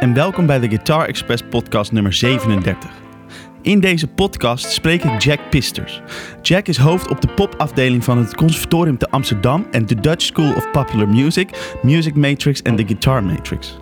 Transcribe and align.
en 0.00 0.14
welkom 0.14 0.46
bij 0.46 0.58
de 0.58 0.68
Guitar 0.68 1.06
Express 1.06 1.42
podcast 1.50 1.92
nummer 1.92 2.12
37. 2.12 2.90
In 3.62 3.80
deze 3.80 4.06
podcast 4.06 4.70
spreek 4.70 5.04
ik 5.04 5.22
Jack 5.22 5.40
Pisters. 5.50 6.02
Jack 6.42 6.66
is 6.66 6.76
hoofd 6.76 7.08
op 7.08 7.20
de 7.20 7.28
popafdeling 7.28 8.04
van 8.04 8.18
het 8.18 8.34
Conservatorium 8.34 8.98
te 8.98 9.10
Amsterdam 9.10 9.66
en 9.70 9.86
de 9.86 9.94
Dutch 9.94 10.24
School 10.24 10.54
of 10.54 10.70
Popular 10.70 11.08
Music, 11.08 11.76
Music 11.82 12.14
Matrix 12.14 12.62
en 12.62 12.76
de 12.76 12.84
Guitar 12.86 13.24
Matrix. 13.24 13.78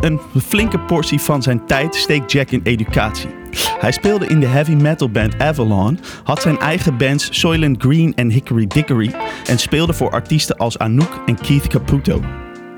Een 0.00 0.20
flinke 0.42 0.78
portie 0.78 1.20
van 1.20 1.42
zijn 1.42 1.66
tijd 1.66 1.94
steekt 1.94 2.32
Jack 2.32 2.50
in 2.50 2.60
educatie. 2.62 3.30
Hij 3.78 3.92
speelde 3.92 4.26
in 4.26 4.40
de 4.40 4.46
heavy 4.46 4.74
metal 4.74 5.10
band 5.10 5.38
Avalon, 5.38 5.98
had 6.24 6.42
zijn 6.42 6.58
eigen 6.58 6.96
bands 6.96 7.28
Soylent 7.40 7.82
Green 7.82 8.14
en 8.14 8.30
Hickory 8.30 8.66
Dickory 8.66 9.14
en 9.46 9.58
speelde 9.58 9.92
voor 9.92 10.10
artiesten 10.10 10.56
als 10.56 10.78
Anouk 10.78 11.22
en 11.26 11.40
Keith 11.40 11.66
Caputo. 11.66 12.20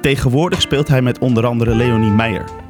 Tegenwoordig 0.00 0.60
speelt 0.60 0.88
hij 0.88 1.02
met 1.02 1.18
onder 1.18 1.46
andere 1.46 1.74
Leonie 1.74 2.10
Meijer. 2.10 2.63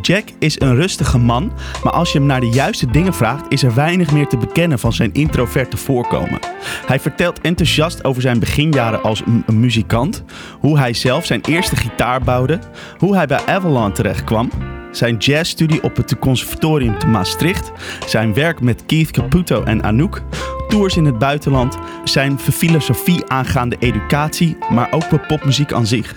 Jack 0.00 0.24
is 0.38 0.60
een 0.60 0.74
rustige 0.74 1.18
man, 1.18 1.52
maar 1.84 1.92
als 1.92 2.12
je 2.12 2.18
hem 2.18 2.26
naar 2.26 2.40
de 2.40 2.48
juiste 2.48 2.90
dingen 2.90 3.14
vraagt, 3.14 3.44
is 3.48 3.62
er 3.62 3.74
weinig 3.74 4.12
meer 4.12 4.26
te 4.26 4.36
bekennen 4.36 4.78
van 4.78 4.92
zijn 4.92 5.12
introverte 5.12 5.76
voorkomen. 5.76 6.38
Hij 6.86 7.00
vertelt 7.00 7.40
enthousiast 7.40 8.04
over 8.04 8.22
zijn 8.22 8.38
beginjaren 8.38 9.02
als 9.02 9.22
muzikant, 9.46 10.24
hoe 10.60 10.78
hij 10.78 10.94
zelf 10.94 11.26
zijn 11.26 11.40
eerste 11.40 11.76
gitaar 11.76 12.20
bouwde, 12.20 12.58
hoe 12.98 13.16
hij 13.16 13.26
bij 13.26 13.46
Avalon 13.46 13.92
terechtkwam, 13.92 14.50
zijn 14.90 15.16
jazzstudie 15.16 15.82
op 15.82 15.96
het 15.96 16.18
conservatorium 16.18 16.98
te 16.98 17.06
Maastricht, 17.06 17.72
zijn 18.06 18.34
werk 18.34 18.60
met 18.60 18.86
Keith 18.86 19.10
Caputo 19.10 19.62
en 19.62 19.82
Anouk, 19.82 20.22
tours 20.68 20.96
in 20.96 21.04
het 21.04 21.18
buitenland, 21.18 21.78
zijn 22.04 22.38
filosofie 22.38 23.26
aangaande 23.26 23.76
educatie, 23.78 24.56
maar 24.70 24.92
ook 24.92 25.08
bij 25.08 25.26
popmuziek 25.26 25.72
aan 25.72 25.86
zich. 25.86 26.14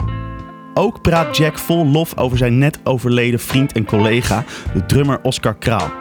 Ook 0.78 1.02
praat 1.02 1.38
Jack 1.38 1.60
vol 1.60 1.86
lof 1.86 2.18
over 2.18 2.38
zijn 2.38 2.58
net 2.58 2.80
overleden 2.84 3.40
vriend 3.40 3.72
en 3.72 3.86
collega, 3.86 4.44
de 4.74 4.86
drummer 4.86 5.20
Oscar 5.22 5.56
Kraal. 5.56 5.92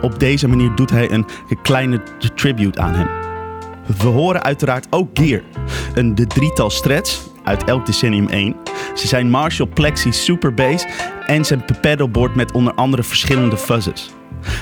Op 0.00 0.18
deze 0.18 0.48
manier 0.48 0.74
doet 0.74 0.90
hij 0.90 1.10
een 1.10 1.26
kleine 1.62 2.02
tribute 2.34 2.80
aan 2.80 2.94
hem. 2.94 3.08
We 3.98 4.06
horen 4.06 4.42
uiteraard 4.42 4.86
ook 4.90 5.08
Gear, 5.14 5.42
een 5.94 6.14
de 6.14 6.26
drietal 6.26 6.70
strats 6.70 7.30
uit 7.44 7.64
elk 7.64 7.86
decennium 7.86 8.28
1. 8.28 8.56
Ze 8.94 9.06
zijn 9.06 9.30
Marshall 9.30 9.68
Plexi 9.68 10.12
Super 10.12 10.54
Bass 10.54 10.86
en 11.26 11.44
zijn 11.44 11.64
pedalboard 11.80 12.34
met 12.34 12.52
onder 12.52 12.74
andere 12.74 13.02
verschillende 13.02 13.56
fuzzes. 13.56 14.10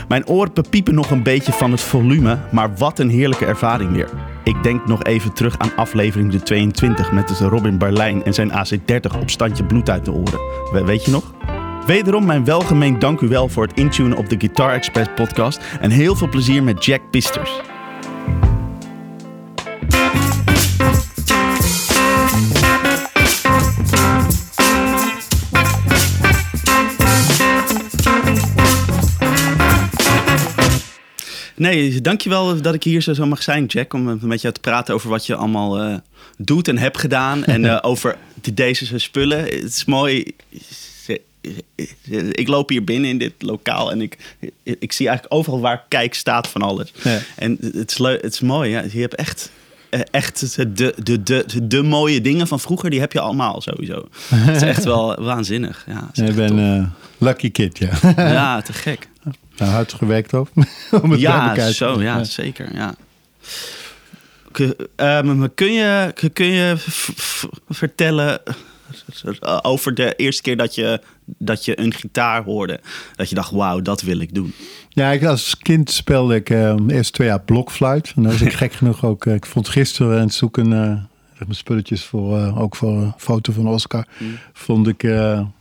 Mijn 0.08 0.26
oren 0.26 0.52
piepen 0.70 0.94
nog 0.94 1.10
een 1.10 1.22
beetje 1.22 1.52
van 1.52 1.70
het 1.70 1.80
volume, 1.80 2.38
maar 2.52 2.76
wat 2.76 2.98
een 2.98 3.10
heerlijke 3.10 3.46
ervaring 3.46 3.92
weer. 3.92 4.08
Ik 4.50 4.62
denk 4.62 4.86
nog 4.86 5.02
even 5.04 5.32
terug 5.32 5.58
aan 5.58 5.76
aflevering 5.76 6.30
de 6.32 6.42
22 6.42 7.12
met 7.12 7.28
Robin 7.40 7.78
Berlijn 7.78 8.24
en 8.24 8.34
zijn 8.34 8.50
AC30 8.52 9.20
op 9.20 9.30
standje 9.30 9.64
bloed 9.64 9.90
uit 9.90 10.04
de 10.04 10.12
oren. 10.12 10.40
We- 10.72 10.84
Weet 10.84 11.04
je 11.04 11.10
nog? 11.10 11.32
Wederom 11.86 12.24
mijn 12.26 12.44
welgemeend 12.44 13.00
dank 13.00 13.20
u 13.20 13.28
wel 13.28 13.48
voor 13.48 13.62
het 13.66 13.76
intunen 13.78 14.16
op 14.16 14.28
de 14.28 14.36
Guitar 14.38 14.72
Express 14.72 15.08
podcast 15.14 15.60
en 15.80 15.90
heel 15.90 16.16
veel 16.16 16.28
plezier 16.28 16.62
met 16.62 16.84
Jack 16.84 17.00
Pisters. 17.10 17.60
Nee, 31.60 32.00
dankjewel 32.00 32.62
dat 32.62 32.74
ik 32.74 32.84
hier 32.84 33.00
zo 33.00 33.12
zo 33.12 33.26
mag 33.26 33.42
zijn, 33.42 33.66
Jack. 33.66 33.92
Om 33.92 34.18
met 34.22 34.40
jou 34.40 34.54
te 34.54 34.60
praten 34.60 34.94
over 34.94 35.08
wat 35.08 35.26
je 35.26 35.34
allemaal 35.34 35.80
eh, 35.80 35.94
doet 36.38 36.68
en 36.68 36.78
hebt 36.78 36.98
gedaan. 36.98 37.44
en 37.54 37.64
eh, 37.64 37.78
over 37.80 38.16
de, 38.40 38.54
deze 38.54 38.98
spullen. 38.98 39.38
Het 39.38 39.64
is 39.64 39.84
mooi. 39.84 40.24
Ik 42.30 42.48
loop 42.48 42.68
hier 42.68 42.84
binnen 42.84 43.10
in 43.10 43.18
dit 43.18 43.32
lokaal 43.38 43.90
en 43.90 44.00
ik, 44.00 44.36
ik 44.62 44.92
zie 44.92 45.08
eigenlijk 45.08 45.38
overal 45.38 45.60
waar 45.60 45.74
ik 45.74 45.80
kijk 45.88 46.14
staat 46.14 46.48
van 46.48 46.62
alles. 46.62 46.92
Ja. 47.02 47.18
En 47.36 47.58
het 47.60 47.90
is, 47.90 47.98
leuk, 47.98 48.22
het 48.22 48.32
is 48.32 48.40
mooi. 48.40 48.70
Ja. 48.70 48.84
Je 48.92 49.00
hebt 49.00 49.14
echt, 49.14 49.50
eh, 49.90 50.00
echt 50.10 50.56
de, 50.56 50.94
de, 51.02 51.22
de, 51.22 51.66
de, 51.66 51.82
mooie 51.82 52.20
dingen 52.20 52.46
van 52.46 52.60
vroeger, 52.60 52.90
die 52.90 53.00
heb 53.00 53.12
je 53.12 53.20
allemaal 53.20 53.60
sowieso. 53.60 54.08
Het 54.34 54.56
is 54.56 54.62
echt 54.62 54.84
wel 54.94 55.22
waanzinnig. 55.22 55.86
Ja, 55.86 56.24
Ik 56.26 56.34
ben 56.34 56.58
eh 56.58 56.86
lucky 57.18 57.50
kid, 57.50 57.78
ja. 57.78 57.90
ja, 58.16 58.62
te 58.62 58.72
gek. 58.72 59.08
nou, 59.60 59.72
hard 59.72 59.92
gewerkt 59.92 60.34
op. 60.34 60.48
om 61.02 61.10
het 61.10 61.20
Ja, 61.20 61.70
zo, 61.70 62.02
ja, 62.02 62.24
zeker. 62.24 62.74
Ja. 62.74 62.94
Kun, 64.52 64.74
ehm, 64.96 65.46
kun 65.54 65.72
je, 65.72 66.12
kun 66.32 66.46
je 66.46 66.74
vertellen 67.68 68.40
over 69.62 69.94
de 69.94 70.14
eerste 70.14 70.42
keer 70.42 70.56
dat 70.56 70.74
je, 70.74 71.00
dat 71.24 71.64
je 71.64 71.80
een 71.80 71.94
gitaar 71.94 72.42
hoorde? 72.44 72.80
Dat 73.16 73.28
je 73.28 73.34
dacht, 73.34 73.50
wauw, 73.50 73.80
dat 73.80 74.02
wil 74.02 74.18
ik 74.20 74.34
doen. 74.34 74.54
Ja, 74.88 75.10
ik, 75.10 75.24
als 75.24 75.56
kind 75.56 75.90
speelde 75.90 76.34
ik 76.34 76.50
eh, 76.50 76.74
eerst 76.88 77.12
twee 77.12 77.28
jaar 77.28 77.40
blokfluit. 77.40 78.12
En 78.16 78.22
dan 78.22 78.32
was 78.32 78.40
ik 78.40 78.52
gek 78.62 78.72
genoeg 78.72 79.04
ook. 79.04 79.26
eh, 79.26 79.34
ik 79.34 79.46
vond 79.46 79.68
gisteren 79.68 80.14
aan 80.16 80.24
het 80.24 80.34
zoeken 80.34 80.72
eh, 80.72 80.96
zeg 81.40 81.48
maar 81.48 81.56
spulletjes 81.56 82.04
voor, 82.04 82.38
eh, 82.38 82.60
ook 82.60 82.76
voor 82.76 82.92
een 82.92 83.12
foto 83.16 83.52
van 83.52 83.68
Oscar. 83.68 84.06
Mm. 84.18 84.38
Vond 84.52 84.88
ik 84.88 85.02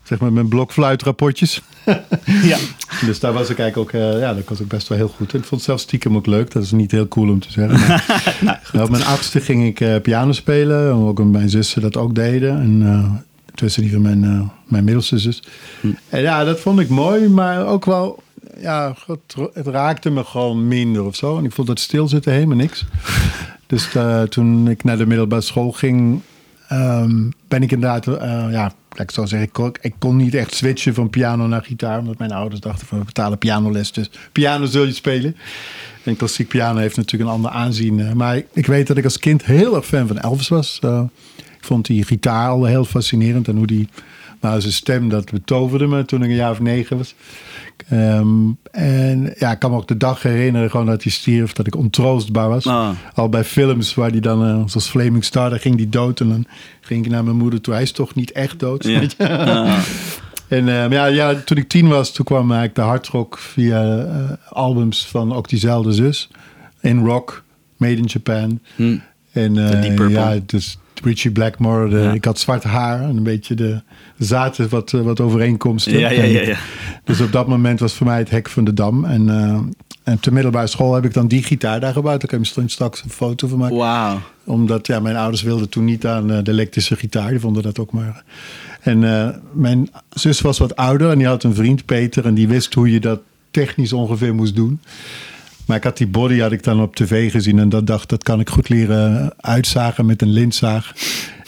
zeg 0.04 0.20
maar 0.20 0.34
mijn 0.34 0.48
blokfluitrapportjes. 0.48 1.62
Ja. 2.44 2.58
Dus 3.06 3.20
daar 3.20 3.34
was 3.34 3.50
ik 3.50 3.60
eigenlijk 3.60 3.96
ook, 3.96 4.02
eh, 4.02 4.20
ja, 4.20 4.34
daar 4.34 4.44
was 4.46 4.60
ik 4.60 4.68
best 4.68 4.88
wel 4.88 4.98
heel 4.98 5.08
goed 5.08 5.34
in. 5.34 5.40
Ik 5.40 5.46
vond 5.46 5.62
het 5.62 5.70
zelfs 5.70 5.84
stiekem 5.84 6.16
ook 6.16 6.26
leuk. 6.26 6.52
Dat 6.52 6.64
is 6.64 6.72
niet 6.72 6.92
heel 6.92 7.08
cool 7.08 7.30
om 7.30 7.40
te 7.40 7.52
zeggen. 7.52 7.80
Maar, 7.80 8.62
Nou, 8.72 8.86
op 8.86 8.90
mijn 8.90 9.04
achtste 9.04 9.42
ging 9.42 9.66
ik 9.66 9.80
eh, 9.80 10.02
piano 10.02 10.32
spelen. 10.32 10.94
Ook 10.94 11.24
mijn 11.24 11.50
zussen 11.50 11.82
dat 11.82 11.98
ook 11.98 12.16
deden. 12.16 12.62
En 12.62 12.82
eh 12.82 13.28
tussen 13.56 13.82
die 13.82 13.92
van 13.92 14.02
mijn, 14.02 14.24
eh, 14.24 14.42
mijn 14.64 14.84
middelste 14.84 15.18
zus. 15.18 15.44
En 16.10 16.22
ja, 16.22 16.44
dat 16.44 16.60
vond 16.60 16.80
ik 16.80 16.90
mooi. 16.90 17.28
Maar 17.28 17.66
ook 17.66 17.86
wel, 17.86 18.24
ja, 18.58 18.96
het, 19.06 19.36
het 19.54 19.68
raakte 19.68 20.10
me 20.10 20.24
gewoon 20.24 20.68
minder 20.68 21.04
of 21.04 21.16
zo. 21.16 21.38
En 21.38 21.46
ik 21.46 21.52
vond 21.52 21.68
dat 21.68 21.80
stilzitten 21.80 22.34
helemaal 22.34 22.58
niks. 22.58 22.86
Dus 23.70 23.96
eh, 23.96 24.22
toen 24.22 24.70
ik 24.70 24.84
naar 24.84 24.98
de 24.98 25.06
middelbare 25.06 25.42
school 25.42 25.72
ging, 25.72 26.22
ehm, 26.68 27.30
ben 27.48 27.64
ik 27.64 27.72
inderdaad, 27.72 28.08
eh, 28.08 28.46
ja, 28.52 28.72
ik 28.96 29.12
zo 29.12 29.26
zeggen, 29.26 29.74
ik 29.82 29.94
kon, 30.00 30.16
niet 30.16 30.36
echt 30.36 30.54
switchen 30.54 30.94
van 30.94 31.10
piano 31.10 31.48
naar 31.48 31.64
gitaar. 31.64 32.00
Omdat 32.00 32.18
mijn 32.18 32.32
ouders 32.32 32.62
dachten 32.62 32.88
van 32.88 33.00
we 33.00 33.06
betalen 33.06 33.38
pianoles, 33.38 33.92
dus 33.92 34.10
piano 34.32 34.66
zul 34.66 34.86
je 34.86 34.94
spelen. 34.94 35.36
En 36.04 36.16
klassiek 36.16 36.48
piano 36.48 36.80
heeft 36.80 36.98
natuurlijk 36.98 37.30
een 37.30 37.36
ander 37.36 37.52
aanzien. 37.52 38.00
eh, 38.00 38.14
Maar 38.14 38.42
ik 38.54 38.66
weet 38.66 38.88
dat 38.88 38.98
ik 38.98 39.04
als 39.04 39.20
kind 39.20 39.46
heel 39.46 39.76
erg 39.76 39.86
fan 39.86 40.08
van 40.08 40.20
Elvis 40.20 40.48
was. 40.48 40.80
Ik 41.38 41.66
vond 41.66 41.86
die 41.86 42.04
gitaar 42.04 42.50
al 42.50 42.66
heel 42.66 42.86
fascinerend. 42.86 43.48
En 43.48 43.56
hoe 43.56 43.68
die, 43.68 43.88
nou 44.42 44.62
zijn 44.62 44.74
stem, 44.74 45.10
dat 45.10 45.32
betoverde 45.32 45.88
me 45.88 46.06
toen 46.06 46.24
ik 46.24 46.30
een 46.30 46.36
jaar 46.36 46.52
of 46.52 46.60
negen 46.60 46.98
was. 46.98 47.16
Ehm, 47.90 48.52
en 48.72 49.34
ja, 49.38 49.52
ik 49.52 49.60
kan 49.60 49.72
me 49.72 49.78
ook 49.78 49.88
de 49.88 49.98
dag 49.98 50.24
herinneren 50.24 50.70
gewoon 50.70 50.86
dat 50.86 51.04
hij 51.04 51.12
stierf. 51.12 51.54
Dat 51.54 51.68
ik 51.68 51.76
ontroostbaar 51.76 52.50
was. 52.50 52.68
Ah. 52.68 52.90
Al 53.14 53.30
bij 53.30 53.44
films 53.44 53.94
waar 53.94 54.12
die 54.12 54.22
dan, 54.22 54.46
eh, 54.46 54.62
zoals 54.66 54.88
Flaming 54.90 55.24
Star, 55.24 55.50
daar 55.50 55.60
ging 55.60 55.76
die 55.76 55.90
dood. 55.90 56.20
En 56.20 56.30
dan 56.30 56.46
ging 56.82 57.06
ik 57.06 57.12
naar 57.12 57.24
mijn 57.24 57.38
moeder 57.38 57.62
toe. 57.62 57.74
Hij 57.74 57.84
is 57.84 57.92
toch 57.92 58.16
niet 58.16 58.32
echt 58.32 58.60
dood? 58.60 58.84
Ja. 58.84 59.02
Ah. 59.18 59.80
En 60.48 60.68
eh, 60.70 60.92
ja, 60.92 61.06
ja, 61.06 61.36
toen 61.36 61.58
ik 61.58 61.68
tien 61.68 61.88
was, 61.88 62.14
toen 62.14 62.26
kwam 62.26 62.42
eigenlijk 62.42 62.76
de 62.76 62.82
hardrock 62.82 63.38
via 63.38 64.06
eh, 64.06 64.32
albums 64.50 65.06
van 65.06 65.34
ook 65.34 65.50
diezelfde 65.50 65.92
zus. 65.92 66.30
In 66.82 67.06
rock, 67.06 67.44
Made 67.78 67.96
in 67.96 68.06
Japan. 68.06 68.60
Hm. 68.76 68.98
En 69.32 69.54
Purple. 69.54 70.10
ja, 70.10 70.40
dus 70.46 70.78
Richie 71.04 71.32
Blackmore. 71.32 71.90
De, 71.90 71.98
Ja. 71.98 72.12
Ik 72.12 72.26
had 72.26 72.40
zwart 72.40 72.64
haar 72.64 73.02
en 73.02 73.18
een 73.18 73.24
beetje 73.24 73.56
de 73.56 73.82
zaten 74.18 74.70
wat, 74.70 74.94
eh, 74.94 75.02
wat 75.02 75.20
overeenkomsten. 75.20 76.00
Ja, 76.00 76.10
ja, 76.10 76.24
ja, 76.24 76.42
ja. 76.42 76.58
Dus 77.04 77.22
op 77.22 77.32
dat 77.32 77.48
moment 77.48 77.80
was 77.80 77.94
voor 77.94 78.08
mij 78.08 78.18
het 78.18 78.30
hek 78.30 78.50
van 78.50 78.64
de 78.64 78.74
dam. 78.74 79.06
En, 79.06 79.30
eh 79.30 79.60
en 80.04 80.20
ter 80.20 80.34
middelbare 80.34 80.68
school 80.68 80.94
heb 80.94 81.06
ik 81.06 81.14
dan 81.14 81.28
die 81.28 81.44
gitaar 81.44 81.80
daar 81.80 81.94
gebouwd. 81.94 82.20
Daar 82.22 82.30
kan 82.30 82.40
je 82.64 82.70
straks 82.70 83.04
een 83.04 83.10
foto 83.10 83.48
van 83.48 83.58
maken 83.58 83.78
Wauw. 83.78 84.20
omdat 84.44 84.88
ja, 84.88 85.00
mijn 85.00 85.16
ouders 85.16 85.42
wilden 85.42 85.70
toen 85.70 85.86
niet 85.86 86.06
aan 86.06 86.32
eh, 86.32 86.44
de 86.44 86.52
elektrische 86.52 86.96
gitaar. 86.96 87.30
Die 87.30 87.40
vonden 87.40 87.64
dat 87.64 87.80
ook 87.80 87.92
maar. 87.92 88.24
En 88.80 89.00
mijn 89.54 89.90
zus 90.10 90.42
was 90.42 90.58
wat 90.58 90.76
ouder 90.76 91.12
en 91.12 91.18
die 91.18 91.28
had 91.28 91.44
een 91.44 91.56
vriend, 91.56 91.86
Peter. 91.86 92.26
En 92.26 92.34
die 92.34 92.48
wist 92.48 92.74
hoe 92.74 92.92
je 92.92 93.00
dat 93.00 93.20
technisch 93.52 93.94
ongeveer 93.94 94.36
moest 94.36 94.56
doen. 94.56 94.80
Maar 95.70 95.78
ik 95.78 95.84
had 95.84 95.98
die 95.98 96.08
body 96.08 96.40
had 96.40 96.52
ik 96.52 96.64
dan 96.64 96.82
op 96.82 96.96
tv 96.96 97.32
gezien. 97.32 97.60
En 97.60 97.70
dat 97.70 97.88
dacht, 97.88 98.10
dat 98.10 98.24
kan 98.24 98.40
ik 98.40 98.50
goed 98.50 98.70
leren 98.70 99.34
uitzagen 99.38 100.06
met 100.06 100.22
een 100.22 100.30
lintzaag. 100.30 100.94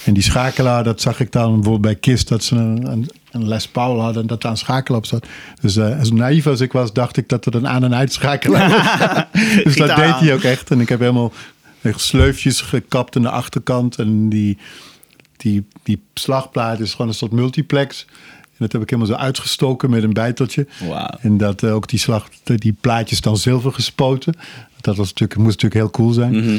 En 0.05 0.13
die 0.13 0.23
schakelaar, 0.23 0.83
dat 0.83 1.01
zag 1.01 1.19
ik 1.19 1.31
dan 1.31 1.53
bijvoorbeeld 1.53 1.81
bij 1.81 1.95
KISS. 1.95 2.25
Dat 2.25 2.43
ze 2.43 2.55
een, 2.55 2.91
een, 2.91 3.09
een 3.31 3.47
Les 3.47 3.67
Paul 3.67 3.99
hadden 3.99 4.21
en 4.21 4.27
dat 4.27 4.41
daar 4.41 4.51
een 4.51 4.57
schakelaar 4.57 4.99
op 4.99 5.05
zat. 5.05 5.27
Dus 5.61 5.75
eh, 5.75 5.99
als 5.99 6.11
naïef 6.11 6.47
als 6.47 6.59
ik 6.61 6.71
was, 6.71 6.93
dacht 6.93 7.17
ik 7.17 7.29
dat 7.29 7.45
er 7.45 7.55
een 7.55 7.67
aan- 7.67 7.83
en 7.83 7.95
uitschakelaar 7.95 8.69
was. 8.69 9.25
dus 9.63 9.75
dat 9.75 9.95
deed 9.95 10.15
hij 10.19 10.33
ook 10.33 10.43
echt. 10.43 10.71
En 10.71 10.79
ik 10.79 10.89
heb 10.89 10.99
helemaal 10.99 11.31
echt 11.81 11.99
sleufjes 11.99 12.61
gekapt 12.61 13.15
aan 13.15 13.21
de 13.21 13.29
achterkant. 13.29 13.95
En 13.95 14.29
die, 14.29 14.57
die, 15.37 15.65
die 15.83 16.01
slagplaat 16.13 16.79
is 16.79 16.91
gewoon 16.91 17.07
een 17.07 17.13
soort 17.13 17.31
multiplex. 17.31 18.05
Dat 18.61 18.71
heb 18.71 18.81
ik 18.81 18.89
helemaal 18.89 19.15
zo 19.15 19.21
uitgestoken 19.21 19.89
met 19.89 20.03
een 20.03 20.13
bijteltje. 20.13 20.67
En 21.21 21.37
dat 21.37 21.63
eh, 21.63 21.75
ook 21.75 21.87
die, 21.87 21.99
slag, 21.99 22.29
die 22.43 22.75
plaatjes 22.81 23.21
dan 23.21 23.37
zilver 23.37 23.73
gespoten. 23.73 24.33
Dat 24.81 24.95
was 24.95 25.07
natuurlijk, 25.07 25.39
moest 25.39 25.61
natuurlijk 25.61 25.81
heel 25.81 25.89
cool 25.89 26.11
zijn. 26.11 26.31
Mhm. 26.31 26.57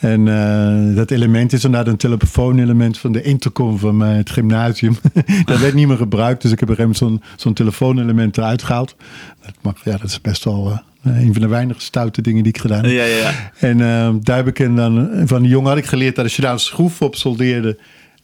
En 0.00 0.28
eh, 0.28 0.96
dat 0.96 1.10
element 1.10 1.52
is 1.52 1.64
inderdaad 1.64 1.92
een 1.92 1.98
telefoonelement 1.98 2.98
van 2.98 3.12
de 3.12 3.22
intercom 3.22 3.78
van 3.78 3.96
mijn, 3.96 4.16
het 4.16 4.30
gymnasium. 4.30 4.96
dat 5.44 5.58
werd 5.58 5.74
niet 5.74 5.86
meer 5.86 5.96
gebruikt, 5.96 6.42
dus 6.42 6.52
ik 6.52 6.60
heb 6.60 6.68
gegeven 6.68 6.96
moment 7.00 7.22
zo'n 7.22 7.34
zo'n 7.36 7.52
telefoonelement 7.52 8.38
eruit 8.38 8.62
gehaald. 8.62 8.96
Dat, 9.44 9.54
mag, 9.60 9.84
ja, 9.84 9.96
dat 9.96 10.10
is 10.10 10.20
best 10.20 10.44
wel 10.44 10.80
eh, 11.02 11.20
een 11.20 11.32
van 11.32 11.42
de 11.42 11.48
weinige 11.48 11.80
stoute 11.80 12.22
dingen 12.22 12.42
die 12.42 12.52
ik 12.52 12.60
gedaan 12.60 12.84
heb. 12.84 12.92
Ja, 12.92 13.04
ja, 13.04 13.16
ja. 13.16 13.50
En 13.58 13.80
eh, 13.80 14.14
daar 14.20 14.36
heb 14.36 14.46
ik 14.46 14.58
en 14.58 14.76
dan, 14.76 15.10
van 15.24 15.42
die 15.42 15.50
jongen 15.50 15.68
had 15.68 15.78
ik 15.78 15.86
geleerd 15.86 16.14
dat 16.14 16.24
als 16.24 16.36
je 16.36 16.42
daar 16.42 16.52
een 16.52 16.58
schroef 16.58 17.02
op 17.02 17.16
soldeerde, 17.16 17.78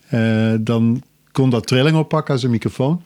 eh, 0.09 0.53
dan 0.61 1.03
kon 1.39 1.51
dat 1.51 1.67
trilling 1.67 1.97
oppakken 1.97 2.35
als 2.35 2.43
een 2.43 2.51
microfoon. 2.51 3.03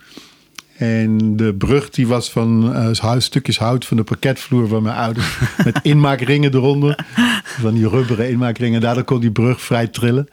En 0.77 1.37
de 1.37 1.55
brug 1.55 1.91
die 1.91 2.07
was 2.07 2.31
van 2.31 2.75
huis, 3.01 3.25
stukjes 3.25 3.59
hout 3.59 3.85
van 3.85 3.97
de 3.97 4.03
parketvloer 4.03 4.69
van 4.69 4.83
mijn 4.83 4.97
ouders. 4.97 5.39
met 5.65 5.81
inmaakringen 5.83 6.55
eronder. 6.55 7.05
Van 7.45 7.75
die 7.75 7.89
rubberen 7.89 8.31
inmaakringen. 8.31 8.81
Daardoor 8.81 9.05
kon 9.05 9.21
die 9.21 9.31
brug 9.31 9.61
vrij 9.61 9.87
trillen. 9.87 10.29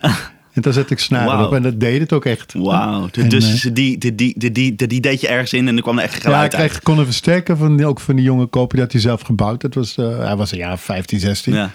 En 0.51 0.61
daar 0.61 0.73
zet 0.73 0.89
ik 0.89 0.99
snaren 0.99 1.45
op. 1.45 1.53
En 1.53 1.61
dat 1.61 1.79
deed 1.79 1.99
het 1.99 2.13
ook 2.13 2.25
echt. 2.25 2.53
Wauw. 2.53 3.09
En, 3.11 3.29
Dus 3.29 3.65
eh, 3.65 3.73
die, 3.73 3.97
die, 3.97 4.15
die, 4.15 4.33
die, 4.37 4.51
die, 4.51 4.87
die 4.87 5.01
deed 5.01 5.21
je 5.21 5.27
ergens 5.27 5.53
in 5.53 5.67
en 5.67 5.75
er 5.75 5.81
kwam 5.81 5.97
er 5.97 6.03
echt 6.03 6.13
ja, 6.13 6.17
ik 6.17 6.23
geluid 6.23 6.55
uit. 6.55 6.69
kreeg, 6.69 6.81
kon 6.81 6.97
een 6.97 7.05
versterker 7.05 7.57
van, 7.57 7.83
ook 7.83 7.99
van 7.99 8.15
die 8.15 8.25
jonge 8.25 8.45
koper. 8.45 8.75
Die 8.75 8.83
had 8.83 8.91
hij 8.91 9.01
zelf 9.01 9.21
gebouwd. 9.21 9.61
Dat 9.61 9.73
was, 9.73 9.97
eh, 9.97 10.17
hij 10.17 10.35
was 10.35 10.51
een 10.51 10.57
jaar 10.57 10.79
15, 10.79 11.19
16. 11.19 11.53
Ja. 11.53 11.71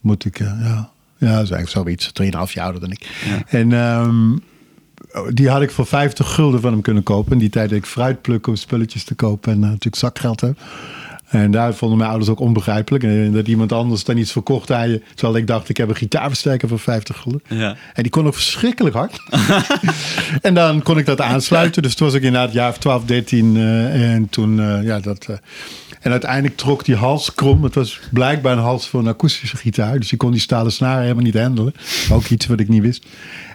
Moet 0.00 0.24
ik, 0.24 0.38
ja. 0.38 0.90
Ja, 1.18 1.34
dat 1.34 1.44
is 1.44 1.50
eigenlijk 1.50 1.68
zoiets. 1.68 2.12
3,5 2.48 2.52
jaar 2.52 2.64
ouder 2.64 2.80
dan 2.80 2.90
ik. 2.90 3.06
Ja. 3.24 3.42
En 3.46 3.72
ehm, 3.72 4.36
die 5.32 5.48
had 5.48 5.62
ik 5.62 5.70
voor 5.70 5.86
50 5.86 6.34
gulden 6.34 6.60
van 6.60 6.72
hem 6.72 6.82
kunnen 6.82 7.02
kopen. 7.02 7.32
In 7.32 7.38
die 7.38 7.48
tijd 7.48 7.68
dat 7.68 7.78
ik 7.78 7.86
fruit 7.86 8.22
plukken 8.22 8.52
om 8.52 8.58
spulletjes 8.58 9.04
te 9.04 9.14
kopen. 9.14 9.52
En 9.52 9.58
uh, 9.58 9.64
natuurlijk 9.64 9.96
zakgeld 9.96 10.40
heb. 10.40 10.58
En 11.28 11.50
daar 11.50 11.74
vonden 11.74 11.98
mijn 11.98 12.10
ouders 12.10 12.30
ook 12.30 12.40
onbegrijpelijk. 12.40 13.04
En 13.04 13.32
dat 13.32 13.46
iemand 13.46 13.72
anders 13.72 14.04
dan 14.04 14.16
iets 14.16 14.32
verkocht 14.32 14.72
aan 14.72 14.90
je. 14.90 15.02
Terwijl 15.14 15.38
ik 15.38 15.46
dacht, 15.46 15.68
ik 15.68 15.76
heb 15.76 15.88
een 15.88 15.96
gitaarversterker 15.96 16.68
voor 16.68 16.78
50 16.78 17.16
gulden. 17.16 17.42
Ja. 17.48 17.76
En 17.94 18.02
die 18.02 18.10
kon 18.10 18.26
ook 18.26 18.34
verschrikkelijk 18.34 18.94
hard. 18.94 19.20
en 20.40 20.54
dan 20.54 20.82
kon 20.82 20.98
ik 20.98 21.06
dat 21.06 21.20
aansluiten. 21.20 21.82
Dus 21.82 21.94
toen 21.94 22.06
was 22.06 22.16
ik 22.16 22.22
inderdaad 22.22 22.52
jaar 22.52 22.68
of 22.68 22.78
12, 22.78 23.04
13. 23.04 23.56
eh, 23.56 24.12
en 24.12 24.28
toen, 24.28 24.60
eh, 24.60 24.82
ja, 24.82 25.00
dat... 25.00 25.28
eh, 26.02 26.06
en 26.06 26.10
uiteindelijk 26.10 26.56
trok 26.56 26.84
die 26.84 26.96
hals 26.96 27.34
krom. 27.34 27.64
Het 27.64 27.74
was 27.74 28.00
blijkbaar 28.10 28.52
een 28.52 28.62
hals 28.62 28.88
voor 28.88 29.00
een 29.00 29.06
akoestische 29.06 29.56
gitaar. 29.56 29.98
Dus 29.98 30.08
die 30.08 30.18
kon 30.18 30.30
die 30.30 30.40
stalen 30.40 30.72
snaren 30.72 31.02
helemaal 31.02 31.22
niet 31.24 31.38
handelen. 31.38 31.74
Ook 32.12 32.28
iets 32.28 32.46
wat 32.46 32.60
ik 32.60 32.68
niet 32.68 32.82
wist. 32.82 33.06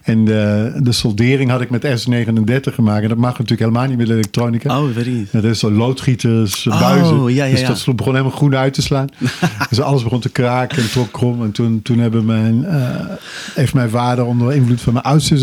En 0.04 0.26
de, 0.26 0.72
de 0.84 0.92
soldering 0.92 1.50
had 1.50 1.62
ik 1.62 1.70
met 1.70 1.86
S39 1.86 2.74
gemaakt. 2.74 3.04
En 3.04 3.10
dat 3.10 3.18
mag 3.18 3.32
natuurlijk 3.32 3.60
helemaal 3.60 3.88
niet 3.88 3.98
met 3.98 4.10
elektronica. 4.10 4.82
Oh, 4.82 4.94
weet 4.94 5.06
ik 5.06 5.14
niet. 5.14 5.32
Dat 5.32 5.44
is 5.44 5.60
zo 5.60 5.72
loodgieters, 5.72 6.68
Oh, 6.68 6.80
buizen. 6.80 7.34
ja, 7.34 7.46
ja, 7.46 7.68
dus 7.68 7.84
dat 7.84 7.96
begon 7.96 8.14
helemaal 8.14 8.38
groen 8.38 8.56
uit 8.56 8.74
te 8.74 8.82
slaan. 8.82 9.08
dus 9.70 9.82
alles 9.82 10.04
begon 10.04 10.20
te 10.20 10.30
kraken 10.30 10.78
en 10.78 10.90
trok 10.90 11.12
krom. 11.12 11.44
En 11.44 11.52
toen, 11.52 11.82
toen 11.82 12.00
hebben 12.00 12.26
mijn, 12.26 12.66
eh, 12.66 13.06
heeft 13.54 13.74
mijn 13.74 13.90
vader 13.90 14.26
onder 14.26 14.54
invloed 14.54 14.82
van 14.82 14.94
mijn 14.94 15.06
oudste. 15.06 15.36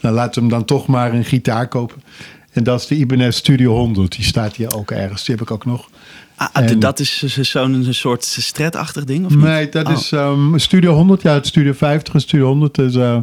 Nou, 0.00 0.14
laat 0.14 0.34
hem 0.34 0.48
dan 0.48 0.64
toch 0.64 0.86
maar 0.86 1.12
een 1.14 1.24
gitaar 1.24 1.68
kopen. 1.68 2.02
En 2.52 2.64
dat 2.64 2.80
is 2.80 2.86
de 2.86 2.94
Ibanez 2.96 3.36
Studio 3.36 3.74
100. 3.74 4.16
Die 4.16 4.24
staat 4.24 4.56
hier 4.56 4.74
ook 4.74 4.90
ergens. 4.90 5.24
Die 5.24 5.34
heb 5.34 5.44
ik 5.44 5.50
ook 5.50 5.64
nog. 5.64 5.88
Ah, 6.38 6.48
En- 6.70 6.78
dat 6.78 7.00
is 7.00 7.18
zo- 7.26 7.42
zo'n 7.42 7.72
een 7.72 7.94
soort 7.94 8.24
stretachtig 8.24 9.04
ding, 9.04 9.24
of 9.24 9.30
niet? 9.34 9.44
Nee, 9.44 9.68
dat 9.68 9.86
Oh. 9.86 9.92
is 9.92 10.10
um, 10.10 10.58
Studio 10.58 10.94
100. 10.94 11.22
Ja, 11.22 11.32
het 11.34 11.46
Studio 11.46 11.72
50 11.72 12.14
en 12.14 12.20
Studio 12.20 12.46
100 12.46 12.78
is... 12.78 12.94
eh, 12.94 13.18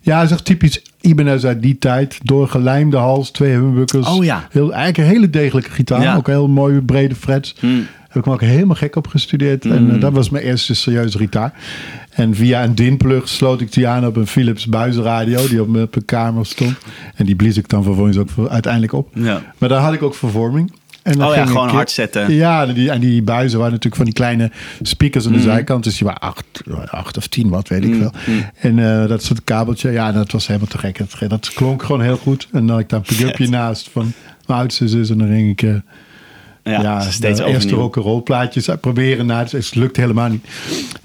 ja, 0.00 0.22
is 0.22 0.30
echt 0.30 0.44
typisch 0.44 0.82
Ibanez 1.00 1.44
uit 1.44 1.62
die 1.62 1.78
tijd. 1.78 2.18
Doorgelijmde 2.22 2.96
hals, 2.96 3.30
twee 3.30 3.52
humbuckers. 3.52 4.08
Oh 4.08 4.24
ja. 4.24 4.46
Heel, 4.50 4.72
eigenlijk 4.72 4.98
een 4.98 5.14
hele 5.14 5.30
degelijke 5.30 5.70
gitaar. 5.70 6.02
Ja. 6.02 6.16
Ook 6.16 6.26
heel 6.26 6.48
mooie 6.48 6.82
brede 6.82 7.14
frets. 7.14 7.54
Hmm. 7.58 7.86
Heb 8.08 8.16
ik 8.16 8.24
me 8.24 8.32
ook 8.32 8.40
helemaal 8.40 8.76
gek 8.76 8.96
op 8.96 9.06
gestudeerd. 9.06 9.64
En 9.64 9.94
eh, 9.94 10.00
dat 10.00 10.12
was 10.12 10.30
mijn 10.30 10.44
eerste 10.44 10.74
serieuze 10.74 11.18
gitaar. 11.18 11.52
En 12.10 12.34
via 12.34 12.64
een 12.64 12.74
dinplug 12.74 13.28
sloot 13.28 13.60
ik 13.60 13.72
die 13.72 13.88
aan 13.88 14.06
op 14.06 14.16
een 14.16 14.26
Philips 14.26 14.66
buizenradio. 14.66 15.48
Die 15.48 15.60
op 15.60 15.68
mijn, 15.68 15.84
op 15.84 15.92
mijn 15.94 16.04
kamer 16.04 16.46
stond. 16.46 16.76
En 17.14 17.26
die 17.26 17.34
blies 17.36 17.56
ik 17.56 17.68
dan 17.68 17.82
vervolgens 17.82 18.16
ook 18.16 18.30
voor- 18.30 18.48
uiteindelijk 18.48 18.92
op. 18.92 19.08
Ja. 19.14 19.42
Maar 19.58 19.68
daar 19.68 19.80
had 19.80 19.92
ik 19.92 20.02
ook 20.02 20.14
vervorming. 20.14 20.72
En 21.06 21.18
dan 21.18 21.28
Oh 21.28 21.34
ja, 21.34 21.46
gewoon 21.46 21.68
hard 21.68 21.90
zetten. 21.90 22.32
Ja, 22.34 22.66
en 22.66 22.74
die, 22.74 22.90
en 22.90 23.00
die 23.00 23.22
buizen 23.22 23.58
waren 23.58 23.72
natuurlijk 23.72 23.96
van 23.96 24.04
die 24.04 24.14
kleine 24.14 24.50
speakers 24.82 25.24
aan 25.26 25.30
Mhm. 25.32 25.40
de 25.40 25.46
zijkant. 25.46 25.84
Dus 25.84 25.98
die 25.98 26.06
waren 26.06 26.20
acht, 26.22 26.44
acht 26.90 27.16
of 27.16 27.26
tien 27.26 27.48
watt, 27.48 27.68
weet 27.68 27.84
ik 27.84 27.94
veel. 27.94 28.12
Mhm. 28.26 28.36
En 28.60 28.78
eh, 29.02 29.08
dat 29.08 29.22
soort 29.22 29.44
kabeltje, 29.44 29.90
ja, 29.90 30.12
dat 30.12 30.32
was 30.32 30.46
helemaal 30.46 30.68
te 30.68 30.78
gek. 30.78 30.98
Dat, 30.98 31.28
dat 31.30 31.52
klonk 31.54 31.82
gewoon 31.82 32.00
heel 32.02 32.16
goed. 32.16 32.48
En 32.52 32.60
dan 32.66 32.68
had 32.70 32.78
ik 32.80 32.88
daar 32.88 33.00
een 33.00 33.06
pick-upje 33.16 33.44
Vet. 33.44 33.52
naast 33.52 33.88
van 33.92 34.12
mijn 34.46 34.58
oudste 34.60 34.88
zus. 34.88 35.10
En 35.10 35.18
dan 35.18 35.28
ging 35.28 35.50
ik... 35.50 35.62
eh, 35.62 35.74
Ja, 36.62 36.80
ja, 36.82 37.00
steeds 37.00 37.38
de 37.38 37.44
eerste 37.46 37.74
rock'n'roll 37.74 38.20
plaatjes 38.22 38.68
proberen 38.80 39.26
na. 39.26 39.42
Dus 39.44 39.52
het 39.52 39.74
lukt 39.74 39.96
helemaal 39.96 40.28
niet. 40.28 40.46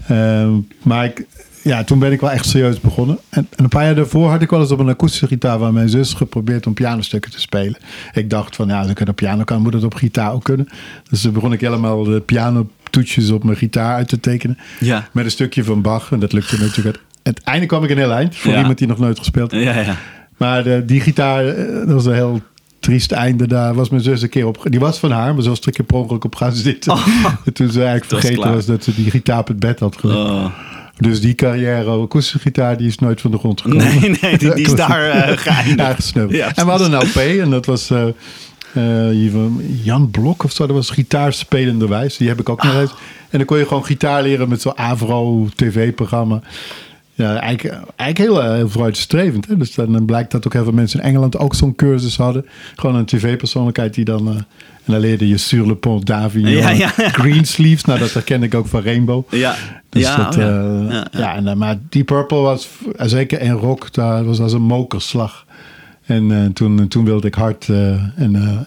Ehm, 0.07 0.51
maar 0.83 1.05
ik, 1.05 1.25
ja, 1.63 1.83
toen 1.83 1.99
ben 1.99 2.11
ik 2.11 2.19
wel 2.21 2.31
echt 2.31 2.45
serieus 2.45 2.79
begonnen. 2.79 3.17
En, 3.29 3.47
en 3.55 3.63
een 3.63 3.69
paar 3.69 3.83
jaar 3.83 3.95
daarvoor 3.95 4.29
had 4.29 4.41
ik 4.41 4.49
wel 4.49 4.59
eens 4.59 4.71
op 4.71 4.79
een 4.79 4.89
akoestische 4.89 5.27
gitaar 5.27 5.59
van 5.59 5.73
mijn 5.73 5.89
zus 5.89 6.13
geprobeerd 6.13 6.67
om 6.67 6.73
pianostukken 6.73 7.31
te 7.31 7.39
spelen. 7.39 7.77
Ik 8.13 8.29
dacht 8.29 8.55
van, 8.55 8.67
ja, 8.67 8.79
als 8.79 8.89
ik 8.89 8.97
het 8.97 9.09
op 9.09 9.15
piano 9.15 9.43
kan, 9.43 9.61
moet 9.61 9.73
het 9.73 9.83
op 9.83 9.93
gitaar 9.93 10.33
ook 10.33 10.43
kunnen. 10.43 10.67
Dus 11.09 11.21
toen 11.21 11.33
begon 11.33 11.53
ik 11.53 11.61
helemaal 11.61 12.03
de 12.03 12.19
pianotoetjes 12.19 13.29
op 13.29 13.43
mijn 13.43 13.57
gitaar 13.57 13.95
uit 13.95 14.07
te 14.07 14.19
tekenen. 14.19 14.57
Ja. 14.79 15.07
Met 15.11 15.25
een 15.25 15.31
stukje 15.31 15.63
van 15.63 15.81
Bach. 15.81 16.11
En 16.11 16.19
dat 16.19 16.33
lukte 16.33 16.59
natuurlijk. 16.59 16.99
Uiteindelijk 17.23 17.67
kwam 17.73 17.83
ik 17.83 17.89
een 17.89 17.97
heel 17.97 18.11
eind. 18.13 18.35
Voor 18.35 18.51
Ja. 18.51 18.59
iemand 18.59 18.77
die 18.77 18.87
nog 18.87 18.99
nooit 18.99 19.17
gespeeld 19.19 19.51
had. 19.51 19.61
Ja, 19.61 19.79
ja. 19.79 19.95
Maar 20.37 20.63
de, 20.63 20.83
die 20.85 21.01
gitaar, 21.01 21.47
eh, 21.47 21.73
dat 21.75 21.87
was 21.91 22.05
een 22.05 22.13
heel 22.13 22.41
triest 22.79 23.11
einde. 23.11 23.47
Daar 23.47 23.73
was 23.73 23.89
mijn 23.89 24.01
zus 24.03 24.21
een 24.21 24.29
keer 24.29 24.47
op. 24.47 24.65
Die 24.69 24.79
was 24.79 24.99
van 24.99 25.11
haar, 25.11 25.33
maar 25.33 25.43
ze 25.43 25.49
was 25.49 25.59
er 25.59 25.67
een 25.67 25.73
keer 25.73 25.85
per 25.85 25.95
ongeluk 25.97 26.23
op 26.23 26.35
gaan 26.35 26.53
zitten. 26.53 26.93
En 27.45 27.53
toen 27.53 27.69
ze 27.71 27.79
eigenlijk 27.79 28.09
Dat 28.09 28.19
vergeten 28.19 28.53
was 28.53 28.65
dat 28.65 28.83
ze 28.83 28.95
die 28.95 29.09
gitaar 29.11 29.39
op 29.39 29.47
het 29.47 29.59
bed 29.59 29.79
had 29.79 29.97
gelegd. 29.97 30.19
Oh. 30.19 30.45
Dus 31.01 31.21
die 31.21 31.35
carrière 31.35 31.89
akoestische 31.89 32.39
gitaar, 32.39 32.77
die 32.77 32.87
is 32.87 32.97
nooit 32.97 33.21
van 33.21 33.31
de 33.31 33.37
grond 33.37 33.61
gekomen. 33.61 33.85
Nee, 33.85 34.17
nee, 34.21 34.37
die, 34.37 34.53
die 34.53 34.65
is 34.65 34.75
daar 34.85 35.09
eh, 35.09 35.37
geëindigd. 35.37 36.13
Ja, 36.29 36.55
en 36.55 36.65
we 36.65 36.71
hadden 36.71 36.93
een 36.93 37.07
LP 37.07 37.15
en 37.15 37.49
dat 37.49 37.65
was 37.65 37.89
hier 39.11 39.31
van 39.31 39.61
Jan 39.83 40.11
Blok 40.11 40.43
of 40.43 40.51
zo. 40.51 40.65
Dat 40.67 40.75
was 40.75 40.89
gitaarspelende 40.89 41.87
wijs. 41.87 42.17
Die 42.17 42.27
heb 42.27 42.39
ik 42.39 42.49
ook 42.49 42.63
nog 42.63 42.75
eens. 42.75 42.91
En 43.29 43.37
dan 43.37 43.45
kon 43.45 43.57
je 43.57 43.67
gewoon 43.67 43.85
gitaar 43.85 44.23
leren 44.23 44.49
met 44.49 44.61
zo'n 44.61 44.77
Avro 44.77 45.49
tv-programma. 45.55 46.41
Ja, 47.13 47.39
eigenlijk, 47.39 47.79
eigenlijk 47.95 48.17
heel, 48.17 48.53
heel 48.53 48.69
vooruitstrevend. 48.69 49.47
Hè? 49.47 49.57
Dus 49.57 49.75
dan, 49.75 50.05
blijkt 50.05 50.31
dat 50.31 50.45
ook 50.45 50.53
heel 50.53 50.63
veel 50.63 50.73
mensen 50.73 50.99
in 50.99 51.05
Engeland 51.05 51.37
ook 51.37 51.55
zo'n 51.55 51.75
cursus 51.75 52.17
hadden. 52.17 52.45
Gewoon 52.75 52.95
een 52.95 53.05
tv-persoonlijkheid 53.05 53.93
die 53.93 54.05
dan... 54.05 54.45
en 54.85 54.91
dan 54.91 54.99
leerde 55.01 55.27
je 55.27 55.37
Sur 55.37 55.67
le 55.67 55.75
Pont 55.75 56.05
Davy, 56.05 56.39
Ja, 56.39 56.69
ja. 56.69 56.87
Greensleeves. 56.97 57.83
Nou, 57.85 57.99
dat 57.99 58.13
herken 58.13 58.43
ik 58.43 58.53
ook 58.55 58.67
van 58.67 58.81
Rainbow. 58.83 59.23
Ja, 59.33 59.55
Dus 59.89 60.03
ja, 60.03 60.15
dat, 60.17 60.35
oh 60.35 60.41
ja. 60.41 60.47
eh, 60.49 60.89
Ja, 60.91 61.07
ja, 61.11 61.19
ja. 61.19 61.35
en, 61.35 61.57
maar 61.57 61.77
Deep 61.89 62.05
Purple 62.05 62.37
was, 62.39 62.67
eh, 62.95 63.07
zeker 63.07 63.41
in 63.41 63.51
rock, 63.51 63.93
daar 63.93 64.23
was 64.23 64.39
als 64.39 64.53
een 64.53 64.61
mokerslag. 64.61 65.45
En 66.05 66.31
eh, 66.31 66.45
toen, 66.53 66.87
toen 66.87 67.05
wilde 67.05 67.27
ik 67.27 67.33
hard 67.35 67.69
en, 67.69 68.13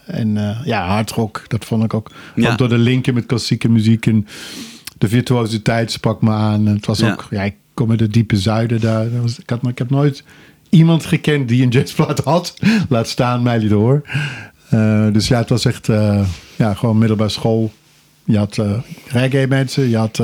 eh, 0.09 0.17
en 0.19 0.39
ja, 0.65 0.87
hard 0.87 1.11
rock, 1.11 1.45
dat 1.49 1.65
vond 1.65 1.85
ik 1.85 1.95
ook. 1.95 2.11
Ja. 2.35 2.51
Ook 2.53 2.59
door 2.59 2.69
de 2.69 2.79
linken 2.79 3.15
met 3.15 3.27
klassieke 3.27 3.69
muziek 3.69 4.07
en 4.07 4.27
de 4.99 5.09
virtuositeit 5.09 5.93
sprak 5.93 6.23
me 6.23 6.31
aan. 6.31 6.67
En 6.67 6.75
het 6.75 6.87
was 6.87 6.99
Ja. 6.99 7.13
ook, 7.13 7.27
ja, 7.31 7.43
ik 7.43 7.55
kom 7.75 7.91
uit 7.91 8.01
het 8.01 8.13
diepe 8.13 8.37
zuiden 8.37 8.81
daar. 8.81 9.11
Dat 9.11 9.21
was, 9.23 9.39
ik, 9.39 9.51
had, 9.51 9.63
maar 9.63 9.73
ik 9.73 9.79
heb 9.79 9.91
nooit 9.91 10.25
iemand 10.69 11.05
gekend 11.07 11.49
die 11.49 11.63
een 11.63 11.69
jazzplaat 11.69 12.19
had. 12.25 12.55
Laat 12.89 13.09
staan 13.09 13.43
mij 13.43 13.59
die 13.59 13.69
door. 13.69 14.03
Eh, 14.69 15.07
dus 15.13 15.29
ja, 15.29 15.39
het 15.39 15.49
was 15.49 15.65
echt 15.65 15.89
eh, 15.89 16.21
ja, 16.57 16.75
gewoon 16.75 16.99
middelbare 16.99 17.29
school. 17.31 17.73
Je 18.25 18.39
had 18.39 18.59
eh 18.59 18.73
reggae 19.09 19.47
mensen, 19.47 19.89
je 19.89 19.97
had 19.97 20.21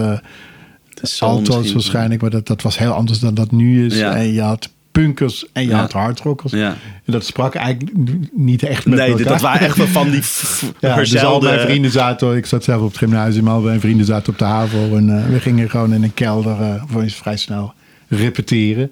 alto's 1.19 1.57
misschien. 1.57 1.73
waarschijnlijk, 1.75 2.21
maar 2.21 2.31
dat, 2.31 2.47
dat 2.47 2.63
was 2.63 2.79
heel 2.79 2.93
anders 2.93 3.19
dan 3.19 3.35
dat 3.35 3.51
nu 3.51 3.87
is. 3.87 3.99
Ja. 3.99 4.15
En 4.17 4.33
je 4.33 4.41
had 4.41 4.71
punkers 4.93 5.47
en 5.53 5.63
je 5.63 5.69
Ja. 5.69 5.79
had 5.81 5.93
hardrockers. 5.93 6.53
Ja. 6.53 6.69
En 7.05 7.13
dat 7.13 7.25
sprak 7.25 7.55
eigenlijk 7.55 7.97
niet 8.33 8.63
echt 8.63 8.87
met 8.87 8.99
Nee, 8.99 9.09
elkaar. 9.11 9.25
dat 9.25 9.41
waren 9.41 9.61
echt 9.67 9.77
van 9.81 10.11
die 10.11 10.23
Ja, 10.81 10.97
dus 10.97 11.19
al 11.25 11.41
mijn 11.41 11.61
vrienden 11.61 11.91
zaten, 11.91 12.37
ik 12.37 12.47
zat 12.47 12.65
zelf 12.65 12.81
op 12.83 12.89
het 12.89 12.99
gymnasium, 12.99 13.49
al 13.49 13.61
mijn 13.61 13.81
vrienden 13.81 14.07
zaten 14.07 14.33
op 14.33 14.39
de 14.39 14.45
HAVO. 14.45 14.97
En 14.97 15.33
we 15.33 15.41
gingen 15.41 15.71
gewoon 15.71 15.93
in 15.95 16.03
een 16.03 16.15
kelder 16.15 16.83
eens 16.97 17.15
vrij 17.15 17.37
snel 17.37 17.73
repeteren. 18.09 18.91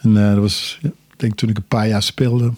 En 0.00 0.14
dat 0.14 0.36
was, 0.36 0.78
ik 0.82 0.90
denk 1.16 1.34
toen 1.34 1.48
ik 1.48 1.56
een 1.56 1.64
paar 1.68 1.88
jaar 1.88 2.02
speelde, 2.02 2.52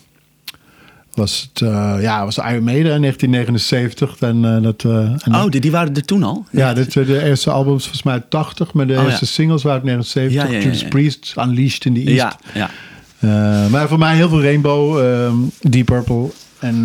was 1.15 1.49
het, 1.53 1.63
eh, 1.63 1.97
ja, 2.01 2.25
was 2.25 2.37
Iron 2.39 2.63
Maiden 2.65 2.95
in 2.95 3.01
1979. 3.01 4.17
En, 4.21 4.45
eh, 4.57 4.63
dat, 4.63 4.85
eh, 4.85 4.93
en 5.27 5.35
Oh, 5.35 5.51
die, 5.51 5.61
die 5.61 5.71
waren 5.71 5.95
er 5.95 6.05
toen 6.05 6.23
al? 6.23 6.47
ja, 6.51 6.75
dit, 6.75 6.93
de 6.93 7.23
eerste 7.25 7.51
albums 7.51 7.83
volgens 7.83 8.03
mij 8.03 8.13
uit 8.15 8.31
80, 8.31 8.73
maar 8.73 8.87
de 8.87 8.97
Oh, 8.97 9.03
eerste 9.05 9.25
ja. 9.25 9.31
singles 9.31 9.63
waren 9.63 9.77
uit 9.79 9.85
1970. 9.87 10.53
Ja, 10.53 10.59
ja, 10.59 10.59
ja, 10.59 10.73
Judas. 10.73 10.89
Priest, 10.89 11.35
Unleashed 11.39 11.85
in 11.85 11.95
the 11.95 12.01
East. 12.01 12.15
Ja, 12.15 12.39
ja. 12.55 13.69
Maar 13.69 13.89
voor 13.89 13.99
mij 13.99 14.15
heel 14.17 14.29
veel 14.29 14.43
Rainbow, 14.43 14.99
ehm, 14.99 15.35
Deep 15.61 15.87
Purple. 15.87 16.31
En 16.59 16.85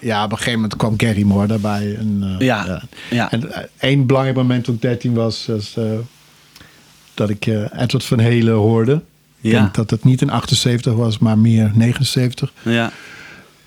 ja, 0.00 0.24
op 0.24 0.30
een 0.30 0.36
gegeven 0.36 0.60
moment 0.60 0.76
kwam 0.78 0.94
Gary 0.96 1.22
Moore 1.22 1.46
daarbij. 1.46 1.96
En, 1.98 2.34
Ja, 2.38 2.82
ja. 3.10 3.30
En 3.30 3.50
één 3.78 4.06
belangrijk 4.06 4.36
moment 4.36 4.64
toen 4.64 4.74
ik 4.74 4.80
13 4.82 5.14
was, 5.14 5.46
was 5.46 5.76
dat 7.14 7.30
ik 7.30 7.46
eh 7.46 7.62
Edward 7.82 8.04
van 8.04 8.18
Helen 8.18 8.54
hoorde. 8.54 8.92
Ik 9.40 9.50
Ja. 9.52 9.60
denk 9.60 9.74
dat 9.74 9.90
het 9.90 10.04
niet 10.04 10.20
in 10.20 10.30
78 10.30 10.94
was, 10.94 11.18
maar 11.18 11.38
meer 11.38 11.70
79. 11.74 12.52
ja. 12.62 12.90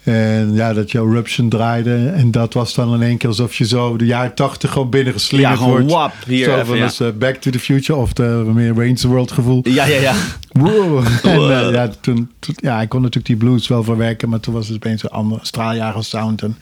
En 0.03 0.53
ja, 0.53 0.74
dat 0.74 0.91
je 0.91 0.98
Eruption 0.98 1.50
draaide. 1.50 2.08
En 2.08 2.31
dat 2.31 2.53
was 2.53 2.74
dan 2.74 2.93
in 2.93 3.01
één 3.01 3.17
keer 3.17 3.29
alsof 3.29 3.55
je 3.55 3.65
zo 3.67 3.98
de 3.98 4.05
jaren 4.05 4.34
tachtig 4.34 4.72
gewoon 4.72 4.89
binnengeslingerd 4.89 5.60
Ja, 5.60 5.65
wordt. 5.65 5.91
wap, 5.91 6.13
hier 6.25 6.46
zo 6.46 6.53
even, 6.53 6.65
van 6.65 6.77
ja. 6.77 6.84
als, 6.84 7.00
eh, 7.00 7.08
Back 7.20 7.36
to 7.36 7.51
the 7.51 7.60
Future 7.60 8.00
of 8.00 8.13
de 8.13 8.43
meer 8.53 8.74
Wayne's 8.75 9.03
World 9.03 9.31
gevoel. 9.31 9.60
Ja, 9.63 9.86
ja, 9.86 10.00
ja. 10.01 10.13
Wow. 10.51 11.05
En, 11.24 11.39
eh, 11.39 11.72
ja, 11.74 11.88
toen, 12.01 12.29
toen- 12.39 12.55
ja, 12.58 12.81
ik 12.81 12.89
kon 12.89 13.00
natuurlijk 13.01 13.27
die 13.27 13.36
blues 13.50 13.67
wel 13.67 13.84
verwerken, 13.84 14.29
maar 14.29 14.39
toen 14.39 14.53
was 14.53 14.67
het 14.67 14.75
opeens 14.75 15.03
een 15.03 15.10
andere 15.10 15.39
straaljager 15.46 16.03
sound. 16.03 16.41
En, 16.41 16.58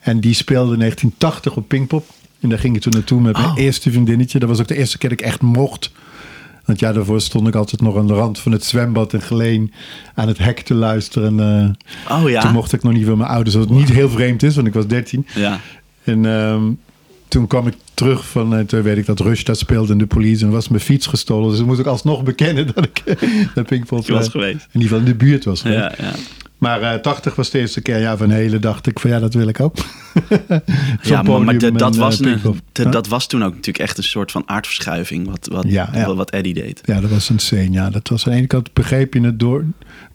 en 0.00 0.20
die 0.20 0.34
speelde 0.34 0.72
in 0.72 0.78
1980 0.78 1.56
op 1.56 1.68
Pinkpop. 1.68 2.04
En 2.40 2.48
daar 2.48 2.58
ging 2.58 2.76
ik 2.76 2.82
toen 2.82 2.92
naartoe 2.92 3.20
met 3.20 3.32
mijn 3.32 3.44
Oh. 3.48 3.58
eerste 3.58 3.90
vriendinnetje. 3.90 4.38
Dat 4.38 4.48
was 4.48 4.60
ook 4.60 4.68
de 4.68 4.76
eerste 4.76 4.98
keer 4.98 5.10
dat 5.10 5.20
ik 5.20 5.24
echt 5.26 5.40
mocht. 5.40 5.90
Want 6.66 6.80
ja, 6.80 6.92
daarvoor 6.92 7.20
stond 7.20 7.48
ik 7.48 7.54
altijd 7.54 7.80
nog 7.80 7.96
aan 7.96 8.06
de 8.06 8.12
rand 8.12 8.38
van 8.38 8.52
het 8.52 8.64
zwembad 8.64 9.12
in 9.12 9.22
Geleen 9.22 9.72
aan 10.14 10.28
het 10.28 10.38
hek 10.38 10.60
te 10.60 10.74
luisteren. 10.74 11.40
En, 11.40 11.76
eh, 12.06 12.18
Oh 12.18 12.28
ja. 12.30 12.40
Toen 12.40 12.52
mocht 12.52 12.72
ik 12.72 12.82
nog 12.82 12.92
niet 12.92 13.06
van 13.06 13.18
mijn 13.18 13.30
ouders, 13.30 13.56
wat 13.56 13.70
niet 13.70 13.92
heel 13.92 14.08
vreemd 14.08 14.42
is, 14.42 14.54
want 14.54 14.66
ik 14.66 14.74
was 14.74 14.86
13. 14.86 15.26
Ja. 15.34 15.60
En 16.04 16.26
ehm, 16.26 16.62
toen 17.28 17.46
kwam 17.46 17.66
ik 17.66 17.74
terug 17.94 18.26
van, 18.26 18.54
en 18.54 18.66
toen 18.66 18.82
weet 18.82 18.96
ik 18.96 19.06
dat 19.06 19.20
Rush 19.20 19.42
dat 19.42 19.58
speelde 19.58 19.92
in 19.92 19.98
de 19.98 20.06
police 20.06 20.44
en 20.44 20.50
was 20.50 20.68
mijn 20.68 20.82
fiets 20.82 21.06
gestolen. 21.06 21.50
Dus 21.50 21.60
ik 21.60 21.66
moest 21.66 21.80
ik 21.80 21.86
alsnog 21.86 22.22
bekennen 22.22 22.66
dat 22.74 22.84
ik 22.84 23.02
naar 23.54 23.64
Pinkpop 23.64 24.06
Je 24.06 24.12
was 24.12 24.26
eh, 24.26 24.30
geweest. 24.30 24.68
In 24.72 24.80
ieder 24.80 24.88
geval 24.88 24.98
in 24.98 25.04
de 25.04 25.24
buurt 25.24 25.44
was 25.44 25.60
geweest. 25.60 25.96
Ja, 25.98 26.04
ja. 26.04 26.12
Maar 26.58 26.82
eh 26.82 27.00
80 27.00 27.34
was 27.34 27.50
de 27.50 27.58
eerste 27.58 27.80
keer, 27.80 27.98
ja, 27.98 28.16
van 28.16 28.30
hele 28.30 28.58
dacht 28.58 28.86
ik 28.86 29.00
van 29.00 29.10
ja, 29.10 29.18
dat 29.18 29.34
wil 29.34 29.48
ik 29.48 29.60
ook. 29.60 29.76
Ja, 31.02 31.22
maar, 31.22 31.58
dat, 31.58 31.94
en, 31.94 31.98
was 31.98 32.20
eh, 32.20 32.32
een, 32.32 32.40
dat, 32.42 32.84
Huh? 32.84 32.92
dat 32.92 33.08
was 33.08 33.26
toen 33.26 33.44
ook 33.44 33.54
natuurlijk 33.54 33.78
echt 33.84 33.98
een 33.98 34.04
soort 34.04 34.30
van 34.30 34.42
aardverschuiving. 34.46 35.26
Wat, 35.26 35.48
wat, 35.52 35.64
Ja, 35.68 35.90
ja. 35.92 36.06
wat, 36.06 36.16
wat 36.16 36.30
Eddie 36.30 36.54
deed. 36.54 36.80
Ja, 36.84 37.00
dat 37.00 37.10
was 37.10 37.28
een 37.28 37.38
scene. 37.38 37.70
Ja, 37.70 37.90
dat 37.90 38.08
was 38.08 38.26
aan 38.26 38.32
de 38.32 38.38
ene 38.38 38.46
kant 38.46 38.72
begreep 38.72 39.14
je 39.14 39.20
het 39.20 39.38
door, 39.38 39.64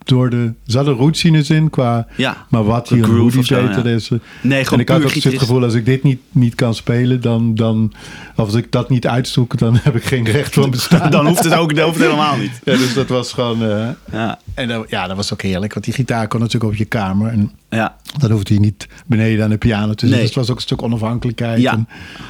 door 0.03 0.29
de. 0.29 0.36
Er 0.38 0.53
zaten 0.65 0.93
routines 0.93 1.50
in 1.50 1.70
qua. 1.70 2.08
Ja. 2.17 2.46
Maar 2.50 2.63
wat 2.63 2.89
hier 2.89 2.98
en 2.98 3.03
hoe 3.03 3.13
groove 3.13 3.31
die 3.31 3.39
of 3.39 3.46
zo, 3.46 3.65
deed, 3.65 3.75
dat 3.75 3.86
ja. 3.86 3.89
is. 3.91 4.10
eh, 4.10 4.17
Nee, 4.41 4.65
en 4.72 4.79
ik 4.79 4.89
had 4.89 5.03
ook 5.03 5.13
het 5.13 5.38
gevoel, 5.39 5.63
als 5.63 5.74
ik 5.74 5.86
dit 5.86 6.03
niet, 6.03 6.20
niet 6.31 6.55
kan 6.55 6.75
spelen, 6.75 7.22
dan, 7.22 7.55
dan. 7.55 7.93
Of 8.36 8.46
als 8.46 8.53
ik 8.55 8.72
dat 8.72 8.89
niet 8.89 9.08
uitzoek, 9.08 9.58
dan 9.58 9.75
heb 9.84 9.96
ik 9.96 10.03
geen 10.03 10.25
recht 10.25 10.53
van 10.53 10.70
bestaan. 10.70 11.12
Dan 11.12 11.27
hoeft 11.27 11.43
het 11.43 11.53
ook 11.53 11.72
hoeft 11.79 11.96
het 11.96 12.03
helemaal 12.03 12.38
niet. 12.38 12.60
Ja, 12.63 12.77
dus 12.77 12.93
dat 12.93 13.08
was 13.08 13.34
gewoon. 13.34 13.63
eh, 13.63 13.88
Ja, 14.12 14.39
en 14.53 14.67
dan- 14.67 14.86
ja, 14.89 15.08
dat 15.08 15.15
was 15.15 15.34
ook 15.34 15.41
heerlijk. 15.41 15.74
Want 15.74 15.86
die 15.86 15.93
gitaar 15.93 16.27
kon 16.27 16.39
natuurlijk 16.39 16.72
op 16.72 16.77
je 16.77 16.86
kamer. 16.86 17.31
En 17.31 17.51
ja. 17.77 17.95
dan 18.19 18.31
hoefde 18.31 18.53
hij 18.53 18.63
niet 18.63 18.87
beneden 19.05 19.43
aan 19.43 19.49
de 19.49 19.57
piano 19.57 19.83
te 19.85 19.89
zitten. 19.89 20.09
Nee. 20.09 20.19
Dus 20.19 20.27
het 20.27 20.35
was 20.37 20.49
ook 20.49 20.55
een 20.55 20.61
stuk 20.61 20.81
onafhankelijkheid. 20.81 21.61
Ja. 21.61 21.71
En 21.73 21.87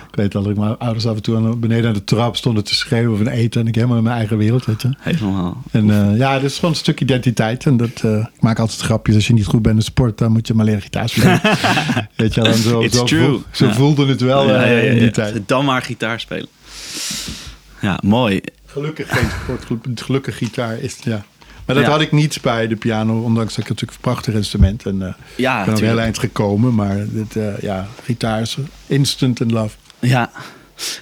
ik 0.10 0.15
weet 0.15 0.31
dat 0.31 0.48
ik 0.48 0.57
mijn 0.57 0.77
ouders 0.77 1.05
af 1.07 1.15
en 1.15 1.21
toe 1.21 1.36
aan- 1.36 1.60
beneden 1.60 1.88
aan 1.88 1.93
de 1.93 2.03
trap 2.03 2.36
stonden 2.36 2.63
te 2.63 2.75
schreeuwen 2.75 3.17
van 3.17 3.27
eten. 3.27 3.62
En 3.62 3.67
ik 3.67 3.75
helemaal 3.75 3.98
in 3.98 4.03
mijn 4.03 4.15
eigen 4.17 4.38
wereld. 4.38 4.65
Weet 4.65 4.81
je. 4.81 4.89
Helemaal. 5.00 5.63
En 5.71 5.89
eh, 5.89 6.17
ja, 6.17 6.33
het 6.33 6.43
is 6.43 6.55
gewoon 6.55 6.71
een 6.71 6.77
stuk 6.77 7.01
identiteit. 7.01 7.65
En 7.65 7.77
dat, 7.77 8.01
eh, 8.03 8.17
ik 8.17 8.41
maak 8.41 8.60
altijd 8.60 8.79
grapjes. 8.81 9.15
Als 9.15 9.27
je 9.27 9.33
niet 9.33 9.45
goed 9.45 9.62
bent 9.62 9.75
in 9.75 9.81
sport, 9.81 10.17
dan 10.17 10.31
moet 10.31 10.48
je 10.48 10.53
maar 10.53 10.65
leren 10.65 10.81
gitaar 10.81 11.10
spelen. 11.10 11.41
Weet 12.15 12.33
je, 12.33 12.41
en 12.41 12.53
zo, 12.53 12.81
It's 12.81 12.98
zo, 12.98 13.03
true. 13.03 13.25
voel- 13.27 13.41
zo 13.51 13.65
Ja. 13.65 13.74
voelde 13.74 14.05
het 14.05 14.21
wel 14.21 14.48
Ja, 14.48 14.63
eh, 14.63 14.71
ja, 14.71 14.77
ja, 14.77 14.89
in 14.89 14.93
die 14.93 15.03
ja. 15.03 15.12
tijd. 15.12 15.41
Dan 15.45 15.65
maar 15.65 15.81
gitaar 15.81 16.19
spelen. 16.19 16.48
Ja, 17.81 18.00
mooi. 18.03 18.41
Gelukkig 18.65 19.10
geen 19.10 19.29
sport, 19.43 19.65
gelu- 19.65 19.79
gelukkig 19.95 20.38
gitaar 20.38 20.79
is 20.79 20.98
ja. 21.03 21.25
Maar 21.74 21.82
dat 21.82 21.90
Ja. 21.92 21.98
had 21.98 22.08
ik 22.08 22.12
niet 22.12 22.42
bij 22.42 22.68
de 22.68 22.75
piano, 22.75 23.22
ondanks 23.22 23.56
dat 23.56 23.63
ik 23.63 23.70
natuurlijk 23.70 23.98
een 23.98 24.12
prachtig 24.12 24.34
instrument 24.34 24.86
en 24.86 25.01
eh 25.01 25.13
Ja, 25.36 25.60
ik 25.60 25.66
ben 25.66 25.74
ook 25.74 25.80
heel 25.82 26.00
eind 26.00 26.20
gekomen, 26.20 26.75
maar 26.75 26.98
dit, 27.10 27.36
eh, 27.36 27.60
ja, 27.62 27.88
gitaar 28.04 28.42
is 28.42 28.58
instant 28.88 29.40
in 29.40 29.51
love. 29.51 29.75
Ja. 30.00 30.32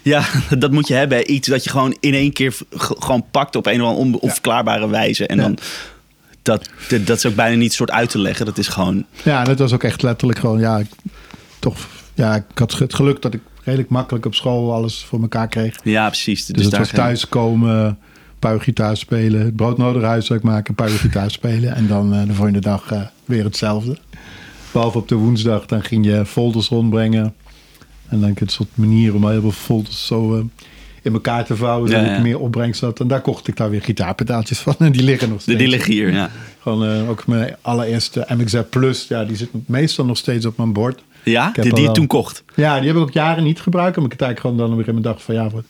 Ja, 0.04 0.24
dat 0.60 0.72
moet 0.72 0.88
je 0.88 0.94
hebben. 0.94 1.32
Iets 1.32 1.48
dat 1.48 1.64
je 1.64 1.70
gewoon 1.70 1.98
in 2.00 2.14
één 2.14 2.34
keer 2.34 2.58
gewoon 2.78 3.26
pakt 3.32 3.56
op 3.56 3.66
een 3.66 3.82
of 3.82 3.88
andere 3.88 4.06
on- 4.06 4.20
onverklaarbare 4.20 4.90
wijze. 4.90 5.28
En 5.28 5.38
dan, 5.38 5.58
dat, 6.42 6.70
dat, 6.90 7.06
dat 7.06 7.18
is 7.18 7.26
ook 7.26 7.36
bijna 7.36 7.56
niet 7.56 7.74
soort 7.74 7.92
uit 7.92 8.10
te 8.10 8.20
leggen. 8.20 8.46
Dat 8.46 8.58
is 8.58 8.68
gewoon, 8.68 9.06
Ja, 9.24 9.42
het 9.48 9.60
was 9.60 9.74
ook 9.74 9.84
echt 9.84 10.02
letterlijk 10.02 10.40
gewoon, 10.40 10.60
ja, 10.60 10.78
ik, 10.78 10.88
toch, 11.60 11.78
ja, 12.14 12.36
ik 12.36 12.44
had 12.54 12.78
het 12.78 12.94
geluk 12.94 13.22
dat 13.22 13.34
ik 13.34 13.42
redelijk 13.64 13.90
makkelijk 13.90 14.26
op 14.26 14.36
school 14.36 14.74
alles 14.74 15.06
voor 15.08 15.22
elkaar 15.22 15.48
kreeg. 15.48 15.76
ja 15.84 16.08
precies. 16.08 16.46
Dus, 16.46 16.70
Dus, 16.70 16.78
was 16.80 16.90
thuiskomen, 16.90 17.98
een 18.40 18.48
paar 18.50 18.58
uur 18.58 18.64
gitaar 18.64 18.98
spelen, 18.98 19.46
het 19.46 19.56
broodnodig 19.56 20.04
huiswerk 20.04 20.44
maken, 20.44 20.70
een 20.70 20.76
paar 20.76 20.90
uur 20.90 20.98
gitaar 20.98 21.32
spelen. 21.32 21.76
En 21.76 21.88
dan 21.88 22.14
eh, 22.14 22.28
de 22.28 22.34
volgende 22.34 22.60
dag 22.60 22.92
eh, 22.92 23.02
weer 23.26 23.44
hetzelfde. 23.44 23.98
Behalve 24.72 24.98
op 24.98 25.08
de 25.08 25.16
woensdag, 25.16 25.66
dan 25.66 25.84
ging 25.84 26.06
je 26.06 26.26
folders 26.26 26.68
rondbrengen. 26.68 27.34
En 28.08 28.20
dan 28.20 28.24
heb 28.24 28.38
je 28.38 28.46
een 28.46 28.52
soort 28.52 28.70
manier 28.74 29.16
om 29.16 29.30
heel 29.30 29.42
veel 29.42 29.52
folders 29.52 30.06
zo 30.06 30.36
eh, 30.36 30.44
in 31.02 31.14
elkaar 31.14 31.46
te 31.46 31.56
vouwen. 31.56 31.90
Ja, 31.90 32.16
ik 32.16 32.22
meer 32.22 32.40
opbrengst 32.40 32.82
had. 32.82 33.00
En 33.00 33.08
daar 33.08 33.22
kocht 33.22 33.48
ik 33.48 33.56
daar 33.56 33.70
weer 33.70 33.82
gitaarpedaaltjes 33.82 34.60
van. 34.60 34.76
En 34.86 34.92
die 34.92 35.04
liggen 35.04 35.30
nog 35.30 35.42
steeds. 35.42 35.58
die 35.58 35.68
liggen 35.68 35.94
hier, 35.94 36.14
ja. 36.14 36.30
Gewoon 36.60 37.08
ook 37.08 37.28
mijn 37.28 37.56
allereerste 37.62 38.28
MXZ 38.36 38.62
Plus. 38.70 39.08
Ja, 39.08 39.26
die 39.26 39.36
zit 39.36 39.50
meestal 39.66 40.06
nog 40.06 40.18
steeds 40.18 40.46
op 40.46 40.58
mijn 40.58 40.74
bord. 40.74 41.04
Ja, 41.24 41.52
die, 41.52 41.74
die 41.74 41.84
je 41.84 41.92
toen 41.92 42.08
kocht. 42.08 42.44
Ja, 42.56 42.78
die 42.78 42.88
heb 42.88 42.96
ik 42.96 43.02
ook 43.02 43.12
jaren 43.12 43.44
niet 43.44 43.62
gebruikt. 43.62 43.98
Omdat 43.98 44.14
ik 44.14 44.20
het 44.20 44.28
eigenlijk 44.28 44.40
gewoon 44.56 44.70
dan 44.70 44.78
weer 44.78 44.96
in 44.96 45.02
mijn 45.02 45.14
dag 45.14 45.24
van 45.24 45.36
ja. 45.36 45.50
Wat. 45.50 45.64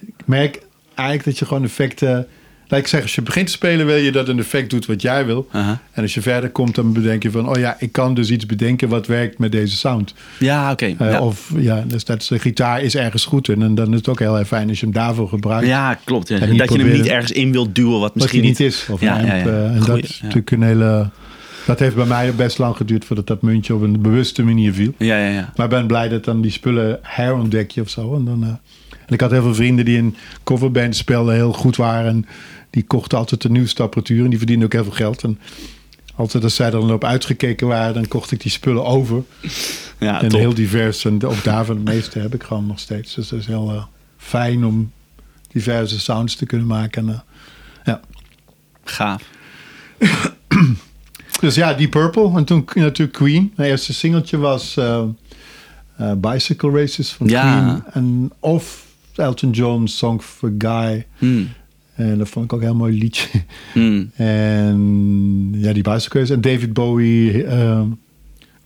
Ik 0.00 0.26
merk 0.26 0.68
eigenlijk 1.00 1.28
dat 1.28 1.38
je 1.38 1.46
gewoon 1.46 1.64
effecten. 1.64 2.26
Laat 2.68 2.80
ik 2.80 2.86
zeggen, 2.86 3.02
als 3.02 3.14
je 3.14 3.22
begint 3.22 3.46
te 3.46 3.52
spelen, 3.52 3.86
wil 3.86 3.96
je 3.96 4.12
dat 4.12 4.28
een 4.28 4.38
effect 4.38 4.70
doet 4.70 4.86
wat 4.86 5.02
jij 5.02 5.26
wil. 5.26 5.48
En 5.52 6.02
als 6.02 6.14
je 6.14 6.20
verder 6.20 6.50
komt, 6.50 6.74
dan 6.74 6.92
bedenk 6.92 7.22
je 7.22 7.30
van: 7.30 7.48
oh 7.48 7.58
ja, 7.58 7.76
ik 7.78 7.92
kan 7.92 8.14
dus 8.14 8.30
iets 8.30 8.46
bedenken 8.46 8.88
wat 8.88 9.06
werkt 9.06 9.38
met 9.38 9.52
deze 9.52 9.76
sound. 9.76 10.14
Ja, 10.38 10.72
oké. 10.72 10.94
Eh, 10.98 11.10
ja. 11.10 11.20
Of 11.20 11.52
ja, 11.56 11.84
dus 11.86 12.04
dat 12.04 12.26
de 12.28 12.38
gitaar 12.38 12.82
is 12.82 12.94
ergens 12.94 13.24
goed 13.24 13.48
in. 13.48 13.62
En 13.62 13.74
dan 13.74 13.90
is 13.90 13.96
het 13.96 14.08
ook 14.08 14.18
heel 14.18 14.38
erg 14.38 14.48
fijn 14.48 14.68
als 14.68 14.80
je 14.80 14.84
hem 14.86 14.94
daarvoor 14.94 15.28
gebruikt. 15.28 15.66
ja, 15.66 15.98
klopt. 16.04 16.28
Ja. 16.28 16.38
En 16.38 16.56
Dat 16.56 16.72
je 16.72 16.78
hem 16.78 16.92
niet 16.92 17.06
ergens 17.06 17.32
in 17.32 17.52
wilt 17.52 17.74
duwen 17.74 18.00
wat 18.00 18.14
misschien 18.14 18.42
niet 18.42 18.60
is. 18.60 18.86
Of 18.90 19.00
Ja, 19.00 19.14
amp, 19.14 19.24
eh, 19.24 19.64
en 19.64 19.82
Goeie, 19.82 20.02
dat 20.02 20.10
is 20.10 20.20
natuurlijk 20.22 20.50
een 20.50 20.62
hele. 20.62 21.10
Dat 21.66 21.78
heeft 21.78 21.94
bij 21.94 22.04
mij 22.04 22.34
best 22.34 22.58
lang 22.58 22.76
geduurd 22.76 23.04
voordat 23.04 23.26
dat 23.26 23.42
muntje 23.42 23.74
op 23.74 23.82
een 23.82 24.00
bewuste 24.00 24.42
manier 24.42 24.72
viel. 24.72 24.94
Ja, 24.98 25.16
ja, 25.18 25.28
ja. 25.28 25.52
Maar 25.56 25.66
ik 25.66 25.72
ben 25.72 25.86
blij 25.86 26.08
dat 26.08 26.24
dan 26.24 26.40
die 26.40 26.50
spullen 26.50 26.98
herontdek 27.02 27.70
je 27.70 27.80
of 27.80 27.88
zo. 27.88 28.14
En, 28.14 28.24
dan, 28.24 28.44
eh, 28.44 28.48
en 29.10 29.16
ik 29.16 29.20
had 29.20 29.30
heel 29.30 29.42
veel 29.42 29.54
vrienden 29.54 29.84
die 29.84 29.96
in 29.96 30.16
coverbands 30.44 30.98
speelden, 30.98 31.34
heel 31.34 31.52
goed 31.52 31.76
waren. 31.76 32.10
En 32.10 32.26
die 32.70 32.82
kochten 32.82 33.18
altijd 33.18 33.42
de 33.42 33.50
nieuwste 33.50 33.82
apparatuur 33.82 34.24
en 34.24 34.28
die 34.30 34.38
verdienden 34.38 34.66
ook 34.66 34.72
heel 34.72 34.84
veel 34.84 34.92
geld. 34.92 35.22
En 35.22 35.38
altijd 36.14 36.44
als 36.44 36.54
zij 36.54 36.66
er 36.66 36.72
dan 36.72 36.92
op 36.92 37.04
uitgekeken 37.04 37.66
waren, 37.66 37.94
dan 37.94 38.08
kocht 38.08 38.30
ik 38.30 38.40
die 38.40 38.50
spullen 38.50 38.84
over. 38.84 39.22
Ja, 39.98 40.22
en 40.22 40.28
top. 40.28 40.38
heel 40.38 40.54
divers. 40.54 41.04
En 41.04 41.24
ook 41.24 41.44
daarvan 41.44 41.76
de 41.84 41.90
meeste 41.90 42.18
heb 42.18 42.34
ik 42.34 42.42
gewoon 42.42 42.66
nog 42.66 42.78
steeds. 42.78 43.14
Dus 43.14 43.28
dat 43.28 43.38
is 43.38 43.46
heel 43.46 43.70
eh, 43.70 43.84
fijn 44.16 44.64
om 44.64 44.92
diverse 45.48 46.00
sounds 46.00 46.34
te 46.34 46.46
kunnen 46.46 46.66
maken. 46.66 47.08
En, 47.08 47.14
eh, 47.14 47.20
ja. 47.84 48.00
Gaaf. 48.84 49.22
Dus 51.40 51.54
ja, 51.54 51.74
Deep 51.74 51.90
Purple. 51.90 52.36
En 52.36 52.44
toen 52.44 52.68
natuurlijk 52.74 53.18
Queen. 53.18 53.52
Mijn 53.56 53.70
eerste 53.70 53.94
singeltje 53.94 54.36
was 54.36 54.76
eh, 54.76 55.02
Bicycle 56.16 56.70
Races 56.70 57.10
van 57.10 57.28
Ja. 57.28 57.52
Queen. 57.52 57.82
En, 57.92 58.32
of 58.38 58.88
Elton 59.20 59.50
John's 59.50 59.98
Song 59.98 60.20
for 60.20 60.52
Guy. 60.58 61.06
Hmm. 61.18 61.48
En 61.94 62.18
dat 62.18 62.28
vond 62.28 62.44
ik 62.44 62.52
ook 62.52 62.60
een 62.60 62.66
heel 62.66 62.74
mooi 62.76 62.98
liedje. 62.98 63.28
Hmm. 63.72 64.10
en 64.16 65.50
ja, 65.52 65.72
die 65.72 65.82
Bicycle 65.82 66.20
Races. 66.20 66.30
En 66.36 66.40
David 66.40 66.72
Bowie. 66.72 67.44
eh 67.44 67.80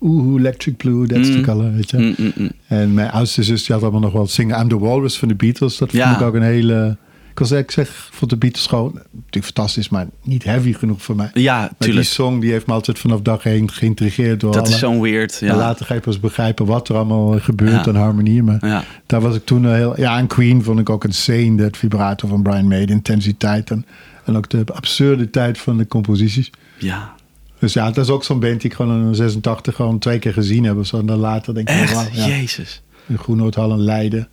Oeh, 0.00 0.38
Electric 0.40 0.76
Blue, 0.76 1.06
that's 1.06 1.30
the 1.30 1.40
color. 1.40 1.73
Weet 1.73 1.90
je. 1.90 2.50
En 2.66 2.94
mijn 2.94 3.11
oudste 3.11 3.42
zus 3.42 3.64
die 3.64 3.75
had 3.75 3.82
allemaal 3.82 4.00
nog 4.00 4.12
wel 4.12 4.26
zingen 4.26 4.61
I'm 4.61 4.68
the 4.68 4.78
Walrus 4.78 5.18
van 5.18 5.28
de 5.28 5.34
Beatles. 5.34 5.78
Dat 5.78 5.92
Ja. 5.92 6.08
vond 6.08 6.20
ik 6.20 6.26
ook 6.26 6.34
een 6.34 6.42
hele... 6.42 6.96
Ik 7.35 7.41
was 7.41 7.50
ik 7.50 7.71
zeg, 7.71 8.09
vond 8.12 8.31
de 8.31 8.37
Beatles 8.37 8.67
gewoon 8.67 8.93
natuurlijk 8.95 9.45
fantastisch, 9.45 9.88
maar 9.88 10.07
niet 10.23 10.45
heavy 10.45 10.73
genoeg 10.73 11.03
voor 11.03 11.17
mij. 11.17 11.31
Ja, 11.35 11.59
Maar 11.79 11.88
die 11.91 12.03
song 12.03 12.41
die 12.41 12.50
heeft 12.50 12.67
me 12.67 12.73
altijd 12.73 12.99
vanaf 12.99 13.21
dag 13.21 13.43
heen 13.43 13.71
geïntrigeerd 13.71 14.41
door 14.41 14.53
Dat 14.53 14.62
alle- 14.64 14.73
is 14.75 14.79
zo'n 14.79 15.00
weird. 15.00 15.38
En 15.41 15.47
Ja. 15.47 15.57
later 15.57 15.87
ga 15.87 15.95
je 15.95 16.00
pas 16.00 16.21
begrijpen 16.21 16.67
wat 16.67 16.88
er 16.88 16.95
allemaal 16.97 17.41
gebeurt 17.41 17.85
Ja. 17.85 17.87
aan 17.87 17.97
harmonie. 17.97 18.43
Maar 18.43 18.67
Ja. 18.67 18.85
daar 19.07 19.21
was 19.21 19.35
ik 19.37 19.45
toen 19.45 19.75
heel... 19.75 20.00
Ja, 20.00 20.19
en 20.19 20.26
Queen 20.26 20.62
vond 20.62 20.79
ik 20.79 20.91
ook 20.91 21.05
insane. 21.05 21.55
Dat 21.57 21.76
vibrato 21.76 22.29
van 22.29 22.43
Brian 22.43 22.69
May, 22.69 22.87
de 22.87 22.93
intensiteit. 22.93 23.71
En, 23.71 23.87
en 24.25 24.37
ook 24.37 24.49
de 24.50 24.64
absurditeit 24.73 25.59
van 25.59 25.76
de 25.76 25.87
composities. 25.87 26.50
ja. 26.79 27.14
Dus 27.59 27.73
ja, 27.73 27.91
dat 27.91 28.05
is 28.05 28.11
ook 28.11 28.25
zo'n 28.25 28.41
band 28.41 28.61
die 28.61 28.71
ik 28.71 28.76
gewoon 28.76 29.07
in 29.09 29.14
86 29.14 29.75
gewoon 29.75 29.99
twee 29.99 30.19
keer 30.19 30.33
gezien 30.33 30.64
heb. 30.64 30.85
Zo. 30.85 30.99
En 30.99 31.07
dan 31.07 31.19
later 31.19 31.55
denk 31.55 31.69
ik, 31.69 31.75
Echt? 31.75 32.09
ja. 32.12 32.26
Jezus. 32.26 32.83
in 33.07 33.19
Groenhoordhal 33.19 33.71
in 33.73 33.81
Leiden. 33.81 34.29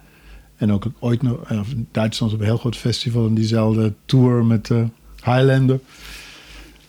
En 0.62 0.72
ook 0.72 0.86
ooit 1.00 1.22
nog 1.22 1.38
eh, 1.48 1.60
in 1.70 1.88
Duitsland 1.92 2.34
op 2.34 2.40
een 2.40 2.46
heel 2.46 2.58
groot 2.58 2.78
festival 2.78 3.26
in 3.26 3.34
diezelfde 3.36 3.94
tour 4.06 4.46
met 4.46 4.70
eh 4.70 4.84
Highlander. 5.24 5.80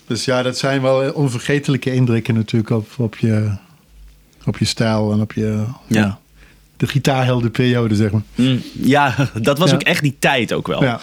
Dus 0.07 0.25
ja, 0.25 0.43
dat 0.43 0.59
zijn 0.59 0.83
wel 0.83 1.13
onvergetelijke 1.13 1.95
indrukken 1.95 2.35
natuurlijk 2.35 2.71
op, 2.71 2.89
op, 2.97 3.17
je, 3.17 3.57
op 4.45 4.59
je 4.59 4.65
stijl 4.65 5.13
en 5.13 5.21
op 5.21 5.33
je... 5.33 5.65
Ja. 5.87 6.19
de 6.77 6.87
gitaarheldenperiode, 6.87 7.95
zeg 7.95 8.11
maar. 8.11 8.23
Mm. 8.35 8.63
Ja, 8.73 9.15
dat 9.43 9.59
was 9.59 9.69
Ja. 9.71 9.75
ook 9.75 9.83
echt 9.83 10.03
die 10.03 10.17
tijd 10.19 10.53
ook 10.53 10.67
wel. 10.67 10.83
Ja. 10.83 11.01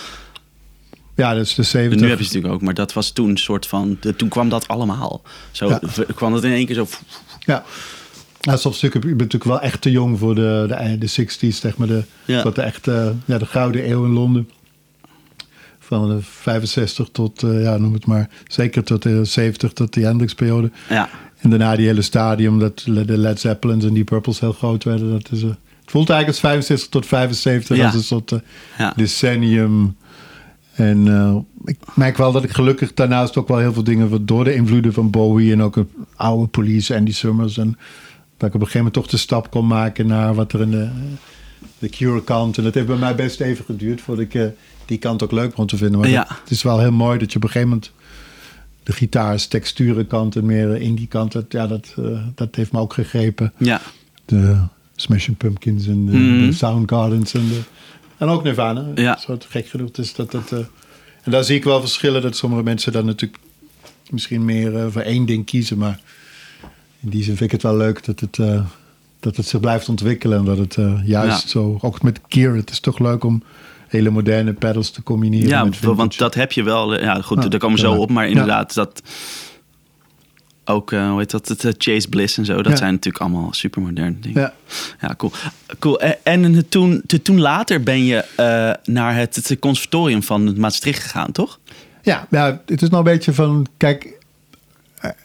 Ja, 1.15 1.33
dat 1.33 1.45
is 1.45 1.55
de 1.55 1.63
70. 1.63 1.99
Nu 2.01 2.09
heb 2.09 2.17
je 2.17 2.23
het 2.23 2.33
natuurlijk 2.33 2.53
ook, 2.53 2.65
maar 2.65 2.73
dat 2.73 2.93
was 2.93 3.11
toen 3.11 3.29
een 3.29 3.37
soort 3.37 3.67
van. 3.67 3.97
De, 3.99 4.15
toen 4.15 4.29
kwam 4.29 4.49
dat 4.49 4.67
allemaal. 4.67 5.21
Zo 5.51 5.67
Ja. 5.69 5.79
kwam 6.15 6.33
het 6.33 6.43
in 6.43 6.51
één 6.51 6.65
keer 6.65 6.75
zo. 6.75 6.87
Ja. 7.39 7.63
Nou, 8.41 8.57
soms 8.57 8.81
natuurlijk, 8.81 9.03
je 9.11 9.15
bent 9.15 9.31
natuurlijk 9.33 9.61
wel 9.61 9.69
echt 9.71 9.81
te 9.81 9.91
jong 9.91 10.19
voor 10.19 10.35
de, 10.35 10.65
de, 10.67 10.97
de 10.97 11.09
60s, 11.09 11.55
zeg 11.55 11.77
maar. 11.77 11.87
De, 11.87 12.03
Ja. 12.25 12.43
Wat 12.43 12.55
de 12.55 12.61
echte, 12.61 13.13
ja, 13.25 13.37
de 13.37 13.45
gouden 13.45 13.89
eeuw 13.89 14.05
in 14.05 14.11
Londen. 14.11 14.49
Van 15.79 16.09
de 16.09 16.17
65 16.21 17.09
tot, 17.11 17.43
eh, 17.43 17.63
ja, 17.63 17.77
noem 17.77 17.93
het 17.93 18.05
maar, 18.05 18.29
zeker 18.47 18.83
tot 18.83 19.01
de 19.03 19.25
70, 19.25 19.73
tot 19.73 19.93
de 19.93 20.01
Hendrix-periode. 20.01 20.71
Ja. 20.89 21.09
En 21.37 21.49
daarna 21.49 21.75
die 21.75 21.85
hele 21.87 22.01
stadium, 22.01 22.59
dat 22.59 22.81
de 22.85 23.17
Led 23.17 23.39
Zeppelins 23.39 23.85
en 23.85 23.93
die 23.93 24.03
Purples 24.03 24.39
heel 24.39 24.53
groot 24.53 24.83
werden. 24.83 25.11
Dat 25.11 25.31
is, 25.31 25.43
eh, 25.43 25.49
het 25.49 25.91
voelt 25.91 26.09
eigenlijk 26.09 26.27
als 26.43 26.51
65 26.51 26.89
tot 26.89 27.05
75 27.05 27.77
Ja. 27.77 27.85
als 27.85 27.93
een 27.95 28.03
soort 28.03 28.31
eh, 28.31 28.39
Ja. 28.77 28.93
decennium. 28.95 29.95
En 30.73 31.07
ik 31.65 31.77
merk 31.95 32.17
wel 32.17 32.31
dat 32.31 32.43
ik 32.43 32.51
gelukkig 32.51 32.93
daarnaast 32.93 33.37
ook 33.37 33.47
wel 33.47 33.57
heel 33.57 33.73
veel 33.73 33.83
dingen... 33.83 34.25
door 34.25 34.43
de 34.43 34.53
invloeden 34.55 34.93
van 34.93 35.09
Bowie 35.09 35.51
en 35.51 35.61
ook 35.61 35.85
oude 36.15 36.47
Police, 36.47 36.95
Andy 36.95 37.11
Summers... 37.13 37.57
en 37.57 37.77
dat 38.39 38.49
ik 38.49 38.55
op 38.55 38.61
een 38.61 38.67
gegeven 38.67 38.77
moment 38.77 38.93
toch 38.93 39.07
de 39.07 39.17
stap 39.17 39.51
kon 39.51 39.67
maken 39.67 40.07
naar 40.07 40.33
wat 40.35 40.53
er 40.53 40.61
in 40.61 40.71
de, 40.71 40.89
de 41.79 41.89
Cure 41.89 42.23
kant... 42.23 42.57
en 42.57 42.63
dat 42.63 42.73
heeft 42.73 42.87
bij 42.87 42.95
mij 42.97 43.15
best 43.15 43.39
even 43.39 43.65
geduurd 43.65 44.01
voordat 44.01 44.25
ik 44.25 44.33
eh, 44.33 44.45
die 44.85 44.97
kant 44.97 45.23
ook 45.23 45.31
leuk 45.31 45.49
begon 45.49 45.67
te 45.67 45.77
vinden. 45.77 45.99
Maar 45.99 46.09
Ja. 46.09 46.23
dat- 46.27 46.37
het 46.41 46.51
is 46.51 46.63
wel 46.63 46.79
heel 46.79 46.91
mooi 46.91 47.19
dat 47.19 47.31
je 47.31 47.35
op 47.37 47.43
een 47.43 47.49
gegeven 47.49 47.69
moment 47.69 47.91
de 48.83 48.91
gitaars, 48.91 49.47
texturen 49.47 50.07
kant 50.07 50.35
en 50.35 50.45
meer 50.45 50.81
in 50.81 50.95
die 50.95 51.07
kant... 51.07 51.31
Dat, 51.31 51.45
ja, 51.49 51.67
dat, 51.67 51.93
eh, 51.97 52.21
dat 52.35 52.55
heeft 52.55 52.71
me 52.71 52.79
ook 52.79 52.93
gegrepen. 52.93 53.53
Ja. 53.57 53.81
De 54.25 54.57
Smashing 54.95 55.37
Pumpkins 55.37 55.87
en 55.87 56.05
de, 56.05 56.11
de 56.11 56.51
Soundgardens 56.53 57.33
en, 57.33 57.47
de, 57.47 57.59
en 58.17 58.27
ook 58.27 58.43
Nirvana. 58.43 58.85
Ja. 58.95 59.17
Zo 59.17 59.37
gek 59.49 59.67
genoeg 59.67 59.89
is 59.91 60.13
dat 60.13 60.31
dat... 60.31 60.51
eh, 60.51 60.59
en 61.23 61.31
daar 61.31 61.43
zie 61.43 61.55
ik 61.55 61.63
wel 61.63 61.79
verschillen 61.79 62.21
dat 62.21 62.35
sommige 62.35 62.63
mensen 62.63 62.91
dan 62.91 63.05
natuurlijk 63.05 63.41
misschien 64.09 64.45
meer 64.45 64.75
eh, 64.77 64.85
voor 64.89 65.01
één 65.01 65.25
ding 65.25 65.45
kiezen. 65.45 65.77
Maar 65.77 65.99
in 67.01 67.09
die 67.09 67.23
zin 67.23 67.35
vind 67.37 67.41
ik 67.41 67.51
het 67.51 67.61
wel 67.71 67.77
leuk 67.77 68.05
dat 68.05 68.19
het, 68.19 68.39
eh, 68.39 68.61
dat 69.19 69.35
het 69.35 69.45
zich 69.47 69.59
blijft 69.59 69.89
ontwikkelen. 69.89 70.37
En 70.37 70.45
dat 70.45 70.57
het 70.57 70.75
eh, 70.77 70.93
juist 71.05 71.41
Ja. 71.43 71.49
zo, 71.49 71.77
ook 71.81 72.01
met 72.01 72.19
gear, 72.27 72.55
het 72.55 72.69
is 72.69 72.79
toch 72.79 72.99
leuk 72.99 73.23
om 73.23 73.43
hele 73.87 74.09
moderne 74.09 74.53
pedals 74.53 74.91
te 74.91 75.03
combineren. 75.03 75.47
Ja, 75.47 75.63
met 75.63 75.79
want 75.79 76.17
dat 76.17 76.33
heb 76.33 76.51
je 76.51 76.63
wel. 76.63 76.95
eh, 76.95 77.03
Ja, 77.03 77.21
goed, 77.21 77.51
daar 77.51 77.59
komen 77.59 77.75
we 77.79 77.85
zo 77.85 77.93
op. 77.93 78.09
Maar 78.09 78.23
Ja. 78.23 78.29
inderdaad, 78.29 78.73
dat 78.73 79.01
ook, 80.65 80.91
eh, 80.91 81.09
hoe 81.09 81.19
heet 81.19 81.31
dat, 81.31 81.47
het 81.47 81.75
Chase 81.77 82.09
Bliss 82.09 82.37
en 82.37 82.45
zo. 82.45 82.55
Dat 82.55 82.71
Ja. 82.71 82.75
zijn 82.77 82.93
natuurlijk 82.93 83.23
allemaal 83.23 83.53
supermoderne 83.53 84.19
dingen. 84.19 84.41
Ja. 84.41 84.53
Ja, 85.01 85.13
cool. 85.17 85.31
cool. 85.79 85.99
En, 86.01 86.17
en 86.23 86.69
toen, 86.69 87.01
toen- 87.23 87.39
later 87.39 87.83
ben 87.83 88.05
je 88.05 88.25
naar 88.85 89.15
het, 89.15 89.35
het 89.35 89.59
conservatorium 89.59 90.23
van 90.23 90.59
Maastricht 90.59 91.01
gegaan, 91.01 91.31
toch? 91.31 91.59
Ja, 92.01 92.27
ja, 92.29 92.61
het 92.65 92.81
is 92.81 92.89
nou 92.89 93.05
een 93.07 93.11
beetje 93.13 93.33
van, 93.33 93.65
kijk, 93.77 94.17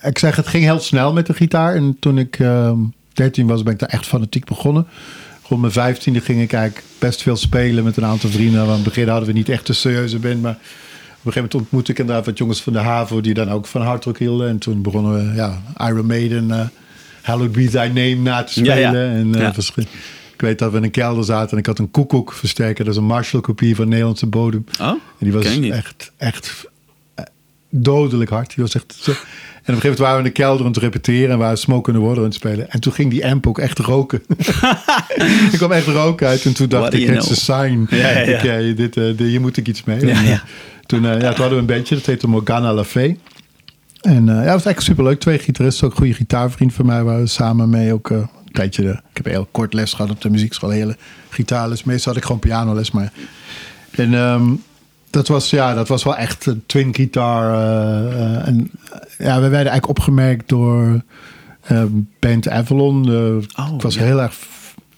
ik 0.02 0.18
zeg 0.18 0.36
het 0.36 0.46
ging 0.46 0.64
heel 0.64 0.78
snel 0.80 1.12
met 1.12 1.26
de 1.26 1.34
gitaar. 1.34 1.74
En 1.74 1.96
toen 2.00 2.18
ik 2.18 2.38
ehm 2.38 2.78
13 3.12 3.46
was, 3.46 3.62
ben 3.62 3.72
ik 3.72 3.78
daar 3.78 3.88
echt 3.88 4.06
fanatiek 4.06 4.44
begonnen. 4.44 4.86
Rond 5.48 5.60
mijn 5.60 5.72
vijftiende 5.72 6.20
ging 6.20 6.40
ik 6.42 6.52
eigenlijk 6.52 6.86
best 6.98 7.22
veel 7.22 7.36
spelen 7.36 7.84
met 7.84 7.96
een 7.96 8.04
aantal 8.04 8.30
vrienden. 8.30 8.58
Want 8.58 8.68
in 8.68 8.74
het 8.74 8.84
begin 8.84 9.08
hadden 9.08 9.28
we 9.28 9.34
niet 9.34 9.48
echt 9.48 9.68
een 9.68 9.74
serieuze 9.74 10.18
band, 10.18 10.42
maar 10.42 10.52
op 10.52 10.60
een 10.60 11.32
gegeven 11.32 11.42
moment 11.42 11.54
ontmoette 11.54 11.92
ik 11.92 11.98
inderdaad 11.98 12.26
wat 12.26 12.38
jongens 12.38 12.62
van 12.62 12.72
de 12.72 12.78
HAVO 12.78 13.20
die 13.20 13.34
dan 13.34 13.50
ook 13.50 13.66
van 13.66 13.82
hardrock 13.82 14.18
hielden. 14.18 14.48
En 14.48 14.58
toen 14.58 14.82
begonnen 14.82 15.28
we, 15.30 15.34
ja, 15.34 15.62
Iron 15.76 16.06
Maiden, 16.06 16.50
eh 16.50 16.66
Hallowed 17.22 17.52
Be 17.52 17.68
Thy 17.68 17.76
Name 17.86 18.14
na 18.14 18.44
te 18.44 18.52
spelen. 18.52 18.78
ja. 18.78 18.92
En, 18.92 19.34
eh, 19.34 19.40
Ja. 19.40 19.52
Ik 20.34 20.40
weet 20.40 20.58
dat 20.58 20.70
we 20.70 20.76
in 20.76 20.82
een 20.82 20.90
kelder 20.90 21.24
zaten 21.24 21.50
en 21.50 21.58
ik 21.58 21.66
had 21.66 21.78
een 21.78 21.90
koekoek 21.90 22.32
versterker. 22.32 22.84
Dat 22.84 22.94
is 22.94 23.00
een 23.00 23.06
Marshall 23.06 23.40
kopie 23.42 23.74
van 23.76 23.88
Nederlandse 23.88 24.26
bodem. 24.26 24.64
Oh, 24.80 24.86
En 24.88 24.98
die 25.18 25.32
was 25.32 25.44
echt, 25.72 26.12
echt 26.16 26.64
eh, 27.14 27.24
dodelijk 27.70 28.30
hard. 28.30 28.54
Die 28.54 28.64
was 28.64 28.74
echt 28.74 29.08
een 29.74 29.80
gegeven 29.80 29.90
moment 29.90 29.98
waren 29.98 30.16
we 30.16 30.28
in 30.28 30.34
de 30.34 30.40
kelder 30.42 30.66
aan 30.66 30.72
het 30.72 30.80
repeteren 30.80 31.30
en 31.30 31.38
waren 31.38 31.58
Smoke 31.58 31.90
in 31.90 31.96
the 31.96 32.02
Water 32.02 32.18
aan 32.18 32.24
het 32.24 32.34
spelen. 32.34 32.70
En 32.70 32.80
toen 32.80 32.92
ging 32.92 33.10
die 33.10 33.26
amp 33.26 33.46
ook 33.46 33.58
echt 33.58 33.78
roken. 33.78 34.22
er 35.52 35.56
kwam 35.56 35.72
echt 35.72 35.86
rook 35.86 36.22
uit 36.22 36.44
en 36.44 36.54
toen 36.54 36.68
dacht 36.68 36.82
What 36.82 36.94
ik, 36.94 37.06
dit 37.06 37.22
is 37.22 37.30
een 37.30 37.36
sign. 37.36 37.86
Ja, 37.96 38.08
ja, 38.08 38.42
ja. 38.42 38.52
Ik, 38.52 38.76
dit, 38.76 39.18
hier 39.18 39.40
moet 39.40 39.56
ik 39.56 39.68
iets 39.68 39.84
mee. 39.84 40.00
Toen, 40.86 41.04
eh, 41.04 41.20
ja, 41.20 41.32
toen 41.32 41.40
hadden 41.40 41.50
we 41.50 41.56
een 41.56 41.66
bandje, 41.66 41.94
dat 41.94 42.06
heette 42.06 42.28
Morgana 42.28 42.72
La 42.72 42.84
Fee. 42.84 43.18
En 44.00 44.28
eh, 44.28 44.34
ja, 44.34 44.40
het 44.40 44.52
was 44.52 44.64
echt 44.64 44.82
superleuk. 44.82 45.20
Twee 45.20 45.38
gitaristen, 45.38 45.86
ook 45.86 45.92
een 45.92 45.98
goede 45.98 46.14
gitaarvriend 46.14 46.74
van 46.74 46.86
mij, 46.86 47.02
waar 47.02 47.20
we 47.20 47.26
samen 47.26 47.70
mee 47.70 47.92
ook 47.92 48.10
eh, 48.10 48.16
een 48.16 48.52
tijdje. 48.52 48.82
De, 48.82 48.90
ik 48.90 49.16
heb 49.16 49.24
heel 49.26 49.48
kort 49.50 49.72
les 49.72 49.92
gehad 49.92 50.10
op 50.10 50.20
de 50.20 50.30
muziekschool, 50.30 50.70
hele 50.70 50.96
gitaarles. 51.28 51.84
Meestal 51.84 52.12
had 52.12 52.20
ik 52.20 52.26
gewoon 52.26 52.40
pianoles, 52.40 52.90
maar. 52.90 53.12
En 53.90 54.14
ehm, 54.14 54.42
dat 55.14 55.28
was, 55.28 55.50
ja, 55.50 55.74
dat 55.74 55.88
was 55.88 56.04
wel 56.04 56.16
echt 56.16 56.46
een 56.46 56.62
twin 56.66 56.94
gitaar. 56.94 57.52
eh, 57.52 58.36
eh, 58.36 58.46
en 58.46 58.70
ja, 59.18 59.34
we 59.34 59.48
werden 59.48 59.72
eigenlijk 59.72 59.88
opgemerkt 59.88 60.48
door 60.48 61.02
eh, 61.60 61.82
band 62.18 62.48
Avalon. 62.48 63.08
Oh, 63.56 63.74
ik 63.74 63.82
was 63.82 63.94
ja. 63.94 64.02
heel 64.02 64.20
erg 64.20 64.36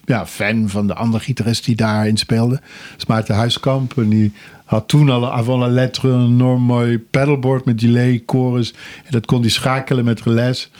ja, 0.05 0.25
fan 0.25 0.69
van 0.69 0.87
de 0.87 0.93
andere 0.93 1.23
gitarist 1.23 1.65
die 1.65 1.75
daarin 1.75 2.17
speelde. 2.17 2.55
Dat 2.55 2.97
is 2.97 3.05
Maarten 3.05 3.35
Huiskamp. 3.35 3.97
En 3.97 4.09
die 4.09 4.33
had 4.65 4.87
toen 4.87 5.09
al 5.09 5.33
avant 5.33 5.59
la 5.59 5.67
lettre 5.67 6.09
een 6.09 6.25
enorm 6.25 6.61
mooi 6.61 6.99
pedalboard 6.99 7.65
met 7.65 7.79
delay, 7.79 8.23
chorus. 8.25 8.73
En 9.05 9.11
dat 9.11 9.25
kon 9.25 9.41
hij 9.41 9.49
schakelen 9.49 10.05
met 10.05 10.21
relais. 10.21 10.71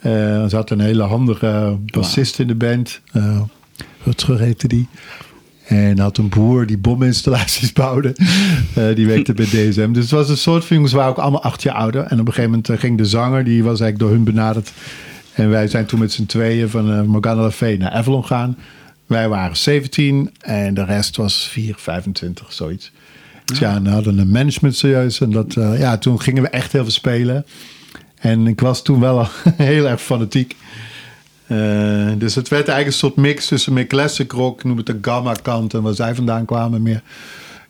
Eh 0.00 0.46
ze 0.46 0.56
had 0.56 0.70
een 0.70 0.80
hele 0.80 1.02
handige 1.02 1.78
bassist 1.86 2.38
in 2.38 2.46
de 2.46 2.54
band. 2.54 3.00
Rutger 4.04 4.38
heette 4.38 4.68
die. 4.68 4.88
En 5.64 5.98
had 5.98 6.18
een 6.18 6.28
broer 6.28 6.66
die 6.66 6.78
bominstallaties 6.78 7.72
bouwde. 7.82 8.16
Eh, 8.74 8.94
die 8.94 9.06
werkte 9.06 9.32
bij 9.32 9.44
DSM. 9.44 9.92
Dus 9.92 10.02
het 10.02 10.10
was 10.10 10.28
een 10.28 10.36
soort 10.36 10.64
van 10.64 10.76
jongens, 10.76 10.94
waren 10.94 11.10
ook 11.10 11.18
allemaal 11.18 11.42
acht 11.42 11.62
jaar 11.62 11.74
ouder. 11.74 12.02
En 12.02 12.20
op 12.20 12.26
een 12.26 12.32
gegeven 12.32 12.50
moment 12.50 12.68
eh, 12.68 12.78
ging 12.78 12.98
de 12.98 13.04
zanger, 13.04 13.44
die 13.44 13.64
was 13.64 13.80
eigenlijk 13.80 13.98
door 13.98 14.10
hun 14.10 14.24
benaderd. 14.24 14.72
En 15.32 15.50
wij 15.50 15.68
zijn 15.68 15.86
toen 15.86 15.98
met 15.98 16.12
z'n 16.12 16.26
tweeën 16.26 16.70
van 16.70 16.92
eh, 16.92 17.02
Morgana 17.02 17.42
La 17.42 17.50
Fee 17.50 17.78
naar 17.78 17.90
Avalon 17.90 18.26
gaan. 18.26 18.56
Wij 19.06 19.28
waren 19.28 19.56
17 19.56 20.30
en 20.40 20.74
de 20.74 20.84
rest 20.84 21.16
was 21.16 21.48
4, 21.48 21.74
25, 21.78 22.52
zoiets. 22.52 22.92
Dus 23.44 23.58
ja, 23.58 23.74
en 23.74 23.82
we 23.82 23.90
hadden 23.90 24.18
een 24.18 24.30
management 24.30 24.76
serieus. 24.76 25.20
En 25.20 25.30
dat, 25.30 25.54
ja, 25.54 25.98
toen 25.98 26.20
gingen 26.20 26.42
we 26.42 26.48
echt 26.48 26.72
heel 26.72 26.82
veel 26.82 26.90
spelen. 26.90 27.46
En 28.18 28.46
ik 28.46 28.60
was 28.60 28.82
toen 28.82 29.00
wel 29.00 29.28
heel 29.56 29.88
erg 29.88 30.02
fanatiek. 30.02 30.56
Eh, 31.46 32.12
dus 32.18 32.34
het 32.34 32.48
werd 32.48 32.68
eigenlijk 32.68 32.86
een 32.86 32.92
soort 32.92 33.16
mix 33.16 33.46
tussen 33.46 33.72
meer 33.72 33.86
classic 33.86 34.32
rock, 34.32 34.64
noem 34.64 34.76
het 34.76 34.86
de 34.86 34.98
gamma 35.00 35.32
kant 35.42 35.74
en 35.74 35.82
waar 35.82 35.94
zij 35.94 36.14
vandaan 36.14 36.44
kwamen, 36.44 36.82
meer 36.82 37.02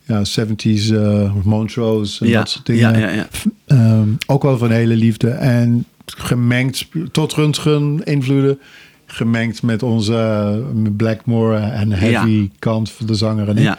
ja, 0.07 0.23
70s 0.25 0.93
uh, 0.93 1.33
Montrose 1.43 2.25
en 2.25 2.31
Ja, 2.31 2.39
dat 2.39 2.51
soort 2.51 2.67
dingen. 2.67 2.99
ja, 2.99 3.09
ja, 3.09 3.11
ja. 3.11 3.27
Ehm, 3.67 4.09
ook 4.27 4.43
wel 4.43 4.59
van 4.59 4.71
hele 4.71 4.97
liefde. 4.97 5.31
En 5.31 5.87
gemengd 6.07 6.87
tot 7.13 7.33
röntgen 7.33 8.01
invloeden. 8.05 8.59
Gemengd 9.07 9.63
met 9.63 9.83
onze 9.83 10.15
eh, 10.15 10.93
Blackmore 10.97 11.57
en 11.57 11.93
heavy 11.93 12.51
kant 12.59 12.91
van 12.91 13.07
de 13.07 13.15
zanger 13.15 13.49
en 13.49 13.57
ik. 13.57 13.75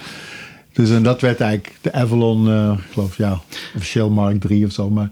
Dus 0.73 0.89
en 0.89 1.03
dat 1.03 1.21
werd 1.21 1.41
eigenlijk 1.41 1.77
de 1.81 1.93
Avalon, 1.93 2.49
eh, 2.49 2.71
ik 2.77 2.93
geloof 2.93 3.17
ja, 3.17 3.41
officieel 3.75 4.09
Mark 4.09 4.39
3 4.39 4.65
of 4.65 4.71
zo. 4.71 4.89
Maar, 4.89 5.09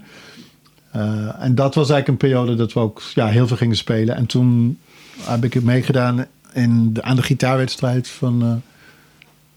en 1.40 1.54
dat 1.54 1.74
was 1.74 1.90
eigenlijk 1.90 2.08
een 2.08 2.28
periode 2.28 2.54
dat 2.54 2.72
we 2.72 2.80
ook 2.80 3.02
ja, 3.14 3.26
heel 3.26 3.46
veel 3.46 3.56
gingen 3.56 3.76
spelen. 3.76 4.16
En 4.16 4.26
toen 4.26 4.78
heb 5.20 5.44
ik 5.44 5.62
meegedaan 5.62 6.26
in 6.52 6.92
de, 6.92 7.02
aan 7.02 7.16
de 7.16 7.22
gitaarwedstrijd 7.22 8.08
van, 8.08 8.42
eh, 8.42 8.52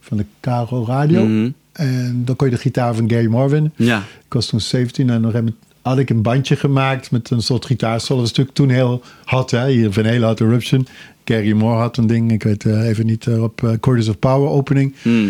van 0.02 0.17
de 0.17 0.26
Caro 0.39 0.86
Radio. 0.86 1.26
Mhm. 1.26 1.50
En 1.71 2.21
dan 2.26 2.36
kon 2.36 2.47
je 2.50 2.56
de 2.56 2.60
gitaar 2.62 2.95
van 2.95 3.10
Gary 3.10 3.26
Moore 3.28 3.50
winnen. 3.50 3.73
Ja. 3.76 3.97
Ik 4.26 4.34
was 4.34 4.45
toen 4.45 4.60
17 4.62 5.10
en 5.10 5.21
nog 5.21 5.34
een- 5.34 5.56
had 5.82 5.97
ik 5.97 6.10
een 6.10 6.21
bandje 6.21 6.56
gemaakt 6.56 7.12
met 7.12 7.30
een 7.30 7.41
soort 7.41 7.65
gitaarsolo. 7.65 8.19
Dat 8.19 8.30
was 8.30 8.38
natuurlijk 8.38 8.56
toen 8.56 8.69
heel 8.69 9.02
hot, 9.26 9.52
hè? 9.52 9.69
Hier 9.69 9.91
van 9.93 10.06
hele 10.06 10.26
hot 10.26 10.39
Eruption. 10.39 10.88
Gary 11.26 11.52
Moore 11.52 11.80
had 11.80 11.97
een 11.97 12.08
ding, 12.08 12.32
ik 12.32 12.43
weet 12.43 12.65
eh, 12.65 12.88
even 12.88 13.06
niet, 13.06 13.28
eh, 13.28 13.43
op 13.43 13.62
uh, 13.62 13.71
Chords 13.82 14.08
of 14.08 14.19
Power 14.19 14.50
opening. 14.50 14.93
Hmm. 15.02 15.30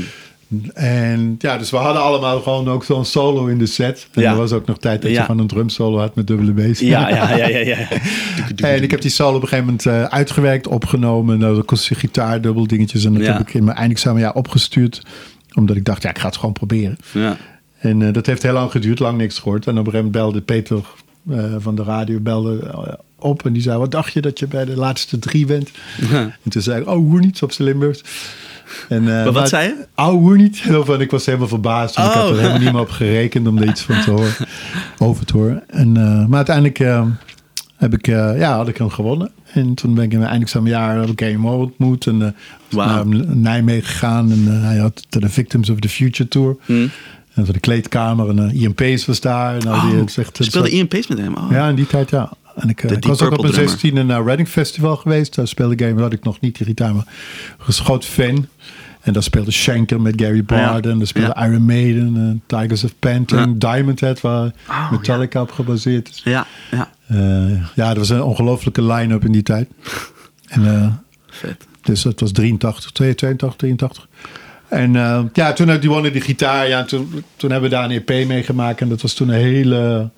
En 0.73 1.35
ja, 1.39 1.57
dus 1.57 1.69
we 1.69 1.77
hadden 1.77 2.01
allemaal 2.01 2.41
gewoon 2.41 2.69
ook 2.69 2.83
zo'n 2.83 3.05
solo 3.05 3.45
in 3.45 3.57
de 3.57 3.65
set. 3.65 4.07
En 4.13 4.21
Ja. 4.21 4.31
er 4.31 4.37
was 4.37 4.51
ook 4.51 4.65
nog 4.65 4.77
tijd 4.77 5.01
dat 5.01 5.11
Ja. 5.11 5.17
je 5.19 5.25
gewoon 5.25 5.41
een 5.41 5.47
drumsolo 5.47 5.99
had 5.99 6.15
met 6.15 6.27
dubbele 6.27 6.51
bass. 6.51 6.79
Ja, 6.79 7.09
ja, 7.09 7.35
ja, 7.37 7.47
ja, 7.47 7.57
ja. 7.59 7.77
En 8.75 8.83
ik 8.83 8.91
heb 8.91 9.01
die 9.01 9.11
solo 9.11 9.35
op 9.35 9.41
een 9.41 9.47
gegeven 9.47 9.65
moment 9.65 9.85
eh, 9.85 10.03
uitgewerkt, 10.03 10.67
opgenomen. 10.67 11.39
Nou, 11.39 11.55
dat 11.55 11.65
kostte 11.65 11.95
gitaar, 11.95 12.41
dubbel 12.41 12.67
dingetjes. 12.67 13.05
En 13.05 13.13
dat 13.13 13.25
heb 13.25 13.39
ik 13.39 13.53
in 13.53 13.63
mijn 13.63 13.77
eindexamenjaar 13.77 14.33
opgestuurd. 14.33 15.01
Omdat 15.53 15.75
ik 15.75 15.85
dacht, 15.85 16.01
ja, 16.03 16.09
ik 16.09 16.19
ga 16.19 16.25
het 16.27 16.37
gewoon 16.37 16.53
proberen. 16.53 16.97
ja. 17.13 17.37
En 17.79 18.01
eh, 18.01 18.13
dat 18.13 18.25
heeft 18.25 18.43
heel 18.43 18.53
lang 18.53 18.71
geduurd, 18.71 18.99
lang 18.99 19.17
niks 19.17 19.39
gehoord. 19.39 19.65
En 19.67 19.77
op 19.77 19.85
een 19.85 19.91
gegeven 19.91 20.05
moment 20.11 20.33
belde 20.33 20.41
Peter 20.41 20.79
eh, 21.29 21.55
van 21.59 21.75
de 21.75 21.83
radio 21.83 22.19
belde, 22.19 22.97
op. 23.19 23.45
En 23.45 23.53
die 23.53 23.61
zei, 23.61 23.77
wat 23.77 23.91
dacht 23.91 24.13
je 24.13 24.21
dat 24.21 24.39
je 24.39 24.47
bij 24.47 24.65
de 24.65 24.75
laatste 24.75 25.19
drie 25.19 25.45
bent? 25.45 25.69
En 26.11 26.33
toen 26.49 26.61
zei 26.61 26.81
ik, 26.81 26.87
oh, 26.87 26.95
hoe 26.95 27.19
niet, 27.19 27.41
op 27.41 27.51
zijn 27.51 27.67
Limburgs. 27.67 28.01
En, 28.89 29.17
eh, 29.19 29.23
wat 29.23 29.33
maar- 29.33 29.47
zei 29.47 29.67
je? 29.67 29.85
Oh, 29.95 30.07
hoe 30.07 30.37
niet? 30.37 30.63
En 30.87 30.99
ik 31.01 31.11
was 31.11 31.25
helemaal 31.25 31.47
verbaasd. 31.47 31.95
want 31.95 32.07
Ik 32.07 32.13
had 32.13 32.23
Oh. 32.23 32.29
er 32.29 32.37
helemaal 32.37 32.59
niet 32.59 32.71
meer 32.71 32.81
op 32.81 32.89
gerekend 32.89 33.47
om 33.47 33.57
er 33.57 33.67
iets 33.67 33.81
van 33.81 34.01
te 34.01 34.11
horen, 34.11 34.31
over 35.07 35.25
te 35.25 35.37
horen. 35.37 35.63
En, 35.69 35.97
eh, 35.97 36.25
maar 36.25 36.35
uiteindelijk 36.37 36.79
eh, 36.79 37.05
heb 37.75 37.93
ik, 37.93 38.05
ja, 38.05 38.55
had 38.55 38.67
ik 38.67 38.77
hem 38.77 38.89
gewonnen. 38.89 39.31
En 39.53 39.73
toen 39.73 39.93
ben 39.93 40.03
ik 40.03 40.11
in 40.11 40.19
mijn 40.19 40.31
eindexamenjaar 40.31 40.99
heb 40.99 41.21
ik 41.21 41.37
Moore 41.37 41.57
ontmoet. 41.63 42.07
En 42.07 42.35
naar 42.69 43.05
Nijmegen 43.35 43.87
gegaan. 43.87 44.31
En 44.31 44.61
hij 44.61 44.77
had 44.77 45.05
de 45.09 45.29
Victims 45.29 45.69
of 45.69 45.79
the 45.79 45.89
Future 45.89 46.29
Tour. 46.29 46.55
Hmm. 46.65 46.89
En 47.33 47.43
voor 47.45 47.53
de 47.53 47.59
kleedkamer. 47.59 48.29
En 48.29 48.73
Pace 48.73 49.03
was 49.05 49.19
daar. 49.19 49.55
En 49.55 49.63
nou, 49.65 49.81
die 49.89 49.99
Oh, 50.01 50.07
echt 50.17 50.39
een 50.39 50.45
speelde 50.45 50.69
Ian 50.69 50.87
Pace 50.87 51.05
met 51.09 51.17
hem? 51.17 51.35
Oh. 51.35 51.51
Ja, 51.51 51.69
in 51.69 51.75
die 51.75 51.87
tijd 51.87 52.09
ja. 52.09 52.31
En 52.55 52.69
ik, 52.69 52.77
De 52.81 52.87
ik 52.87 52.93
Deep 52.93 53.05
was 53.05 53.21
ook 53.21 53.31
op 53.31 53.41
mijn 53.41 53.53
drummer. 53.53 54.03
16e 54.03 54.05
naar 54.05 54.23
Reading 54.23 54.47
Festival 54.47 54.95
geweest. 54.95 55.35
Daar 55.35 55.47
speelde 55.47 55.73
ik 55.73 55.81
game, 55.81 56.01
had 56.01 56.13
ik 56.13 56.23
nog 56.23 56.39
niet 56.39 56.57
die 56.57 56.65
gitaar, 56.65 56.95
maar 56.95 57.05
was 57.65 57.79
een 57.79 57.85
groot 57.85 58.05
fan. 58.05 58.47
En 59.07 59.13
daar 59.13 59.23
speelde 59.23 59.51
Schenker 59.51 60.01
met 60.01 60.21
Gary 60.21 60.43
Barden. 60.43 60.97
Daar 60.97 61.07
speelde. 61.07 61.35
Iron 61.39 61.65
Maiden, 61.65 62.41
Tigers 62.45 62.83
of 62.83 62.93
Panting. 62.99 63.57
Diamond 63.57 63.99
Head, 63.99 64.21
waar 64.21 64.51
Oh, 64.69 64.91
Metallica 64.91 65.41
op 65.41 65.51
gebaseerd 65.51 66.09
is. 66.09 66.21
Ja, 66.23 66.45
ja. 66.71 66.89
Eh, 67.07 67.75
ja, 67.75 67.87
dat 67.87 67.97
was 67.97 68.09
een 68.09 68.21
ongelofelijke 68.21 68.83
line-up 68.83 69.25
in 69.25 69.31
die 69.31 69.43
tijd. 69.43 69.69
En, 70.47 70.65
eh, 70.65 70.87
Vet. 71.27 71.65
dus 71.81 72.01
dat 72.01 72.19
was 72.19 72.31
83, 72.31 72.91
82, 72.91 73.55
83. 73.55 74.07
En 74.67 74.95
eh, 74.95 75.23
ja, 75.33 75.53
toen 75.53 75.69
had 75.69 75.81
die 75.81 75.89
wonnen 75.89 76.11
die 76.11 76.21
gitaar. 76.21 76.67
Ja, 76.67 76.79
en 76.79 76.87
toen, 76.87 77.23
toen 77.35 77.51
hebben 77.51 77.69
we 77.69 77.75
daar 77.75 77.89
een 77.89 78.03
EP 78.05 78.27
mee 78.27 78.43
gemaakt. 78.43 78.81
En 78.81 78.89
dat 78.89 79.01
was 79.01 79.13
toen 79.13 79.29
een 79.29 79.39
hele, 79.41 80.09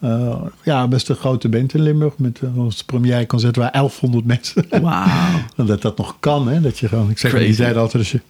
eh, 0.00 0.36
ja, 0.64 0.88
best 0.88 1.08
een 1.08 1.16
grote 1.16 1.48
band 1.48 1.74
in 1.74 1.82
Limburg. 1.82 2.12
Met 2.18 2.40
uh, 2.44 2.58
ons 2.58 2.84
première 2.84 3.26
concert 3.26 3.56
waar 3.56 3.72
1100 3.72 4.24
mensen. 4.26 4.64
Wauw. 4.82 5.06
Dat 5.56 5.82
dat 5.82 5.96
nog 5.98 6.16
kan, 6.20 6.48
hè. 6.48 6.60
Dat 6.60 6.78
je 6.78 6.88
gewoon, 6.88 7.10
ik 7.10 7.18
zeg 7.18 7.38
die 7.38 7.54
tijd 7.56 7.76
altijd, 7.76 8.02
als 8.02 8.12
je, 8.12 8.20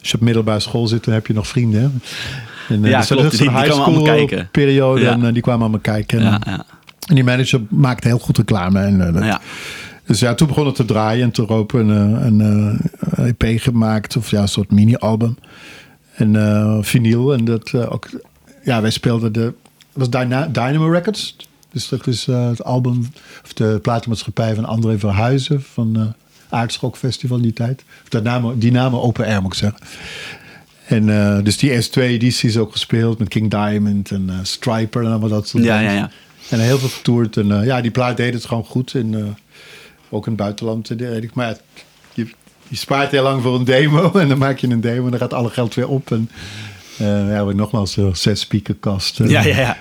als 0.00 0.10
je 0.10 0.14
op 0.16 0.20
middelbare 0.22 0.60
school 0.60 0.86
zit, 0.86 1.04
dan 1.04 1.14
heb 1.14 1.26
je 1.26 1.32
nog 1.32 1.46
vrienden, 1.46 1.80
hè. 1.80 1.88
En, 2.74 2.84
eh, 2.84 2.90
Ja, 2.90 2.98
dus 2.98 3.08
dat 3.08 3.18
klopt. 3.18 3.38
was 3.38 3.40
Die- 3.48 3.58
high 3.58 3.72
school 3.72 4.02
kijken. 4.02 4.48
periode. 4.52 5.00
Ja. 5.00 5.10
En 5.12 5.26
eh, 5.26 5.32
die 5.32 5.42
kwamen 5.42 5.60
allemaal 5.60 5.80
kijken. 5.80 6.18
En, 6.18 6.24
Ja, 6.24 6.40
ja. 6.44 6.64
en 7.08 7.14
die 7.14 7.24
manager 7.24 7.60
maakte 7.68 8.08
heel 8.08 8.18
goed 8.18 8.36
reclame. 8.36 8.80
En, 8.80 9.06
eh, 9.06 9.12
dat- 9.30 9.40
dus 10.06 10.20
ja, 10.20 10.34
toen 10.34 10.46
begon 10.46 10.66
het 10.66 10.74
te 10.74 10.84
draaien 10.84 11.32
en 11.34 11.46
hebben 11.46 11.66
we 11.66 11.78
een, 11.78 12.26
een, 12.26 12.40
eh, 12.40 13.24
een 13.24 13.34
EP 13.38 13.60
gemaakt, 13.60 14.16
of 14.16 14.30
ja, 14.30 14.40
een 14.40 14.48
soort 14.48 14.70
mini-album. 14.70 15.36
En 16.14 16.36
eh 16.36 16.76
vinyl. 16.80 17.32
En 17.34 17.44
dat 17.44 17.70
eh, 17.74 17.92
ook, 17.92 18.08
ja, 18.64 18.80
wij 18.80 18.90
speelden 18.90 19.32
de, 19.32 19.54
was 19.92 20.10
Dyna- 20.10 20.46
Dynamo 20.46 20.88
Records. 20.88 21.36
Dus 21.72 21.88
dat 21.88 22.06
is 22.06 22.28
eh, 22.28 22.48
het 22.48 22.64
album, 22.64 23.10
of 23.44 23.52
de 23.52 23.78
platenmaatschappij 23.82 24.54
van 24.54 24.64
André 24.64 24.98
Verhuizen 24.98 25.62
van 25.72 25.96
eh 25.96 26.06
Aardschok 26.58 26.96
Festival 26.96 27.36
in 27.36 27.42
die 27.42 27.52
tijd. 27.52 27.84
Of 28.02 28.08
Dynamo, 28.08 28.58
Dynamo 28.58 29.00
Open 29.00 29.26
Air 29.26 29.42
moet 29.42 29.52
ik 29.52 29.58
zeggen. 29.58 29.80
En 30.86 31.08
eh, 31.36 31.44
dus 31.44 31.56
die 31.56 31.70
eerste 31.70 31.90
twee 31.92 32.08
edities 32.14 32.56
ook 32.56 32.72
gespeeld 32.72 33.18
met 33.18 33.28
King 33.28 33.50
Diamond 33.50 34.10
en 34.10 34.30
eh, 34.30 34.36
Striper 34.42 35.02
en 35.04 35.10
allemaal 35.10 35.28
dat 35.28 35.48
soort 35.48 35.64
Ja, 35.64 35.74
bands. 35.76 35.92
ja, 35.92 35.98
ja. 35.98 36.10
En 36.48 36.60
heel 36.60 36.78
veel 36.78 36.88
getoerd. 36.88 37.36
En 37.36 37.64
ja, 37.64 37.80
die 37.80 37.90
plaat 37.90 38.16
deed 38.16 38.34
het 38.34 38.44
gewoon 38.44 38.64
goed. 38.64 38.94
En 38.94 39.36
ook 40.10 40.24
in 40.26 40.32
het 40.32 40.40
buitenland. 40.40 40.90
ik. 41.00 41.34
Maar 41.34 41.56
je, 42.14 42.26
je 42.68 42.76
spaart 42.76 43.10
heel 43.10 43.22
lang 43.22 43.42
voor 43.42 43.54
een 43.54 43.64
demo. 43.64 44.10
En 44.20 44.28
dan 44.28 44.38
maak 44.38 44.58
je 44.58 44.68
een 44.68 44.80
demo 44.80 45.04
en 45.04 45.10
dan 45.10 45.20
gaat 45.20 45.32
alle 45.32 45.50
geld 45.50 45.74
weer 45.74 45.88
op. 45.88 46.10
En 46.12 46.30
ja, 46.98 47.46
we 47.46 47.54
nogmaals 47.54 47.96
uh, 47.96 48.06
zes 48.12 48.40
speakerkasten. 48.40 49.28
Ja, 49.28 49.42
ja, 49.44 49.56
ja. 49.60 49.76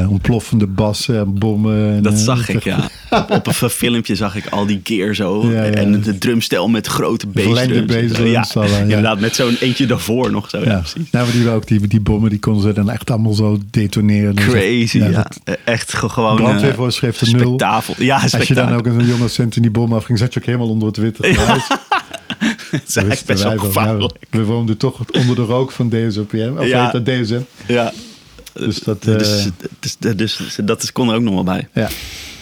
eh, 0.00 0.10
ontploffende 0.10 0.66
bassen 0.66 1.18
en 1.18 1.38
bommen. 1.38 1.94
En, 1.94 2.02
Dat 2.02 2.12
eh, 2.12 2.18
zag 2.18 2.48
ik, 2.48 2.64
ja. 2.64 2.88
Op, 3.10 3.30
op 3.30 3.46
een 3.62 3.70
filmpje 3.70 4.14
zag 4.14 4.36
ik 4.36 4.46
al 4.46 4.66
die 4.66 4.80
gear 4.84 5.14
zo. 5.14 5.50
Ja, 5.52 5.62
ja. 5.64 5.70
En 5.70 6.00
de 6.00 6.18
drumstel 6.18 6.68
met 6.68 6.86
grote 6.86 7.26
bassdrums. 7.26 7.92
Ja, 8.18 8.44
ja. 8.64 8.78
inderdaad. 8.78 9.20
Met 9.20 9.34
zo'n 9.34 9.56
eentje 9.60 9.86
daarvoor 9.86 10.30
nog 10.30 10.50
zo. 10.50 10.58
Ja, 10.64 10.78
precies. 10.78 11.10
nou, 11.10 11.30
die, 11.32 11.50
ook, 11.50 11.66
die, 11.66 11.86
die 11.86 12.00
bommen 12.00 12.30
die 12.30 12.38
konden 12.38 12.62
ze 12.62 12.72
dan 12.72 12.90
echt 12.90 13.10
allemaal 13.10 13.32
zo 13.32 13.58
detoneren. 13.70 14.34
Crazy, 14.34 14.98
ja. 14.98 15.08
dat- 15.08 15.40
Eh, 15.44 15.54
Echt 15.64 15.94
ge- 15.94 16.08
gewoon... 16.08 16.38
eh, 16.38 16.44
Brandweervoorschriften 16.44 17.32
nul. 17.36 17.46
Spektakel. 17.46 17.94
Ja, 17.98 18.20
Als 18.32 18.48
je 18.48 18.54
dan 18.54 18.72
ook 18.74 18.86
een 18.86 19.06
jonge 19.06 19.28
cent 19.28 19.56
in 19.56 19.62
die 19.62 19.70
bom 19.70 19.92
afging, 19.92 20.18
zat 20.18 20.34
je 20.34 20.40
ook 20.40 20.46
helemaal 20.46 20.68
onder 20.68 20.88
het 20.88 20.96
witte 20.96 21.22
Het 22.70 22.88
is 22.88 22.96
eigenlijk 22.96 23.26
best 23.26 23.42
wel 23.42 23.56
van, 23.56 23.60
gevaarlijk. 23.66 24.12
ja, 24.30 24.38
we 24.38 24.44
woonden 24.44 24.76
toch 24.76 25.00
onder 25.12 25.36
de 25.36 25.42
rook 25.42 25.70
van 25.70 25.88
DSOPM. 25.88 26.52
Of 26.58 26.66
Ja. 26.66 26.90
dat 26.90 27.04
DSM. 27.04 27.40
Ja. 27.66 27.92
Dus 28.52 28.78
dat, 28.78 29.02
Dus, 29.02 29.46
eh, 29.46 29.52
dus, 29.80 29.96
dus, 29.98 30.16
dus 30.36 30.58
dat 30.64 30.92
kon 30.92 31.08
er 31.08 31.14
ook 31.14 31.22
nog 31.22 31.34
wel 31.34 31.44
bij. 31.44 31.68
Ja. 31.72 31.88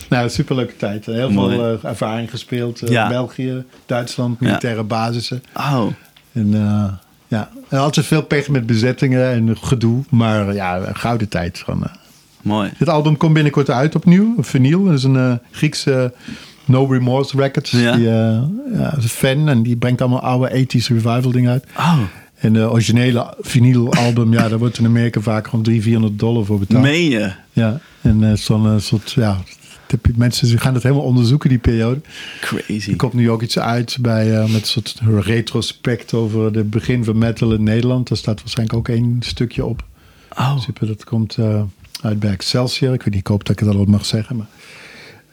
Nou, 0.08 0.28
superleuke 0.28 0.76
tijd. 0.76 1.06
Heel 1.06 1.30
Mooi. 1.30 1.56
veel 1.56 1.78
eh, 1.82 1.84
ervaring 1.90 2.30
gespeeld. 2.30 2.82
eh, 2.82 2.88
Ja. 2.88 3.08
België, 3.08 3.64
Duitsland, 3.86 4.40
militaire 4.40 4.82
basissen. 4.82 5.42
Oh, 5.56 5.86
En 6.32 6.50
ja, 7.28 7.50
en 7.68 7.78
altijd 7.78 8.06
veel 8.06 8.22
pech 8.22 8.48
met 8.48 8.66
bezettingen 8.66 9.30
en 9.30 9.56
gedoe. 9.60 10.02
Maar 10.10 10.54
ja, 10.54 10.76
een 10.76 10.96
gouden 10.96 11.28
tijd. 11.28 11.58
Van, 11.58 11.84
mooi. 12.42 12.70
Dit 12.78 12.88
album 12.88 13.16
komt 13.16 13.32
binnenkort 13.34 13.70
uit 13.70 13.94
opnieuw. 13.94 14.34
Een 14.36 14.44
vinyl. 14.44 14.84
Dat 14.84 14.94
is 14.94 15.02
een 15.04 15.40
Griekse 15.50 16.12
No 16.64 16.84
Remorse 16.84 17.36
Records. 17.36 17.70
Ja. 17.70 17.96
Die 17.96 18.08
eh, 18.08 18.42
ja, 18.78 18.96
is 18.96 19.02
een 19.02 19.08
fan 19.08 19.48
en 19.48 19.62
die 19.62 19.76
brengt 19.76 20.00
allemaal 20.00 20.20
oude 20.20 20.64
80s 20.64 20.86
revival 20.86 21.30
dingen 21.30 21.50
uit. 21.50 21.64
Oh, 21.76 21.98
En 22.34 22.52
de 22.52 22.70
originele 22.70 23.34
vinylalbum, 23.40 24.32
ja, 24.32 24.48
daar 24.48 24.58
wordt 24.58 24.78
in 24.78 24.86
Amerika 24.86 25.20
vaak 25.20 25.44
gewoon 25.44 25.64
300, 25.64 25.84
400 25.84 26.18
dollar 26.18 26.44
voor 26.44 26.58
betaald. 26.58 26.82
meen 26.82 27.10
je? 27.10 27.32
Ja, 27.52 27.80
en 28.00 28.30
eh, 28.30 28.36
zo'n 28.36 28.66
eh, 28.66 28.78
soort, 28.78 29.12
ja, 29.12 29.38
mensen 30.16 30.46
ze 30.46 30.58
gaan 30.58 30.74
het 30.74 30.82
helemaal 30.82 31.04
onderzoeken, 31.04 31.48
die 31.48 31.58
periode. 31.58 32.00
Crazy. 32.40 32.90
Er 32.90 32.96
komt 32.96 33.12
nu 33.12 33.30
ook 33.30 33.42
iets 33.42 33.58
uit 33.58 33.96
bij, 34.00 34.36
eh, 34.36 34.52
met 34.52 34.60
een 34.60 34.66
soort 34.66 35.00
retrospect 35.20 36.14
over 36.14 36.54
het 36.54 36.70
begin 36.70 37.04
van 37.04 37.18
metal 37.18 37.52
in 37.52 37.62
Nederland. 37.62 38.08
Daar 38.08 38.18
staat 38.18 38.40
waarschijnlijk 38.40 38.78
ook 38.78 38.88
één 38.88 39.16
stukje 39.20 39.64
op. 39.64 39.84
Oh, 40.38 40.58
Super, 40.58 40.86
dat 40.86 41.04
komt 41.04 41.38
uit 42.00 42.20
bij 42.20 42.30
Excelsior. 42.30 42.94
Ik 42.94 43.02
weet 43.02 43.10
niet, 43.10 43.20
ik 43.20 43.26
hoop 43.26 43.44
dat 43.44 43.60
ik 43.60 43.66
het 43.66 43.76
al 43.76 43.84
mag 43.84 44.06
zeggen. 44.06 44.36
Maar. 44.36 44.46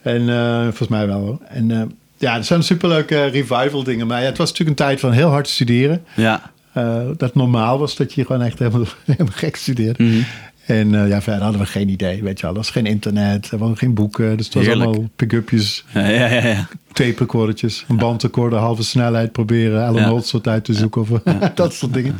En 0.02 0.28
eh, 0.28 0.62
volgens 0.62 0.88
mij 0.88 1.06
wel 1.06 1.20
hoor. 1.20 1.38
En 1.48 1.70
eh, 1.70 1.82
ja, 2.16 2.36
er 2.36 2.44
zijn 2.44 2.62
superleuke 2.62 3.24
revival 3.24 3.82
dingen. 3.84 4.06
Maar 4.06 4.20
ja, 4.20 4.26
het 4.26 4.38
was 4.38 4.50
natuurlijk 4.50 4.80
een 4.80 4.86
tijd 4.86 5.00
van 5.00 5.12
heel 5.12 5.28
hard 5.28 5.48
studeren. 5.48 6.04
ja. 6.14 6.50
Eh, 6.72 7.00
dat 7.16 7.34
normaal 7.34 7.78
was 7.78 7.96
dat 7.96 8.12
je 8.12 8.24
gewoon 8.24 8.42
echt 8.42 8.58
helemaal, 8.58 8.84
helemaal 9.04 9.32
gek 9.32 9.56
studeerde. 9.56 10.02
Mhm. 10.04 10.22
En 10.66 10.94
eh, 10.94 11.08
ja, 11.08 11.22
verder 11.22 11.42
hadden 11.42 11.60
we 11.60 11.66
geen 11.66 11.88
idee, 11.88 12.22
weet 12.22 12.36
je 12.36 12.42
wel. 12.42 12.50
Er 12.50 12.56
was 12.60 12.70
geen 12.70 12.86
internet, 12.86 13.50
er 13.50 13.58
waren 13.58 13.76
geen 13.76 13.94
boeken. 13.94 14.36
Dus 14.36 14.46
het 14.46 14.54
was 14.54 14.64
Heerlijk. 14.66 14.88
allemaal 14.88 15.08
pick-upjes, 15.16 15.84
Ja, 15.94 16.06
ja, 16.08 16.26
ja, 16.26 16.46
ja. 16.46 16.68
tape 16.92 17.14
recordertjes, 17.18 17.84
een 17.88 17.96
bandrecorder, 17.96 18.58
halve 18.58 18.82
snelheid 18.82 19.32
proberen, 19.32 19.86
Alan 19.86 20.22
Ja. 20.22 20.40
Uit 20.50 20.64
te 20.64 20.74
zoeken 20.74 21.00
of 21.00 21.08
dat 21.54 21.74
soort 21.74 21.92
dingen. 21.94 22.16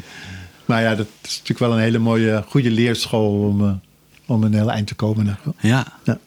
Maar 0.64 0.82
ja, 0.82 0.94
dat 0.94 1.06
is 1.22 1.30
natuurlijk 1.30 1.58
wel 1.58 1.72
een 1.72 1.82
hele 1.82 1.98
mooie, 1.98 2.44
goede 2.48 2.70
leerschool 2.70 3.48
om, 3.48 3.60
eh, 3.64 3.72
om 4.26 4.42
een 4.42 4.54
heel 4.54 4.70
eind 4.70 4.86
te 4.86 4.94
komen. 4.94 5.38
Ja. 5.60 5.86
Ja. 6.04 6.18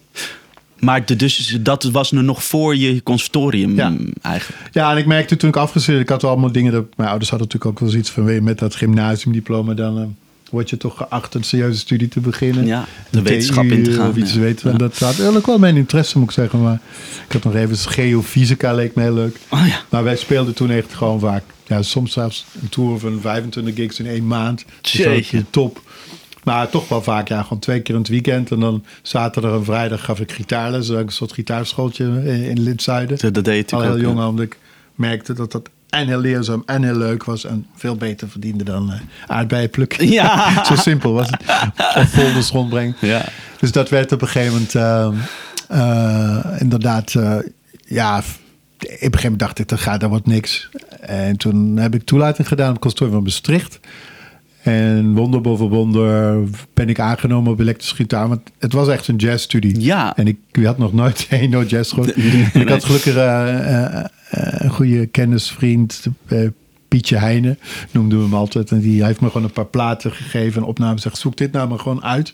Maar 0.80 1.06
de, 1.06 1.16
dus 1.16 1.58
dat 1.62 1.84
was 1.84 2.12
nu 2.12 2.22
nog 2.22 2.44
voor 2.44 2.76
je 2.76 3.04
conservatorium 3.04 3.76
Ja. 3.76 3.94
eigenlijk. 4.22 4.62
Ja, 4.72 4.92
en 4.92 4.98
ik 4.98 5.06
merkte 5.06 5.38
toen 5.38 5.50
ik 5.50 5.56
afgestudeerd, 5.56 6.04
ik 6.04 6.10
had 6.10 6.22
wel 6.22 6.32
allemaal 6.32 6.52
dingen. 6.52 6.72
Dat, 6.72 6.86
mijn 6.96 7.10
ouders 7.10 7.30
hadden 7.30 7.48
natuurlijk 7.48 7.74
ook 7.76 7.80
wel 7.82 7.90
zoiets 7.90 8.10
van, 8.10 8.44
met 8.44 8.60
dat 8.60 8.76
gymnasiumdiploma, 8.76 9.74
dan 9.74 9.98
eh, 10.00 10.04
word 10.50 10.70
je 10.70 10.78
toch 10.78 10.98
geacht 10.98 11.34
een 11.34 11.44
serieuze 11.44 11.80
studie 11.80 12.08
te 12.08 12.20
beginnen. 12.20 12.66
Ja, 12.66 12.86
de 13.10 13.22
wetenschap 13.22 13.64
in 13.66 13.84
te 13.84 13.92
gaan, 13.92 14.10
Of 14.10 14.16
iets 14.16 14.34
ja. 14.34 14.40
weten. 14.40 14.72
En 14.72 14.78
dat 14.78 15.00
had 15.00 15.16
eigenlijk 15.16 15.46
wel 15.46 15.60
mijn 15.60 15.76
interesse, 15.78 16.18
moet 16.20 16.28
ik 16.28 16.34
zeggen. 16.34 16.62
Maar 16.62 16.80
ik 17.28 17.34
had 17.34 17.44
nog 17.44 17.56
even 17.56 17.78
geofysica, 17.78 18.74
leek 18.74 18.96
me 18.96 19.02
heel 19.02 19.14
leuk. 19.14 19.38
Oh 19.50 19.68
ja. 19.68 19.82
Maar 19.90 20.04
wij 20.04 20.16
speelden 20.16 20.54
toen 20.54 20.70
echt 20.70 20.94
gewoon 20.94 21.20
vaak, 21.20 21.44
ja, 21.68 21.82
soms 21.82 22.12
zelfs 22.14 22.46
een 22.62 22.70
tour 22.70 23.00
van 23.00 23.22
25 23.22 23.76
gigs 23.76 24.00
in 24.00 24.08
één 24.08 24.28
maand. 24.28 24.66
Dus 24.82 24.92
dat 24.92 25.06
was 25.32 25.42
top. 25.50 25.82
Maar 26.46 26.70
toch 26.70 26.88
wel 26.88 27.02
vaak, 27.02 27.28
ja, 27.28 27.42
gewoon 27.42 27.60
twee 27.60 27.80
keer 27.80 27.94
in 27.94 28.02
het 28.02 28.10
weekend. 28.10 28.52
En 28.52 28.60
dan 28.60 28.86
zaterdag 29.02 29.54
en 29.54 29.64
vrijdag 29.64 30.06
gaf 30.06 30.20
ik 30.20 30.32
gitaarles. 30.32 30.90
Een 30.90 31.10
soort 31.10 31.34
gitaarschooltje 31.34 32.06
in, 32.06 32.44
in 32.44 32.62
Lidzuiden. 32.62 33.18
Dat, 33.20 33.34
dat 33.34 33.46
deed 33.46 33.70
je 33.70 33.76
Al 33.76 33.82
heel 33.82 34.00
jong, 34.00 34.24
omdat 34.24 34.46
ik 34.46 34.58
merkte 34.96 35.34
dat 35.34 35.52
dat 35.52 35.70
en 35.90 36.08
heel 36.08 36.20
leerzaam 36.20 36.64
en 36.66 36.84
heel 36.84 36.98
leuk 36.98 37.24
was. 37.24 37.46
En 37.46 37.66
veel 37.76 37.96
beter 37.96 38.30
verdiende 38.30 38.64
dan 38.64 38.94
aardbeien 39.28 39.70
plukken. 39.70 40.08
Ja. 40.16 40.64
Zo 40.66 40.76
simpel 40.76 41.14
was 41.14 41.30
het. 41.30 41.42
Of 41.96 42.10
folders 42.10 42.50
rondbrengen. 42.50 42.96
Ja. 43.00 43.26
Dus 43.60 43.72
dat 43.72 43.90
werd 43.90 44.12
op 44.12 44.22
een 44.22 44.28
gegeven 44.28 44.54
moment 44.54 44.76
eh, 44.76 45.08
eh, 45.68 46.62
inderdaad, 46.62 47.16
eh, 47.16 47.38
ja, 47.86 48.18
op 48.18 48.24
een 48.80 48.88
gegeven 48.90 49.22
moment 49.22 49.40
dacht 49.40 49.60
ik, 49.60 49.68
dat 49.68 49.80
gaat, 49.80 50.00
dat 50.00 50.10
wordt 50.10 50.28
niks. 50.28 50.70
En 51.00 51.38
toen 51.38 51.78
heb 51.78 51.96
ik 51.96 52.04
toelating 52.04 52.48
gedaan 52.48 52.68
op 52.68 52.74
het 52.74 52.82
conservatorium 52.82 53.24
van 53.24 53.34
Maastricht. 53.34 53.80
En 54.66 55.14
wonder 55.14 55.42
boven 55.42 55.70
wonder 55.70 56.40
ben 56.74 56.90
ik 56.90 57.00
aangenomen 57.00 57.52
op 57.52 57.60
elektrische 57.60 57.96
gitaar. 57.96 58.28
Want 58.28 58.42
het 58.60 58.74
was 58.74 58.88
echt 58.88 59.08
een 59.08 59.16
jazzstudie. 59.16 59.80
Ja. 59.82 60.16
En 60.16 60.28
ik 60.28 60.38
had 60.64 60.78
nog 60.78 60.94
nooit 60.94 61.28
een 61.30 61.50
no 61.50 61.64
jazz 61.64 61.94
gehoord. 61.94 62.18
Ik 62.56 62.70
had 62.70 62.84
gelukkig 62.84 63.16
eh, 63.16 63.50
eh, 63.50 63.96
eh, 63.96 64.06
een 64.30 64.70
goede 64.70 65.06
kennisvriend, 65.06 66.08
Pietje 66.88 67.18
Heijnen, 67.18 67.60
noemden 67.92 68.18
we 68.18 68.24
hem 68.24 68.34
altijd. 68.34 68.72
En 68.72 68.80
die 68.80 69.04
heeft 69.04 69.22
me 69.22 69.28
gewoon 69.28 69.44
een 69.44 69.52
paar 69.52 69.66
platen 69.66 70.12
gegeven 70.12 70.62
en 70.62 70.68
opnames. 70.68 71.02
Zegt, 71.02 71.18
zoek 71.18 71.38
dit 71.38 71.52
nou 71.52 71.70
maar 71.70 71.80
gewoon 71.80 72.04
uit. 72.04 72.34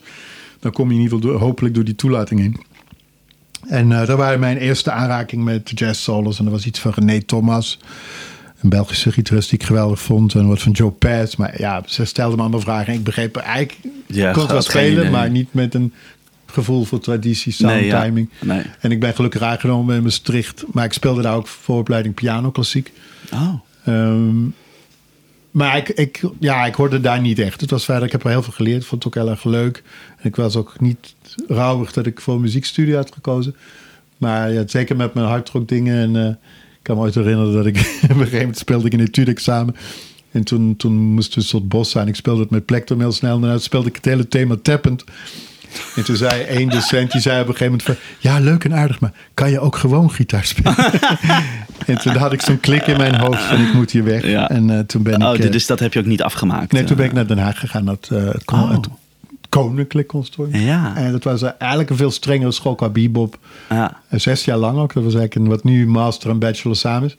Dan 0.60 0.72
kom 0.72 0.88
je 0.88 0.94
in 0.94 1.00
ieder 1.00 1.16
geval 1.16 1.32
door, 1.32 1.40
hopelijk 1.40 1.74
door 1.74 1.84
die 1.84 1.94
toelating 1.94 2.40
heen. 2.40 2.60
En 3.68 3.92
eh 3.92 4.06
dat 4.06 4.18
waren 4.18 4.40
mijn 4.40 4.56
eerste 4.56 4.90
aanraking 4.90 5.44
met 5.44 5.70
jazz 5.74 6.02
solos. 6.02 6.38
En 6.38 6.44
er 6.44 6.50
was 6.50 6.66
iets 6.66 6.80
van 6.80 6.92
René 6.94 7.22
Thomas. 7.22 7.78
Een 8.62 8.68
Belgische 8.68 9.12
gitarist 9.12 9.50
die 9.50 9.58
ik 9.58 9.64
geweldig 9.64 10.00
vond. 10.00 10.34
En 10.34 10.48
wat 10.48 10.62
van 10.62 10.72
Joe 10.72 10.90
Pass. 10.90 11.36
Maar 11.36 11.60
ja, 11.60 11.82
ze 11.86 12.04
stelden 12.04 12.36
me 12.36 12.42
allemaal 12.42 12.60
vragen. 12.60 12.86
En 12.86 12.98
ik 12.98 13.04
begreep 13.04 13.36
eigenlijk... 13.36 13.78
Ja, 14.06 14.32
kon 14.32 14.42
het 14.42 14.52
wel 14.52 14.62
spelen, 14.62 15.10
maar 15.10 15.30
niet 15.30 15.54
met 15.54 15.74
een 15.74 15.92
gevoel 16.46 16.84
voor 16.84 17.00
traditie, 17.00 17.52
sound, 17.52 17.74
Nee, 17.74 17.84
ja. 17.84 18.02
timing. 18.02 18.28
Nee. 18.40 18.62
En 18.80 18.90
ik 18.90 19.00
ben 19.00 19.14
gelukkig 19.14 19.42
aangenomen 19.42 19.96
in 19.96 20.02
Maastricht. 20.02 20.64
Maar 20.72 20.84
ik 20.84 20.92
speelde 20.92 21.22
daar 21.22 21.34
ook 21.34 21.46
vooropleiding 21.46 22.14
piano 22.14 22.50
klassiek. 22.50 22.92
Oh. 23.32 23.54
Ehm, 23.84 24.44
maar 25.50 25.76
ik, 25.76 25.88
ik, 25.88 26.22
ja, 26.38 26.64
ik 26.64 26.74
hoorde 26.74 27.00
daar 27.00 27.20
niet 27.20 27.38
echt. 27.38 27.60
Het 27.60 27.70
was 27.70 27.84
verder, 27.84 28.04
ik 28.04 28.12
heb 28.12 28.24
er 28.24 28.30
heel 28.30 28.42
veel 28.42 28.52
geleerd. 28.52 28.84
vond 28.84 29.04
het 29.04 29.16
ook 29.16 29.22
heel 29.22 29.32
erg 29.32 29.44
leuk. 29.44 29.82
En 30.16 30.28
ik 30.28 30.36
was 30.36 30.56
ook 30.56 30.80
niet 30.80 31.14
rouwig 31.48 31.92
dat 31.92 32.06
ik 32.06 32.20
voor 32.20 32.34
een 32.34 32.40
muziekstudie 32.40 32.94
had 32.96 33.12
gekozen. 33.12 33.56
Maar 34.16 34.52
ja, 34.52 34.62
zeker 34.66 34.96
met 34.96 35.14
mijn 35.14 35.26
hardrock 35.26 35.68
dingen. 35.68 35.96
En 35.96 36.26
eh, 36.26 36.34
kan 36.82 36.96
me 36.96 37.02
ooit 37.02 37.14
herinneren 37.14 37.52
dat 37.52 37.66
ik... 37.66 37.76
op 38.02 38.10
een 38.10 38.16
gegeven 38.16 38.38
moment 38.38 38.58
speelde 38.58 38.86
ik 38.86 38.92
in 38.92 38.98
een 39.00 39.06
etude-examen. 39.06 39.76
En 40.32 40.44
toen, 40.44 40.76
toen 40.76 40.92
moest 40.94 41.26
het 41.34 41.36
een 41.36 41.48
soort 41.48 41.68
bos 41.68 41.90
zijn. 41.90 42.08
Ik 42.08 42.14
speelde 42.16 42.40
het 42.40 42.50
met 42.50 42.64
Plektum 42.66 43.00
heel 43.00 43.12
snel. 43.12 43.34
En 43.34 43.40
daarna 43.40 43.58
speelde 43.58 43.88
ik 43.88 43.96
het 43.96 44.04
hele 44.04 44.28
thema 44.28 44.56
tappend. 44.62 45.04
En 45.96 46.04
toen 46.04 46.16
zei 46.16 46.42
één 46.42 46.68
docent, 46.68 47.12
die 47.12 47.20
zei 47.20 47.40
op 47.40 47.48
een 47.48 47.54
gegeven 47.56 47.78
moment 47.78 47.82
van... 47.82 47.94
Ja, 48.18 48.38
leuk 48.38 48.64
en 48.64 48.74
aardig, 48.74 49.00
maar 49.00 49.12
kan 49.34 49.50
je 49.50 49.60
ook 49.60 49.76
gewoon 49.76 50.10
gitaar 50.10 50.44
spelen? 50.44 50.74
en 51.86 51.98
toen 51.98 52.16
had 52.16 52.32
ik 52.32 52.42
zo'n 52.42 52.60
klik 52.60 52.86
in 52.86 52.96
mijn 52.96 53.14
hoofd 53.14 53.42
van 53.42 53.60
ik 53.60 53.72
moet 53.74 53.90
hier 53.90 54.04
weg. 54.04 54.26
Ja. 54.26 54.48
En 54.50 54.70
eh, 54.70 54.78
toen 54.78 55.02
ben 55.02 55.22
Oh, 55.22 55.34
ik... 55.34 55.44
eh, 55.44 55.50
dus 55.52 55.66
dat 55.66 55.78
heb 55.78 55.92
je 55.92 55.98
ook 55.98 56.06
niet 56.06 56.22
afgemaakt? 56.22 56.72
nee, 56.72 56.84
toen 56.84 56.96
ben 56.96 57.04
eh. 57.04 57.10
ik 57.10 57.16
naar 57.16 57.26
Den 57.26 57.38
Haag 57.38 57.58
gegaan. 57.58 57.86
het, 57.86 58.08
eh, 58.12 58.24
het, 58.24 58.42
Oh. 58.52 58.70
het 58.70 58.88
Koninklijk 59.60 60.08
Conservatorium. 60.08 60.64
Ja. 60.66 60.96
En 60.96 61.12
dat 61.12 61.24
was 61.24 61.42
eh, 61.42 61.50
eigenlijk 61.58 61.90
een 61.90 61.96
veel 61.96 62.10
strengere 62.10 62.52
school 62.52 62.74
qua 62.74 62.88
bebop. 62.88 63.38
Ja. 63.70 64.00
Eh, 64.08 64.18
Zes 64.20 64.44
jaar 64.44 64.56
lang 64.56 64.78
ook. 64.78 64.92
Dat 64.94 65.04
was 65.04 65.14
eigenlijk 65.14 65.34
een, 65.34 65.48
wat 65.50 65.64
nu 65.64 65.86
master 65.86 66.30
en 66.30 66.38
bachelor 66.38 66.76
samen 66.76 67.08
is. 67.08 67.16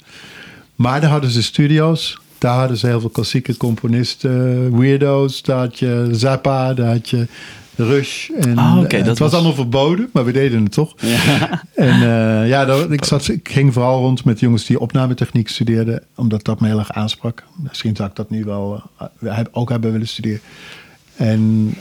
Maar 0.76 1.02
daar 1.02 1.10
hadden 1.10 1.30
ze 1.30 1.44
studio's. 1.44 2.20
Daar 2.38 2.58
hadden 2.58 2.78
ze 2.78 2.88
heel 2.88 3.00
veel 3.00 3.10
klassieke 3.10 3.58
componisten. 3.58 4.78
Weirdo's. 4.80 5.42
Daar 5.42 5.58
had 5.58 5.80
je 5.80 6.08
Zappa. 6.12 6.74
Daar 6.74 6.92
had 6.92 7.10
je 7.10 7.28
Rush. 7.76 8.30
En, 8.30 8.58
Ah, 8.58 8.78
oké, 8.78 8.86
eh, 8.88 8.98
dat 9.00 9.00
het 9.00 9.08
was, 9.08 9.18
was- 9.20 9.34
allemaal 9.34 9.54
verboden. 9.54 10.10
Maar 10.14 10.26
we 10.26 10.32
deden 10.32 10.64
het 10.64 10.72
toch. 10.72 10.94
Ja. 10.98 11.62
En 11.76 11.94
eh, 11.94 12.48
ja, 12.50 12.66
daar- 12.66 12.92
ik, 12.92 13.04
zat, 13.06 13.28
ik 13.28 13.50
ging 13.50 13.74
vooral 13.74 14.00
rond 14.00 14.26
met 14.26 14.40
jongens 14.40 14.66
die 14.66 14.80
opnametechniek 14.80 15.48
studeerden. 15.50 16.04
Omdat 16.16 16.44
dat 16.46 16.60
me 16.60 16.68
heel 16.68 16.80
erg 16.80 16.92
aansprak. 16.92 17.44
Misschien 17.56 17.96
zou 17.96 18.10
ik 18.10 18.16
dat 18.16 18.30
nu 18.30 18.44
wel 18.44 18.82
eh, 19.22 19.40
ook 19.52 19.70
hebben 19.70 19.92
willen 19.92 20.08
studeren. 20.08 20.42
En 21.16 21.74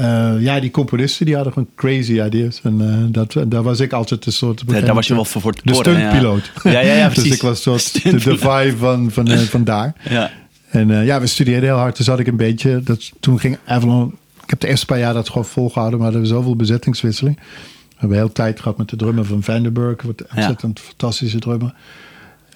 eh, 0.00 0.42
ja, 0.42 0.60
die 0.60 0.70
componisten 0.70 1.26
die 1.26 1.34
hadden 1.34 1.52
gewoon 1.52 1.68
crazy 1.74 2.20
ideas. 2.20 2.60
En 2.62 2.80
eh, 2.80 3.04
dat, 3.12 3.36
daar 3.50 3.62
was 3.62 3.80
ik 3.80 3.92
altijd 3.92 4.26
een 4.26 4.32
soort... 4.32 4.62
Ja, 4.66 4.80
daar 4.80 4.94
was 4.94 5.06
je 5.06 5.14
wel 5.14 5.24
voor, 5.24 5.40
voor 5.40 5.54
De 5.64 5.74
stuntpiloot. 5.74 6.50
Ja, 6.62 6.70
ja, 6.70 6.80
ja, 6.80 6.94
ja 6.94 7.08
dus 7.14 7.24
ik 7.24 7.42
was 7.42 7.62
soort 7.62 8.02
de, 8.02 8.10
de 8.10 8.38
vibe 8.38 8.76
van, 8.76 9.10
van, 9.10 9.28
eh, 9.28 9.38
van 9.54 9.64
daar. 9.64 9.94
Ja. 10.08 10.30
En 10.70 10.90
eh, 10.90 11.04
ja, 11.04 11.20
we 11.20 11.26
studeerden 11.26 11.68
heel 11.68 11.78
hard. 11.78 11.96
Dus 11.96 12.06
had 12.06 12.18
ik 12.18 12.26
een 12.26 12.36
beetje... 12.36 12.82
Dat, 12.82 13.10
toen 13.20 13.40
ging 13.40 13.58
Avalon... 13.64 14.14
Ik 14.42 14.50
heb 14.50 14.60
de 14.60 14.68
eerste 14.68 14.86
paar 14.86 14.98
jaar 14.98 15.14
dat 15.14 15.28
gewoon 15.28 15.44
volgehouden. 15.44 15.98
Maar 15.98 16.12
er 16.12 16.18
was 16.18 16.28
zoveel 16.28 16.56
bezettingswisseling. 16.56 17.36
We 17.36 17.96
hebben 17.96 18.16
heel 18.16 18.32
tijd 18.32 18.60
gehad 18.60 18.78
met 18.78 18.88
de 18.88 18.96
drummer 18.96 19.24
van 19.24 19.42
Vandenberg. 19.42 20.02
Wat 20.02 20.20
een 20.20 20.26
ontzettend 20.36 20.80
fantastische 20.80 21.38
drummer. 21.38 21.74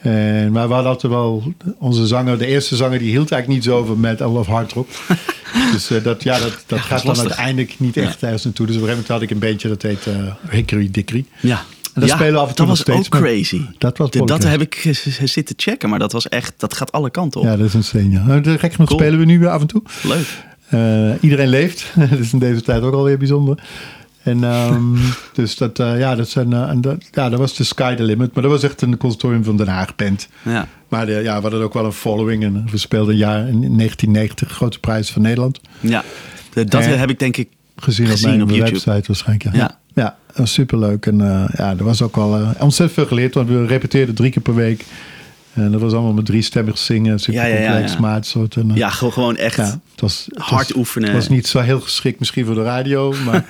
En, 0.04 0.52
maar 0.52 0.68
we 0.68 0.74
hadden 0.74 0.92
altijd 0.92 1.12
wel... 1.12 1.42
Onze 1.78 2.06
zanger, 2.06 2.38
de 2.38 2.46
eerste 2.46 2.76
zanger, 2.76 2.98
die 2.98 3.10
hield 3.10 3.30
eigenlijk 3.30 3.64
niet 3.64 3.72
zo 3.74 3.84
van 3.84 4.00
metal 4.00 4.34
of 4.34 4.46
hard 4.46 4.72
rock. 4.72 4.88
dus 5.72 5.90
eh, 5.90 6.02
dat, 6.02 6.22
ja, 6.22 6.38
dat, 6.38 6.64
dat 6.66 6.78
gaat 6.78 7.04
dan 7.04 7.18
uiteindelijk 7.18 7.74
niet 7.78 7.96
echt 7.96 8.22
ergens 8.22 8.44
naartoe. 8.44 8.66
Dus 8.66 8.76
op 8.76 8.82
een 8.82 8.88
gegeven 8.88 9.08
moment 9.08 9.08
had 9.08 9.22
ik 9.22 9.30
een 9.30 9.48
bandje 9.48 9.68
dat 9.68 9.82
heet 9.82 10.06
eh 10.06 10.50
Hickory 10.50 10.88
Dickory. 10.90 11.24
Ja. 11.40 11.64
En 11.94 12.00
dat 12.00 12.08
Ja, 12.08 12.14
spelen 12.14 12.32
we 12.32 12.38
af 12.38 12.48
en 12.48 12.54
toe 12.54 12.66
dat 12.66 12.76
nog 12.76 12.86
was 12.86 12.94
steeds, 12.94 13.14
ook 13.14 13.22
crazy. 13.22 13.60
dat 13.78 13.98
was 13.98 14.10
dat 14.10 14.42
heb 14.42 14.60
ik 14.60 15.04
zitten 15.24 15.54
checken, 15.58 15.88
maar 15.88 15.98
dat 15.98 16.12
was 16.12 16.28
echt, 16.28 16.54
dat 16.56 16.74
gaat 16.74 16.92
alle 16.92 17.10
kanten 17.10 17.40
op. 17.40 17.46
Ja, 17.46 17.56
dat 17.56 17.66
is 17.66 17.74
een 17.74 17.84
steen, 17.84 18.10
ja. 18.10 18.24
Nou, 18.24 18.42
gek 18.58 18.72
genoeg 18.72 18.88
Cool. 18.88 19.00
spelen 19.00 19.18
we 19.18 19.24
nu 19.24 19.38
weer 19.38 19.48
af 19.48 19.60
en 19.60 19.66
toe. 19.66 19.82
Leuk. 20.02 20.26
Eh, 20.68 21.10
iedereen 21.20 21.48
leeft. 21.48 21.92
dat 22.10 22.18
is 22.18 22.32
in 22.32 22.38
deze 22.38 22.62
tijd 22.62 22.82
ook 22.82 22.94
alweer 22.94 23.18
bijzonder. 23.18 23.62
En 24.24 24.44
ehm, 24.44 24.94
dus 25.32 25.56
dat, 25.56 25.78
eh, 25.78 25.98
ja, 25.98 26.14
dat, 26.14 26.28
zijn, 26.28 26.52
eh, 26.52 26.68
en 26.68 26.80
dat, 26.80 27.04
ja, 27.12 27.28
dat 27.28 27.38
was 27.38 27.56
de 27.56 27.64
sky 27.64 27.94
the 27.94 28.02
limit. 28.02 28.34
Maar 28.34 28.42
dat 28.42 28.52
was 28.52 28.62
echt 28.62 28.82
een 28.82 28.96
conservatorium 28.96 29.44
van 29.44 29.56
Den 29.56 29.68
Haag 29.68 29.96
band. 29.96 30.28
Ja. 30.42 30.68
Maar 30.88 31.06
de, 31.06 31.12
ja, 31.12 31.36
we 31.36 31.42
hadden 31.42 31.62
ook 31.62 31.74
wel 31.74 31.84
een 31.84 31.92
following. 31.92 32.42
En 32.44 32.66
we 32.70 32.76
speelden 32.78 33.12
een 33.12 33.18
jaar 33.20 33.38
in 33.38 33.60
1990 33.76 34.50
grote 34.50 34.78
prijs 34.80 35.10
van 35.10 35.22
Nederland. 35.22 35.60
ja. 35.80 36.02
Dat 36.54 36.74
Eh, 36.74 36.94
heb 36.94 37.10
ik 37.10 37.18
denk 37.18 37.36
ik 37.36 37.48
Gezien, 37.76 38.06
Gezien 38.06 38.28
op 38.30 38.36
mijn 38.36 38.42
op 38.42 38.48
YouTube. 38.56 38.72
website 38.84 39.06
waarschijnlijk. 39.06 39.56
Ja, 39.56 39.60
Ja. 39.62 39.78
ja. 39.94 40.16
dat 40.26 40.36
was 40.36 40.52
superleuk. 40.52 41.06
En 41.06 41.20
eh, 41.20 41.44
ja, 41.56 41.70
er 41.78 41.84
was 41.84 42.02
ook 42.02 42.16
wel 42.16 42.36
eh, 42.36 42.48
ontzettend 42.58 42.92
veel 42.92 43.06
geleerd. 43.06 43.34
Want 43.34 43.48
we 43.48 43.66
repeteerden 43.66 44.14
drie 44.14 44.30
keer 44.30 44.42
per 44.42 44.54
week. 44.54 44.84
En 45.54 45.70
dat 45.72 45.80
was 45.80 45.92
allemaal 45.92 46.12
met 46.12 46.26
driestemmig 46.26 46.78
zingen. 46.78 47.18
Super 47.18 47.40
Ja, 47.40 47.46
ja, 47.46 47.60
ja, 47.60 47.66
complex, 47.66 47.92
ja. 47.92 48.00
maatsoort. 48.00 48.56
En, 48.56 48.70
eh, 48.70 48.76
ja, 48.76 48.90
gewoon- 48.90 49.12
gewoon 49.12 49.36
echt 49.36 49.56
ja, 49.56 49.62
het 49.90 50.00
was, 50.00 50.24
het 50.28 50.38
hard 50.42 50.68
was- 50.68 50.76
oefenen. 50.76 51.08
Het 51.08 51.16
was 51.18 51.28
niet 51.28 51.46
zo 51.46 51.60
heel 51.60 51.80
geschikt 51.80 52.18
misschien 52.18 52.46
voor 52.46 52.54
de 52.54 52.62
radio, 52.62 53.14
maar 53.24 53.44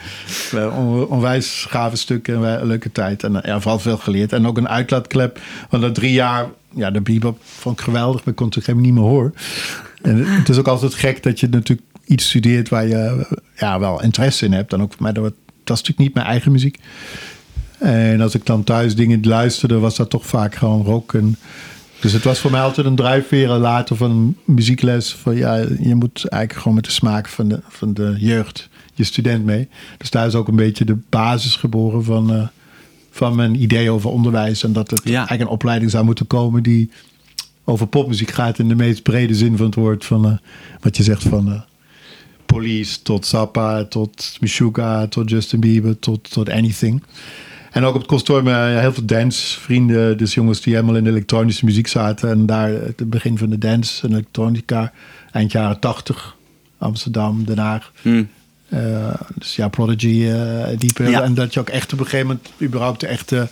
on- 0.78 1.06
onwijs 1.06 1.66
gave 1.68 1.96
stukken 1.96 2.34
en 2.34 2.40
wij- 2.40 2.64
leuke 2.64 2.92
tijd. 2.92 3.22
En 3.22 3.42
eh, 3.42 3.48
ja, 3.48 3.60
vooral 3.60 3.78
veel 3.78 3.96
geleerd. 3.96 4.32
En 4.32 4.46
ook 4.46 4.56
een 4.56 4.68
uitlaatklep. 4.68 5.40
Want 5.70 5.82
na 5.82 5.92
drie 5.92 6.12
jaar, 6.12 6.46
ja, 6.74 6.90
de 6.90 7.00
bebop 7.00 7.38
vond 7.44 7.78
ik 7.78 7.84
geweldig, 7.84 8.18
maar 8.18 8.28
ik 8.28 8.34
kon 8.36 8.46
het 8.46 8.66
helemaal 8.66 8.84
niet 8.90 8.94
meer 8.94 9.02
horen. 9.10 9.34
En 10.02 10.26
het 10.26 10.48
is 10.48 10.58
ook 10.58 10.68
altijd 10.68 10.94
gek 10.94 11.22
dat 11.22 11.40
je 11.40 11.48
natuurlijk 11.48 11.88
iets 12.06 12.24
studeert 12.28 12.68
waar 12.68 12.86
je 12.86 12.94
eh, 12.96 13.32
ja, 13.56 13.78
wel 13.78 14.02
interesse 14.02 14.44
in 14.44 14.52
hebt. 14.52 14.70
Dan 14.70 14.82
ook, 14.82 14.98
maar 14.98 15.12
dat, 15.12 15.22
dat 15.22 15.32
is 15.76 15.82
natuurlijk 15.82 15.98
niet 15.98 16.14
mijn 16.14 16.26
eigen 16.26 16.52
muziek. 16.52 16.78
En 17.78 18.20
als 18.20 18.34
ik 18.34 18.46
dan 18.46 18.64
thuis 18.64 18.94
dingen 18.94 19.20
luisterde, 19.26 19.78
was 19.78 19.96
dat 19.96 20.10
toch 20.10 20.26
vaak 20.26 20.54
gewoon 20.54 20.84
rock. 20.84 21.14
En, 21.14 21.36
dus 22.00 22.12
het 22.12 22.24
was 22.24 22.38
voor 22.38 22.50
mij 22.50 22.60
altijd 22.60 22.86
een 22.86 22.94
drijfveer 22.96 23.48
later 23.48 23.96
van 23.96 24.36
muziekles. 24.44 25.12
Van 25.14 25.36
ja, 25.36 25.54
je 25.80 25.94
moet 25.94 26.28
eigenlijk 26.28 26.52
gewoon 26.62 26.74
met 26.74 26.84
de 26.84 26.90
smaak 26.90 27.28
van 27.28 27.48
de, 27.48 27.60
van 27.68 27.94
de 27.94 28.14
jeugd, 28.18 28.68
je 28.94 29.04
student 29.04 29.44
mee. 29.44 29.68
Dus 29.98 30.10
daar 30.10 30.26
is 30.26 30.34
ook 30.34 30.48
een 30.48 30.56
beetje 30.56 30.84
de 30.84 30.96
basis 31.08 31.56
geboren 31.56 32.04
van, 32.04 32.34
eh, 32.34 32.46
van 33.10 33.34
mijn 33.36 33.62
idee 33.62 33.90
over 33.90 34.10
onderwijs. 34.10 34.62
En 34.64 34.72
dat 34.72 34.90
het 34.90 35.00
Ja. 35.04 35.10
eigenlijk 35.16 35.40
een 35.40 35.54
opleiding 35.54 35.90
zou 35.90 36.04
moeten 36.04 36.26
komen 36.26 36.62
die 36.62 36.90
over 37.64 37.86
popmuziek 37.86 38.30
gaat 38.30 38.58
in 38.58 38.68
de 38.68 38.74
meest 38.74 39.02
brede 39.02 39.34
zin 39.34 39.56
van 39.56 39.66
het 39.66 39.74
woord. 39.74 40.04
Van 40.04 40.24
eh, 40.26 40.32
wat 40.80 40.96
je 40.96 41.02
zegt 41.02 41.22
van 41.22 41.52
eh, 41.52 41.60
Police 42.46 43.02
tot 43.02 43.26
Zappa, 43.26 43.84
tot 43.84 44.36
Meshuggah, 44.40 45.08
tot 45.08 45.30
Justin 45.30 45.60
Bieber, 45.60 45.98
tot, 45.98 46.30
tot 46.30 46.48
anything. 46.50 47.02
En 47.74 47.84
ook 47.84 47.94
op 47.94 48.00
het 48.00 48.08
consortium 48.08 48.48
eh, 48.48 48.78
heel 48.78 48.92
veel 48.92 49.04
dancevrienden. 49.04 50.18
Dus 50.18 50.34
jongens 50.34 50.60
die 50.60 50.74
helemaal 50.74 50.96
in 50.96 51.04
de 51.04 51.10
elektronische 51.10 51.64
muziek 51.64 51.86
zaten. 51.86 52.30
En 52.30 52.46
daar 52.46 52.70
het 52.70 53.10
begin 53.10 53.38
van 53.38 53.50
de 53.50 53.58
dance 53.58 54.06
en 54.06 54.12
elektronica. 54.12 54.92
Eind 55.32 55.52
jaren 55.52 55.78
tachtig. 55.78 56.36
Amsterdam, 56.78 57.44
Den 57.44 57.58
Haag. 57.58 57.92
Hm. 58.02 58.24
Eh, 58.68 59.14
dus 59.34 59.56
ja, 59.56 59.68
Prodigy, 59.68 60.26
eh 60.26 60.78
die. 60.78 60.92
Ja. 61.02 61.22
En 61.22 61.34
dat 61.34 61.54
je 61.54 61.60
ook 61.60 61.68
echt 61.68 61.92
op 61.92 61.98
een 61.98 62.04
gegeven 62.04 62.26
moment 62.26 62.52
überhaupt 62.62 63.00
de 63.00 63.06
echte 63.06 63.48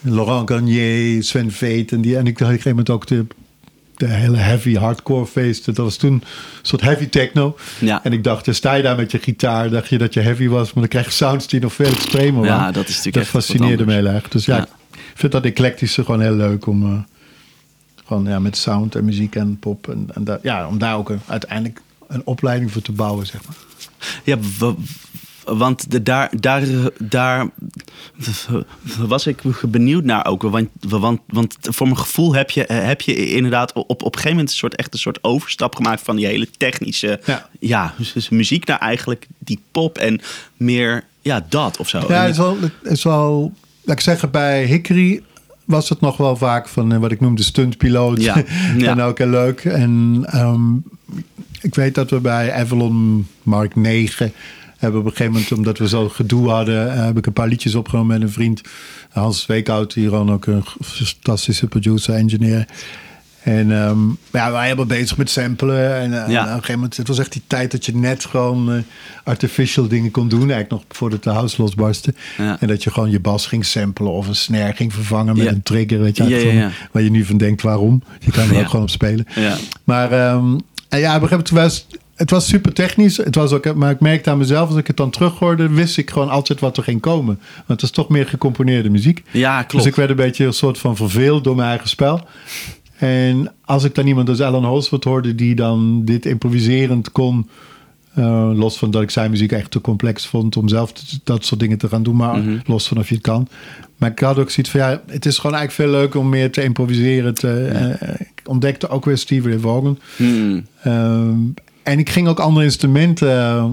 Laurent 0.00 0.50
Garnier, 0.50 1.22
Sven 1.22 1.50
Veet 1.50 1.92
en 1.92 2.00
die. 2.00 2.16
En 2.16 2.26
ik 2.26 2.38
had 2.38 2.48
op 2.48 2.54
een 2.54 2.62
gegeven 2.62 2.70
moment 2.70 2.90
ook 2.90 3.06
de, 3.06 3.26
de 4.06 4.14
hele 4.14 4.36
heavy 4.36 4.74
hardcore 4.74 5.26
feesten. 5.26 5.74
Dat 5.74 5.84
was 5.84 5.96
toen 5.96 6.12
een 6.12 6.22
soort 6.62 6.80
heavy 6.82 7.08
techno. 7.08 7.56
Ja. 7.80 8.04
En 8.04 8.12
ik 8.12 8.24
dacht, 8.24 8.44
dan 8.44 8.54
sta 8.54 8.74
je 8.74 8.82
daar 8.82 8.96
met 8.96 9.10
je 9.12 9.18
gitaar, 9.18 9.70
dacht 9.70 9.88
je 9.88 9.98
dat 9.98 10.14
je 10.14 10.20
heavy 10.20 10.48
was, 10.48 10.64
maar 10.72 10.82
dan 10.82 10.88
krijg 10.88 11.04
je 11.06 11.12
sounds 11.12 11.46
die 11.46 11.60
nog 11.60 11.72
veel 11.72 11.86
extremer 11.86 12.44
Ja, 12.44 12.56
waren. 12.56 12.72
dat 12.72 12.82
is 12.88 12.96
natuurlijk 12.96 13.14
Dat 13.14 13.22
echt 13.22 13.32
fascineerde 13.32 13.84
me 13.84 13.92
heel 13.92 14.06
erg. 14.06 14.28
Dus 14.28 14.44
ja, 14.44 14.56
Ja. 14.56 14.62
ik 14.92 14.98
vind 15.14 15.32
dat 15.32 15.44
eclectische 15.44 16.04
gewoon 16.04 16.20
heel 16.20 16.34
leuk 16.34 16.66
om 16.66 16.82
eh, 16.92 16.98
gewoon 18.06 18.24
ja, 18.24 18.38
met 18.38 18.56
sound 18.56 18.94
en 18.94 19.04
muziek 19.04 19.34
en 19.34 19.58
pop 19.58 19.88
en, 19.88 20.06
en 20.14 20.24
dat, 20.24 20.38
ja, 20.42 20.66
om 20.68 20.78
daar 20.78 20.96
ook 20.96 21.10
een- 21.10 21.20
uiteindelijk 21.26 21.80
een 22.08 22.22
opleiding 22.24 22.72
voor 22.72 22.82
te 22.82 22.92
bouwen, 22.92 23.26
zeg 23.26 23.40
maar. 23.46 23.56
Ja, 24.24 24.36
want 25.44 25.90
de, 25.90 26.02
daar, 26.02 26.30
daar, 26.40 26.62
daar 26.98 27.48
was 28.98 29.26
ik 29.26 29.42
benieuwd 29.68 30.04
naar 30.04 30.26
ook. 30.26 30.42
Want, 30.42 30.68
want, 30.80 31.20
want 31.26 31.56
voor 31.60 31.86
mijn 31.86 31.98
gevoel 31.98 32.34
heb 32.34 32.50
je, 32.50 32.64
heb 32.72 33.00
je 33.00 33.34
inderdaad 33.34 33.72
op, 33.72 33.90
op 33.90 34.02
een 34.02 34.06
gegeven 34.12 34.30
moment 34.30 34.48
een 34.50 34.56
soort, 34.56 34.76
echt 34.76 34.92
een 34.92 34.98
soort 34.98 35.24
overstap 35.24 35.74
gemaakt 35.74 36.02
van 36.02 36.16
die 36.16 36.26
hele 36.26 36.48
technische 36.56 37.20
Ja. 37.24 37.48
ja. 37.60 37.94
dus- 37.98 38.12
dus 38.12 38.28
muziek 38.28 38.66
naar 38.66 38.78
eigenlijk 38.78 39.26
die 39.38 39.60
pop 39.70 39.98
en 39.98 40.20
meer 40.56 41.04
ja, 41.20 41.46
dat 41.48 41.76
of 41.76 41.88
zo. 41.88 42.04
Ja, 42.08 42.22
het 42.22 42.30
is 42.30 42.36
wel, 42.36 42.56
het 42.60 42.92
is 42.92 43.02
wel 43.02 43.52
laat 43.84 43.96
ik 43.96 44.02
zeggen, 44.02 44.30
bij 44.30 44.64
Hickory 44.64 45.22
was 45.64 45.88
het 45.88 46.00
nog 46.00 46.16
wel 46.16 46.36
vaak 46.36 46.68
van 46.68 46.92
eh, 46.92 46.98
wat 46.98 47.10
ik 47.12 47.20
noemde 47.20 47.42
stuntpiloot. 47.42 48.22
Ja, 48.22 48.36
ja. 48.78 48.90
en 48.90 49.00
ook 49.00 49.18
heel 49.18 49.26
leuk. 49.26 49.64
En 49.64 50.22
ehm, 50.26 50.74
ik 51.60 51.74
weet 51.74 51.94
dat 51.94 52.10
we 52.10 52.20
bij 52.20 52.52
Avalon 52.52 53.26
Mark 53.42 53.76
9 53.76 54.32
hebben 54.82 55.00
op 55.00 55.06
een 55.06 55.12
gegeven 55.12 55.32
moment, 55.32 55.52
omdat 55.52 55.78
we 55.78 55.88
zo 55.88 56.08
gedoe 56.08 56.48
hadden, 56.50 56.92
eh, 56.94 57.04
heb 57.04 57.16
ik 57.18 57.26
een 57.26 57.32
paar 57.32 57.48
liedjes 57.48 57.74
opgenomen 57.74 58.18
met 58.18 58.28
een 58.28 58.32
vriend. 58.34 58.60
Hans 59.10 59.46
Weekhout, 59.46 59.92
hier 59.94 60.08
gewoon 60.08 60.32
ook 60.32 60.46
een 60.46 60.64
fantastische 60.84 61.66
producer, 61.66 62.14
engineer. 62.14 62.66
En 63.42 63.72
ehm, 63.82 63.98
ja, 64.32 64.52
wij 64.52 64.66
hebben 64.66 64.88
bezig 64.88 65.16
met 65.16 65.30
samplen. 65.30 65.94
En, 66.00 66.24
eh, 66.24 66.30
Ja. 66.32 66.38
en 66.38 66.42
op 66.42 66.46
een 66.48 66.54
gegeven 66.54 66.74
moment, 66.74 66.96
het 66.96 67.08
was 67.08 67.18
echt 67.18 67.32
die 67.32 67.42
tijd 67.46 67.70
dat 67.70 67.84
je 67.86 67.96
net 67.96 68.24
gewoon 68.24 68.72
eh, 68.72 68.78
artificial 69.24 69.88
dingen 69.88 70.10
kon 70.10 70.28
doen. 70.28 70.38
Eigenlijk 70.50 70.70
nog 70.70 70.82
voordat 70.88 71.22
de 71.22 71.30
house 71.30 71.62
losbarstte. 71.62 72.14
Ja. 72.38 72.56
En 72.60 72.68
dat 72.68 72.82
je 72.82 72.90
gewoon 72.90 73.10
je 73.10 73.20
bas 73.20 73.46
ging 73.46 73.64
samplen 73.64 74.10
of 74.12 74.28
een 74.28 74.34
snare 74.36 74.72
ging 74.74 74.92
vervangen 74.92 75.36
met 75.36 75.44
Ja. 75.46 75.50
een 75.52 75.62
trigger. 75.62 76.00
Weet 76.00 76.16
je, 76.16 76.24
ja. 76.28 76.70
Waar 76.92 77.02
je 77.02 77.10
nu 77.10 77.24
van 77.24 77.36
denkt, 77.36 77.62
waarom? 77.62 78.02
Je 78.20 78.30
kan 78.30 78.50
er 78.50 78.58
ook 78.58 78.66
gewoon 78.68 78.82
op 78.82 78.90
spelen. 78.90 79.26
Ja. 79.34 79.56
Maar 79.84 80.12
ehm, 80.12 80.58
en 80.88 80.98
ja, 80.98 81.16
op 81.16 81.22
een 81.22 81.28
gegeven 81.28 81.54
moment 81.54 81.72
was 81.72 81.86
het 82.22 82.30
was 82.30 82.46
super 82.48 82.72
technisch. 82.72 83.16
Het 83.16 83.34
was 83.34 83.52
ook, 83.52 83.74
maar 83.74 83.90
ik 83.90 84.00
merkte 84.00 84.30
aan 84.30 84.38
mezelf, 84.38 84.68
als 84.68 84.78
ik 84.78 84.86
het 84.86 84.96
dan 84.96 85.10
terughoorde, 85.10 85.68
wist 85.68 85.96
ik 85.98 86.10
gewoon 86.10 86.28
altijd 86.30 86.60
wat 86.60 86.76
er 86.76 86.82
ging 86.82 87.00
komen. 87.00 87.38
Want 87.54 87.80
het 87.80 87.82
is 87.82 87.90
toch 87.90 88.08
meer 88.08 88.26
gecomponeerde 88.26 88.90
muziek. 88.90 89.22
Ja, 89.30 89.56
klopt. 89.62 89.72
Dus 89.72 89.92
ik 89.92 89.94
werd 89.98 90.10
een 90.10 90.16
beetje 90.16 90.44
een 90.44 90.52
soort 90.52 90.78
van 90.78 90.96
verveeld 90.96 91.44
door 91.44 91.56
mijn 91.56 91.68
eigen 91.68 91.88
spel. 91.88 92.26
En 92.98 93.52
als 93.64 93.84
ik 93.84 93.94
dan 93.94 94.06
iemand 94.06 94.28
als 94.28 94.40
Alan 94.40 94.64
Holsworth 94.64 95.04
hoorde 95.04 95.34
die 95.34 95.54
dan 95.54 96.04
dit 96.04 96.26
improviserend 96.26 97.12
kon, 97.12 97.48
eh, 98.14 98.50
los 98.54 98.78
van 98.78 98.90
dat 98.90 99.02
ik 99.02 99.10
zijn 99.10 99.30
muziek 99.30 99.52
echt 99.52 99.70
te 99.70 99.80
complex 99.80 100.26
vond 100.26 100.56
om 100.56 100.68
zelf 100.68 100.92
dat 101.24 101.44
soort 101.44 101.60
dingen 101.60 101.78
te 101.78 101.88
gaan 101.88 102.02
doen, 102.02 102.16
maar 102.16 102.38
Mhm. 102.38 102.58
los 102.66 102.88
van 102.88 102.98
of 102.98 103.08
je 103.08 103.14
het 103.14 103.22
kan. 103.24 103.48
Maar 103.96 104.10
ik 104.10 104.18
had 104.18 104.38
ook 104.38 104.50
zoiets 104.50 104.72
van 104.72 104.80
ja, 104.80 105.02
het 105.06 105.26
is 105.26 105.38
gewoon 105.38 105.56
eigenlijk 105.56 105.88
veel 105.90 106.00
leuker 106.00 106.20
om 106.20 106.28
meer 106.28 106.50
te 106.52 106.62
improviseren. 106.62 107.34
Te, 107.34 107.64
eh, 107.64 108.10
ontdekte 108.44 108.88
ook 108.88 109.04
weer 109.04 109.18
Stevie 109.18 109.50
Ray 109.50 109.58
Vaughan. 109.58 109.98
Hmm. 110.16 110.66
Ehm, 110.82 111.36
en 111.82 111.98
ik 111.98 112.10
ging 112.10 112.28
ook 112.28 112.38
andere 112.40 112.64
instrumenten 112.64 113.30
eh, 113.30 113.64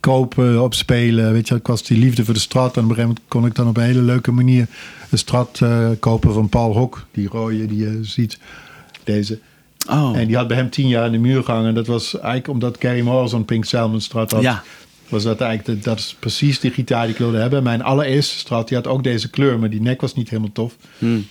kopen, 0.00 0.62
opspelen. 0.62 1.32
Weet 1.32 1.48
je, 1.48 1.54
ik 1.54 1.66
was 1.66 1.82
die 1.82 1.98
liefde 1.98 2.24
voor 2.24 2.34
de 2.34 2.40
strat. 2.40 2.76
En 2.76 2.82
op 2.82 2.88
een 2.88 2.94
gegeven 2.94 3.06
moment 3.08 3.24
kon 3.28 3.46
ik 3.46 3.54
dan 3.54 3.68
op 3.68 3.76
een 3.76 3.82
hele 3.82 4.02
leuke 4.02 4.32
manier 4.32 4.66
een 5.10 5.18
strat 5.18 5.60
eh, 5.62 5.88
kopen 6.00 6.32
van 6.32 6.48
Paul 6.48 6.72
Hock. 6.72 7.06
Die 7.12 7.28
rode 7.28 7.66
die 7.66 7.78
je 7.78 7.98
ziet. 8.02 8.38
Deze. 9.04 9.38
Oh, 9.90 10.18
En 10.18 10.26
die 10.26 10.36
had 10.36 10.48
bij 10.48 10.56
hem 10.56 10.70
tien 10.70 10.88
jaar 10.88 11.06
in 11.06 11.12
de 11.12 11.18
muur 11.18 11.42
gehangen. 11.42 11.68
En 11.68 11.74
dat 11.74 11.86
was 11.86 12.14
eigenlijk 12.14 12.48
omdat 12.48 12.76
Gary 12.78 13.00
Moore 13.00 13.28
zo'n 13.28 13.44
Pink 13.44 13.64
Salmon 13.64 14.00
strat 14.00 14.30
had. 14.30 14.42
ja. 14.42 14.62
Was 15.08 15.22
dat 15.22 15.40
eigenlijk, 15.40 15.82
de, 15.82 15.88
dat 15.88 15.98
is 15.98 16.16
precies 16.18 16.60
die 16.60 16.70
gitaar 16.70 17.02
die 17.02 17.12
ik 17.12 17.18
wilde 17.18 17.38
hebben. 17.38 17.62
Mijn 17.62 17.82
allereerste 17.82 18.38
strat, 18.38 18.68
die 18.68 18.76
had 18.76 18.86
ook 18.86 19.02
deze 19.02 19.30
kleur. 19.30 19.58
Maar 19.58 19.70
die 19.70 19.80
nek 19.80 20.00
was 20.00 20.14
niet 20.14 20.30
helemaal 20.30 20.52
tof. 20.52 20.76
Hmm. 20.98 21.26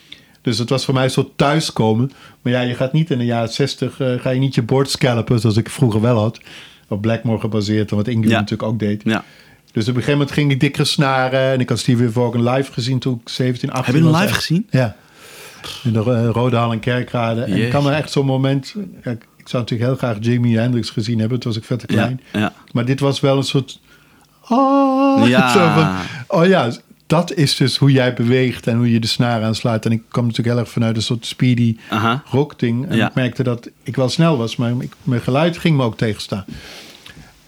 Dus 0.45 0.57
het 0.57 0.69
was 0.69 0.85
voor 0.85 0.93
mij 0.93 1.03
een 1.03 1.09
soort 1.09 1.37
thuiskomen. 1.37 2.11
Maar 2.41 2.53
ja, 2.53 2.61
je 2.61 2.75
gaat 2.75 2.93
niet 2.93 3.11
in 3.11 3.17
de 3.17 3.25
jaren 3.25 3.49
60, 3.49 3.99
eh, 3.99 4.13
ga 4.19 4.29
je 4.29 4.39
niet 4.39 4.55
je 4.55 4.61
bord 4.61 4.89
scalpen 4.89 5.39
zoals 5.39 5.57
ik 5.57 5.69
vroeger 5.69 6.01
wel 6.01 6.19
had. 6.19 6.39
Op 6.87 7.01
Blackmore 7.01 7.39
gebaseerd, 7.39 7.89
en 7.91 7.95
wat 7.97 8.07
Ingrid 8.07 8.29
Ja. 8.31 8.35
natuurlijk 8.39 8.69
ook 8.69 8.79
deed. 8.79 9.01
ja. 9.05 9.23
Dus 9.71 9.83
op 9.83 9.89
een 9.89 9.93
gegeven 9.95 10.11
moment 10.11 10.31
ging 10.31 10.51
ik 10.51 10.59
dikkere 10.59 10.85
snaren. 10.85 11.39
En 11.51 11.59
ik 11.59 11.69
had 11.69 11.79
Stevie 11.79 12.09
Vaughan 12.09 12.49
live 12.49 12.71
gezien 12.71 12.99
toen 12.99 13.21
ik 13.23 13.29
17, 13.29 13.71
18 13.71 13.93
Heb 13.93 14.03
je 14.03 14.09
hem 14.09 14.21
live 14.21 14.33
gezien? 14.33 14.67
Ja. 14.69 14.95
In 15.83 15.93
de 15.93 15.99
eh, 15.99 16.29
Rode 16.31 16.55
Hal 16.55 16.71
en 16.71 16.79
Kerkrade. 16.79 17.41
En 17.41 17.53
ik 17.63 17.69
kan 17.69 17.83
me 17.83 17.91
echt 17.91 18.11
zo'n 18.11 18.25
moment... 18.25 18.75
ja, 19.03 19.11
ik 19.11 19.47
zou 19.49 19.63
natuurlijk 19.63 19.89
heel 19.89 19.95
graag 19.97 20.17
Jimi 20.19 20.55
Hendrix 20.57 20.89
gezien 20.89 21.19
hebben. 21.19 21.39
Toen 21.39 21.51
was 21.51 21.61
ik 21.61 21.67
vet 21.67 21.79
te 21.79 21.85
klein. 21.85 22.21
Ja, 22.33 22.39
ja. 22.39 22.53
Maar 22.71 22.85
dit 22.85 22.99
was 22.99 23.19
wel 23.19 23.37
een 23.37 23.43
soort... 23.43 23.79
Oh, 24.49 25.27
Ja. 25.35 25.73
van, 25.75 26.37
oh 26.39 26.45
ja, 26.47 26.71
dat 27.07 27.33
is 27.33 27.55
dus 27.55 27.77
hoe 27.77 27.91
jij 27.91 28.13
beweegt 28.13 28.67
en 28.67 28.77
hoe 28.77 28.91
je 28.91 28.99
de 28.99 29.07
snaar 29.07 29.43
aanslaat. 29.43 29.85
En 29.85 29.91
ik 29.91 30.01
kwam 30.09 30.23
natuurlijk 30.25 30.55
heel 30.55 30.63
erg 30.63 30.71
vanuit 30.73 30.95
een 30.95 31.01
soort 31.01 31.25
speedy 31.25 31.77
Aha. 31.89 32.23
rock 32.31 32.59
ding. 32.59 32.87
En 32.89 32.97
Ja. 32.97 33.07
ik 33.07 33.13
merkte 33.13 33.43
dat 33.43 33.69
ik 33.83 33.95
wel 33.95 34.09
snel 34.09 34.37
was, 34.37 34.55
maar 34.55 34.71
ik, 34.79 34.93
mijn 35.03 35.21
geluid 35.21 35.57
ging 35.57 35.77
me 35.77 35.83
ook 35.83 35.97
tegenstaan. 35.97 36.45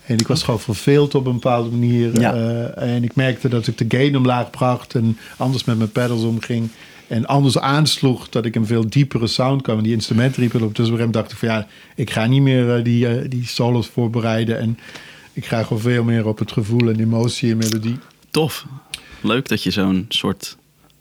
En 0.05 0.17
ik 0.17 0.27
was 0.27 0.43
gewoon 0.43 0.59
verveeld 0.59 1.15
op 1.15 1.25
een 1.25 1.33
bepaalde 1.33 1.69
manier. 1.69 2.19
Ja. 2.19 2.33
Eh, 2.33 2.95
en 2.95 3.03
ik 3.03 3.15
merkte 3.15 3.49
dat 3.49 3.67
ik 3.67 3.77
de 3.77 3.97
gain 3.97 4.17
omlaag 4.17 4.49
bracht 4.49 4.95
en 4.95 5.17
anders 5.37 5.63
met 5.63 5.77
mijn 5.77 5.91
pedals 5.91 6.23
omging. 6.23 6.69
En 7.07 7.25
anders 7.25 7.57
aansloeg 7.59 8.29
dat 8.29 8.45
ik 8.45 8.55
een 8.55 8.65
veel 8.65 8.89
diepere 8.89 9.27
sound 9.27 9.61
kwam. 9.61 9.77
En 9.77 9.83
die 9.83 9.93
instrumenten 9.93 10.41
riepen 10.41 10.61
op. 10.61 10.75
Dus 10.75 10.89
op 10.89 10.99
een 10.99 11.11
dacht 11.11 11.31
ik 11.31 11.37
van 11.37 11.47
ja, 11.47 11.67
ik 11.95 12.09
ga 12.11 12.25
niet 12.25 12.41
meer 12.41 12.75
eh, 12.75 12.83
die, 12.83 13.07
eh, 13.07 13.29
die 13.29 13.45
solos 13.47 13.87
voorbereiden. 13.87 14.59
En 14.59 14.79
ik 15.33 15.45
ga 15.45 15.63
gewoon 15.63 15.81
veel 15.81 16.03
meer 16.03 16.27
op 16.27 16.39
het 16.39 16.51
gevoel 16.51 16.89
en 16.89 16.99
emotie 16.99 17.51
en 17.51 17.57
melodie. 17.57 17.97
Tof. 18.31 18.65
Leuk 19.21 19.47
dat 19.47 19.63
je 19.63 19.71
zo'n 19.71 20.05
soort... 20.09 20.57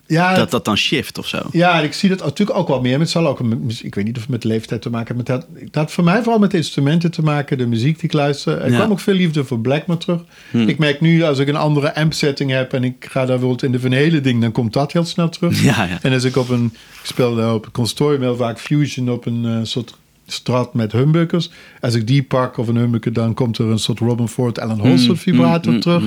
Ja, 0.09 0.35
Dat 0.35 0.50
dat 0.50 0.64
dan 0.64 0.76
shift 0.76 1.18
of 1.18 1.26
zo. 1.29 1.38
Ja, 1.52 1.81
ik 1.81 1.92
zie 1.92 2.09
dat 2.09 2.18
natuurlijk 2.24 2.59
ook 2.59 2.68
wel 2.68 2.81
meer. 2.81 2.98
Het 2.98 3.11
zal 3.11 3.26
ook, 3.26 3.38
een- 3.40 3.70
ik 3.83 3.94
weet 3.94 4.05
niet 4.05 4.14
of 4.16 4.20
het 4.22 4.31
met 4.31 4.44
leeftijd 4.44 4.83
te 4.83 4.90
maken 4.90 5.14
heeft. 5.16 5.29
Maar 5.29 5.38
dat, 5.38 5.48
dat 5.61 5.74
had 5.74 5.92
voor 5.92 6.05
mij 6.05 6.22
vooral 6.22 6.38
met 6.38 6.55
instrumenten 6.55 7.11
te 7.11 7.22
maken. 7.22 7.59
De 7.59 7.66
muziek 7.66 7.94
die 7.94 8.05
ik 8.05 8.12
luister. 8.12 8.61
Er 8.61 8.70
Ja. 8.70 8.76
kwam 8.76 8.90
ook 8.90 9.00
veel 9.00 9.14
liefde 9.14 9.44
voor 9.44 9.59
Blackmore 9.61 10.00
terug. 10.00 10.20
Hmm. 10.50 10.68
Ik 10.68 10.79
merk 10.79 11.00
nu, 11.00 11.22
als 11.22 11.38
ik 11.38 11.48
een 11.48 11.57
andere 11.57 11.94
amp 11.94 12.12
setting 12.12 12.50
heb... 12.50 12.72
en 12.72 12.85
ik 12.85 13.07
ga 13.09 13.18
daar 13.18 13.26
bijvoorbeeld 13.26 13.62
in 13.62 13.72
de 13.72 13.81
Van 13.81 13.92
Halen 13.92 14.22
ding... 14.22 14.40
dan 14.40 14.52
komt 14.52 14.72
dat 14.72 14.92
heel 14.92 15.05
snel 15.05 15.29
terug. 15.29 15.62
Ja, 15.62 15.85
ja. 15.85 15.98
En 16.02 16.12
als 16.12 16.24
ik 16.24 16.37
op 16.37 16.48
een... 16.48 16.64
Ik 16.74 17.00
speelde 17.12 17.52
op 17.52 17.64
het 17.64 17.72
consortium 17.72 18.20
heel 18.22 18.37
vaak 18.37 18.59
Fusion 18.61 19.11
op 19.11 19.26
een 19.26 19.44
eh, 19.44 19.59
soort 19.62 19.94
strat 20.26 20.74
met 20.74 20.92
humbuckers. 20.92 21.50
Als 21.81 21.94
ik 21.94 22.07
die 22.07 22.22
pak 22.22 22.57
of 22.59 22.68
een 22.68 22.76
humbucker... 22.76 23.12
dan 23.12 23.35
komt 23.35 23.59
er 23.59 23.66
een 23.66 23.79
soort 23.79 23.98
Robin 23.98 24.29
Ford 24.29 24.59
Alan 24.59 24.81
Holson 24.81 25.09
Mm, 25.09 25.16
vibrator 25.16 25.72
mm, 25.72 25.81
terug. 25.81 26.05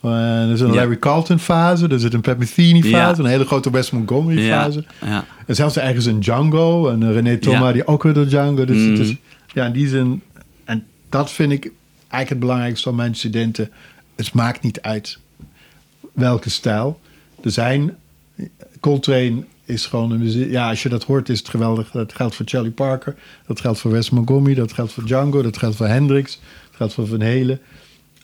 Mm, 0.00 0.10
Eh, 0.10 0.42
er 0.46 0.52
is 0.52 0.60
een 0.60 0.66
Ja. 0.68 0.74
Larry 0.74 0.98
Carlton 0.98 1.38
fase. 1.38 1.88
Er 1.88 2.00
zit 2.00 2.14
een 2.14 2.20
Pat 2.20 2.38
Metheny 2.38 2.82
fase. 2.82 3.20
Een 3.22 3.28
hele 3.28 3.44
grote 3.46 3.70
Wes 3.70 3.90
Montgomery 3.90 4.48
fase. 4.50 4.84
ja. 5.04 5.24
En 5.46 5.54
zelfs 5.54 5.76
ergens 5.76 6.04
een 6.04 6.20
Django. 6.20 6.88
En 6.88 7.02
eh, 7.02 7.12
René 7.12 7.36
Thomas, 7.38 7.72
die 7.72 7.86
ook 7.86 8.02
weer 8.02 8.12
door 8.14 8.26
Django. 8.26 8.64
Dus, 8.64 8.76
is- 8.98 9.14
ja, 9.54 9.66
in 9.66 9.72
die 9.72 9.88
zin. 9.88 10.22
En 10.64 10.86
dat 11.08 11.30
vind 11.30 11.52
ik 11.52 11.70
eigenlijk 12.00 12.28
het 12.28 12.38
belangrijkste 12.40 12.82
van 12.88 12.94
mijn 12.94 13.14
studenten. 13.14 13.70
Het 14.16 14.32
maakt 14.32 14.62
niet 14.62 14.80
uit 14.80 15.18
welke 16.12 16.50
stijl. 16.50 17.00
Er 17.42 17.50
zijn. 17.50 17.96
Coltrane 18.80 19.44
is 19.64 19.86
gewoon 19.86 20.10
een 20.10 20.18
muziek. 20.18 20.50
Ja, 20.50 20.68
als 20.68 20.82
je 20.82 20.88
dat 20.88 21.04
hoort, 21.04 21.28
is 21.28 21.38
het 21.38 21.48
geweldig. 21.48 21.90
Dat 21.90 22.12
geldt 22.14 22.34
voor 22.34 22.46
Charlie 22.48 22.70
Parker. 22.70 23.14
Dat 23.46 23.60
geldt 23.60 23.78
voor 23.78 23.90
Wes 23.90 24.10
Montgomery. 24.10 24.54
Dat 24.54 24.72
geldt 24.72 24.92
voor 24.92 25.04
Django. 25.04 25.42
Dat 25.42 25.56
geldt 25.58 25.76
voor 25.76 25.86
Hendrix. 25.86 26.40
Dat 26.66 26.76
geldt 26.76 26.94
voor 26.94 27.06
Van 27.06 27.20
Halen. 27.22 27.60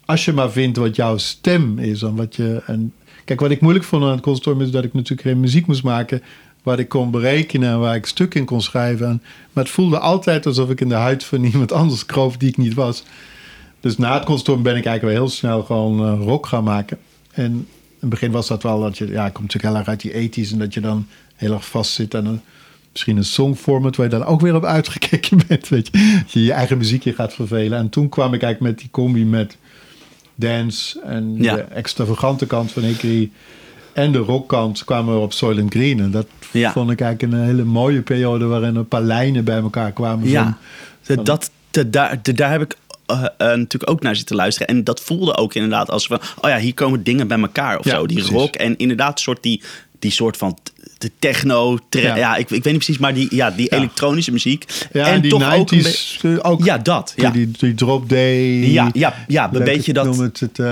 Als 0.06 0.24
je 0.24 0.32
maar 0.32 0.50
vindt 0.50 0.76
wat 0.76 0.96
jouw 0.96 1.16
stem 1.16 1.78
is. 1.78 2.02
En 2.02 2.14
wat 2.14 2.36
je, 2.36 2.62
en 2.66 2.92
kijk, 3.24 3.40
wat 3.40 3.50
ik 3.50 3.60
moeilijk 3.60 3.84
vond 3.84 4.02
aan 4.02 4.10
het 4.10 4.20
conservatorium 4.20 4.66
is 4.66 4.72
dat 4.72 4.84
ik 4.84 4.94
natuurlijk 4.94 5.28
geen 5.28 5.40
muziek 5.40 5.66
moest 5.66 5.82
maken. 5.82 6.22
Waar 6.62 6.78
ik 6.78 6.88
kon 6.88 7.10
berekenen 7.10 7.70
en 7.70 7.78
waar 7.78 7.94
ik 7.94 8.06
stuk 8.06 8.34
in 8.34 8.44
kon 8.44 8.62
schrijven. 8.62 9.06
En, 9.06 9.22
maar 9.52 9.64
het 9.64 9.72
voelde 9.72 9.98
altijd 9.98 10.46
alsof 10.46 10.70
ik 10.70 10.80
in 10.80 10.88
de 10.88 10.94
huid 10.94 11.24
van 11.24 11.44
iemand 11.52 11.72
anders 11.72 12.06
kroop 12.06 12.40
die 12.40 12.48
ik 12.48 12.56
niet 12.56 12.74
was. 12.74 13.04
Dus 13.80 13.96
na 13.96 14.14
het 14.14 14.24
conservatorium 14.24 14.62
ben 14.62 14.76
ik 14.76 14.86
eigenlijk 14.86 15.16
wel 15.16 15.26
heel 15.26 15.36
snel 15.36 15.62
gewoon 15.62 16.06
eh, 16.06 16.26
rock 16.26 16.46
gaan 16.46 16.64
maken. 16.64 16.98
En 17.32 17.44
in 17.44 17.66
het 18.00 18.08
begin 18.08 18.30
was 18.30 18.46
dat 18.46 18.62
wel 18.62 18.80
dat 18.80 18.98
je, 18.98 19.06
ja, 19.06 19.26
ik 19.26 19.32
kom 19.32 19.42
natuurlijk 19.42 19.74
heel 19.74 19.82
erg 19.82 19.88
uit 19.88 20.00
die 20.00 20.46
80s 20.46 20.52
en 20.52 20.58
dat 20.58 20.74
je 20.74 20.80
dan 20.80 21.06
heel 21.34 21.52
erg 21.52 21.66
vast 21.66 21.92
zit 21.92 22.14
aan 22.14 22.26
een, 22.26 22.40
misschien 22.92 23.16
een 23.16 23.24
songformat 23.24 23.96
waar 23.96 24.06
je 24.06 24.12
dan 24.12 24.24
ook 24.24 24.40
weer 24.40 24.54
op 24.54 24.64
uitgekeken 24.64 25.38
bent. 25.48 25.68
Weet 25.68 25.88
je. 25.92 26.22
Je 26.26 26.44
je 26.44 26.52
eigen 26.52 26.78
muziekje 26.78 27.12
gaat 27.12 27.34
vervelen. 27.34 27.78
En 27.78 27.88
toen 27.88 28.08
kwam 28.08 28.34
ik 28.34 28.42
eigenlijk 28.42 28.72
met 28.72 28.80
die 28.80 28.90
combi 28.90 29.24
met 29.24 29.56
dance 30.34 31.00
en 31.00 31.34
Ja. 31.38 31.54
de 31.54 31.60
extravagante 31.62 32.46
kant 32.46 32.72
van 32.72 32.82
Hickory 32.82 33.30
en 33.92 34.12
de 34.12 34.18
rockkant 34.18 34.84
kwamen 34.84 35.14
we 35.14 35.20
op 35.20 35.32
Soylent 35.32 35.72
Green. 35.74 36.00
En 36.00 36.10
dat 36.10 36.26
Ja. 36.50 36.72
vond 36.72 36.90
ik 36.90 37.00
eigenlijk 37.00 37.32
een 37.32 37.44
hele 37.44 37.64
mooie 37.64 38.02
periode 38.02 38.44
waarin 38.44 38.76
een 38.76 38.88
paar 38.88 39.02
lijnen 39.02 39.44
bij 39.44 39.58
elkaar 39.58 39.92
kwamen. 39.92 40.28
Ja, 40.28 40.58
van- 41.02 41.24
dat, 41.24 41.50
de- 41.70 41.90
daar, 41.90 42.18
de- 42.22 42.32
daar 42.32 42.50
heb 42.50 42.62
ik 42.62 42.76
eh, 43.06 43.24
eh, 43.24 43.28
natuurlijk 43.38 43.90
ook 43.90 44.02
naar 44.02 44.16
zitten 44.16 44.36
luisteren. 44.36 44.68
En 44.68 44.84
dat 44.84 45.00
voelde 45.00 45.36
ook 45.36 45.54
inderdaad 45.54 45.90
als 45.90 46.06
van... 46.06 46.20
oh 46.40 46.50
ja, 46.50 46.58
hier 46.58 46.74
komen 46.74 47.02
dingen 47.02 47.28
bij 47.28 47.38
elkaar 47.40 47.78
of 47.78 47.84
Ja, 47.84 47.90
zo. 47.90 48.06
Die 48.06 48.16
precies. 48.16 48.34
rock 48.34 48.54
en 48.54 48.76
inderdaad 48.76 49.20
soort 49.20 49.42
die, 49.42 49.62
die 49.98 50.10
soort 50.10 50.36
van... 50.36 50.58
De 51.04 51.10
techno, 51.18 51.78
Ja. 51.90 52.16
ja, 52.16 52.36
ik, 52.36 52.40
ik 52.42 52.48
weet 52.48 52.64
niet 52.64 52.74
precies, 52.84 52.98
maar 52.98 53.14
die, 53.14 53.34
ja, 53.34 53.50
die 53.50 53.66
Ja. 53.70 53.76
elektronische 53.76 54.32
muziek. 54.32 54.64
ja, 54.92 55.06
en 55.06 55.20
die 55.20 55.30
toch 55.30 55.54
ook 55.54 55.70
een 55.70 55.78
90s 55.84 56.42
ook. 56.42 56.64
Ja, 56.64 56.78
dat. 56.78 57.12
Ja, 57.16 57.30
die, 57.30 57.50
die 57.58 57.74
drop 57.74 58.08
day. 58.08 58.70
ja, 58.70 58.90
ja, 58.92 59.14
ja 59.28 59.50
een 59.52 59.64
beetje 59.64 59.92
dat... 59.92 60.04
Noem 60.04 60.20
het, 60.20 60.40
het, 60.40 60.58
eh, 60.58 60.66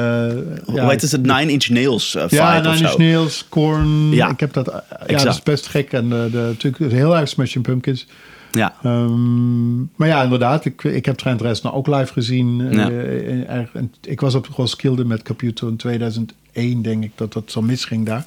hoe 0.64 0.80
heet 0.90 1.00
het? 1.02 1.10
Het 1.12 1.22
Nine 1.22 1.50
Inch 1.52 1.68
Nails 1.68 2.14
eh, 2.14 2.24
Ja, 2.28 2.60
Nine. 2.60 2.76
Inch 2.76 2.96
Nails, 2.96 3.46
Korn. 3.48 4.10
Ja, 4.10 4.30
Ik 4.30 4.40
heb 4.40 4.52
dat. 4.52 4.68
eh, 4.68 4.78
Ja, 5.06 5.24
dat 5.24 5.34
is 5.34 5.42
best 5.42 5.66
gek. 5.66 5.92
En 5.92 6.08
de, 6.08 6.28
natuurlijk 6.32 6.92
heel 6.92 7.16
erg 7.16 7.28
Smashing 7.28 7.64
Pumpkins. 7.64 8.06
Ja, 8.50 8.74
Ehm, 8.82 9.76
maar 9.78 10.08
ja, 10.08 10.22
inderdaad. 10.22 10.64
Ik, 10.64 10.84
ik 10.84 11.04
heb 11.04 11.16
Trent 11.16 11.40
Reznor 11.40 11.72
ook 11.74 11.86
live 11.86 12.12
gezien. 12.12 12.68
Ja. 12.72 13.66
ik 14.00 14.20
was 14.20 14.34
op 14.34 14.46
Roskilde 14.56 15.04
met 15.04 15.22
Caputo 15.22 15.68
in 15.68 15.76
2001, 15.76 16.82
denk 16.82 17.04
ik, 17.04 17.10
dat 17.14 17.32
dat 17.32 17.42
zo 17.46 17.62
misging 17.62 18.06
daar. 18.06 18.26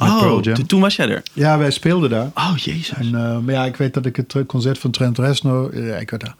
Oh, 0.00 0.38
toen- 0.66 0.80
was 0.80 0.96
jij 0.96 1.08
er. 1.08 1.22
Ja, 1.32 1.58
wij 1.58 1.70
speelden 1.70 2.10
daar. 2.10 2.30
Oh, 2.34 2.52
jezus. 2.56 2.92
En, 2.92 3.06
eh, 3.06 3.38
maar 3.38 3.54
ja, 3.54 3.64
ik 3.64 3.76
weet 3.76 3.94
dat 3.94 4.06
ik 4.06 4.16
het 4.16 4.34
concert 4.46 4.78
van 4.78 4.90
Trent 4.90 5.18
Reznor... 5.18 5.82
Ja, 5.84 5.96
ik 5.96 6.10
weet 6.10 6.20
dat. 6.20 6.34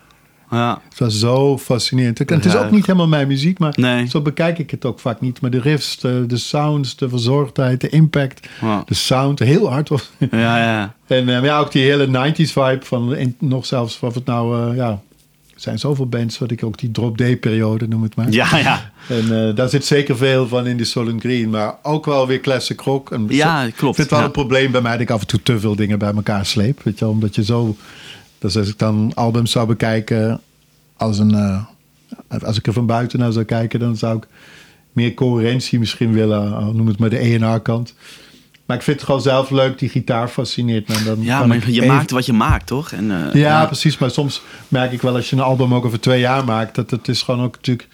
Ja, 0.50 0.80
Het 0.88 0.98
was 0.98 1.18
zo 1.18 1.58
fascinerend. 1.58 2.20
En 2.24 2.34
het 2.36 2.44
is 2.44 2.56
ook 2.56 2.70
niet 2.70 2.86
helemaal 2.86 3.08
mijn 3.08 3.28
muziek, 3.28 3.58
maar 3.58 3.72
Nee. 3.76 4.06
zo 4.08 4.20
bekijk 4.20 4.58
ik 4.58 4.70
het 4.70 4.84
ook 4.84 5.00
vaak 5.00 5.20
niet. 5.20 5.40
Maar 5.40 5.50
de 5.50 5.60
riffs, 5.60 5.98
de, 5.98 6.24
de 6.26 6.36
sounds, 6.36 6.96
de 6.96 7.08
verzorgdheid, 7.08 7.80
de 7.80 7.88
impact, 7.88 8.48
de 8.86 8.94
sound, 8.94 9.38
heel 9.38 9.70
hard 9.70 9.88
was. 9.88 10.10
ja, 10.30 10.58
ja. 10.58 10.94
En 11.06 11.28
eh, 11.28 11.44
ja, 11.44 11.58
ook 11.58 11.72
die 11.72 11.82
hele 11.84 12.06
90s 12.32 12.52
vibe 12.52 12.78
van 12.84 13.16
nog 13.38 13.66
zelfs 13.66 13.98
of 14.00 14.14
het 14.14 14.24
nou, 14.24 14.70
eh, 14.70 14.76
ja, 14.76 15.00
zijn 15.60 15.78
zoveel 15.78 16.06
bands 16.06 16.38
dat 16.38 16.50
ik 16.50 16.62
ook 16.64 16.78
die 16.78 16.90
drop 16.90 17.18
day 17.18 17.36
periode 17.36 17.88
noem 17.88 18.02
het 18.02 18.16
maar. 18.16 18.30
Ja, 18.30 18.56
ja. 18.56 18.90
En 19.08 19.48
eh, 19.48 19.54
daar 19.54 19.68
zit 19.68 19.84
zeker 19.84 20.16
veel 20.16 20.48
van 20.48 20.66
in 20.66 20.76
die 20.76 20.86
Soul 20.86 21.18
Green, 21.18 21.50
maar 21.50 21.74
ook 21.82 22.04
wel 22.06 22.26
weer 22.26 22.40
classic 22.40 22.80
rock. 22.80 23.10
En 23.10 23.26
Ja, 23.28 23.64
zo- 23.64 23.70
klopt. 23.76 23.96
Vind 23.96 24.10
wel 24.10 24.18
Ja. 24.18 24.24
een 24.24 24.30
probleem 24.30 24.70
bij 24.72 24.80
mij 24.80 24.92
dat 24.92 25.00
ik 25.00 25.10
af 25.10 25.20
en 25.20 25.26
toe 25.26 25.42
te 25.42 25.60
veel 25.60 25.76
dingen 25.76 25.98
bij 25.98 26.12
elkaar 26.14 26.46
sleep, 26.46 26.82
weet 26.82 26.98
je, 26.98 27.04
wel, 27.04 27.14
omdat 27.14 27.34
je 27.34 27.44
zo. 27.44 27.76
Dus 28.38 28.56
als 28.56 28.68
ik 28.68 28.78
dan 28.78 29.12
albums 29.14 29.50
zou 29.50 29.66
bekijken 29.66 30.40
als 30.96 31.18
een, 31.18 31.34
eh, 31.34 31.64
als 32.42 32.58
ik 32.58 32.66
er 32.66 32.72
van 32.72 32.86
buiten 32.86 33.18
naar 33.18 33.32
zou 33.32 33.44
kijken, 33.44 33.80
dan 33.80 33.96
zou 33.96 34.16
ik 34.16 34.26
meer 34.92 35.14
coherentie 35.14 35.78
misschien 35.78 36.12
willen, 36.12 36.52
eh, 36.52 36.66
noem 36.68 36.86
het 36.86 36.98
maar 36.98 37.10
de 37.10 37.24
E&R 37.24 37.60
kant. 37.60 37.94
Maar 38.68 38.76
ik 38.76 38.82
vind 38.82 38.96
het 38.96 39.06
gewoon 39.06 39.20
zelf 39.22 39.50
leuk, 39.50 39.78
die 39.78 39.88
gitaar 39.88 40.28
fascineert 40.28 40.88
me. 40.88 41.02
Dan 41.04 41.22
Ja, 41.22 41.46
maar 41.46 41.70
je 41.70 41.72
even- 41.82 41.86
maakt 41.86 42.10
wat 42.10 42.26
je 42.26 42.32
maakt, 42.32 42.66
toch? 42.66 42.92
En, 42.92 43.30
eh, 43.32 43.40
ja, 43.40 43.66
precies. 43.66 43.98
Maar 43.98 44.10
soms 44.10 44.42
merk 44.68 44.92
ik 44.92 45.02
wel 45.02 45.14
als 45.14 45.30
je 45.30 45.36
een 45.36 45.42
album 45.42 45.74
ook 45.74 45.84
over 45.84 46.00
twee 46.00 46.20
jaar 46.20 46.44
maakt, 46.44 46.74
dat 46.74 46.90
het 46.90 47.08
is 47.08 47.22
gewoon 47.22 47.44
ook 47.44 47.54
natuurlijk. 47.56 47.88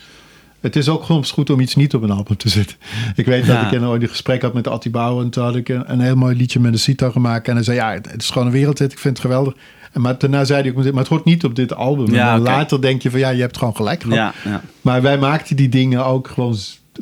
Het 0.61 0.77
is 0.77 0.89
ook 0.89 1.05
soms 1.05 1.31
goed 1.31 1.51
om 1.51 1.61
iets 1.61 1.75
niet 1.75 1.95
op 1.95 2.03
een 2.03 2.11
album 2.11 2.37
te 2.37 2.49
zetten. 2.49 2.77
Ik 3.17 3.27
weet 3.27 3.47
dat 3.47 3.63
ik 3.63 3.71
in 3.71 3.85
ooit 3.87 4.03
een 4.03 4.09
gesprek 4.09 4.43
had 4.43 4.55
met 4.55 4.69
Atti 4.69 4.91
Bouwer. 4.91 5.25
En 5.25 5.31
toen 5.31 5.45
had 5.45 5.57
ik 5.57 5.69
een, 5.69 5.93
een 5.93 6.01
heel 6.01 6.17
mooi 6.17 6.37
liedje 6.37 6.61
met 6.61 6.73
een 6.73 6.79
sitar 6.79 7.13
gemaakt. 7.13 7.49
En 7.49 7.55
hij 7.55 7.65
zei, 7.65 7.77
ja, 7.77 7.91
het 7.93 8.23
is 8.23 8.31
gewoon 8.31 8.47
een 8.47 8.53
wereldhit. 8.53 8.93
Ik 8.93 8.99
vind 8.99 9.17
het 9.17 9.27
geweldig. 9.27 9.55
En 9.93 10.01
maar 10.01 10.19
daarna 10.19 10.45
zei 10.45 10.63
hij 10.63 10.71
ook, 10.71 10.85
maar 10.85 11.01
het 11.03 11.09
hoort 11.09 11.25
niet 11.25 11.45
op 11.45 11.55
dit 11.57 11.75
album. 11.75 12.15
Ja, 12.15 12.35
en 12.35 12.41
later 12.41 12.81
denk 12.81 13.03
je 13.03 13.11
van, 13.11 13.19
ja, 13.21 13.29
je 13.29 13.41
hebt 13.41 13.59
gewoon 13.59 13.77
gelijk 13.77 14.03
gehad. 14.03 14.17
Ja, 14.19 14.33
ja. 14.45 14.61
Maar 14.81 15.03
wij 15.03 15.19
maakten 15.19 15.57
die 15.57 15.69
dingen 15.69 16.05
ook 16.05 16.29
gewoon 16.29 16.57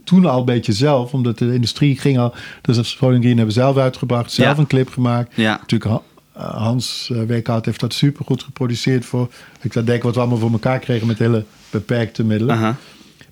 toen 0.04 0.26
al 0.26 0.38
een 0.38 0.44
beetje 0.44 0.72
zelf. 0.72 1.12
Omdat 1.12 1.38
de 1.38 1.54
industrie 1.54 1.98
ging 1.98 2.18
al... 2.18 2.34
Dus 2.60 2.76
Green 3.20 3.36
hebben 3.36 3.52
zelf 3.54 3.76
uitgebracht. 3.76 4.32
Zelf 4.32 4.54
Ja. 4.56 4.58
een 4.58 4.66
clip 4.66 4.88
gemaakt. 4.90 5.32
Ja. 5.36 5.56
Natuurlijk 5.60 5.90
uh, 6.36 6.42
Hans 6.54 7.08
uh, 7.12 7.22
Weekhout 7.22 7.64
heeft 7.64 7.80
dat 7.80 7.94
super 7.94 8.24
goed 8.24 8.42
geproduceerd 8.42 9.04
voor. 9.04 9.28
Ik 9.60 9.72
dat 9.72 9.86
denk 9.86 10.02
wat 10.02 10.14
we 10.14 10.20
allemaal 10.20 10.38
voor 10.38 10.52
elkaar 10.52 10.78
kregen 10.78 11.06
met 11.06 11.18
hele 11.18 11.44
beperkte 11.70 12.24
middelen. 12.24 12.56
Aha. 12.56 12.76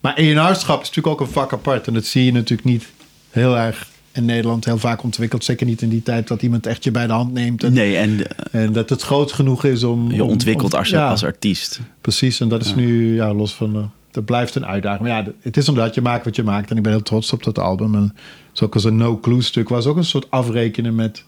Maar 0.01 0.15
ENR-schap 0.17 0.81
is 0.83 0.89
natuurlijk 0.89 1.07
ook 1.21 1.27
een 1.27 1.33
vak 1.33 1.53
apart. 1.53 1.87
En 1.87 1.95
dat 1.95 2.05
zie 2.05 2.25
je 2.25 2.33
natuurlijk 2.33 2.69
niet 2.69 2.87
heel 3.31 3.57
erg 3.59 3.89
in 4.13 4.25
Nederland 4.25 4.65
heel 4.65 4.79
vaak 4.79 5.03
ontwikkeld. 5.03 5.45
Zeker 5.45 5.67
niet 5.67 5.83
in 5.83 5.89
die 5.89 6.03
tijd 6.03 6.29
dat 6.29 6.43
iemand 6.43 6.67
echt 6.67 6.85
je 6.85 6.91
bij 6.91 7.07
de 7.07 7.13
hand 7.13 7.33
neemt. 7.33 7.65
En, 7.65 7.73
Nee, 7.73 7.97
en 7.97 8.27
eh, 8.53 8.63
en 8.63 8.73
dat 8.73 8.89
het 8.91 9.03
groot 9.03 9.33
genoeg 9.33 9.65
is 9.65 9.85
om... 9.85 10.13
je 10.13 10.25
ontwikkelt 10.25 10.73
om- 10.73 10.79
als, 10.79 10.89
ja, 10.89 11.09
als 11.11 11.25
artiest. 11.25 11.81
Precies, 12.01 12.41
en 12.41 12.49
dat 12.49 12.65
is 12.65 12.69
Ja. 12.69 12.75
nu 12.77 13.15
ja, 13.15 13.35
los 13.35 13.55
van... 13.55 13.91
dat 14.11 14.25
blijft 14.25 14.55
een 14.55 14.67
uitdaging. 14.67 15.09
Maar 15.09 15.25
ja, 15.25 15.33
het 15.41 15.57
is 15.57 15.69
omdat 15.69 15.95
je 15.95 16.01
maakt 16.01 16.25
wat 16.25 16.37
je 16.37 16.43
maakt. 16.43 16.71
En 16.71 16.77
ik 16.77 16.83
ben 16.83 16.93
heel 16.93 17.03
trots 17.03 17.33
op 17.33 17.43
dat 17.43 17.59
album. 17.59 17.95
En 17.95 18.17
zo 18.53 18.65
ook 18.65 18.75
als 18.75 18.85
een 18.85 18.97
no-clue 18.97 19.43
stuk 19.43 19.69
was 19.69 19.87
ook 19.87 19.97
een 19.97 20.05
soort 20.05 20.31
afrekenen 20.31 20.95
met... 20.95 21.25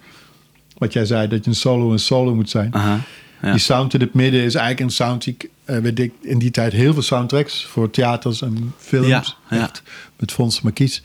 Wat 0.78 0.92
jij 0.92 1.04
zei, 1.04 1.28
dat 1.28 1.44
je 1.44 1.50
een 1.50 1.56
solo 1.56 1.92
een 1.92 1.98
solo 1.98 2.34
moet 2.34 2.50
zijn. 2.50 2.74
Aha. 2.74 3.00
Ja. 3.42 3.50
Die 3.50 3.60
sound 3.60 3.94
in 3.94 4.00
het 4.00 4.14
midden 4.14 4.42
is 4.42 4.54
eigenlijk 4.54 4.80
een 4.80 4.94
sound 4.94 5.24
die 5.24 5.36
weet 5.64 5.98
ik, 5.98 6.12
in 6.20 6.38
die 6.38 6.50
tijd 6.50 6.72
heel 6.72 6.92
veel 6.92 7.02
soundtracks 7.02 7.66
voor 7.66 7.90
theaters 7.90 8.42
en 8.42 8.74
films. 8.78 9.36
Ja, 9.50 9.70
met 10.16 10.32
Fons 10.32 10.60
Markies. 10.60 11.02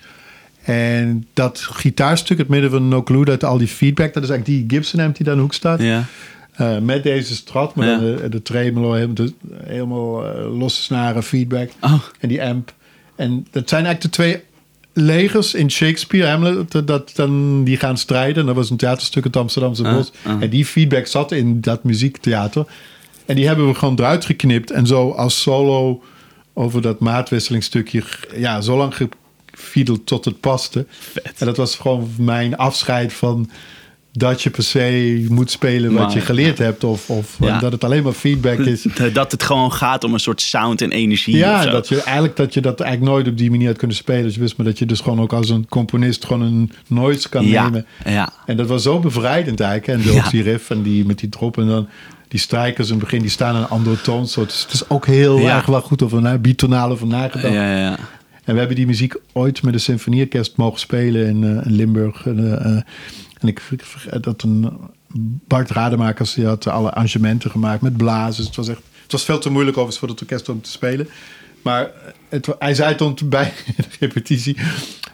En 0.64 1.28
dat 1.34 1.60
gitaarstuk, 1.60 2.38
het 2.38 2.48
midden 2.48 2.70
van 2.70 2.88
No 2.88 3.04
Clue, 3.04 3.26
dat 3.26 3.44
al 3.44 3.58
die 3.58 3.68
feedback, 3.68 4.14
dat 4.14 4.24
is 4.24 4.30
eigenlijk 4.30 4.60
die 4.60 4.78
Gibson 4.78 5.00
amp 5.00 5.16
die 5.16 5.26
daar 5.26 5.34
in 5.34 5.40
de 5.40 5.46
hoek 5.46 5.56
staat. 5.56 5.82
Ja. 5.82 6.04
Eh, 6.58 6.78
met 6.78 7.04
deze 7.04 7.36
strat, 7.36 7.76
maar 7.76 7.88
Ja. 7.88 7.98
de, 7.98 8.30
de 8.30 8.42
tremolo, 8.42 8.94
helemaal, 8.94 9.16
de- 9.16 9.34
helemaal 9.64 10.26
eh, 10.26 10.58
losse 10.60 10.82
snaren, 10.82 11.24
feedback. 11.24 11.70
Oh, 11.82 11.94
En 12.20 12.30
die 12.30 12.44
amp. 12.44 12.74
En 13.16 13.48
dat 13.52 13.70
zijn 13.70 13.86
eigenlijk 13.86 14.16
de 14.16 14.22
twee 14.22 14.42
legers 14.94 15.54
in 15.54 15.72
Shakespeare, 15.72 16.28
Hamlet, 16.28 16.72
dat, 16.72 16.88
dat 16.88 17.12
dan 17.16 17.64
die 17.64 17.78
gaan 17.78 17.98
strijden. 17.98 18.38
En 18.40 18.46
dat 18.46 18.56
was 18.56 18.70
een 18.70 18.78
theaterstuk 18.78 19.24
in 19.24 19.30
het 19.30 19.40
Amsterdamse 19.40 19.84
Ah, 19.84 19.96
Bos. 19.96 20.12
ah. 20.24 20.42
En 20.42 20.50
die 20.50 20.66
feedback 20.66 21.06
zat 21.08 21.32
in 21.32 21.62
dat 21.62 21.84
muziektheater. 21.84 22.66
En 23.26 23.36
die 23.36 23.48
hebben 23.48 23.68
we 23.68 23.74
gewoon 23.74 23.96
eruit 24.00 24.26
geknipt. 24.26 24.72
En 24.72 24.88
zo 24.88 25.10
als 25.12 25.42
solo 25.42 26.04
over 26.54 26.82
dat 26.82 27.00
maatwisselingstukje, 27.00 28.04
ja, 28.36 28.62
zo 28.62 28.78
lang 28.78 28.94
gefiedeld 29.52 30.06
tot 30.06 30.26
het 30.26 30.40
paste. 30.40 30.86
En 31.38 31.46
dat 31.46 31.58
was 31.58 31.76
gewoon 31.76 32.10
mijn 32.18 32.58
afscheid 32.58 33.14
van 33.14 33.50
dat 34.18 34.42
je 34.42 34.50
per 34.50 34.64
se 34.64 35.26
moet 35.30 35.52
spelen 35.52 35.94
wat 35.94 36.02
Maar, 36.06 36.14
je 36.14 36.22
geleerd 36.22 36.58
hebt. 36.58 36.84
Of, 36.84 37.10
of 37.10 37.36
Ja. 37.40 37.60
dat 37.60 37.72
het 37.72 37.84
alleen 37.84 38.04
maar 38.04 38.14
feedback 38.14 38.58
is. 38.60 38.86
dat 39.14 39.32
het 39.32 39.44
gewoon 39.44 39.72
gaat 39.74 40.04
om 40.04 40.14
een 40.14 40.20
soort 40.20 40.42
sound 40.42 40.82
en 40.82 40.92
energie. 40.92 41.36
Ja, 41.38 41.66
dat 41.66 41.88
je 41.88 42.02
eigenlijk 42.04 42.36
dat 42.36 42.54
je 42.54 42.62
dat 42.62 42.80
eigenlijk 42.80 43.12
nooit 43.12 43.28
op 43.28 43.38
die 43.38 43.50
manier 43.52 43.68
had 43.68 43.78
kunnen 43.78 43.96
spelen. 43.98 44.24
Dus 44.24 44.34
je 44.34 44.40
wist 44.40 44.58
maar 44.58 44.66
dat 44.66 44.80
je 44.80 44.86
dus 44.86 45.00
gewoon 45.00 45.22
ook 45.22 45.34
als 45.34 45.50
een 45.50 45.66
componist 45.70 46.26
gewoon 46.26 46.42
een 46.42 46.72
noise 46.88 47.30
kan 47.30 47.46
ja. 47.46 47.64
nemen. 47.64 47.86
Ja. 48.06 48.30
En 48.46 48.58
dat 48.58 48.68
was 48.68 48.84
zo 48.84 49.00
bevrijdend 49.00 49.60
eigenlijk. 49.60 50.06
En 50.06 50.12
de, 50.14 50.22
die 50.32 50.44
riff 50.44 50.70
en 50.70 50.82
die 50.82 51.06
met 51.06 51.20
die 51.20 51.30
drop 51.30 51.58
en 51.58 51.68
dan 51.68 51.88
die 52.28 52.40
strijkers 52.40 52.88
in 52.88 52.94
het 52.96 53.04
begin 53.04 53.22
die 53.22 53.30
staan 53.30 53.56
een 53.56 53.68
andere 53.68 54.02
toonsoort. 54.02 54.50
Dus 54.50 54.62
het 54.62 54.74
is 54.74 54.90
ook 54.90 55.06
heel 55.06 55.40
Ja. 55.40 55.56
erg 55.56 55.66
wel 55.66 55.82
goed 55.82 56.02
over 56.04 56.22
na, 56.22 56.38
bitonale 56.38 56.96
Ja, 57.00 57.06
nagedacht. 57.06 57.54
ja, 57.54 57.78
ja. 57.78 57.98
En 58.44 58.54
we 58.54 58.60
hebben 58.60 58.76
die 58.78 58.86
muziek 58.86 59.16
ooit 59.34 59.64
met 59.64 59.74
de 59.74 59.80
symfonieorkest 59.80 60.58
mogen 60.58 60.80
spelen 60.80 61.28
in, 61.28 61.44
eh, 61.44 61.50
in 61.66 61.76
Limburg. 61.76 62.26
Eh, 62.28 62.54
eh, 62.54 62.82
en 63.40 63.48
ik 63.48 63.60
vergeet 63.60 64.24
dat 64.24 64.42
een 64.44 64.70
Bart 65.48 65.70
Rademakers 65.72 66.34
die 66.34 66.46
had 66.46 66.68
alle 66.68 66.92
arrangementen 66.92 67.52
gemaakt 67.52 67.82
met 67.82 67.98
blazen. 67.98 68.46
Het 68.46 68.56
was 68.56 68.68
echt, 68.68 68.82
het 69.04 69.12
was 69.12 69.24
veel 69.24 69.40
te 69.40 69.50
moeilijk 69.50 69.78
overigens 69.78 70.00
voor 70.06 70.10
het 70.10 70.22
orkest 70.22 70.50
om 70.50 70.62
te 70.62 70.72
spelen. 70.72 71.08
Maar 71.62 71.92
het, 72.30 72.46
wa- 72.46 72.56
hij 72.60 72.74
zei 72.74 72.96
toen 72.96 73.16
bij 73.30 73.54
de 73.76 73.84
repetitie. 74.00 74.58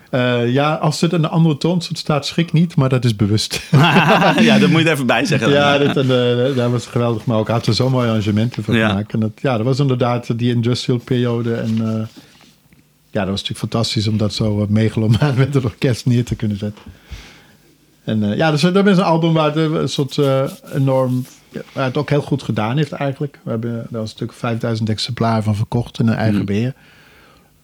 eh, 0.10 0.54
ja, 0.54 0.74
als 0.74 1.02
het 1.02 1.14
een 1.14 1.26
andere 1.26 1.58
toonsoort 1.58 1.98
staat, 1.98 2.26
schrik 2.26 2.54
niet, 2.54 2.76
maar 2.76 2.90
dat 2.90 3.06
is 3.06 3.16
bewust. 3.16 3.62
ja, 4.40 4.60
dat 4.60 4.70
moet 4.70 4.80
je 4.82 4.86
er 4.88 4.94
even 4.94 5.06
bij 5.06 5.26
zeggen. 5.26 5.50
ja, 5.50 5.78
dat, 5.78 5.98
en, 5.98 6.02
eh, 6.50 6.56
dat 6.56 6.72
was 6.72 6.86
geweldig. 6.86 7.26
Maar 7.26 7.38
ook 7.38 7.48
had 7.48 7.68
er 7.68 7.74
zo 7.76 7.90
mooie 7.90 8.08
arrangementen 8.08 8.64
van 8.64 8.76
Ja. 8.76 8.88
gemaakt. 8.90 9.14
En 9.14 9.20
dat, 9.20 9.32
ja, 9.42 9.58
dat 9.58 9.66
was 9.66 9.80
inderdaad 9.80 10.38
die 10.40 10.54
industrial 10.54 11.00
periode. 11.00 11.54
En 11.54 11.70
eh, 11.82 12.08
ja, 13.12 13.20
dat 13.22 13.30
was 13.30 13.42
natuurlijk 13.42 13.60
fantastisch 13.60 14.08
om 14.08 14.18
dat 14.18 14.34
zo 14.34 14.62
eh, 14.62 14.68
megalomaan 14.68 15.36
met 15.38 15.54
het 15.54 15.64
orkest 15.64 16.06
neer 16.06 16.26
te 16.26 16.36
kunnen 16.36 16.58
zetten. 16.58 16.84
En 18.04 18.32
eh, 18.32 18.38
ja, 18.38 18.52
dus 18.52 18.62
dat 18.62 18.88
is 18.88 18.98
een 18.98 19.04
album 19.04 19.34
waar 19.34 19.56
het 19.56 19.56
een 19.56 19.90
soort 19.90 20.18
eh, 20.18 20.44
enorm... 20.74 21.26
waar 21.74 21.86
het 21.86 21.98
ook 21.98 22.10
heel 22.10 22.22
goed 22.22 22.44
gedaan 22.44 22.78
heeft 22.78 22.92
eigenlijk. 22.92 23.40
We 23.44 23.50
hebben 23.50 23.72
daar 23.90 24.02
was 24.02 24.12
natuurlijk 24.12 24.40
5000 24.40 24.90
exemplaren 24.90 25.44
van 25.44 25.56
verkocht 25.56 26.00
in 26.00 26.08
een 26.08 26.16
eigen 26.16 26.40
Mm. 26.40 26.46
beheer. 26.46 26.74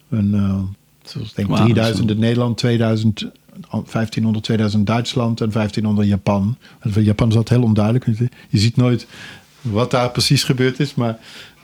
En 0.10 0.34
eh, 0.34 1.22
ik 1.22 1.36
denk 1.36 1.50
Wauw, 1.50 1.64
3000 1.64 2.10
in 2.10 2.20
Nederland, 2.20 2.58
2000, 2.58 3.26
1500, 3.70 4.44
2000 4.44 4.88
Duitsland 4.88 5.42
en 5.42 5.52
1500 5.52 6.08
Japan. 6.08 6.58
En 6.80 7.04
Japan 7.04 7.28
is 7.28 7.34
dat 7.34 7.50
heel 7.50 7.64
onduidelijk. 7.64 8.06
Je 8.50 8.60
ziet 8.60 8.76
nooit 8.76 9.08
wat 9.62 9.92
daar 9.92 10.10
precies 10.10 10.44
gebeurd 10.44 10.80
is, 10.80 10.96
maar 10.96 11.18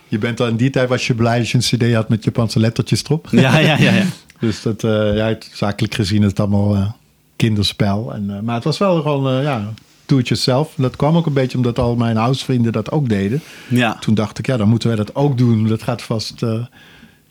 je 0.08 0.18
bent 0.18 0.40
al 0.40 0.48
in 0.48 0.56
die 0.56 0.70
tijd 0.70 0.90
was 0.90 1.08
je 1.08 1.16
blij 1.16 1.40
als 1.40 1.52
je 1.52 1.58
een 1.58 1.78
cd 1.90 1.94
had 1.94 2.10
met 2.10 2.24
Japanse 2.24 2.60
lettertjes 2.60 3.04
erop. 3.04 3.28
Ja, 3.32 3.58
ja, 3.58 3.78
ja. 3.78 3.92
ja. 3.94 4.06
Dus 4.40 4.62
dat, 4.62 4.84
eh, 4.84 5.16
ja, 5.16 5.38
zakelijk 5.54 5.96
gezien 5.96 6.22
is 6.22 6.30
het 6.30 6.40
allemaal 6.40 6.76
eh, 6.76 6.90
kinderspel. 7.36 8.14
En, 8.14 8.30
eh, 8.36 8.40
maar 8.40 8.56
het 8.56 8.64
was 8.64 8.78
wel 8.78 9.02
gewoon, 9.02 9.38
eh, 9.38 9.44
ja, 9.44 9.74
do 10.06 10.18
it 10.18 10.28
yourself. 10.28 10.74
Dat 10.78 10.96
kwam 10.96 11.16
ook 11.18 11.26
een 11.26 11.34
beetje 11.34 11.58
omdat 11.58 11.80
al 11.80 11.96
mijn 11.96 12.18
huisvrienden 12.18 12.72
dat 12.72 12.92
ook 12.92 13.10
deden. 13.10 13.42
ja. 13.70 13.98
Toen 14.00 14.14
dacht 14.14 14.40
ik, 14.40 14.46
ja, 14.46 14.58
dan 14.58 14.70
moeten 14.70 14.88
wij 14.88 14.98
dat 14.98 15.16
ook 15.16 15.38
doen. 15.38 15.68
Dat 15.68 15.84
gaat 15.84 16.02
vast 16.02 16.42
eh, 16.44 16.66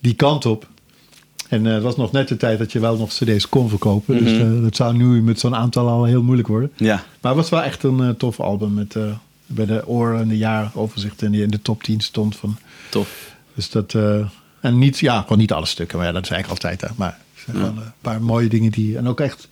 die 0.00 0.14
kant 0.14 0.46
op. 0.46 0.68
En 1.48 1.64
het 1.64 1.82
was 1.82 1.96
nog 1.96 2.12
net 2.12 2.28
de 2.28 2.36
tijd 2.36 2.58
dat 2.58 2.72
je 2.72 2.80
wel 2.80 2.96
nog 2.96 3.08
cd's 3.12 3.48
kon 3.48 3.68
verkopen. 3.68 4.24
Dus 4.24 4.32
Mhm. 4.32 4.62
dat 4.62 4.76
zou 4.76 4.96
nu 4.96 5.22
met 5.22 5.40
zo'n 5.40 5.54
aantal 5.54 5.88
al 5.88 6.04
heel 6.04 6.22
moeilijk 6.22 6.48
worden. 6.48 6.72
ja. 6.76 6.94
Maar 7.20 7.32
het 7.32 7.40
was 7.40 7.50
wel 7.50 7.62
echt 7.62 7.82
een 7.82 8.14
tof 8.16 8.40
album. 8.40 8.74
Met, 8.74 8.96
bij 9.46 9.66
de 9.66 9.86
oren 9.86 10.20
en 10.20 10.28
de 10.28 10.36
jaaroverzicht 10.36 11.22
en 11.22 11.30
die 11.30 11.42
in 11.42 11.50
de 11.50 11.62
top 11.62 11.82
10 11.82 12.00
stond. 12.00 12.36
Van. 12.36 12.56
Tof. 12.90 13.34
Dus 13.54 13.70
dat... 13.70 13.94
en 14.60 14.78
niet, 14.78 14.98
ja, 14.98 15.20
gewoon 15.20 15.38
niet 15.38 15.52
alle 15.52 15.66
stukken. 15.66 15.98
Maar 15.98 16.06
ja, 16.06 16.12
dat 16.12 16.22
is 16.24 16.30
eigenlijk 16.30 16.62
altijd. 16.62 16.80
Hè. 16.90 16.96
Maar 16.96 17.18
er 17.34 17.42
zijn 17.44 17.56
Ja. 17.56 17.62
wel, 17.62 17.72
een 17.84 17.92
paar 18.00 18.22
mooie 18.22 18.48
dingen 18.48 18.70
die... 18.70 18.96
En 18.96 19.08
ook 19.08 19.20
echt... 19.20 19.48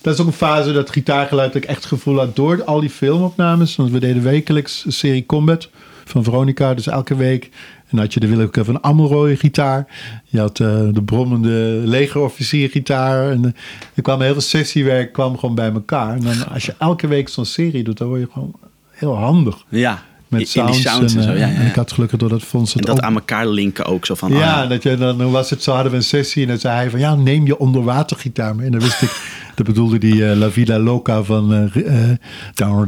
Dat 0.00 0.14
is 0.14 0.20
ook 0.20 0.26
een 0.26 0.32
fase 0.32 0.72
dat 0.72 0.90
gitaargeluid 0.90 1.52
dat 1.52 1.62
ik 1.62 1.68
echt 1.68 1.84
gevoel 1.84 2.18
had 2.18 2.36
door 2.36 2.64
al 2.64 2.80
die 2.80 2.90
filmopnames. 2.90 3.76
Want 3.76 3.90
we 3.90 3.98
deden 3.98 4.22
wekelijks 4.22 4.84
een 4.84 4.92
serie 4.92 5.26
Combat 5.26 5.68
van 6.04 6.24
Veronica. 6.24 6.74
Dus 6.74 6.86
elke 6.86 7.16
week. 7.16 7.50
En 7.86 7.98
had 7.98 8.14
je 8.14 8.20
de 8.20 8.28
Willeke 8.28 8.64
van 8.64 8.84
Amelrooy 8.84 9.36
gitaar. 9.36 9.86
Je 10.24 10.38
had 10.38 10.60
eh, 10.60 10.88
de 10.92 11.02
brommende 11.02 11.80
legerofficier 11.84 12.70
gitaar. 12.70 13.30
En 13.30 13.44
eh, 13.44 13.50
er 13.94 14.02
kwam 14.02 14.20
heel 14.20 14.32
veel 14.32 14.40
sessiewerk 14.40 15.12
kwam 15.12 15.38
gewoon 15.38 15.54
bij 15.54 15.72
elkaar. 15.72 16.14
En 16.14 16.20
dan 16.20 16.48
als 16.48 16.66
je 16.66 16.74
elke 16.78 17.06
week 17.06 17.28
zo'n 17.28 17.44
serie 17.44 17.84
doet, 17.84 17.98
dan 17.98 18.08
word 18.08 18.20
je 18.20 18.28
gewoon 18.32 18.54
heel 18.90 19.16
handig. 19.16 19.64
Ja. 19.68 20.02
Met 20.28 20.48
sounds, 20.48 20.72
die 20.72 20.88
sounds 20.88 21.14
en, 21.14 21.22
zo. 21.22 21.30
eh, 21.30 21.38
Ja, 21.38 21.46
ja, 21.46 21.54
en 21.54 21.66
ik 21.66 21.74
had 21.74 21.92
gelukkig 21.92 22.18
door 22.18 22.28
dat 22.28 22.42
fonds 22.42 22.72
En 22.72 22.78
het 22.78 22.86
dat 22.86 22.96
ook 22.96 23.04
aan 23.04 23.14
elkaar 23.14 23.46
linken 23.46 23.84
ook 23.84 24.06
zo 24.06 24.14
van. 24.14 24.32
ja, 24.32 24.62
ah, 24.62 24.68
dat 24.68 24.82
je, 24.82 24.96
dan 24.96 25.30
was 25.30 25.50
het 25.50 25.62
zo, 25.62 25.72
hadden 25.72 25.90
we 25.90 25.96
een 25.96 26.04
sessie 26.04 26.42
en 26.42 26.48
dan 26.48 26.58
zei 26.58 26.74
hij 26.74 26.90
van 26.90 27.00
ja, 27.00 27.14
neem 27.14 27.46
je 27.46 27.58
onderwatergitaar 27.58 28.54
mee. 28.54 28.66
En 28.66 28.72
dan 28.72 28.80
wist 28.80 29.02
ik, 29.02 29.20
dat 29.56 29.66
bedoelde 29.66 29.98
die 29.98 30.30
eh, 30.30 30.36
La 30.36 30.50
Vida 30.50 30.78
Loca 30.78 31.22
van 31.22 31.70
eh 31.74 32.10
down, 32.54 32.84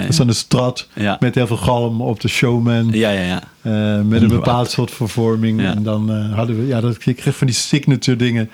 Dat 0.00 0.08
is 0.08 0.16
dan 0.16 0.28
een 0.28 0.34
strat 0.34 0.88
met 1.20 1.34
heel 1.34 1.46
veel 1.46 1.56
galm 1.56 2.00
op 2.00 2.20
de 2.20 2.28
showman. 2.28 2.88
ja, 2.90 3.10
ja, 3.10 3.40
ja. 3.62 4.02
met 4.02 4.22
een 4.22 4.28
bepaald 4.28 4.70
soort 4.70 4.90
vervorming. 4.90 5.60
En 5.60 5.82
dan 5.82 6.10
hadden 6.10 6.58
we, 6.60 6.66
ja, 6.66 6.80
dat, 6.80 7.04
je 7.04 7.14
kreeg 7.14 7.36
van 7.36 7.46
die 7.46 7.56
signature 7.56 8.16
dingen. 8.16 8.50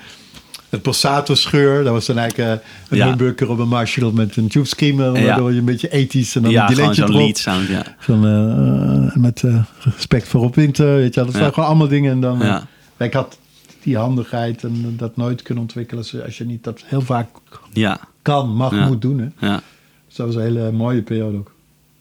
Het 0.74 0.82
Passato 0.82 1.34
scheur, 1.34 1.84
dat 1.84 1.92
was 1.92 2.06
dan 2.06 2.18
eigenlijk 2.18 2.60
eh, 2.60 2.66
een 2.88 2.96
Ja. 2.96 3.06
humbucker 3.08 3.50
op 3.50 3.58
een 3.58 3.68
Marshall 3.68 4.12
met 4.12 4.36
een 4.36 4.48
tube 4.48 4.66
screamer. 4.66 5.12
Waardoor 5.12 5.52
je 5.52 5.58
een 5.58 5.64
beetje 5.64 5.90
ethisch 5.90 6.36
en 6.36 6.42
dan 6.42 6.50
ja, 6.50 6.68
een 6.70 6.74
zo'n 6.94 7.04
erop. 7.08 7.08
lead 7.20 7.38
sound, 7.38 7.68
ja. 7.68 7.84
Van, 7.98 8.26
eh, 8.26 9.16
met 9.16 9.42
eh, 9.42 9.62
respect 9.80 10.28
voor 10.28 10.42
op 10.42 10.54
winter, 10.54 10.86
weet 10.96 11.14
je 11.14 11.20
wel. 11.20 11.24
Dat 11.30 11.34
zijn 11.40 11.52
gewoon 11.52 11.68
allemaal 11.68 11.88
dingen. 11.88 12.12
En 12.12 12.20
dan, 12.20 12.38
Ja. 12.38 12.66
ik 12.98 13.12
had 13.12 13.38
die 13.82 13.96
handigheid 13.96 14.64
en 14.64 14.94
dat 14.96 15.16
nooit 15.16 15.42
kunnen 15.42 15.62
ontwikkelen 15.62 16.04
als 16.24 16.36
je, 16.38 16.44
niet 16.44 16.64
dat 16.64 16.82
heel 16.86 17.00
vaak 17.00 17.28
Ja, 17.72 17.98
kan, 18.22 18.48
mag, 18.56 18.72
moet 18.72 19.02
doen. 19.02 19.18
Hè. 19.18 19.46
ja. 19.46 19.60
Dus 20.06 20.16
dat 20.16 20.26
was 20.26 20.34
een 20.34 20.42
hele 20.42 20.72
mooie 20.72 21.02
periode 21.02 21.36
ook. 21.38 21.52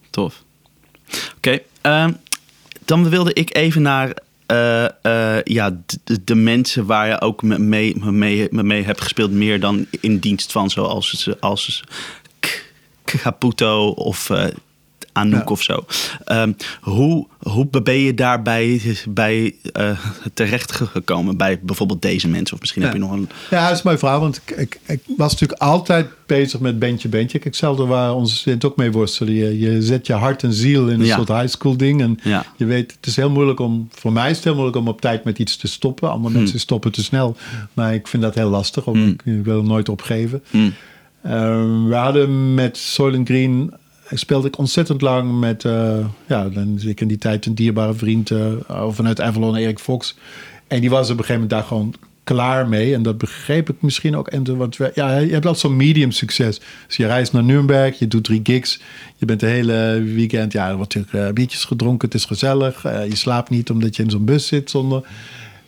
Tof. 0.10 0.44
Oké, 1.38 1.60
ehm, 1.82 2.12
dan 2.86 3.10
wilde 3.10 3.34
ik 3.34 3.56
even 3.56 3.82
naar 3.82 4.14
eh, 4.46 4.86
eh, 5.38 5.44
ja, 5.44 5.78
de, 6.24 6.36
mensen 6.36 6.86
waar 6.86 7.08
je 7.08 7.22
ook 7.22 7.42
me- 7.44 7.60
mee, 7.60 7.96
me- 8.00 8.12
mee, 8.12 8.48
me 8.52 8.64
mee 8.64 8.84
hebt 8.84 9.02
gespeeld, 9.02 9.32
meer 9.32 9.60
dan 9.60 9.86
in 10.02 10.18
dienst 10.18 10.52
van, 10.52 10.70
zoals 10.70 11.30
als 11.40 11.84
Caputo 13.06 13.88
of 13.90 14.30
eh 14.30 14.46
Anouk 15.14 15.40
Ja. 15.48 15.52
of 15.52 15.62
zo. 15.62 15.86
Ehm, 16.26 16.52
hoe, 16.82 17.28
hoe 17.40 17.68
ben 17.84 17.98
je 17.98 18.14
daarbij 18.14 18.82
bij, 19.10 19.56
eh, 19.74 20.00
terecht 20.34 20.72
gekomen 20.72 21.38
bij 21.38 21.60
bijvoorbeeld 21.62 22.02
deze 22.02 22.28
mensen? 22.28 22.54
Of 22.56 22.60
misschien 22.60 22.82
Ja. 22.82 22.88
heb 22.88 22.98
je 22.98 23.04
nog 23.04 23.12
een. 23.12 23.30
Ja, 23.50 23.68
dat 23.68 23.78
is 23.78 23.84
mijn 23.84 23.98
verhaal. 24.00 24.20
Want 24.20 24.42
ik, 24.46 24.56
ik, 24.58 24.80
ik 24.86 25.00
was 25.18 25.32
natuurlijk 25.32 25.62
altijd 25.62 26.08
bezig 26.26 26.60
met 26.60 26.80
bandje, 26.80 27.10
bandje. 27.10 27.28
Kijk, 27.32 27.44
hetzelfde 27.44 27.86
waar 27.86 28.14
onze 28.16 28.36
studenten 28.36 28.70
ook 28.70 28.78
mee 28.78 28.92
worstelen. 28.92 29.34
Je, 29.34 29.60
je 29.60 29.82
zet 29.82 30.08
je 30.08 30.14
hart 30.14 30.44
en 30.44 30.54
ziel 30.54 30.88
in 30.90 31.00
een 31.00 31.06
Ja. 31.06 31.16
soort 31.16 31.28
high 31.28 31.48
school 31.48 31.78
ding. 31.78 32.02
En 32.02 32.20
je 32.58 32.66
weet, 32.66 32.92
het 32.92 33.06
is 33.08 33.16
heel 33.16 33.30
moeilijk 33.30 33.60
om, 33.60 33.88
voor 33.92 34.12
mij 34.14 34.30
is 34.30 34.36
het 34.36 34.44
heel 34.46 34.54
moeilijk 34.54 34.78
om 34.78 34.88
op 34.88 35.02
tijd 35.02 35.24
met 35.24 35.40
iets 35.40 35.58
te 35.58 35.68
stoppen. 35.68 36.10
Andere 36.12 36.34
mensen 36.34 36.60
stoppen 36.60 36.92
te 36.92 37.04
snel. 37.04 37.36
Maar 37.74 37.94
ik 37.94 38.08
vind 38.08 38.24
dat 38.24 38.36
heel 38.36 38.50
lastig. 38.50 38.84
Hmm. 38.86 39.08
ik, 39.08 39.22
ik 39.26 39.44
wil 39.44 39.64
nooit 39.64 39.90
opgeven. 39.90 40.44
Hmm. 40.50 40.74
Ehm, 41.24 41.88
we 41.88 41.96
hadden 41.96 42.54
met 42.54 42.78
Soylent 42.78 43.28
Green 43.28 43.74
speelde 44.10 44.48
ik 44.48 44.58
ontzettend 44.58 45.02
lang 45.02 45.40
met, 45.40 45.64
uh, 45.64 46.06
ja, 46.28 46.50
dan 46.50 46.80
ik 46.82 47.02
in 47.02 47.08
die 47.08 47.18
tijd 47.18 47.46
een 47.46 47.56
dierbare 47.56 47.94
vriend 47.94 48.30
uh, 48.30 48.40
vanuit 48.90 49.22
Avalon, 49.22 49.56
Erik 49.56 49.80
Fox. 49.80 50.16
En 50.68 50.82
die 50.82 50.90
was 50.90 51.10
op 51.10 51.18
een 51.18 51.26
gegeven 51.26 51.34
moment 51.34 51.50
daar 51.50 51.64
gewoon 51.64 51.94
klaar 52.24 52.68
mee. 52.68 52.94
En 52.94 53.04
dat 53.04 53.18
begreep 53.18 53.70
ik 53.70 53.76
misschien 53.80 54.16
ook. 54.16 54.28
En 54.28 54.58
want 54.58 54.76
ja, 54.94 55.18
je 55.18 55.32
hebt 55.32 55.46
altijd 55.46 55.58
zo'n 55.58 55.76
medium 55.76 56.12
succes. 56.12 56.62
Dus 56.88 56.98
je 56.98 57.06
reist 57.06 57.34
naar 57.34 57.44
Nuremberg, 57.44 58.00
je 58.00 58.08
doet 58.08 58.24
drie 58.24 58.40
gigs. 58.44 58.82
Je 59.16 59.26
bent 59.26 59.40
de 59.40 59.46
hele 59.46 60.02
weekend, 60.04 60.52
ja, 60.52 60.70
er 60.70 60.76
wordt 60.76 60.96
natuurlijk 60.96 61.28
uh, 61.28 61.34
biertjes 61.34 61.64
gedronken, 61.64 62.08
het 62.08 62.18
is 62.18 62.26
gezellig. 62.26 62.86
Uh, 62.86 63.08
je 63.08 63.16
slaapt 63.16 63.50
niet 63.50 63.70
omdat 63.70 63.96
je 63.96 64.04
in 64.04 64.10
zo'n 64.10 64.26
bus 64.26 64.48
zit 64.48 64.70
zonder... 64.70 65.04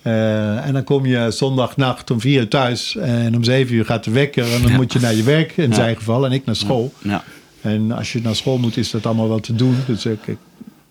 Uh, 0.04 0.66
en 0.66 0.74
dan 0.74 0.84
kom 0.84 1.06
je 1.06 1.32
zondagnacht 1.32 2.12
om 2.12 2.20
vier 2.20 2.40
uur 2.40 2.48
thuis 2.48 2.96
en 2.96 3.36
om 3.36 3.44
zeven 3.44 3.76
uur 3.76 3.86
gaat 3.86 4.04
de 4.04 4.12
wekker 4.12 4.54
en 4.54 4.62
dan 4.62 4.72
moet 4.72 4.94
je 4.94 5.00
naar 5.00 5.16
je 5.16 5.24
werk 5.24 5.58
in 5.58 5.70
ja. 5.70 5.76
zijn 5.76 5.96
geval 5.96 6.26
en 6.26 6.32
ik 6.32 6.46
naar 6.46 6.56
school. 6.56 6.94
Ja. 7.02 7.24
En 7.66 7.92
als 7.92 8.14
je 8.14 8.22
naar 8.22 8.36
school 8.36 8.58
moet, 8.58 8.78
is 8.78 8.92
dat 8.92 9.06
allemaal 9.06 9.28
wel 9.28 9.40
te 9.40 9.56
doen. 9.56 9.76
Dus 9.86 10.06
ik, 10.06 10.28
ik 10.28 10.38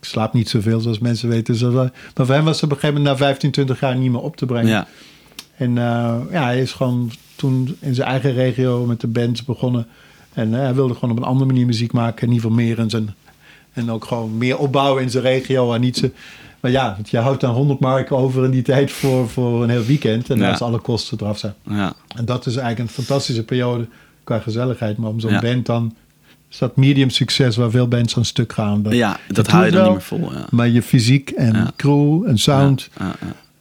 slaap 0.00 0.32
niet 0.32 0.48
zoveel 0.48 0.80
zoals 0.80 0.98
mensen 0.98 1.28
weten. 1.28 1.54
Dus 1.54 1.62
maar 1.62 1.90
voor 2.14 2.34
hem 2.34 2.44
was 2.44 2.54
het 2.54 2.64
op 2.64 2.70
een 2.70 2.76
gegeven 2.76 3.02
moment 3.02 3.18
na 3.18 3.24
15, 3.26 3.50
20 3.50 3.80
jaar 3.80 3.96
niet 3.96 4.10
meer 4.10 4.20
op 4.20 4.36
te 4.36 4.46
brengen. 4.46 4.68
Ja. 4.68 4.86
En 5.56 5.70
uh, 5.70 6.16
ja, 6.30 6.44
hij 6.44 6.60
is 6.60 6.72
gewoon 6.72 7.10
toen 7.36 7.76
in 7.80 7.94
zijn 7.94 8.08
eigen 8.08 8.32
regio 8.32 8.86
met 8.86 9.00
de 9.00 9.06
band 9.06 9.44
begonnen. 9.44 9.86
En 10.32 10.50
uh, 10.50 10.58
hij 10.58 10.74
wilde 10.74 10.94
gewoon 10.94 11.10
op 11.10 11.16
een 11.16 11.28
andere 11.28 11.46
manier 11.46 11.66
muziek 11.66 11.92
maken. 11.92 12.26
In 12.26 12.32
ieder 12.34 12.48
geval 12.48 12.64
meer 12.64 12.78
in 12.78 12.90
zijn... 12.90 13.14
En 13.72 13.90
ook 13.90 14.04
gewoon 14.04 14.38
meer 14.38 14.58
opbouwen 14.58 15.02
in 15.02 15.10
zijn 15.10 15.22
regio. 15.22 15.72
En 15.72 15.80
niet 15.80 16.10
maar 16.60 16.72
ja, 16.72 16.98
je 17.04 17.18
houdt 17.18 17.40
dan 17.40 17.54
100 17.54 17.80
mark 17.80 18.12
over 18.12 18.44
in 18.44 18.50
die 18.50 18.62
tijd 18.62 18.92
voor, 18.92 19.28
voor 19.28 19.62
een 19.62 19.70
heel 19.70 19.84
weekend. 19.84 20.30
En 20.30 20.38
ja. 20.38 20.50
als 20.50 20.60
alle 20.60 20.78
kosten 20.78 21.18
eraf 21.20 21.38
zijn. 21.38 21.54
Ja. 21.62 21.92
En 22.16 22.24
dat 22.24 22.46
is 22.46 22.56
eigenlijk 22.56 22.88
een 22.88 23.04
fantastische 23.04 23.44
periode 23.44 23.86
qua 24.24 24.38
gezelligheid. 24.38 24.96
Maar 24.96 25.10
om 25.10 25.20
zo'n 25.20 25.30
ja. 25.30 25.40
band 25.40 25.66
dan... 25.66 25.94
Is 26.54 26.60
dat 26.60 26.76
medium 26.76 27.10
succes 27.10 27.56
waar 27.56 27.70
veel 27.70 27.88
bands 27.88 28.16
aan 28.16 28.24
stuk 28.24 28.52
gaan. 28.52 28.82
Dat, 28.82 28.92
ja, 28.92 29.20
dat 29.28 29.46
haal 29.46 29.64
je 29.64 29.70
dan 29.70 29.82
niet 29.82 29.92
meer 29.92 30.02
vol. 30.02 30.32
Ja. 30.32 30.46
Maar 30.50 30.68
je 30.68 30.82
fysiek 30.82 31.30
en 31.30 31.72
crew 31.76 32.26
en 32.26 32.38
sound... 32.38 32.90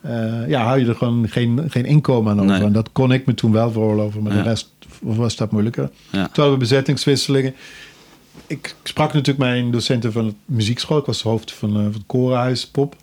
Uh, 0.06 0.48
ja, 0.48 0.64
hou 0.64 0.80
je 0.80 0.86
er 0.86 0.96
gewoon 0.96 1.28
geen, 1.30 1.66
geen 1.70 1.86
inkomen 1.86 2.32
aan 2.32 2.40
over. 2.40 2.52
Nee. 2.58 2.64
En 2.64 2.72
dat 2.74 2.90
kon 2.92 3.12
ik 3.12 3.26
me 3.26 3.34
toen 3.34 3.52
wel 3.52 3.72
veroorloven, 3.72 4.24
maar 4.24 4.36
Ja. 4.36 4.44
de 4.44 4.50
rest 4.50 4.70
was 5.02 5.36
dat 5.36 5.52
moeilijker. 5.52 5.90
Ja. 6.10 6.20
Hadden 6.22 6.52
we 6.52 6.58
bezettingswisselingen. 6.58 7.54
Ik 8.48 8.76
sprak 8.84 9.08
natuurlijk 9.14 9.40
mijn 9.40 9.72
docenten 9.72 10.12
van 10.12 10.26
het 10.26 10.36
muziekschool. 10.46 10.98
Ik 10.98 11.06
was 11.06 11.22
hoofd 11.22 11.52
van, 11.52 11.70
eh, 11.70 11.76
van 11.76 11.94
het 11.94 12.04
korenhuis 12.06 12.68
Pop. 12.68 12.96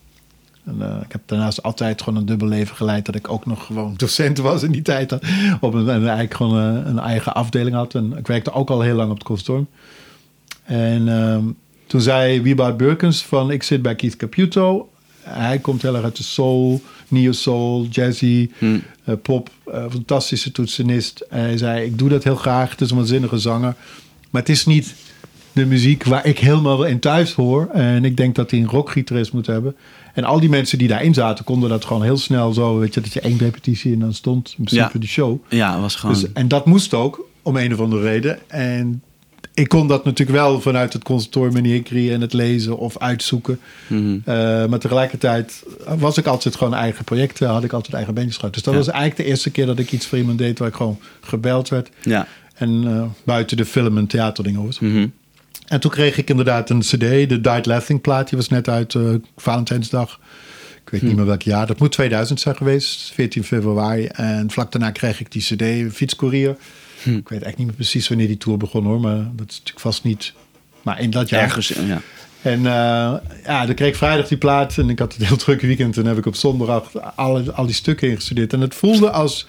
En, 0.71 0.77
eh, 0.97 0.97
ik 1.05 1.12
heb 1.12 1.21
daarnaast 1.27 1.62
altijd 1.62 2.03
gewoon 2.03 2.18
een 2.18 2.27
dubbel 2.27 2.49
leven 2.49 2.77
geleid... 2.77 3.07
dat 3.07 3.14
ik 3.14 3.31
ook 3.31 3.47
nog 3.47 3.66
gewoon 3.66 3.95
docent 4.05 4.39
was 4.39 4.62
in 4.62 4.73
die 4.73 4.83
tijd. 4.83 5.12
Op 5.61 5.75
een, 5.75 5.89
en 5.89 6.01
eigenlijk 6.01 6.35
gewoon 6.35 6.57
een, 6.57 6.89
een 6.89 6.99
eigen 6.99 7.35
afdeling 7.35 7.77
had. 7.77 7.95
En 7.95 8.16
ik 8.16 8.27
werkte 8.27 8.53
ook 8.53 8.71
al 8.71 8.81
heel 8.81 8.95
lang 8.95 9.11
op 9.11 9.16
het 9.18 9.27
conservatorium. 9.27 9.68
En 10.64 11.09
ehm, 11.09 11.45
toen 11.87 12.01
zei 12.01 12.43
Wieboud 12.43 12.77
Burkens 12.77 13.23
van... 13.23 13.51
ik 13.51 13.62
zit 13.62 13.83
bij 13.83 13.95
Keith 13.95 14.16
Caputo. 14.16 14.89
Hij 15.23 15.59
komt 15.59 15.83
heel 15.83 15.95
erg 15.95 16.05
uit 16.05 16.16
de 16.16 16.23
soul, 16.23 16.83
neo-soul, 17.09 17.87
jazzy, 17.91 18.51
Hm. 18.59 18.79
eh, 19.05 19.14
pop. 19.23 19.51
eh, 19.73 19.85
fantastische 19.91 20.53
toetsenist. 20.53 21.21
En 21.21 21.41
hij 21.41 21.57
zei, 21.57 21.85
ik 21.85 21.99
doe 21.99 22.09
dat 22.09 22.25
heel 22.25 22.37
graag. 22.37 22.71
Het 22.71 22.81
is 22.81 22.91
een 22.91 22.97
waanzinnige 22.97 23.39
zanger. 23.39 23.75
Maar 24.31 24.41
het 24.43 24.51
is 24.51 24.66
niet 24.66 24.95
de 25.53 25.66
muziek 25.66 26.05
waar 26.05 26.27
ik 26.27 26.39
helemaal 26.39 26.85
in 26.85 27.01
thuis 27.01 27.33
hoor. 27.33 27.68
En 27.73 28.05
ik 28.05 28.16
denk 28.16 28.35
dat 28.35 28.51
hij 28.51 28.61
een 28.61 28.68
rockgitarist 28.68 29.33
moet 29.33 29.47
hebben. 29.47 29.77
En 30.14 30.24
al 30.24 30.40
die 30.40 30.48
mensen 30.48 30.78
die 30.78 30.88
daarin 30.88 31.14
zaten, 31.14 31.44
konden 31.44 31.68
dat 31.68 31.84
gewoon 31.84 32.02
heel 32.02 32.16
snel 32.18 32.52
zo... 32.52 32.78
Weet 32.78 32.94
je, 32.94 33.00
dat 33.00 33.12
je 33.12 33.20
één 33.20 33.38
repetitie 33.38 33.92
en 33.92 33.98
dan 33.98 34.14
stond 34.14 34.48
in 34.58 34.64
principe 34.64 34.90
Ja. 34.94 35.00
de 35.00 35.06
show. 35.06 35.38
Ja, 35.48 35.80
was 35.80 35.94
gewoon... 35.94 36.14
Dus, 36.14 36.32
en 36.32 36.48
dat 36.48 36.66
moest 36.66 36.94
ook, 36.94 37.26
om 37.42 37.56
een 37.56 37.72
of 37.72 37.80
andere 37.80 38.02
reden. 38.02 38.38
En 38.50 39.02
ik 39.54 39.68
kon 39.68 39.88
dat 39.88 40.04
natuurlijk 40.04 40.38
wel 40.38 40.61
vanuit 40.61 40.92
het 40.92 41.02
conservatorium 41.04 41.56
in 41.56 41.64
Hickory 41.72 42.12
en 42.12 42.20
het 42.20 42.32
lezen 42.32 42.78
of 42.78 42.98
uitzoeken. 42.98 43.58
Mhm. 43.86 44.18
Eh, 44.24 44.34
maar 44.66 44.78
tegelijkertijd 44.78 45.64
was 45.98 46.18
ik 46.18 46.26
altijd 46.26 46.56
gewoon 46.56 46.74
eigen 46.74 47.04
projecten, 47.04 47.48
had 47.48 47.64
ik 47.64 47.72
altijd 47.72 47.94
eigen 47.94 48.14
bandjes 48.14 48.36
gehad. 48.36 48.54
Dus 48.54 48.62
dat 48.62 48.72
Ja. 48.72 48.78
was 48.78 48.88
eigenlijk 48.88 49.20
de 49.22 49.24
eerste 49.28 49.50
keer 49.50 49.66
dat 49.66 49.78
ik 49.78 49.92
iets 49.92 50.06
voor 50.06 50.18
iemand 50.18 50.38
deed 50.38 50.58
waar 50.58 50.68
ik 50.68 50.74
gewoon 50.74 50.98
gebeld 51.20 51.68
werd. 51.68 51.90
Ja. 52.02 52.26
En 52.54 52.82
eh, 52.86 53.02
buiten 53.24 53.56
de 53.56 53.64
film- 53.64 53.98
en 53.98 54.06
theaterdingen 54.06 54.64
was. 54.66 54.78
Mhm. 54.78 55.06
En 55.71 55.81
toen 55.81 55.91
kreeg 55.91 56.18
ik 56.18 56.31
inderdaad 56.31 56.71
een 56.71 56.81
cd, 56.81 57.01
de 57.01 57.41
Died 57.41 57.66
Laughing 57.66 58.01
plaat. 58.01 58.29
Die 58.29 58.39
was 58.39 58.49
net 58.49 58.68
uit 58.68 58.95
eh, 58.95 59.14
Valentijnsdag. 59.37 60.21
Ik 60.85 60.91
weet 60.91 61.03
niet 61.03 61.16
meer 61.16 61.27
welk 61.27 61.43
jaar. 61.43 61.66
Dat 61.66 61.79
moet 61.79 61.93
2000 61.93 62.41
zijn 62.41 62.57
geweest, 62.57 63.12
14 63.14 63.45
februari. 63.45 64.07
En 64.07 64.51
vlak 64.51 64.73
daarna 64.73 64.91
kreeg 64.91 65.21
ik 65.21 65.33
die 65.33 65.43
cd, 65.43 65.95
Fietscourier. 65.95 66.51
Ik 66.51 67.05
weet 67.05 67.14
eigenlijk 67.29 67.57
niet 67.57 67.66
meer 67.66 67.77
precies 67.77 68.09
wanneer 68.09 68.27
die 68.27 68.37
tour 68.37 68.59
begon 68.59 68.85
hoor. 68.85 69.01
Maar 69.01 69.16
dat 69.16 69.51
is 69.51 69.59
natuurlijk 69.59 69.81
vast 69.81 70.05
niet... 70.05 70.33
Maar 70.83 71.01
in 71.01 71.11
dat 71.11 71.29
jaar. 71.29 71.43
Ergens, 71.43 71.68
ja. 71.68 72.01
En 72.43 72.59
eh, 72.59 73.14
ja, 73.45 73.66
dan 73.66 73.75
kreeg 73.75 73.89
ik 73.89 73.97
vrijdag 73.97 74.29
die 74.29 74.39
plaat 74.39 74.79
en 74.79 74.91
ik 74.91 74.99
had 74.99 75.14
het 75.14 75.27
heel 75.27 75.37
druk 75.47 75.61
weekend. 75.61 75.97
En 75.97 76.07
heb 76.07 76.18
ik 76.18 76.27
op 76.27 76.35
zondag 76.35 76.97
alle, 77.16 77.53
al 77.53 77.66
die 77.66 77.75
stukken 77.75 78.09
ingestudeerd. 78.09 78.53
En 78.53 78.61
het 78.61 78.75
voelde 78.75 79.11
als, 79.11 79.47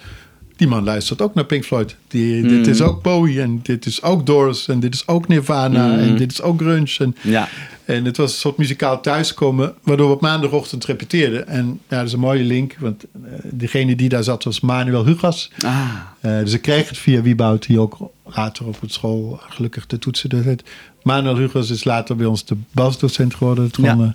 die 0.62 0.70
man 0.70 0.84
luistert 0.84 1.22
ook 1.22 1.34
naar 1.34 1.44
Pink 1.46 1.64
Floyd. 1.66 1.96
Die, 2.08 2.42
Dit 2.48 2.68
is 2.68 2.82
ook 2.82 3.02
Bowie 3.02 3.42
en 3.42 3.60
dit 3.64 3.86
is 3.86 4.02
ook 4.04 4.26
Doors 4.26 4.68
en 4.68 4.80
dit 4.80 4.94
is 4.94 5.08
ook 5.08 5.28
Nirvana 5.28 5.88
Mm. 5.88 6.00
en 6.00 6.18
dit 6.18 6.32
is 6.32 6.42
ook 6.42 6.60
grunge. 6.62 6.96
En, 6.98 7.16
Ja. 7.22 7.48
en 7.86 8.06
het 8.06 8.18
was 8.18 8.32
een 8.32 8.38
soort 8.40 8.58
muzikaal 8.58 9.02
thuiskomen, 9.02 9.74
waardoor 9.84 10.08
we 10.08 10.14
op 10.14 10.22
maandagochtend 10.22 10.86
repeteerden. 10.86 11.48
En 11.48 11.80
ja, 11.90 11.98
dat 11.98 12.08
is 12.08 12.14
een 12.14 12.20
mooie 12.20 12.44
link, 12.44 12.76
want 12.80 13.04
eh, 13.04 13.32
degene 13.52 13.96
die 13.96 14.10
daar 14.10 14.24
zat 14.24 14.44
was 14.44 14.60
Manuel 14.60 15.06
Hugas. 15.06 15.52
Ah. 15.66 15.90
Eh, 16.20 16.40
dus 16.40 16.54
ik 16.54 16.62
kreeg 16.62 16.88
het 16.90 16.98
via 16.98 17.22
Wieboud, 17.22 17.66
die 17.66 17.80
ook 17.80 17.98
later 18.26 18.66
op 18.66 18.82
het 18.82 18.94
school 18.94 19.40
gelukkig 19.50 19.86
de 19.88 20.00
toetsen 20.00 20.30
deed. 20.30 20.64
Manuel 21.04 21.38
Hugas 21.38 21.70
is 21.70 21.84
later 21.84 22.16
bij 22.16 22.26
ons 22.26 22.46
de 22.46 22.56
basdocent 22.72 23.36
geworden. 23.36 23.64
Het, 23.64 23.78
Ja. 23.82 23.94
eh, 23.98 24.10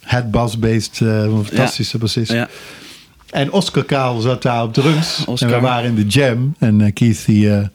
het 0.00 0.30
bas-based, 0.30 1.00
een 1.00 1.44
fantastische 1.44 1.98
bassist. 1.98 2.32
Ja. 2.32 2.48
En 3.30 3.52
Oscar 3.52 3.84
Kaal 3.84 4.20
zat 4.20 4.42
daar 4.42 4.62
op 4.62 4.72
drums. 4.74 5.24
Oscar. 5.26 5.48
En 5.48 5.54
we 5.54 5.60
waren 5.60 5.88
in 5.88 5.94
de 5.94 6.06
jam. 6.06 6.54
En 6.58 6.80
eh, 6.80 6.92
Keith, 6.92 7.26
die, 7.26 7.54
eh, 7.54 7.66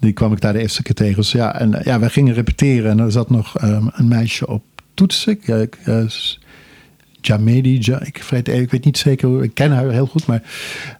die 0.00 0.12
kwam 0.12 0.32
ik 0.32 0.40
daar 0.40 0.52
de 0.52 0.58
eerste 0.60 0.82
keer 0.82 0.94
tegen. 0.94 1.16
Dus 1.16 1.32
ja, 1.32 1.54
en 1.60 1.74
eh, 1.74 1.84
ja, 1.84 1.98
wij 1.98 2.08
gingen 2.08 2.34
repeteren. 2.34 2.90
En 2.90 2.98
er 2.98 3.12
zat 3.12 3.30
nog 3.30 3.58
ehm, 3.58 3.86
een 3.92 4.08
meisje 4.08 4.46
op 4.46 4.62
toetsen. 4.94 5.32
Ik, 5.32 5.76
Jamedi, 7.20 7.78
Ja- 7.80 8.02
ik, 8.04 8.22
weet, 8.30 8.48
ik 8.48 8.70
weet 8.70 8.84
niet 8.84 8.98
zeker, 8.98 9.28
hoe- 9.28 9.42
ik 9.42 9.54
ken 9.54 9.70
haar 9.72 9.90
heel 9.90 10.06
goed. 10.06 10.26
Maar, 10.26 10.42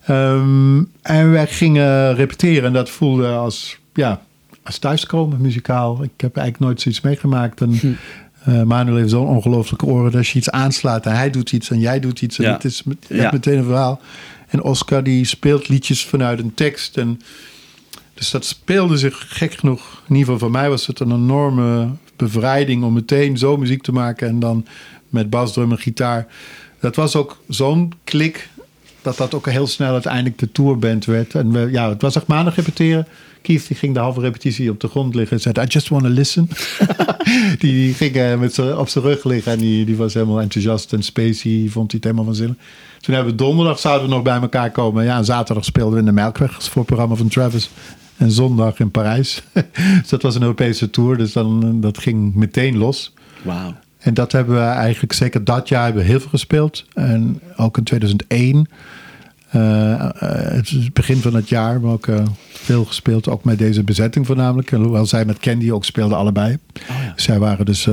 ehm, 0.07 0.83
en 1.03 1.31
wij 1.31 1.47
gingen 1.47 2.15
repeteren. 2.15 2.65
En 2.65 2.73
dat 2.73 2.91
voelde 2.91 3.29
als, 3.29 3.79
ja, 3.95 4.21
als 4.63 4.79
thuiskomen, 4.79 5.41
muzikaal. 5.41 6.03
Ik 6.03 6.11
heb 6.17 6.37
eigenlijk 6.37 6.59
nooit 6.67 6.81
zoiets 6.81 7.01
meegemaakt. 7.01 7.61
En, 7.61 7.73
Hm. 7.79 7.87
Eh, 8.45 8.63
Manuel 8.63 8.97
heeft 8.97 9.11
zo'n 9.11 9.27
ongelooflijke 9.27 9.87
oren. 9.87 10.05
Dat 10.05 10.15
als 10.15 10.33
je 10.33 10.39
iets 10.39 10.51
aanslaat 10.51 11.07
en 11.07 11.17
hij 11.17 11.31
doet 11.31 11.53
iets 11.53 11.71
en 11.71 11.79
jij 11.79 12.01
doet 12.01 12.23
iets. 12.23 12.39
En 12.39 12.45
Ja. 12.45 12.53
het 12.53 12.65
is 12.65 12.83
met- 12.83 13.07
Ja. 13.09 13.31
meteen 13.33 13.59
een 13.59 13.65
verhaal. 13.65 14.01
En 14.49 14.63
Oscar 14.63 15.03
die 15.03 15.25
speelt 15.25 15.69
liedjes 15.69 16.05
vanuit 16.07 16.39
een 16.39 16.55
tekst. 16.55 16.97
En 16.97 17.21
dus 18.15 18.31
dat 18.31 18.45
speelde 18.45 18.97
zich 18.97 19.25
gek 19.29 19.55
genoeg. 19.55 20.03
In 20.09 20.15
ieder 20.17 20.33
geval 20.33 20.39
voor 20.39 20.51
mij 20.51 20.69
was 20.69 20.87
het 20.87 21.01
een 21.01 21.13
enorme 21.13 21.89
bevrijding 22.17 22.85
om 22.85 22.93
meteen 22.93 23.39
zo 23.39 23.57
muziek 23.57 23.83
te 23.83 23.93
maken. 23.93 24.29
En 24.29 24.39
dan 24.39 24.67
met 25.09 25.31
basdrum 25.31 25.71
en 25.71 25.79
gitaar. 25.79 26.27
Dat 26.81 26.97
was 26.97 27.17
ook 27.17 27.43
zo'n 27.49 27.93
klik 28.05 28.49
dat 29.03 29.17
dat 29.17 29.35
ook 29.35 29.49
heel 29.51 29.67
snel 29.67 29.93
uiteindelijk 29.93 30.39
de 30.39 30.53
tourband 30.53 31.05
werd. 31.05 31.35
En 31.35 31.53
we, 31.53 31.69
ja, 31.71 31.89
het 31.89 32.03
was 32.03 32.17
echt 32.17 32.27
maandag 32.27 32.57
repeteren. 32.57 33.07
Keith 33.43 33.69
die 33.69 33.77
ging 33.77 33.95
de 33.95 34.01
halve 34.01 34.21
repetitie 34.21 34.71
op 34.71 34.81
de 34.81 34.89
grond 34.89 35.15
liggen 35.15 35.37
en 35.37 35.43
zei: 35.43 35.67
I 35.67 35.69
just 35.69 35.89
want 35.89 36.03
to 36.03 36.09
listen. 36.09 36.49
die, 37.59 37.73
die 37.85 37.95
ging 37.95 38.15
eh, 38.15 38.39
met 38.39 38.59
op 38.77 38.89
zijn 38.89 39.05
rug 39.05 39.25
liggen 39.25 39.53
en 39.53 39.59
die, 39.59 39.85
die 39.85 39.97
was 39.97 40.15
helemaal 40.15 40.41
enthousiast. 40.41 40.93
En 40.93 41.03
Spacey 41.03 41.67
vond 41.69 41.91
hij 41.91 42.01
het 42.01 42.05
helemaal 42.05 42.25
van 42.25 42.35
zin. 42.35 42.59
Toen 43.01 43.15
hebben 43.15 43.33
we 43.33 43.39
donderdag 43.39 43.79
zouden 43.79 44.09
we 44.09 44.15
nog 44.15 44.23
bij 44.23 44.41
elkaar 44.41 44.71
komen. 44.71 45.05
Ja, 45.05 45.17
en 45.17 45.25
zaterdag 45.25 45.65
speelden 45.65 45.93
we 45.93 45.99
in 45.99 46.05
de 46.05 46.13
Melkweg 46.13 46.53
voor 46.53 46.77
het 46.77 46.87
programma 46.87 47.15
van 47.15 47.29
Travis. 47.29 47.71
En 48.17 48.31
zondag 48.31 48.81
in 48.81 48.91
Parijs. 48.91 49.43
dus 50.01 50.09
dat 50.09 50.23
was 50.23 50.35
een 50.35 50.43
Europese 50.43 50.91
tour. 50.91 51.17
Dus 51.17 51.33
dan, 51.33 51.81
dat 51.81 51.99
ging 51.99 52.35
meteen 52.35 52.77
los. 52.77 53.13
Wauw. 53.43 53.75
En 53.99 54.15
dat 54.15 54.33
hebben 54.33 54.55
we 54.55 54.61
eigenlijk 54.61 55.13
zeker 55.13 55.45
dat 55.45 55.69
jaar 55.69 55.85
hebben 55.85 56.03
we 56.03 56.09
heel 56.09 56.21
veel 56.21 56.29
gespeeld. 56.29 56.85
En 56.95 57.41
ook 57.57 57.77
in 57.77 57.85
2001. 57.85 58.67
Eh, 59.53 59.93
eh, 59.93 60.11
het 60.55 60.69
het 60.69 60.93
begin 60.93 61.17
van 61.17 61.35
het 61.35 61.49
jaar, 61.49 61.81
maar 61.81 61.93
ook 61.93 62.07
eh, 62.07 62.25
veel 62.49 62.85
gespeeld. 62.85 63.29
Ook 63.29 63.45
met 63.45 63.59
deze 63.59 63.83
bezetting 63.83 64.27
voornamelijk. 64.27 64.71
Hoewel 64.71 65.07
zij 65.07 65.25
met 65.25 65.39
Candy 65.39 65.71
ook 65.71 65.85
speelden, 65.85 66.19
allebei. 66.19 66.59
Oh 66.91 66.97
ja. 67.05 67.13
Zij 67.17 67.39
waren 67.39 67.67
dus 67.67 67.89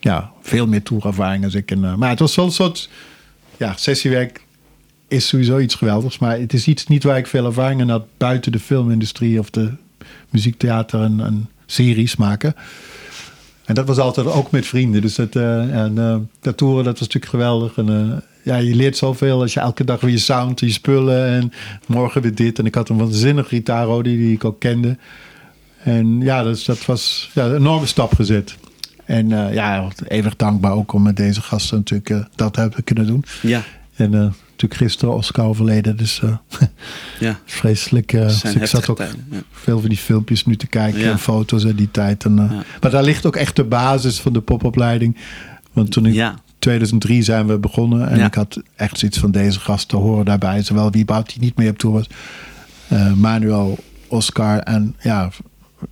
ja, 0.00 0.30
veel 0.42 0.66
meer 0.66 0.82
tourervaring 0.82 1.44
als 1.44 1.54
ik. 1.54 1.70
En, 1.70 1.98
maar 1.98 2.08
het 2.10 2.18
was 2.18 2.32
zo'n 2.32 2.52
soort 2.52 2.90
ja, 3.56 3.74
sessiewerk 3.76 4.44
is 5.08 5.28
sowieso 5.28 5.58
iets 5.58 5.74
geweldigs. 5.74 6.18
Maar 6.18 6.38
het 6.38 6.52
is 6.52 6.66
iets 6.66 6.86
niet 6.86 7.02
waar 7.02 7.18
ik 7.18 7.26
veel 7.26 7.46
ervaring 7.46 7.80
in 7.80 7.88
had 7.88 8.06
buiten 8.16 8.52
de 8.52 8.60
filmindustrie 8.60 9.38
of 9.38 9.50
de 9.50 9.72
muziektheater 10.28 11.02
en, 11.02 11.20
en 11.20 11.48
series 11.66 12.16
maken. 12.16 12.54
En 13.70 13.76
dat 13.76 13.86
was 13.86 13.98
altijd 13.98 14.26
ook 14.26 14.50
met 14.50 14.66
vrienden. 14.66 15.00
Dus 15.00 15.14
dat, 15.14 15.36
eh, 15.36 15.82
en, 15.82 15.98
eh, 15.98 16.16
dat 16.40 16.56
toeren, 16.56 16.84
dat 16.84 16.98
was 16.98 17.08
natuurlijk 17.08 17.32
geweldig. 17.32 17.76
En, 17.76 17.88
eh, 17.88 18.18
ja, 18.42 18.56
je 18.56 18.74
leert 18.74 18.96
zoveel 18.96 19.40
als 19.40 19.54
je 19.54 19.60
elke 19.60 19.84
dag 19.84 20.00
weer 20.00 20.10
je 20.10 20.18
sound, 20.18 20.60
je 20.60 20.70
spullen 20.70 21.26
en 21.26 21.52
morgen 21.86 22.22
weer 22.22 22.34
dit. 22.34 22.58
En 22.58 22.66
ik 22.66 22.74
had 22.74 22.88
een 22.88 22.98
waanzinnige 22.98 23.48
gitaar, 23.48 24.02
die, 24.02 24.16
die 24.16 24.32
ik 24.32 24.44
ook 24.44 24.60
kende. 24.60 24.96
En 25.82 26.20
ja, 26.20 26.42
dus 26.42 26.64
dat 26.64 26.86
was 26.86 27.30
ja, 27.34 27.44
een 27.44 27.56
enorme 27.56 27.86
stap 27.86 28.14
gezet. 28.14 28.56
En 29.04 29.30
uh, 29.30 29.54
ja, 29.54 29.88
eeuwig 30.08 30.36
dankbaar 30.36 30.72
ook 30.72 30.92
om 30.92 31.02
met 31.02 31.16
deze 31.16 31.40
gasten 31.40 31.78
natuurlijk 31.78 32.10
uh, 32.10 32.24
dat 32.34 32.56
hebben 32.56 32.84
kunnen 32.84 33.06
doen. 33.06 33.24
Ja. 33.42 33.62
En 33.94 34.12
uh, 34.12 34.26
natuurlijk 34.62 34.80
gisteren 34.90 35.14
Oscar 35.14 35.44
overleden, 35.46 35.96
dus 35.96 36.20
ja. 37.20 37.38
vreselijk. 37.44 38.10
Dus 38.10 38.44
ik 38.44 38.66
zat 38.66 38.88
ook 38.88 38.98
ja. 38.98 39.08
veel 39.52 39.80
van 39.80 39.88
die 39.88 39.98
filmpjes 39.98 40.44
nu 40.46 40.56
te 40.56 40.66
kijken 40.66 41.00
Ja. 41.00 41.10
en 41.10 41.18
foto's 41.18 41.64
uit 41.64 41.76
die 41.76 41.90
tijd. 41.90 42.24
En, 42.24 42.34
Maar 42.80 42.90
daar 42.90 43.02
ligt 43.02 43.26
ook 43.26 43.36
echt 43.36 43.56
de 43.56 43.64
basis 43.64 44.20
van 44.20 44.32
de 44.32 44.40
popopleiding. 44.40 45.16
Want 45.72 45.90
toen 45.92 46.06
in 46.06 46.12
Ja. 46.12 46.34
2003 46.58 47.22
zijn 47.22 47.46
we 47.46 47.58
begonnen 47.58 48.08
en 48.08 48.20
ik 48.20 48.34
had 48.34 48.62
echt 48.76 48.98
zoiets 48.98 49.18
van 49.18 49.30
deze 49.30 49.60
gasten 49.60 49.98
horen 49.98 50.24
daarbij. 50.24 50.62
Zowel 50.62 50.90
wie 50.90 51.04
Bout 51.04 51.28
die 51.32 51.40
niet 51.40 51.56
meer 51.56 51.70
op 51.70 51.78
tour 51.78 51.94
was, 51.94 52.06
Manuel, 53.16 53.78
Oscar 54.08 54.58
en 54.58 54.96
ja, 55.02 55.30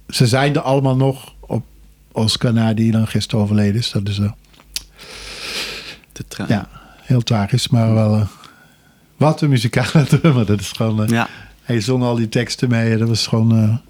ze 0.08 0.26
zijn 0.26 0.54
er 0.54 0.60
allemaal 0.60 0.96
nog 0.96 1.34
op 1.40 1.64
Oscar 2.12 2.52
na 2.52 2.74
die 2.74 2.92
dan 2.92 3.06
gisteren 3.06 3.44
overleden 3.44 3.74
is. 3.80 3.90
Dat 3.90 4.08
is 4.08 4.18
uh, 4.18 4.30
De 6.12 6.24
ja, 6.48 6.68
heel 7.02 7.22
tragisch, 7.22 7.68
maar 7.68 7.94
wel 7.94 8.16
uh, 8.16 8.26
wat 9.18 9.40
een 9.40 9.48
muzikale 9.48 10.04
drummer. 10.20 10.46
Dat 10.46 10.60
is 10.60 10.72
gewoon. 10.72 11.02
Uh, 11.02 11.08
ja. 11.08 11.28
Hij 11.62 11.80
zong 11.80 12.02
al 12.02 12.14
die 12.14 12.28
teksten 12.28 12.68
mee. 12.68 12.96
Dat 12.96 13.08
was 13.08 13.26
gewoon. 13.26 13.80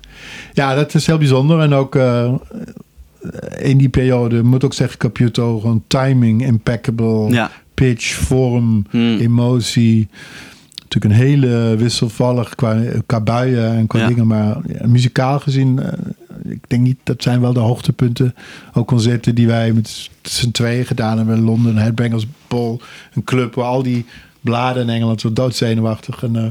ja, 0.53 0.75
dat 0.75 0.95
is 0.95 1.07
heel 1.07 1.19
bijzonder. 1.19 1.61
En 1.61 1.73
ook 1.73 1.95
in 3.59 3.79
die 3.79 3.89
periode, 3.89 4.43
moet 4.43 4.65
ook 4.65 4.75
zeggen, 4.75 4.99
Caputo, 4.99 5.61
gewoon 5.61 5.83
timing, 5.87 6.45
impeccable, 6.47 7.31
Ja. 7.31 7.51
pitch, 7.75 8.15
vorm, 8.15 8.87
Hmm. 8.91 9.19
emotie. 9.19 10.09
Natuurlijk 10.83 11.21
een 11.21 11.27
hele 11.29 11.75
wisselvallig 11.79 12.55
qua, 12.55 12.81
qua 13.07 13.21
buien 13.21 13.73
en 13.77 13.87
qua 13.87 13.99
Ja. 13.99 14.07
dingen. 14.07 14.27
Maar 14.27 14.57
ja, 14.79 14.87
muzikaal 14.87 15.41
gezien, 15.41 15.81
ik 16.45 16.59
denk 16.69 16.83
niet, 16.83 16.99
dat 17.05 17.23
zijn 17.23 17.41
wel 17.41 17.53
de 17.53 17.61
hoogtepunten. 17.61 18.35
Ook 18.75 18.87
concerten 18.87 19.35
die 19.35 19.47
wij 19.47 19.73
met 19.73 20.09
z'n 20.23 20.51
tweeën 20.51 20.85
gedaan 20.87 21.17
hebben 21.17 21.37
in 21.37 21.43
Londen. 21.43 21.77
Headbangers 21.77 22.27
Ball, 22.49 22.79
een 23.15 23.25
club 23.25 23.55
waar 23.55 23.65
al 23.65 23.83
die 23.83 24.07
bladen 24.51 24.83
in 24.83 24.89
Engeland 24.89 25.21
zo 25.21 25.33
doodzenuwachtig. 25.33 26.23
En 26.23 26.35
uh, 26.35 26.45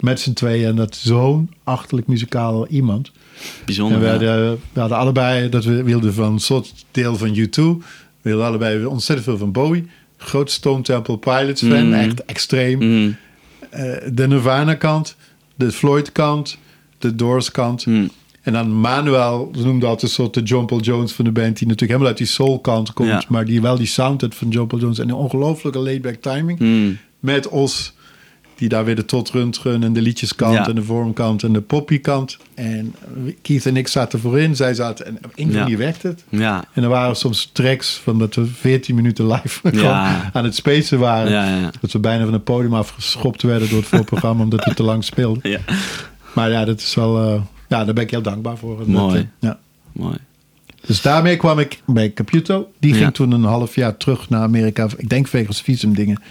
met 0.00 0.20
z'n 0.20 0.32
tweeën. 0.32 0.68
En 0.68 0.76
dat 0.76 0.96
zo'n 0.96 1.50
achterlijk 1.64 2.06
muzikaal 2.06 2.66
iemand. 2.66 3.10
Bijzonder. 3.64 3.96
En 3.96 4.02
we, 4.02 4.10
hadden, 4.10 4.60
we 4.72 4.80
hadden 4.80 4.98
allebei, 4.98 5.48
dat 5.48 5.64
we 5.64 5.82
wilden 5.82 6.14
van 6.14 6.32
een 6.32 6.38
soort 6.38 6.84
deel 6.90 7.16
van 7.16 7.36
U2. 7.36 7.50
We 7.52 7.76
wilden 8.22 8.46
allebei 8.46 8.84
ontzettend 8.84 9.28
veel 9.28 9.38
van 9.38 9.52
Bowie. 9.52 9.86
Groot 10.16 10.50
Stone 10.50 10.82
Temple 10.82 11.18
Pilots 11.18 11.62
fan, 11.62 11.86
Mm. 11.86 11.92
echt 11.92 12.24
extreem. 12.24 12.78
Mm. 12.78 13.16
Uh, 13.74 13.92
de 14.12 14.28
Nirvana 14.28 14.74
kant, 14.74 15.16
de 15.54 15.72
Floyd 15.72 16.12
kant, 16.12 16.58
de 16.98 17.14
Doors 17.14 17.50
kant. 17.50 17.86
Mm. 17.86 18.10
En 18.42 18.52
dan 18.52 18.80
Manuel, 18.80 19.52
ze 19.56 19.64
noemden 19.64 19.88
altijd 19.88 20.10
een 20.10 20.16
soort 20.16 20.34
de 20.34 20.42
John 20.42 20.64
Paul 20.66 20.80
Jones 20.80 21.12
van 21.12 21.24
de 21.24 21.30
band... 21.32 21.58
die 21.58 21.68
natuurlijk 21.68 21.80
helemaal 21.90 22.08
uit 22.08 22.16
die 22.16 22.26
soul 22.26 22.58
kant 22.58 22.92
komt... 22.92 23.08
Ja. 23.08 23.22
maar 23.28 23.44
die 23.44 23.60
wel 23.60 23.76
die 23.76 23.86
sound 23.86 24.20
had 24.20 24.34
van 24.34 24.48
John 24.48 24.66
Paul 24.66 24.80
Jones... 24.80 24.98
en 24.98 25.08
een 25.08 25.14
ongelofelijke 25.14 25.78
laid-back 25.78 26.14
timing. 26.14 26.58
Met 27.20 27.48
Os, 27.48 27.92
die 28.54 28.68
daar 28.68 28.84
weer 28.84 28.96
de 28.96 29.04
tot 29.04 29.30
run 29.30 29.52
en 29.82 29.92
de 29.92 30.02
liedjeskant... 30.02 30.54
Ja. 30.54 30.68
en 30.68 30.74
de 30.74 30.82
vormkant 30.82 31.42
en 31.42 31.52
de 31.52 31.60
poppykant. 31.60 32.38
En 32.54 32.94
Keith 33.42 33.66
en 33.66 33.76
ik 33.76 33.88
zaten 33.88 34.20
voorin, 34.20 34.56
zij 34.56 34.74
zaten... 34.74 35.06
en 35.06 35.18
op 35.24 35.32
een 35.34 35.50
Ja. 35.52 35.58
manier 35.58 35.78
werkte 35.78 36.06
het. 36.06 36.24
Ja. 36.28 36.64
En 36.72 36.82
er 36.82 36.88
waren 36.88 37.16
soms 37.16 37.50
tracks 37.52 38.00
van 38.02 38.18
dat 38.18 38.34
we 38.34 38.46
14 38.46 38.94
minuten 38.94 39.26
live 39.26 39.70
Ja. 39.72 40.30
aan 40.32 40.44
het 40.44 40.54
spacen 40.54 40.98
waren. 40.98 41.32
Ja, 41.32 41.58
ja. 41.60 41.70
Dat 41.80 41.92
we 41.92 41.98
bijna 41.98 42.24
van 42.24 42.32
het 42.32 42.44
podium 42.44 42.74
afgeschopt 42.74 43.42
werden 43.42 43.68
door 43.68 43.78
het 43.78 43.88
voorprogramma... 43.88 44.42
omdat 44.50 44.64
we 44.64 44.74
te 44.74 44.82
lang 44.82 45.04
speelden. 45.04 45.50
Ja. 45.50 45.58
Maar 46.34 46.50
ja, 46.50 46.64
dat 46.64 46.80
is 46.80 46.94
wel... 46.94 47.34
uh, 47.34 47.40
ja, 47.68 47.84
daar 47.84 47.94
ben 47.94 48.04
ik 48.04 48.10
heel 48.10 48.22
dankbaar 48.22 48.56
voor. 48.56 48.82
Mooi. 48.86 49.14
Dat, 49.16 49.26
ja. 49.38 49.58
Mooi. 49.92 50.16
Dus 50.86 51.02
daarmee 51.02 51.36
kwam 51.36 51.58
ik 51.58 51.82
bij 51.86 52.12
Caputo. 52.12 52.70
Die 52.78 52.94
ging 52.94 53.14
toen 53.14 53.32
een 53.32 53.44
half 53.44 53.74
jaar 53.74 53.96
terug 53.96 54.28
naar 54.28 54.42
Amerika. 54.42 54.88
Ik 54.96 55.08
denk 55.08 55.28
wegens 55.28 55.60
visumdingen. 55.62 56.22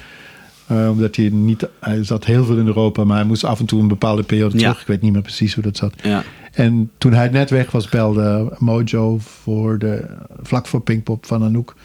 Uh, 0.72 0.90
omdat 0.90 1.16
hij 1.16 1.30
niet... 1.30 1.68
Hij 1.80 2.04
zat 2.04 2.26
heel 2.26 2.46
veel 2.46 2.58
in 2.58 2.68
Europa, 2.68 3.04
maar 3.04 3.18
hij 3.18 3.26
moest 3.26 3.44
af 3.44 3.60
en 3.60 3.66
toe 3.66 3.82
een 3.82 3.88
bepaalde 3.88 4.24
periode 4.24 4.58
Ja. 4.58 4.62
terug. 4.62 4.82
Ik 4.82 4.88
weet 4.88 5.02
niet 5.02 5.14
meer 5.14 5.22
precies 5.22 5.54
hoe 5.54 5.64
dat 5.64 5.78
zat. 5.78 5.94
Ja. 6.04 6.24
En 6.54 6.92
toen 6.98 7.14
hij 7.14 7.30
net 7.30 7.50
weg 7.50 7.72
was, 7.72 7.90
belde 7.90 8.54
Mojo 8.58 9.18
voor 9.20 9.78
de, 9.80 10.06
vlak 10.42 10.68
voor 10.68 10.82
Pinkpop 10.82 11.26
van 11.26 11.44
Anouk. 11.44 11.76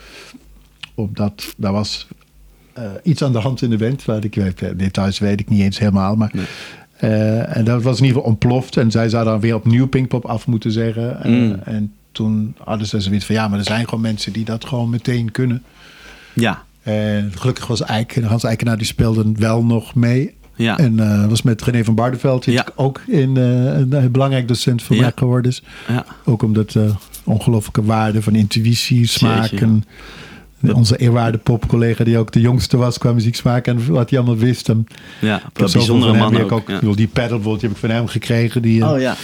Omdat 0.95 1.55
daar 1.57 1.72
was 1.72 2.09
uh, 2.78 2.85
iets 3.03 3.22
aan 3.22 3.32
de 3.32 3.39
hand 3.39 3.62
in 3.62 3.70
de 3.70 3.76
band. 3.76 4.05
Waar 4.05 4.24
ik 4.24 4.35
weet, 4.35 4.78
details 4.78 5.18
weet 5.18 5.41
ik 5.41 5.49
niet 5.49 5.61
eens 5.61 5.78
helemaal. 5.78 6.16
Maar, 6.16 6.30
Nee. 6.32 6.47
uh, 7.12 7.57
en 7.57 7.64
dat 7.64 7.82
was 7.82 7.99
in 7.99 8.05
ieder 8.05 8.16
geval 8.16 8.32
ontploft. 8.32 8.76
En 8.76 8.91
zij 8.91 9.09
zou 9.09 9.24
dan 9.24 9.41
weer 9.41 9.55
opnieuw 9.55 9.87
Pinkpop 9.87 10.24
af 10.24 10.47
moeten 10.47 10.72
zeggen. 10.72 11.18
Mm. 11.24 11.59
en 11.64 11.93
toen 12.12 12.55
hadden 12.64 12.87
ze 12.87 13.01
zoiets 13.01 13.24
van... 13.24 13.35
Ja, 13.35 13.49
maar 13.49 13.59
er 13.59 13.64
zijn 13.64 13.85
gewoon 13.85 14.01
mensen 14.01 14.32
die 14.32 14.45
dat 14.45 14.64
gewoon 14.64 14.91
meteen 14.91 15.30
kunnen. 15.30 15.62
Ja. 16.32 16.64
En 16.85 17.32
gelukkig 17.35 17.66
was 17.66 17.82
Eik, 17.82 18.18
Hans 18.24 18.45
Eikenaar, 18.45 18.76
die 18.76 18.87
speelde 18.87 19.32
wel 19.37 19.64
nog 19.64 19.95
mee. 19.95 20.35
Ja. 20.57 20.78
En 20.78 20.93
uh, 20.93 21.26
was 21.26 21.43
met 21.43 21.62
René 21.62 21.85
van 21.85 21.95
Barneveld, 21.95 22.45
die 22.45 22.55
Ja. 22.55 22.66
ook 22.74 23.01
in, 23.07 23.37
uh, 23.39 23.78
een 24.01 24.09
belangrijk 24.12 24.49
docent 24.49 24.82
voor 24.82 24.97
Ja. 24.97 25.03
mij 25.03 25.12
geworden 25.14 25.51
is. 25.51 25.62
Ja. 25.89 26.05
Ook 26.24 26.43
omdat 26.43 26.74
uh, 26.74 26.82
ongelooflijke 27.24 27.85
waarde 27.85 28.22
van 28.22 28.35
intuïtie, 28.35 29.07
smaken. 29.07 29.85
Jeetje. 30.59 30.74
Onze 30.74 30.97
eerwaarde 30.97 31.39
popcollega, 31.39 32.05
die 32.05 32.18
ook 32.18 32.32
de 32.32 32.41
jongste 32.41 32.76
was 32.76 32.99
qua 32.99 33.12
muzieksmaak 33.12 33.66
en 33.66 33.87
wat 33.93 34.11
hij 34.11 34.18
allemaal 34.18 34.39
wist. 34.39 34.68
En 34.68 34.87
Ja. 35.20 35.43
zoveel 35.55 35.72
bijzondere 35.72 36.12
man 36.18 36.41
ook. 36.43 36.53
ook 36.53 36.68
ja. 36.68 36.80
die 36.80 37.07
pedal 37.07 37.28
bijvoorbeeld, 37.28 37.61
die 37.61 37.68
heb 37.68 37.78
ik 37.78 37.85
van 37.85 37.91
hem 37.97 38.07
gekregen. 38.07 38.62
Die, 38.62 38.89
Oh 38.89 39.01
ja. 39.01 39.16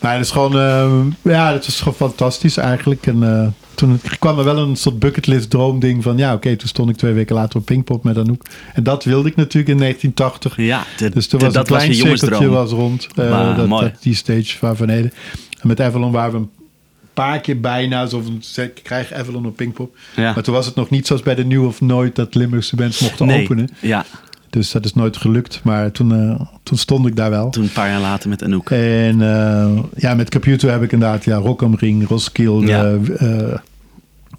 Maar 0.00 0.12
het 0.12 0.24
is 0.24 0.30
gewoon, 0.30 0.56
uh, 0.56 1.32
ja, 1.32 1.52
het 1.52 1.66
was 1.66 1.78
gewoon 1.78 1.94
fantastisch 1.94 2.56
eigenlijk. 2.56 3.06
En 3.06 3.16
uh, 3.22 3.46
toen 3.74 4.00
kwam 4.18 4.38
er 4.38 4.44
wel 4.44 4.58
een 4.58 4.76
soort 4.76 4.98
bucketlist 4.98 5.50
droomding 5.50 6.02
van, 6.02 6.16
ja, 6.16 6.26
oké, 6.28 6.36
okay, 6.36 6.56
toen 6.56 6.68
stond 6.68 6.90
ik 6.90 6.96
twee 6.96 7.12
weken 7.12 7.34
later 7.34 7.58
op 7.58 7.64
Pinkpop 7.64 8.04
met 8.04 8.18
Anouk. 8.18 8.42
En 8.74 8.82
dat 8.82 9.04
wilde 9.04 9.28
ik 9.28 9.36
natuurlijk 9.36 9.72
in 9.72 9.78
1980. 9.78 10.56
Ja, 10.56 10.84
de, 10.96 11.10
Dus 11.10 11.26
toen 11.26 11.38
de- 11.38 11.44
was 11.44 11.54
dat 11.54 11.68
een 11.70 11.76
klein 11.76 11.88
je 11.90 11.94
cirkeltje 11.94 12.48
was 12.48 12.70
rond. 12.70 13.08
Uh, 13.18 13.30
Maar, 13.30 13.56
dat, 13.56 13.68
dat, 13.68 13.92
die 14.02 14.14
stage 14.14 14.56
van 14.58 14.76
beneden. 14.78 15.12
En 15.60 15.68
met 15.68 15.80
Avalon 15.80 16.12
waren 16.12 16.32
we 16.32 16.38
een 16.38 16.50
paar 17.14 17.40
keer 17.40 17.60
bijna. 17.60 18.06
Zo 18.06 18.20
van, 18.22 18.42
krijg 18.82 19.12
Avalon 19.12 19.46
op 19.46 19.56
Pinkpop. 19.56 19.96
Ja. 20.16 20.32
Maar 20.34 20.42
toen 20.42 20.54
was 20.54 20.66
het 20.66 20.74
nog 20.74 20.90
niet 20.90 21.06
zoals 21.06 21.22
bij 21.22 21.34
de 21.34 21.44
Nieuw 21.44 21.66
of 21.66 21.80
Nooit... 21.80 22.14
dat 22.16 22.34
Limburgse 22.34 22.76
bands 22.76 23.00
mochten 23.00 23.26
Nee. 23.26 23.42
openen. 23.42 23.68
Ja, 23.80 24.04
Dus 24.54 24.70
dat 24.72 24.84
is 24.84 24.94
nooit 24.94 25.16
gelukt. 25.16 25.60
Maar 25.64 25.90
toen, 25.90 26.12
eh, 26.14 26.40
toen 26.62 26.78
stond 26.78 27.06
ik 27.06 27.16
daar 27.16 27.30
wel. 27.30 27.50
toen 27.50 27.62
een 27.62 27.72
paar 27.72 27.88
jaar 27.88 28.00
later 28.00 28.28
met 28.28 28.42
Anouk. 28.42 28.70
En 28.70 29.20
eh, 29.22 29.78
ja, 29.96 30.14
met 30.14 30.30
Computer 30.30 30.70
heb 30.70 30.82
ik 30.82 30.92
inderdaad 30.92 31.24
ja, 31.24 31.36
Rock 31.36 31.62
am 31.62 31.74
Ring, 31.74 32.08
Roskilde. 32.08 32.66
Ja. 32.66 32.94
eh, 33.16 33.54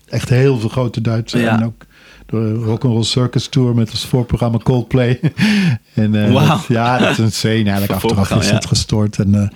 echt 0.10 0.30
heel 0.30 0.60
veel 0.60 0.70
grote 0.70 1.02
Duitsers. 1.02 1.42
Ja. 1.44 1.58
En 1.58 1.66
ook 1.66 1.86
de 2.26 2.54
Rock'n'Roll 2.54 3.04
Circus 3.04 3.48
Tour 3.48 3.76
met 3.76 3.92
als 3.92 4.06
voorprogramma 4.06 4.58
Coldplay. 4.58 5.20
en, 5.94 6.12
dat- 6.34 6.66
ja, 6.68 6.98
dat 6.98 7.10
is 7.10 7.18
een 7.18 7.32
scene 7.32 7.70
eigenlijk. 7.70 7.92
Achteraf 8.04 8.32
is 8.32 8.50
dat 8.52 8.66
gestoord. 8.66 9.20
En, 9.20 9.52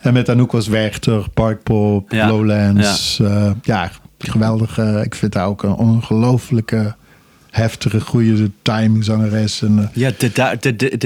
en 0.00 0.12
met 0.12 0.28
Anouk 0.28 0.52
was 0.52 0.66
Werchter, 0.68 1.26
Parkpop, 1.34 2.12
Ja. 2.12 2.28
Lowlands. 2.28 3.16
Ja, 3.16 3.54
ja 3.62 3.90
geweldig. 4.18 4.78
ik 4.78 5.14
vind 5.14 5.34
haar 5.34 5.46
ook 5.46 5.62
een 5.62 5.74
ongelooflijke, 5.74 6.94
heftige, 7.50 8.00
goede 8.00 8.50
timingzangeres. 8.62 9.62
En, 9.62 9.78
eh, 9.78 10.02
Ja, 10.02 10.10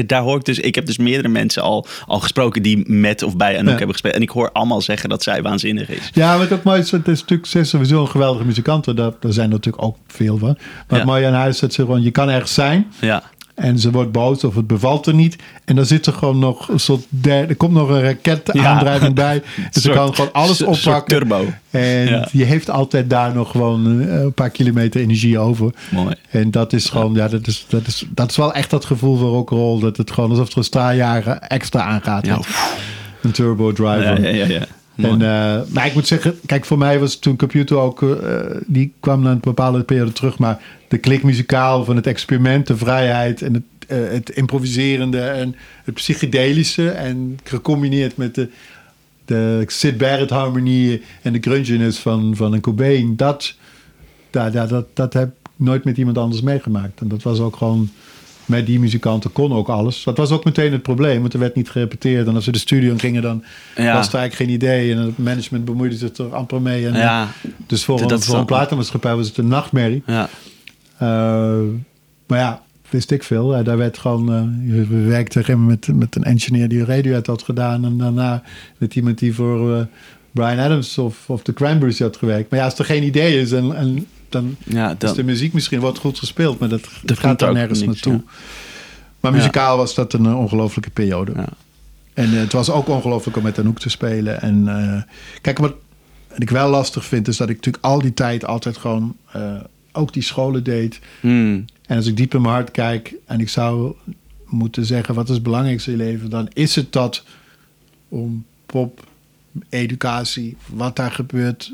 daar- 0.06 0.22
hoor 0.22 0.38
ik 0.38 0.44
dus. 0.44 0.58
Ik 0.58 0.74
heb 0.74 0.86
dus 0.86 0.98
meerdere 0.98 1.28
mensen 1.28 1.62
al, 1.62 1.86
al 2.06 2.20
gesproken 2.20 2.62
die 2.62 2.90
met 2.90 3.22
of 3.22 3.36
bij 3.36 3.52
Anouk 3.54 3.64
Ja. 3.64 3.70
hebben 3.76 3.92
gespeeld. 3.92 4.14
En 4.14 4.22
ik 4.22 4.30
hoor 4.30 4.50
allemaal 4.52 4.80
zeggen 4.80 5.08
dat 5.08 5.22
zij 5.22 5.42
waanzinnig 5.42 5.88
is. 5.88 6.10
Ja, 6.12 6.38
wat 6.38 6.52
ook 6.52 6.62
mooi 6.62 6.80
is, 6.80 6.90
het 6.90 7.08
is 7.08 7.20
natuurlijk 7.20 7.48
ze 7.48 7.58
is 7.58 7.68
sowieso 7.68 8.00
een 8.00 8.08
geweldige 8.08 8.44
muzikant. 8.44 8.84
Daar, 8.84 8.94
daar 8.96 9.32
zijn 9.32 9.46
er 9.46 9.52
natuurlijk 9.54 9.84
ook 9.84 9.96
veel 10.06 10.38
van. 10.38 10.48
Maar 10.58 10.84
Ja. 10.88 10.96
het 10.96 11.04
mooie 11.04 11.26
aan 11.26 11.32
haar 11.32 11.48
is 11.48 11.58
dat 11.58 11.72
ze 11.72 11.80
gewoon, 11.82 12.02
je 12.02 12.10
kan 12.10 12.28
ergens 12.30 12.54
zijn 12.54 12.86
Ja, 13.00 13.22
en 13.62 13.78
ze 13.78 13.90
wordt 13.90 14.12
boos 14.12 14.44
of 14.44 14.54
het 14.54 14.66
bevalt 14.66 15.06
er 15.06 15.14
niet. 15.14 15.36
En 15.64 15.76
dan 15.76 15.86
zit 15.86 16.06
er 16.06 16.12
gewoon 16.12 16.38
nog 16.38 16.68
een 16.68 16.80
soort 16.80 17.04
derde, 17.08 17.48
er 17.48 17.56
komt 17.56 17.72
nog 17.72 17.88
een 17.88 18.02
raket 18.02 18.50
Ja. 18.52 18.64
aandrijving 18.64 19.14
bij. 19.14 19.42
Dus 19.72 19.82
ze 19.82 19.90
kan 19.90 20.14
gewoon 20.14 20.32
alles 20.32 20.62
oppakken. 20.62 21.18
turbo. 21.18 21.44
En 21.70 22.08
Ja. 22.08 22.28
je 22.32 22.44
heeft 22.44 22.70
altijd 22.70 23.10
daar 23.10 23.34
nog 23.34 23.50
gewoon 23.50 24.00
eh, 24.08 24.20
een 24.20 24.32
paar 24.34 24.50
kilometer 24.50 25.00
energie 25.00 25.38
over. 25.38 25.70
mooi. 25.90 26.14
En 26.30 26.50
dat 26.50 26.72
is 26.72 26.88
gewoon, 26.88 27.14
ja, 27.14 27.28
dat 27.28 27.46
is, 27.46 27.66
dat 27.68 27.86
is, 27.86 28.04
dat 28.10 28.30
is 28.30 28.36
wel 28.36 28.52
echt 28.54 28.70
dat 28.70 28.84
gevoel 28.84 29.16
van 29.16 29.28
rock'n'roll. 29.28 29.80
Dat 29.80 29.96
het 29.96 30.10
gewoon 30.10 30.30
alsof 30.30 30.50
er 30.50 30.56
een 30.58 30.64
straaljaren 30.64 31.48
extra 31.48 31.80
aangaat. 31.82 32.26
Ja. 32.26 32.38
Een 33.22 33.30
turbo 33.32 33.72
driver. 33.72 34.22
Ja, 34.22 34.28
ja, 34.28 34.46
ja. 34.46 34.60
Eh, 35.22 35.60
maar 35.68 35.86
ik 35.86 35.94
moet 35.94 36.06
zeggen, 36.06 36.40
kijk, 36.46 36.64
voor 36.64 36.78
mij 36.78 36.98
was 36.98 37.16
toen 37.16 37.36
computer 37.36 37.76
ook, 37.76 38.02
eh, 38.02 38.40
die 38.66 38.92
kwam 39.00 39.22
na 39.22 39.30
een 39.30 39.40
bepaalde 39.40 39.82
periode 39.82 40.12
terug. 40.12 40.38
Maar 40.38 40.62
de 40.88 40.98
klik 40.98 41.22
muzikaal 41.22 41.84
van 41.84 41.96
het 41.96 42.06
experiment, 42.06 42.66
de 42.66 42.76
vrijheid 42.76 43.42
en 43.42 43.54
het, 43.54 43.62
eh, 43.88 43.98
het 44.10 44.30
improviserende 44.30 45.20
en 45.20 45.56
het 45.84 45.94
psychedelische. 45.94 46.90
En 46.90 47.38
gecombineerd 47.44 48.16
met 48.16 48.34
de, 48.34 48.48
de 49.24 49.64
Sid 49.66 50.30
harmonie 50.30 51.02
en 51.22 51.32
de 51.32 51.40
grunginess 51.40 51.98
van, 51.98 52.36
van 52.36 52.52
een 52.52 52.60
Cobain. 52.60 53.16
Dat, 53.16 53.54
dat, 54.30 54.52
dat, 54.52 54.68
dat, 54.68 54.86
dat 54.92 55.12
heb 55.12 55.28
ik 55.28 55.50
nooit 55.56 55.84
met 55.84 55.96
iemand 55.96 56.18
anders 56.18 56.42
meegemaakt. 56.42 57.00
En 57.00 57.08
dat 57.08 57.22
was 57.22 57.38
ook 57.38 57.56
gewoon 57.56 57.90
met 58.52 58.66
die 58.66 58.80
muzikanten 58.80 59.32
kon 59.32 59.52
ook 59.52 59.68
alles. 59.68 60.02
Dat 60.04 60.16
was 60.16 60.30
ook 60.30 60.44
meteen 60.44 60.72
het 60.72 60.82
probleem, 60.82 61.20
want 61.20 61.32
er 61.32 61.38
werd 61.38 61.54
niet 61.54 61.70
gerepeteerd. 61.70 62.26
En 62.26 62.34
als 62.34 62.46
we 62.46 62.52
de 62.52 62.58
studio 62.58 62.92
in 62.92 62.98
gingen, 63.00 63.22
dan 63.22 63.44
Ja. 63.76 63.94
was 63.94 64.08
er 64.08 64.14
eigenlijk 64.18 64.34
geen 64.34 64.48
idee. 64.48 64.92
En 64.92 64.98
het 64.98 65.18
management 65.18 65.64
bemoeide 65.64 65.96
zich 65.96 66.16
er 66.16 66.34
amper 66.34 66.62
mee. 66.62 66.86
En, 66.86 66.94
Ja. 66.94 67.28
Dus 67.66 67.84
voor, 67.84 67.98
Dat 67.98 68.10
een, 68.12 68.20
voor 68.22 68.38
een 68.38 68.44
platenmaatschappij 68.44 69.14
was 69.16 69.26
het 69.26 69.36
een 69.36 69.48
nachtmerrie. 69.48 70.02
Ja. 70.06 70.28
Eh, 70.98 71.60
maar 72.26 72.38
ja, 72.38 72.62
wist 72.90 73.10
ik 73.10 73.22
veel. 73.22 73.56
Eh, 73.56 73.64
daar 73.64 73.76
werd 73.76 73.98
gewoon, 73.98 74.32
eh, 74.32 74.88
we 74.88 75.00
werkten 75.00 75.66
met, 75.66 75.88
met 75.94 76.16
een 76.16 76.24
engineer 76.24 76.68
die 76.68 76.84
Radiohead 76.84 77.26
had 77.26 77.42
gedaan. 77.42 77.84
En 77.84 77.98
daarna 77.98 78.42
met 78.78 78.94
iemand 78.94 79.18
die 79.18 79.34
voor 79.34 79.74
eh, 79.76 79.82
Brian 80.30 80.58
Adams 80.58 80.98
of, 80.98 81.30
of 81.30 81.42
de 81.42 81.52
Cranberries 81.52 81.98
had 81.98 82.16
gewerkt. 82.16 82.50
Maar 82.50 82.58
ja, 82.58 82.64
als 82.64 82.78
er 82.78 82.84
geen 82.84 83.02
idee 83.02 83.40
is 83.40 83.52
en, 83.52 83.76
en 83.76 84.06
dan 84.32 84.56
Ja, 84.64 84.90
is 84.90 84.96
dan, 84.98 85.14
de 85.14 85.24
muziek 85.24 85.52
misschien 85.52 85.80
wordt 85.80 85.98
goed 85.98 86.18
gespeeld. 86.18 86.58
Maar 86.58 86.68
dat, 86.68 86.88
Dat 87.02 87.18
gaat 87.18 87.42
ook 87.42 87.54
nergens 87.54 87.82
naartoe. 87.82 88.12
ja. 88.12 88.22
Maar 89.22 89.32
muzikaal 89.32 89.76
was 89.76 89.94
dat 89.94 90.12
een 90.12 90.26
eh, 90.26 90.38
ongelofelijke 90.38 90.90
periode. 90.90 91.32
Ja. 91.36 91.48
En 92.14 92.32
eh, 92.32 92.40
het 92.40 92.52
was 92.52 92.70
ook 92.70 92.88
ongelooflijk 92.88 93.36
om 93.36 93.42
met 93.42 93.58
Anouk 93.58 93.78
te 93.78 93.88
spelen. 93.88 94.40
En 94.40 94.68
eh, 94.68 95.02
kijk, 95.40 95.58
wat 95.58 95.74
ik 96.38 96.50
wel 96.50 96.70
lastig 96.70 97.04
vind, 97.04 97.28
is 97.28 97.36
dat 97.36 97.48
ik 97.48 97.56
natuurlijk 97.56 97.84
al 97.84 98.00
die 98.00 98.14
tijd 98.14 98.44
altijd 98.44 98.76
gewoon 98.76 99.16
ook 99.92 100.12
die 100.12 100.22
scholen 100.22 100.64
deed. 100.64 101.00
Hmm. 101.20 101.64
En 101.86 101.96
als 101.96 102.06
ik 102.06 102.16
diep 102.16 102.34
in 102.34 102.42
mijn 102.42 102.54
hart 102.54 102.70
kijk 102.70 103.14
en 103.26 103.40
ik 103.40 103.48
zou 103.48 103.94
moeten 104.46 104.84
zeggen 104.84 105.14
wat 105.14 105.28
is 105.28 105.34
het 105.34 105.42
belangrijkste 105.42 105.90
in 105.92 105.96
je 105.96 106.02
leven, 106.02 106.30
dan 106.30 106.48
is 106.52 106.74
het 106.74 106.92
dat 106.92 107.24
om 108.08 108.44
pop, 108.66 109.06
educatie, 109.68 110.56
wat 110.66 110.96
daar 110.96 111.10
gebeurt 111.10 111.72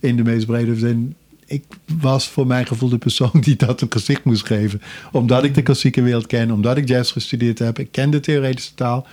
in 0.00 0.16
de 0.16 0.22
meest 0.22 0.46
brede 0.46 0.76
zin. 0.76 1.14
Ik 1.52 1.64
was 2.00 2.28
voor 2.28 2.46
mijn 2.46 2.66
gevoel 2.66 2.88
de 2.88 2.98
persoon 2.98 3.30
die 3.40 3.56
dat 3.56 3.80
een 3.80 3.92
gezicht 3.92 4.24
moest 4.24 4.46
geven. 4.46 4.82
Omdat 5.12 5.44
ik 5.44 5.54
de 5.54 5.62
klassieke 5.62 6.02
wereld 6.02 6.26
ken, 6.26 6.50
omdat 6.50 6.76
ik 6.76 6.88
jazz 6.88 7.12
gestudeerd 7.12 7.58
heb. 7.58 7.78
Ik 7.78 7.88
ken 7.90 8.10
de 8.10 8.20
theoretische 8.20 8.74
taal, 8.74 9.06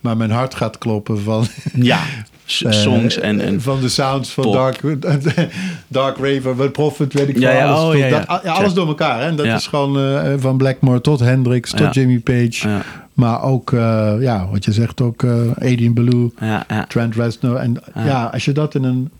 maar 0.00 0.16
mijn 0.16 0.30
hart 0.30 0.54
gaat 0.54 0.78
kloppen 0.78 1.20
van 1.22 1.46
Ja, 1.74 2.00
eh, 2.46 2.70
songs 2.70 3.18
en... 3.18 3.40
en 3.40 3.60
van 3.62 3.80
de 3.80 3.88
sounds 3.88 4.30
van 4.30 4.44
pop. 4.44 4.52
Dark, 4.52 4.80
Dark 5.88 6.16
Raver, 6.18 6.56
Red 6.56 6.72
Prophet, 6.72 7.12
weet 7.12 7.28
ik 7.28 7.38
Ja, 7.38 7.50
veel. 7.50 7.58
ja, 7.60 7.66
alles, 7.66 7.94
oh, 7.94 7.98
ja, 8.08 8.08
dat- 8.24 8.44
alles 8.44 8.72
door 8.74 8.86
elkaar. 8.86 9.20
Hè? 9.20 9.26
En 9.26 9.36
dat 9.36 9.46
is 9.46 9.66
gewoon 9.66 9.98
eh, 10.00 10.32
van 10.38 10.56
Blackmore 10.56 11.00
tot 11.00 11.20
Hendrix, 11.20 11.70
tot. 11.70 11.94
Jimmy 11.94 12.18
Page. 12.18 12.68
Maar 13.12 13.42
ook, 13.42 13.72
eh, 13.72 14.14
ja, 14.20 14.48
wat 14.50 14.64
je 14.64 14.72
zegt, 14.72 15.00
ook 15.00 15.22
eh 15.22 15.48
Adrian 15.54 16.32
ja. 16.40 16.66
Trent 16.88 17.14
Reznor. 17.14 17.56
En 17.56 17.76
ja. 17.94 18.04
Ja. 18.06 18.24
als 18.32 18.44
je 18.44 18.52
dat 18.52 18.74
in 18.74 18.84
een... 18.84 19.10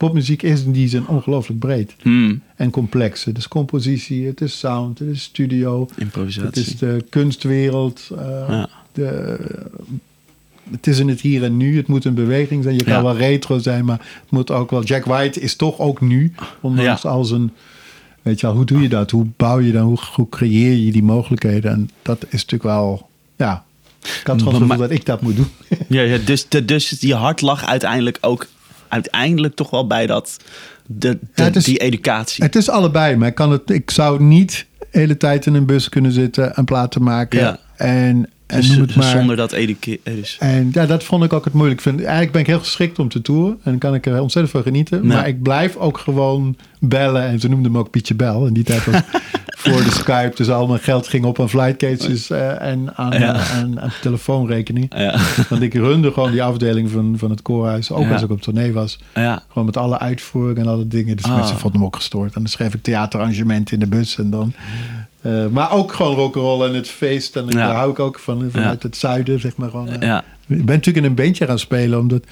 Popmuziek 0.00 0.42
is 0.42 0.62
in 0.64 0.72
die 0.72 0.88
zin 0.88 1.06
ongelooflijk 1.06 1.60
breed 1.60 1.94
Hmm. 2.02 2.40
en 2.56 2.70
complex. 2.70 3.24
Het 3.24 3.38
is 3.38 3.48
compositie, 3.48 4.26
het 4.26 4.40
is 4.40 4.58
sound, 4.58 4.98
het 4.98 5.08
is 5.08 5.22
studio. 5.22 5.80
Het 5.88 5.98
Improvisatie. 5.98 6.62
is 6.62 6.76
de 6.78 7.04
kunstwereld. 7.10 8.08
eh, 8.18 8.44
Ja. 8.48 8.68
de, 8.92 9.36
het 10.70 10.86
is 10.86 10.98
in 10.98 11.08
het 11.08 11.20
hier 11.20 11.44
en 11.44 11.56
nu. 11.56 11.76
Het 11.76 11.86
moet 11.86 12.04
een 12.04 12.14
beweging 12.14 12.62
zijn. 12.62 12.74
Je 12.74 12.84
kan 12.84 12.92
Ja. 12.92 13.02
wel 13.02 13.16
retro 13.16 13.58
zijn, 13.58 13.84
maar 13.84 13.98
het 14.20 14.30
moet 14.30 14.50
ook 14.50 14.70
wel... 14.70 14.82
Jack 14.84 15.04
White 15.04 15.40
is 15.40 15.54
toch 15.56 15.78
ook 15.78 16.00
nu. 16.00 16.32
Ondanks 16.60 17.02
Ja. 17.02 17.08
al 17.08 17.24
zijn... 17.24 17.52
Weet 18.22 18.40
je 18.40 18.46
wel, 18.46 18.56
hoe 18.56 18.64
doe 18.64 18.82
je 18.82 18.88
dat? 18.88 19.10
Hoe 19.10 19.26
bouw 19.36 19.58
je 19.60 19.72
dan? 19.72 19.84
Hoe, 19.86 19.98
hoe 20.14 20.28
creëer 20.28 20.76
je 20.76 20.92
die 20.92 21.02
mogelijkheden? 21.02 21.70
En 21.70 21.90
dat 22.02 22.22
is 22.28 22.30
natuurlijk 22.44 22.62
wel... 22.62 23.08
Ja, 23.36 23.64
ik 24.02 24.20
had 24.24 24.38
gewoon 24.38 24.54
het 24.54 24.62
gevoel 24.62 24.76
dat 24.88 24.90
ik 24.90 25.06
dat 25.06 25.20
moet 25.22 25.36
doen. 25.36 25.48
Ja, 25.88 26.02
ja 26.02 26.18
dus, 26.24 26.48
de, 26.48 26.64
dus 26.64 26.96
je 27.00 27.14
hart 27.14 27.40
lag 27.40 27.64
uiteindelijk 27.66 28.18
ook 28.20 28.46
uiteindelijk 28.90 29.54
toch 29.54 29.70
wel 29.70 29.86
bij 29.86 30.06
dat, 30.06 30.36
de, 30.86 31.08
de- 31.10 31.18
Ja, 31.34 31.44
het 31.44 31.56
is- 31.56 31.64
die 31.64 31.78
educatie. 31.78 32.44
Het 32.44 32.56
is 32.56 32.68
allebei, 32.70 33.16
maar 33.16 33.28
ik, 33.28 33.34
kan 33.34 33.50
het, 33.52 33.70
ik 33.70 33.90
zou 33.90 34.22
niet 34.22 34.66
de 34.78 34.86
hele 34.90 35.16
tijd 35.16 35.46
in 35.46 35.54
een 35.54 35.66
bus 35.66 35.88
kunnen 35.88 36.12
zitten 36.12 36.54
en 36.56 36.64
platen 36.64 37.02
maken. 37.02 37.38
Ja. 37.40 37.58
En, 37.76 38.30
en 38.50 38.60
Dus 38.60 38.70
noem 38.70 38.80
het 38.80 38.96
maar. 38.96 39.04
zonder 39.04 39.36
dat 39.36 39.52
educeren. 39.52 40.00
Dus, 40.16 40.36
En 40.40 40.68
ja, 40.72 40.86
dat 40.86 41.04
vond 41.04 41.24
ik 41.24 41.32
ook 41.32 41.44
het 41.44 41.54
moeilijk. 41.54 41.80
Vind, 41.80 41.98
eigenlijk 42.00 42.32
ben 42.32 42.40
ik 42.40 42.46
heel 42.46 42.58
geschikt 42.58 42.98
om 42.98 43.08
te 43.08 43.22
toeren. 43.22 43.58
En 43.64 43.78
kan 43.78 43.94
ik 43.94 44.06
er 44.06 44.20
ontzettend 44.20 44.54
van 44.54 44.62
genieten. 44.62 45.06
Maar 45.06 45.28
ik 45.28 45.42
blijf 45.42 45.76
ook 45.76 45.98
gewoon 45.98 46.56
bellen. 46.78 47.22
En 47.22 47.40
ze 47.40 47.48
noemden 47.48 47.72
me 47.72 47.78
ook 47.78 47.90
Pietje 47.90 48.14
Bel. 48.14 48.46
In 48.46 48.52
die 48.52 48.64
tijd 48.64 48.84
was 48.84 49.00
voor 49.62 49.84
de 49.84 49.90
Skype. 49.90 50.32
Dus 50.34 50.50
al 50.50 50.66
mijn 50.66 50.80
geld 50.80 51.08
ging 51.08 51.24
op 51.24 51.40
aan 51.40 51.48
flightcases 51.50 52.30
eh, 52.30 52.60
en 52.62 52.96
aan, 52.96 53.12
Ja. 53.20 53.34
eh, 53.34 53.56
aan, 53.58 53.80
aan 53.80 53.92
telefoonrekening. 54.02 54.92
ja, 54.96 55.18
Want 55.48 55.62
ik 55.62 55.74
runde 55.74 56.12
gewoon 56.12 56.30
die 56.30 56.42
afdeling 56.42 56.90
van, 56.90 57.14
van 57.18 57.30
het 57.30 57.42
koorhuis. 57.42 57.90
Ook 57.92 58.04
Ja. 58.04 58.12
als 58.12 58.22
ik 58.22 58.30
op 58.30 58.40
tournee 58.42 58.72
was. 58.72 58.98
ja, 59.14 59.42
Gewoon 59.48 59.64
met 59.66 59.76
alle 59.76 59.98
uitvoeringen 59.98 60.62
en 60.62 60.68
alle 60.72 60.88
dingen. 60.88 61.16
Dus 61.16 61.24
Ah. 61.24 61.36
mensen 61.36 61.58
vonden 61.58 61.80
me 61.80 61.86
ook 61.86 61.96
gestoord. 61.96 62.34
En 62.34 62.40
dan 62.42 62.50
schreef 62.50 62.74
ik 62.74 62.82
theaterarrangementen 62.82 63.74
in 63.74 63.80
de 63.80 63.96
bus. 63.96 64.18
En 64.18 64.30
dan, 64.30 64.52
eh, 65.22 65.46
maar 65.46 65.72
ook 65.72 65.92
gewoon 65.92 66.14
rock'n'roll 66.16 66.68
en 66.68 66.74
het 66.74 66.88
feest. 66.88 67.36
En 67.36 67.46
daar 67.46 67.74
hou 67.74 67.90
ik 67.90 67.98
ook 67.98 68.18
van. 68.18 68.48
Vanuit 68.50 68.82
het 68.82 68.96
zuiden, 68.96 69.40
zeg 69.40 69.56
maar. 69.56 69.70
Gewoon, 69.70 69.88
eh, 69.88 70.00
ja, 70.08 70.18
ik 70.46 70.64
ben 70.64 70.74
natuurlijk 70.74 70.96
in 70.96 71.10
een 71.10 71.14
bandje 71.14 71.46
gaan 71.46 71.58
spelen, 71.58 71.98
omdat 71.98 72.24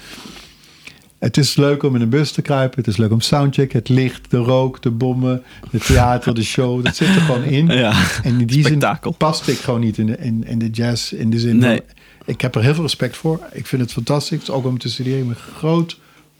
het 1.19 1.37
is 1.37 1.55
leuk 1.55 1.83
om 1.83 1.95
in 1.95 2.01
een 2.01 2.09
bus 2.09 2.31
te 2.31 2.41
kruipen. 2.41 2.77
Het 2.79 2.87
is 2.87 2.97
leuk 2.97 3.11
om 3.11 3.21
soundcheck, 3.21 3.71
het 3.73 3.89
licht, 3.89 4.31
de 4.31 4.37
rook, 4.37 4.81
de 4.81 4.91
bommen, 4.91 5.43
het 5.71 5.85
theater, 5.85 6.33
de 6.33 6.43
show. 6.43 6.85
Dat 6.85 6.95
zit 6.95 7.07
er 7.07 7.21
gewoon 7.21 7.43
in. 7.43 7.67
ja. 7.67 7.93
En 8.23 8.39
in 8.39 8.45
die 8.47 8.65
Spektakel. 8.65 9.09
zin 9.11 9.17
past 9.17 9.47
ik 9.47 9.57
gewoon 9.57 9.79
niet 9.79 9.97
in 9.97 10.05
de, 10.05 10.17
in, 10.17 10.43
in 10.47 10.59
de 10.59 10.69
jazz. 10.69 11.11
In 11.11 11.29
de 11.29 11.39
zin 11.39 11.57
Nee. 11.57 11.75
van, 11.77 11.85
ik 12.25 12.41
heb 12.41 12.55
er 12.55 12.61
heel 12.61 12.73
veel 12.73 12.83
respect 12.83 13.17
voor. 13.17 13.39
Ik 13.51 13.67
vind 13.67 13.81
het 13.81 13.91
fantastisch, 13.91 14.49
ook 14.49 14.65
om 14.65 14.77
te 14.77 14.89
studeren. 14.89 15.19
Ik 15.19 15.27
ben 15.27 15.35
een 15.47 15.53
groot, 15.55 15.97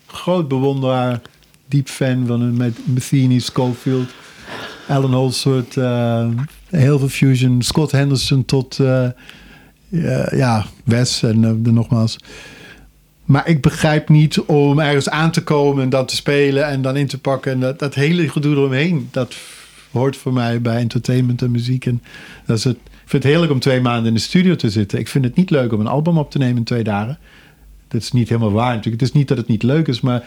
groot 0.08 0.48
bewonderaar, 0.48 1.22
diep 1.68 1.88
fan 1.88 2.26
van 2.28 2.42
een 2.42 2.58
met 2.58 2.78
Metheny, 2.86 3.40
Schofield, 3.40 4.10
Alan 4.90 5.14
Holsworth, 5.14 5.78
eh, 5.78 6.28
heel 6.70 7.00
veel 7.00 7.10
fusion, 7.10 7.62
Scott 7.62 7.92
Henderson 7.92 8.46
tot 8.46 8.80
eh, 8.80 9.08
ja, 10.32 10.66
Wes 10.84 11.24
en 11.24 11.44
eh, 11.44 11.52
de 11.58 11.72
nogmaals. 11.72 12.18
Maar 13.26 13.48
ik 13.48 13.62
begrijp 13.62 14.10
niet 14.10 14.40
om 14.40 14.80
ergens 14.80 15.10
aan 15.10 15.32
te 15.32 15.44
komen 15.44 15.84
en 15.84 15.90
dan 15.90 16.06
te 16.06 16.16
spelen 16.16 16.68
en 16.68 16.82
dan 16.82 16.98
in 16.98 17.08
te 17.08 17.20
pakken. 17.20 17.52
En 17.52 17.60
dat, 17.60 17.80
dat 17.80 17.96
hele 17.96 18.30
gedoe 18.30 18.56
eromheen, 18.56 19.08
dat 19.12 19.36
hoort 19.92 20.18
voor 20.18 20.34
mij 20.34 20.62
bij 20.62 20.78
entertainment 20.78 21.42
en 21.42 21.52
muziek. 21.52 21.86
En 21.86 22.02
dat 22.46 22.58
is 22.58 22.64
het, 22.64 22.76
ik 22.76 23.10
vind 23.10 23.24
het 23.24 23.32
heerlijk 23.32 23.52
om 23.52 23.60
twee 23.60 23.82
maanden 23.82 24.08
in 24.08 24.14
de 24.14 24.20
studio 24.20 24.56
te 24.56 24.70
zitten. 24.70 25.00
Ik 25.00 25.08
vind 25.08 25.26
het 25.26 25.36
niet 25.36 25.50
leuk 25.50 25.74
om 25.74 25.80
een 25.80 25.88
album 25.88 26.18
op 26.18 26.32
te 26.32 26.38
nemen 26.38 26.58
in 26.58 26.64
twee 26.64 26.84
dagen. 26.84 27.18
Dat 27.88 28.02
is 28.02 28.12
niet 28.12 28.30
helemaal 28.30 28.52
waar 28.52 28.76
natuurlijk. 28.76 29.02
Het 29.02 29.10
is 29.10 29.16
niet 29.16 29.28
dat 29.28 29.38
het 29.38 29.48
niet 29.48 29.64
leuk 29.64 29.88
is, 29.88 30.02
maar 30.02 30.24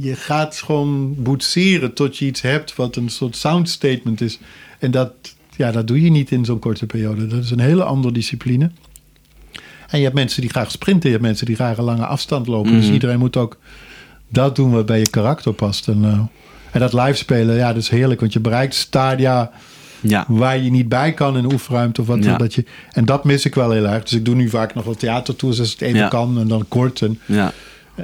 je 0.00 0.14
gaat 0.14 0.56
gewoon 0.56 1.14
boetseren 1.22 1.92
tot 1.94 2.16
je 2.18 2.26
iets 2.26 2.40
hebt 2.40 2.76
wat 2.76 2.96
een 2.96 3.08
soort 3.08 3.36
sound 3.36 3.68
statement 3.68 4.20
is. 4.20 4.38
En 4.78 4.90
dat, 4.90 5.12
ja, 5.56 5.70
dat 5.72 5.86
doe 5.86 6.02
je 6.02 6.10
niet 6.10 6.30
in 6.30 6.44
zo'n 6.44 6.58
korte 6.58 6.86
periode. 6.86 7.26
Dat 7.26 7.44
is 7.44 7.50
een 7.50 7.60
hele 7.60 7.84
andere 7.84 8.14
discipline. 8.14 8.70
En 9.88 9.98
je 9.98 10.04
hebt 10.04 10.16
mensen 10.16 10.40
die 10.40 10.50
graag 10.50 10.70
sprinten, 10.70 11.08
je 11.08 11.14
hebt 11.14 11.26
mensen 11.26 11.46
die 11.46 11.54
graag 11.54 11.76
een 11.78 11.84
lange 11.84 12.06
afstand 12.06 12.46
lopen. 12.46 12.72
Dus 12.72 12.84
Mhm. 12.84 12.92
iedereen 12.92 13.18
moet 13.18 13.36
ook 13.36 13.56
dat 14.28 14.56
doen 14.56 14.70
wat 14.70 14.86
bij 14.86 14.98
je 14.98 15.10
karakter 15.10 15.52
past. 15.52 15.88
En, 15.88 16.04
eh, 16.04 16.20
en 16.72 16.80
dat 16.80 16.92
live 16.92 17.14
spelen, 17.14 17.56
ja, 17.56 17.68
dat 17.72 17.82
is 17.82 17.88
heerlijk, 17.88 18.20
want 18.20 18.32
je 18.32 18.40
bereikt 18.40 18.74
stadia 18.74 19.50
ja. 20.00 20.24
waar 20.28 20.58
je 20.58 20.70
niet 20.70 20.88
bij 20.88 21.12
kan 21.12 21.36
in 21.36 21.52
oefenruimte 21.52 22.00
of 22.00 22.06
wat. 22.06 22.24
Ja. 22.24 22.36
Dat 22.36 22.54
je, 22.54 22.64
en 22.92 23.04
dat 23.04 23.24
mis 23.24 23.44
ik 23.44 23.54
wel 23.54 23.70
heel 23.70 23.86
erg. 23.88 24.02
Dus 24.02 24.12
ik 24.12 24.24
doe 24.24 24.34
nu 24.34 24.48
vaak 24.48 24.74
nog 24.74 24.84
wel 24.84 24.94
theatertours 24.94 25.58
als 25.60 25.70
het 25.70 25.80
even 25.80 25.98
Ja. 25.98 26.08
kan 26.08 26.38
en 26.38 26.48
dan 26.48 26.64
kort. 26.68 27.02
En 27.02 27.20
ja. 27.26 27.52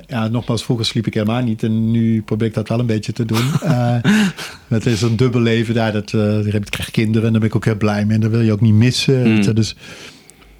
Ja, 0.07 0.29
nogmaals, 0.29 0.65
vroeger 0.65 0.87
sliep 0.87 1.07
ik 1.07 1.15
helemaal 1.15 1.43
niet. 1.43 1.63
En 1.63 1.91
nu 1.91 2.23
probeer 2.23 2.49
ik 2.49 2.55
dat 2.55 2.69
wel 2.69 2.79
een 2.79 2.87
beetje 2.87 3.13
te 3.13 3.25
doen. 3.25 3.47
Eh, 3.63 3.97
het 4.69 4.87
is 4.87 5.03
een 5.03 5.17
dubbel 5.17 5.41
leven 5.41 5.75
daar. 5.75 5.93
Dat, 5.93 6.13
eh, 6.13 6.55
ik 6.55 6.65
krijg 6.65 6.91
kinderen 6.91 7.27
en 7.27 7.31
daar 7.33 7.41
ben 7.41 7.49
ik 7.49 7.57
ook 7.57 7.65
heel 7.65 7.77
blij 7.77 8.05
mee. 8.05 8.15
En 8.15 8.21
dat 8.21 8.31
wil 8.31 8.41
je 8.41 8.53
ook 8.53 8.61
niet 8.61 8.75
missen. 8.75 9.31
Mm. 9.31 9.43
Je, 9.43 9.53
Dus, 9.53 9.77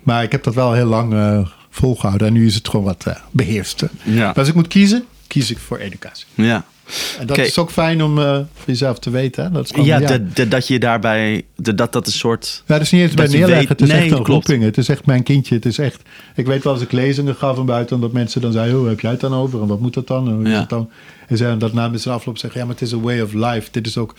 maar 0.03 0.23
ik 0.23 0.33
heb 0.33 0.43
dat 0.43 0.55
wel 0.55 0.73
heel 0.73 0.87
lang 0.87 1.13
eh, 1.13 1.49
volgehouden. 1.71 2.27
En 2.27 2.33
nu 2.33 2.47
is 2.47 2.55
het 2.55 2.69
gewoon 2.69 2.85
wat 2.85 3.07
eh 3.07 3.15
beheerst. 3.31 3.85
Ja. 4.05 4.27
Maar 4.27 4.39
als 4.39 4.49
ik 4.49 4.55
moet 4.55 4.69
kiezen, 4.69 5.05
kies 5.27 5.51
ik 5.51 5.59
voor 5.59 5.79
educatie. 5.79 6.27
ja. 6.35 6.65
En 7.19 7.27
dat 7.27 7.39
is 7.39 7.59
ook 7.59 7.71
fijn 7.71 8.03
om 8.03 8.19
eh, 8.19 8.33
voor 8.35 8.67
jezelf 8.67 8.99
te 8.99 9.11
weten. 9.11 9.45
Hè? 9.45 9.51
Dat 9.51 9.65
is 9.65 9.85
Ja, 9.85 9.99
ja, 9.99 10.07
de- 10.07 10.29
de- 10.29 10.49
dat 10.49 10.67
je 10.67 10.79
daarbij, 10.79 11.45
de- 11.57 11.75
dat 11.75 11.93
dat 11.93 12.07
een 12.07 12.13
soort... 12.13 12.63
Ja, 12.67 12.75
dat 12.75 12.83
is 12.83 12.91
niet 12.91 13.03
eens 13.03 13.15
bij 13.15 13.27
neerleggen. 13.27 13.57
weet- 13.59 13.69
het 13.69 13.81
is 13.81 13.89
nee, 13.89 13.97
echt 13.97 14.07
een 14.11 14.23
klopt. 14.23 14.47
roeping. 14.49 14.65
Het 14.65 14.79
is 14.79 14.89
echt 14.89 15.07
mijn 15.07 15.23
kindje. 15.23 15.55
Het 15.55 15.67
is 15.67 15.79
echt... 15.79 16.03
Ik 16.35 16.47
weet 16.47 16.65
wel 16.65 16.73
als 16.73 16.83
ik 16.83 16.93
lezingen 16.93 17.35
gaf 17.35 17.57
van 17.57 17.67
buiten... 17.67 18.01
dat 18.01 18.13
mensen 18.13 18.41
dan 18.41 18.53
zeiden... 18.53 18.77
hoe 18.77 18.89
heb 18.89 19.01
jij 19.01 19.11
het 19.11 19.21
dan 19.21 19.35
over? 19.35 19.61
En 19.63 19.67
wat 19.67 19.81
moet 19.81 19.95
dat 19.95 20.07
dan? 20.07 20.29
En 20.29 20.35
hoe 20.35 20.61
is 20.61 20.69
dan? 20.69 20.91
En 21.29 21.37
ze 21.37 21.57
dat 21.59 21.73
na 21.73 21.97
zijn 21.97 22.15
afloop 22.15 22.39
zeggen... 22.39 22.61
ja, 22.61 22.67
maar 22.67 22.75
het 22.75 22.85
is 22.85 22.93
een 22.93 23.01
way 23.03 23.21
of 23.21 23.33
life. 23.33 23.69
Dit 23.71 23.87
is 23.87 23.97
ook... 23.97 24.15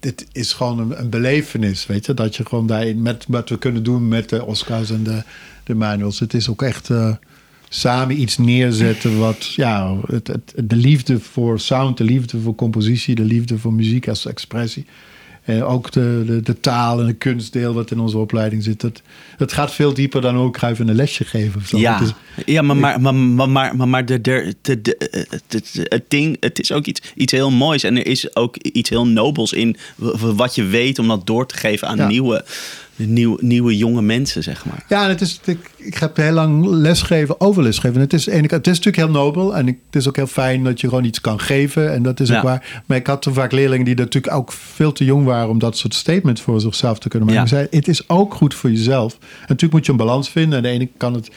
Dit 0.00 0.26
is 0.32 0.52
gewoon 0.52 0.78
een, 0.78 1.00
een 1.00 1.10
belevenis, 1.10 1.86
weet 1.86 2.06
je? 2.06 2.14
Dat 2.14 2.36
je 2.36 2.44
gewoon 2.46 2.66
daarin... 2.66 3.02
met 3.02 3.24
wat 3.28 3.48
we 3.48 3.58
kunnen 3.58 3.82
doen 3.82 4.08
met 4.08 4.28
de 4.28 4.44
Oscars 4.44 4.90
en 4.90 5.02
de, 5.02 5.22
de 5.64 5.74
manuals. 5.74 6.20
Het 6.20 6.34
is 6.34 6.48
ook 6.48 6.62
echt... 6.62 6.90
eh, 6.90 7.12
samen 7.68 8.20
iets 8.20 8.38
neerzetten 8.38 9.18
wat... 9.18 9.54
Ja, 9.54 9.96
het, 10.06 10.26
het, 10.26 10.54
de 10.64 10.76
liefde 10.76 11.20
voor 11.20 11.60
sound, 11.60 11.96
de 11.96 12.04
liefde 12.04 12.38
voor 12.40 12.54
compositie... 12.54 13.14
de 13.14 13.24
liefde 13.24 13.58
voor 13.58 13.72
muziek 13.72 14.08
als 14.08 14.26
expressie... 14.26 14.86
En 15.48 15.64
ook 15.64 15.90
de, 15.90 16.22
de, 16.26 16.42
de 16.42 16.60
taal 16.60 17.00
en 17.00 17.06
de 17.06 17.12
kunstdeel 17.12 17.74
wat 17.74 17.90
in 17.90 17.98
onze 18.00 18.18
opleiding 18.18 18.62
zit. 18.62 18.80
Dat, 18.80 19.02
dat 19.38 19.52
gaat 19.52 19.74
veel 19.74 19.94
dieper 19.94 20.20
dan 20.20 20.36
ook 20.36 20.62
even 20.62 20.88
een 20.88 20.94
lesje 20.94 21.24
geven. 21.24 21.60
Of 21.60 21.66
zo. 21.68 21.78
Ja, 21.78 21.98
Het 21.98 22.08
is- 22.08 22.44
ja 22.54 22.62
maar, 22.62 22.76
maar, 22.76 23.00
maar, 23.00 23.14
maar, 23.14 23.48
maar, 23.50 23.76
maar, 23.76 23.88
maar 23.88 24.04
de, 24.06 24.20
de, 24.20 24.54
de, 24.62 24.80
de- 24.82 25.26
het, 25.30 25.42
het, 25.48 25.72
het 25.88 26.04
ding, 26.08 26.36
het 26.40 26.58
is 26.60 26.72
ook 26.72 26.86
iets, 26.86 27.00
iets 27.14 27.32
heel 27.32 27.50
moois. 27.50 27.82
En 27.82 27.96
er 27.96 28.06
is 28.06 28.36
ook 28.36 28.56
iets 28.56 28.90
heel 28.90 29.06
nobels 29.06 29.52
in 29.52 29.76
wat 30.36 30.54
je 30.54 30.64
weet 30.64 30.98
om 30.98 31.08
dat 31.08 31.26
door 31.26 31.46
te 31.46 31.56
geven 31.56 31.88
aan 31.88 31.96
Ja. 31.96 32.06
nieuwe, 32.08 32.44
nieuwe, 32.96 33.38
nieuwe 33.40 33.76
jonge 33.76 34.02
mensen, 34.02 34.42
zeg 34.42 34.64
maar. 34.64 34.84
Ja, 34.88 35.08
het 35.08 35.20
is, 35.20 35.40
ik, 35.44 35.70
ik 35.76 35.94
heb 35.98 36.16
heel 36.16 36.32
lang 36.32 36.66
lesgeven 36.66 37.40
over 37.40 37.62
lesgeven. 37.62 37.94
En 37.94 38.00
het 38.00 38.12
is, 38.12 38.26
het 38.26 38.42
is 38.42 38.50
natuurlijk 38.78 38.96
heel 38.96 39.10
nobel. 39.10 39.56
En 39.56 39.66
het 39.66 39.76
is 39.90 40.08
ook 40.08 40.16
heel 40.16 40.26
fijn 40.26 40.64
dat 40.64 40.80
je 40.80 40.88
gewoon 40.88 41.04
iets 41.04 41.20
kan 41.20 41.40
geven. 41.40 41.92
En 41.92 42.02
dat 42.02 42.20
is 42.20 42.28
Ja. 42.28 42.36
ook 42.36 42.42
waar. 42.42 42.82
Maar 42.86 42.96
ik 42.96 43.06
had 43.06 43.22
toen 43.22 43.34
vaak 43.34 43.52
leerlingen 43.52 43.84
die 43.84 43.94
natuurlijk 43.94 44.34
ook 44.34 44.52
veel 44.52 44.92
te 44.92 45.04
jong 45.04 45.24
waren... 45.24 45.48
om 45.48 45.58
dat 45.58 45.76
soort 45.76 45.94
statements 45.94 46.40
voor 46.40 46.60
zichzelf 46.60 46.98
te 46.98 47.08
kunnen 47.08 47.28
maken. 47.28 47.42
Ja. 47.42 47.48
Zei, 47.48 47.66
het 47.70 47.88
is 47.88 48.08
ook 48.08 48.34
goed 48.34 48.54
voor 48.54 48.70
jezelf. 48.70 49.18
Natuurlijk 49.40 49.72
moet 49.72 49.86
je 49.86 49.92
een 49.92 49.98
balans 49.98 50.28
vinden. 50.30 50.56
Aan 50.56 50.62
de 50.62 50.68
ene 50.68 50.88
kan 50.96 51.14
het... 51.14 51.30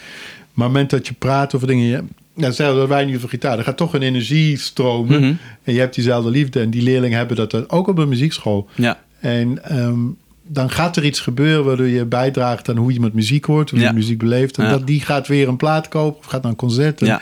Moment 0.54 0.90
dat 0.90 1.06
je 1.06 1.14
praat 1.14 1.54
over 1.54 1.66
dingen... 1.66 2.08
Nou, 2.34 2.52
stel 2.52 2.76
dat 2.76 2.88
wij 2.88 3.04
nu 3.04 3.16
over 3.16 3.28
gitaar. 3.28 3.58
Er 3.58 3.64
gaat 3.64 3.76
toch 3.76 3.94
een 3.94 4.02
energie 4.02 4.58
stromen. 4.58 5.20
Mhm. 5.20 5.32
En 5.62 5.72
je 5.74 5.78
hebt 5.78 5.94
diezelfde 5.94 6.30
liefde. 6.30 6.60
En 6.60 6.70
die 6.70 6.82
leerlingen 6.82 7.18
hebben 7.18 7.36
dat 7.36 7.70
ook 7.70 7.88
op 7.88 7.98
een 7.98 8.08
muziekschool. 8.08 8.68
Ja. 8.74 9.00
En 9.20 9.64
ehm, 9.64 9.98
dan 10.46 10.70
gaat 10.70 10.96
er 10.96 11.04
iets 11.04 11.20
gebeuren 11.20 11.64
waardoor 11.64 11.86
je 11.86 12.04
bijdraagt 12.04 12.68
aan 12.68 12.76
hoe 12.76 12.92
je 12.92 13.00
met 13.00 13.14
muziek 13.14 13.44
hoort, 13.44 13.70
hoe 13.70 13.78
Ja. 13.80 13.88
je 13.88 13.94
muziek 13.94 14.18
beleeft. 14.18 14.58
En 14.58 14.64
Ja. 14.64 14.70
dat, 14.70 14.86
die 14.86 15.00
gaat 15.00 15.28
weer 15.28 15.48
een 15.48 15.56
plaat 15.56 15.88
kopen 15.88 16.18
of 16.18 16.26
gaat 16.26 16.42
naar 16.42 16.50
een 16.50 16.56
concert. 16.56 17.00
En, 17.00 17.06
Ja. 17.06 17.20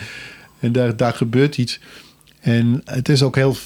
en 0.61 0.73
daar, 0.73 0.97
daar 0.97 1.13
gebeurt 1.15 1.57
iets. 1.59 1.81
En 2.41 2.83
het 2.85 3.09
is 3.09 3.23
ook 3.23 3.35
heel. 3.37 3.57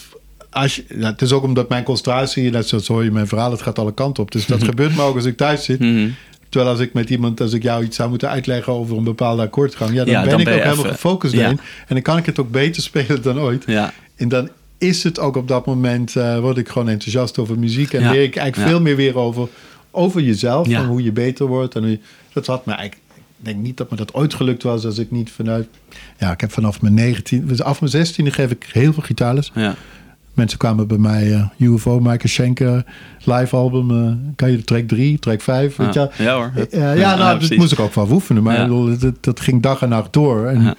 Als 0.51 0.77
je, 0.77 0.85
het 0.99 1.23
is 1.23 1.33
ook 1.33 1.43
omdat 1.43 1.69
mijn 1.69 1.85
concentratie, 1.85 2.51
net 2.51 2.69
zoals 2.69 2.87
hoor 2.87 3.05
je 3.05 3.11
mijn 3.11 3.27
verhaal, 3.29 3.51
het 3.51 3.63
gaat 3.63 3.79
alle 3.79 3.95
kanten 3.95 4.23
op. 4.23 4.31
Dus 4.33 4.47
dat 4.47 4.65
gebeurt 4.71 4.97
me 4.97 5.03
ook 5.03 5.17
als 5.17 5.25
ik 5.25 5.37
thuis 5.37 5.65
zit. 5.65 5.79
Mhm. 5.81 6.09
Terwijl 6.55 6.73
als 6.75 6.83
ik 6.85 6.93
met 6.93 7.11
iemand, 7.11 7.41
als 7.41 7.53
ik 7.53 7.63
jou 7.63 7.85
iets 7.85 7.97
zou 7.97 8.09
moeten 8.09 8.29
uitleggen 8.29 8.73
over 8.73 8.97
een 8.97 9.05
bepaalde 9.05 9.43
akkoordgang, 9.43 9.91
ja, 9.91 9.97
dan 10.05 10.07
Ja, 10.07 10.21
ben 10.21 10.31
dan 10.31 10.39
ik 10.39 10.45
ben 10.45 10.55
ook 10.55 10.61
helemaal 10.61 10.85
even- 10.85 10.95
gefocust 10.97 11.33
ja. 11.33 11.39
daarin. 11.39 11.59
En 11.87 11.95
dan 11.95 12.03
kan 12.03 12.17
ik 12.17 12.27
het 12.27 12.39
ook 12.39 12.51
beter 12.51 12.83
spelen 12.93 13.23
dan 13.23 13.39
ooit. 13.39 13.63
Ja. 13.67 13.93
En 14.17 14.29
dan 14.29 14.49
is 14.79 15.03
het 15.03 15.19
ook 15.19 15.37
op 15.37 15.49
dat 15.49 15.67
moment, 15.67 16.17
eh, 16.17 16.39
word 16.39 16.57
ik 16.57 16.69
gewoon 16.69 16.89
enthousiast 16.89 17.39
over 17.39 17.59
muziek. 17.59 17.93
En 17.93 18.11
leer 18.11 18.23
ik 18.23 18.37
eigenlijk 18.37 18.69
veel 18.71 18.81
meer 18.81 18.97
weer 18.97 19.19
over, 19.19 19.49
over 19.91 20.21
jezelf. 20.23 20.69
En 20.69 20.85
hoe 20.85 21.03
je 21.03 21.13
beter 21.13 21.47
wordt. 21.47 21.75
En 21.75 21.87
je- 21.91 21.99
dat 22.33 22.47
had 22.47 22.67
me 22.67 22.73
eigenlijk, 22.73 23.03
ik 23.39 23.45
denk 23.45 23.57
niet 23.59 23.77
dat 23.77 23.91
me 23.91 23.97
dat 23.97 24.15
ooit 24.15 24.35
gelukt 24.35 24.63
was 24.63 24.85
als 24.85 24.99
ik 24.99 25.11
niet 25.11 25.31
vanuit... 25.31 25.67
Ja, 26.19 26.33
ik 26.33 26.41
heb 26.41 26.53
vanaf 26.53 26.81
mijn 26.83 26.95
19, 26.95 27.47
dus 27.47 27.63
af 27.63 27.81
mijn 27.81 27.93
16 27.93 28.33
geef 28.33 28.51
ik 28.51 28.67
heel 28.73 28.93
veel 28.93 29.03
gitaarles. 29.03 29.51
Ja. 29.55 29.75
Mensen 30.35 30.59
kwamen 30.59 30.87
bij 30.87 30.99
mij, 30.99 31.33
eh, 31.33 31.47
UFO, 31.59 31.97
Michael 31.99 32.19
Schenker, 32.23 32.85
live 33.25 33.57
album. 33.57 33.91
eh, 33.91 34.13
kan 34.37 34.51
je 34.51 34.57
de 34.57 34.65
track 34.65 34.89
3, 34.89 35.19
track 35.19 35.41
5, 35.41 35.77
weet 35.77 35.95
je 35.95 35.99
wel. 36.01 36.11
Ja, 36.27 36.35
hoor. 36.35 36.53
Eh, 36.71 36.99
ja, 36.99 37.17
nou, 37.17 37.41
dat 37.41 37.57
moest 37.57 37.73
ik 37.73 37.81
ook 37.81 37.95
wel 37.95 38.11
oefenen. 38.11 38.43
Maar 38.43 38.55
Ja. 38.57 38.63
bedoel, 38.63 38.99
dat, 38.99 39.15
dat 39.21 39.41
ging 39.41 39.63
dag 39.63 39.83
en 39.83 39.89
nacht 39.89 40.13
door. 40.13 40.47
En 40.47 40.63
Ja. 40.63 40.75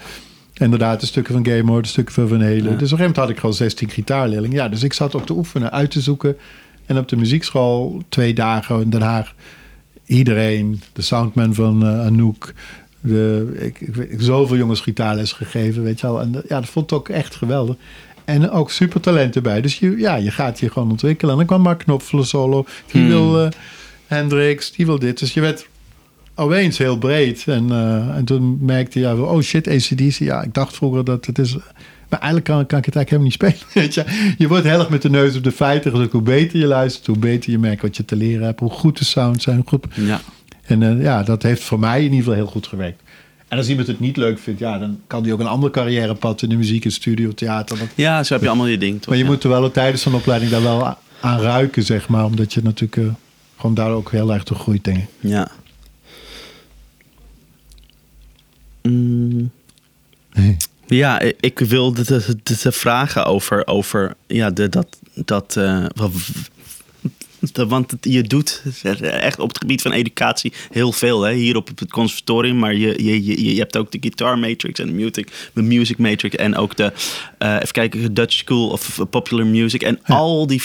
inderdaad, 0.54 1.00
de 1.00 1.06
stukken 1.06 1.34
van 1.34 1.46
Game 1.46 1.64
Mode, 1.64 1.82
de 1.82 1.88
stukken 1.88 2.14
van 2.14 2.28
Van 2.28 2.42
Halen. 2.42 2.56
Ja. 2.56 2.62
Dus 2.62 2.72
op 2.72 2.72
een 2.74 2.80
gegeven 2.80 2.98
moment 3.00 3.18
had 3.18 3.30
ik 3.30 3.38
gewoon 3.40 3.56
16 3.56 3.90
gitaarleerlingen. 3.90 4.56
Ja, 4.58 4.70
dus 4.70 4.84
ik 4.84 4.94
zat 4.94 5.16
ook 5.16 5.26
te 5.26 5.34
oefenen, 5.34 5.72
uit 5.72 5.92
te 5.92 6.02
zoeken. 6.02 6.38
En 6.86 6.98
op 6.98 7.08
de 7.10 7.16
muziekschool, 7.16 8.02
twee 8.10 8.34
dagen 8.34 8.82
in 8.82 8.90
Den 8.90 9.02
Haag, 9.02 9.34
iedereen, 10.06 10.82
de 10.94 11.02
soundman 11.02 11.54
van 11.54 11.86
Anouk. 11.86 12.54
De, 13.00 13.56
ik, 13.60 13.80
ik, 13.82 13.96
ik 13.96 14.22
zoveel 14.22 14.58
jongens 14.58 14.80
gitaarles 14.82 15.32
gegeven, 15.32 15.84
weet 15.84 16.00
je 16.00 16.08
wel. 16.08 16.22
En 16.22 16.32
ja, 16.48 16.60
dat 16.60 16.70
vond 16.70 16.92
ik 16.92 16.98
ook 16.98 17.10
echt 17.10 17.36
geweldig. 17.36 17.76
En 18.26 18.50
ook 18.50 18.72
super 18.72 19.02
talent 19.02 19.36
erbij. 19.36 19.62
Dus 19.62 19.80
je, 19.80 19.98
ja, 19.98 20.16
je 20.16 20.32
gaat 20.32 20.60
je 20.60 20.70
gewoon 20.70 20.90
ontwikkelen. 20.90 21.32
En 21.32 21.38
dan 21.38 21.48
kwam 21.48 21.62
Mark 21.62 21.80
Knopfler 21.80 22.26
solo. 22.26 22.66
Die 22.92 23.02
Hmm. 23.02 23.10
wil 23.10 23.46
eh 23.46 23.52
Hendrix, 24.08 24.72
die 24.72 24.86
wil 24.86 25.00
dit. 25.00 25.20
Dus 25.20 25.34
je 25.34 25.42
werd 25.42 25.68
opeens 26.36 26.78
heel 26.78 26.98
breed. 26.98 27.44
En, 27.48 27.72
eh, 27.72 28.16
en 28.18 28.26
toen 28.26 28.58
merkte 28.62 29.00
je, 29.00 29.06
ja, 29.06 29.16
oh 29.16 29.42
shit, 29.42 29.68
ACDC. 29.68 30.18
Ja, 30.18 30.44
ik 30.44 30.54
dacht 30.54 30.76
vroeger 30.76 31.06
dat 31.06 31.26
het 31.26 31.40
is... 31.40 31.58
Maar 32.10 32.20
eigenlijk 32.20 32.46
kan, 32.46 32.66
kan 32.66 32.80
ik 32.80 32.86
het 32.86 32.96
eigenlijk 32.96 33.10
helemaal 33.10 33.56
niet 33.56 33.62
spelen. 33.64 33.74
Weet 33.86 33.94
je? 33.94 34.34
je 34.38 34.48
wordt 34.48 34.64
heel 34.64 34.80
erg 34.80 34.90
met 34.90 35.02
de 35.02 35.10
neus 35.10 35.36
op 35.36 35.44
de 35.44 35.52
feiten. 35.52 35.94
Dus 35.94 36.08
hoe 36.12 36.22
beter 36.22 36.60
je 36.60 36.66
luistert, 36.66 37.08
hoe 37.08 37.18
beter 37.18 37.52
je 37.52 37.60
merkt 37.60 37.82
wat 37.82 37.98
je 37.98 38.06
te 38.06 38.16
leren 38.16 38.46
hebt. 38.46 38.60
Hoe 38.60 38.70
goed 38.70 38.98
de 38.98 39.06
sounds 39.06 39.44
zijn. 39.44 39.56
Hoe 39.56 39.68
goed... 39.68 39.86
Ja. 39.94 40.22
En 40.66 40.84
eh, 40.84 41.02
ja, 41.02 41.24
dat 41.24 41.44
heeft 41.44 41.64
voor 41.64 41.80
mij 41.80 41.98
in 41.98 42.04
ieder 42.04 42.18
geval 42.18 42.34
heel 42.34 42.46
goed 42.46 42.68
gewerkt. 42.68 43.02
En 43.56 43.62
als 43.62 43.70
iemand 43.70 43.88
het 43.88 44.00
niet 44.00 44.18
leuk 44.18 44.40
vindt, 44.40 44.60
ja, 44.60 44.78
dan 44.78 45.00
kan 45.08 45.24
die 45.24 45.34
ook 45.34 45.40
een 45.40 45.48
ander 45.48 45.70
carrièrepad 45.72 46.42
in 46.42 46.50
de 46.50 46.56
muziek, 46.56 46.86
in 46.86 46.92
studio, 46.92 47.32
theater. 47.34 47.78
Ja, 47.96 48.24
zo 48.24 48.34
heb 48.34 48.42
je 48.44 48.48
allemaal 48.48 48.68
je 48.68 48.78
ding. 48.78 48.98
Toch? 49.00 49.08
maar 49.08 49.18
je 49.18 49.24
Ja. 49.24 49.30
moet 49.30 49.44
er 49.44 49.50
wel 49.50 49.72
tijdens 49.72 50.02
zo'n 50.02 50.14
opleiding 50.14 50.52
daar 50.52 50.62
wel 50.62 50.98
aan 51.22 51.40
ruiken, 51.40 51.84
zeg 51.84 52.08
maar. 52.08 52.26
Omdat 52.26 52.54
je 52.54 52.62
natuurlijk 52.62 52.98
eh, 52.98 53.14
gewoon 53.58 53.76
daar 53.76 53.92
ook 53.92 54.12
heel 54.12 54.34
erg 54.34 54.44
toe 54.44 54.58
groeit, 54.58 54.84
denk 54.84 54.98
ik. 54.98 55.08
Ja. 55.20 55.48
Mm, 58.82 59.52
ja, 60.88 61.22
ik 61.40 61.60
wilde 61.60 62.04
te, 62.04 62.40
te, 62.44 62.56
te 62.58 62.72
vragen 62.72 63.26
over, 63.26 63.68
over 63.68 64.16
ja, 64.28 64.50
de, 64.52 64.70
dat. 64.70 64.98
dat 65.14 65.56
eh, 65.58 65.86
want 67.68 67.94
je 68.02 68.22
doet 68.22 68.62
echt 69.02 69.40
op 69.40 69.48
het 69.48 69.58
gebied 69.58 69.82
van 69.82 69.92
educatie 69.92 70.54
heel 70.72 70.92
veel. 70.92 71.22
Hè? 71.22 71.34
Hier 71.34 71.56
op 71.56 71.70
het 71.76 71.92
conservatorium. 71.92 72.58
Maar 72.60 72.74
je, 72.76 73.04
je, 73.04 73.26
je, 73.26 73.54
je 73.54 73.60
hebt 73.60 73.78
ook 73.78 73.92
de 73.92 73.98
Guitar 74.02 74.40
Matrix 74.40 74.80
en 74.80 74.88
de 74.88 74.94
Music, 74.94 75.50
de 75.54 75.62
music 75.62 75.98
Matrix. 75.98 76.36
En 76.36 76.56
ook 76.56 76.76
de, 76.76 76.94
eh, 77.38 77.54
even 77.56 77.72
kijken, 77.72 78.02
de 78.02 78.14
Dutch 78.14 78.34
School 78.36 78.70
of 78.70 79.00
Popular 79.10 79.46
Music. 79.46 79.82
En 79.84 80.00
al 80.04 80.48
die 80.48 80.62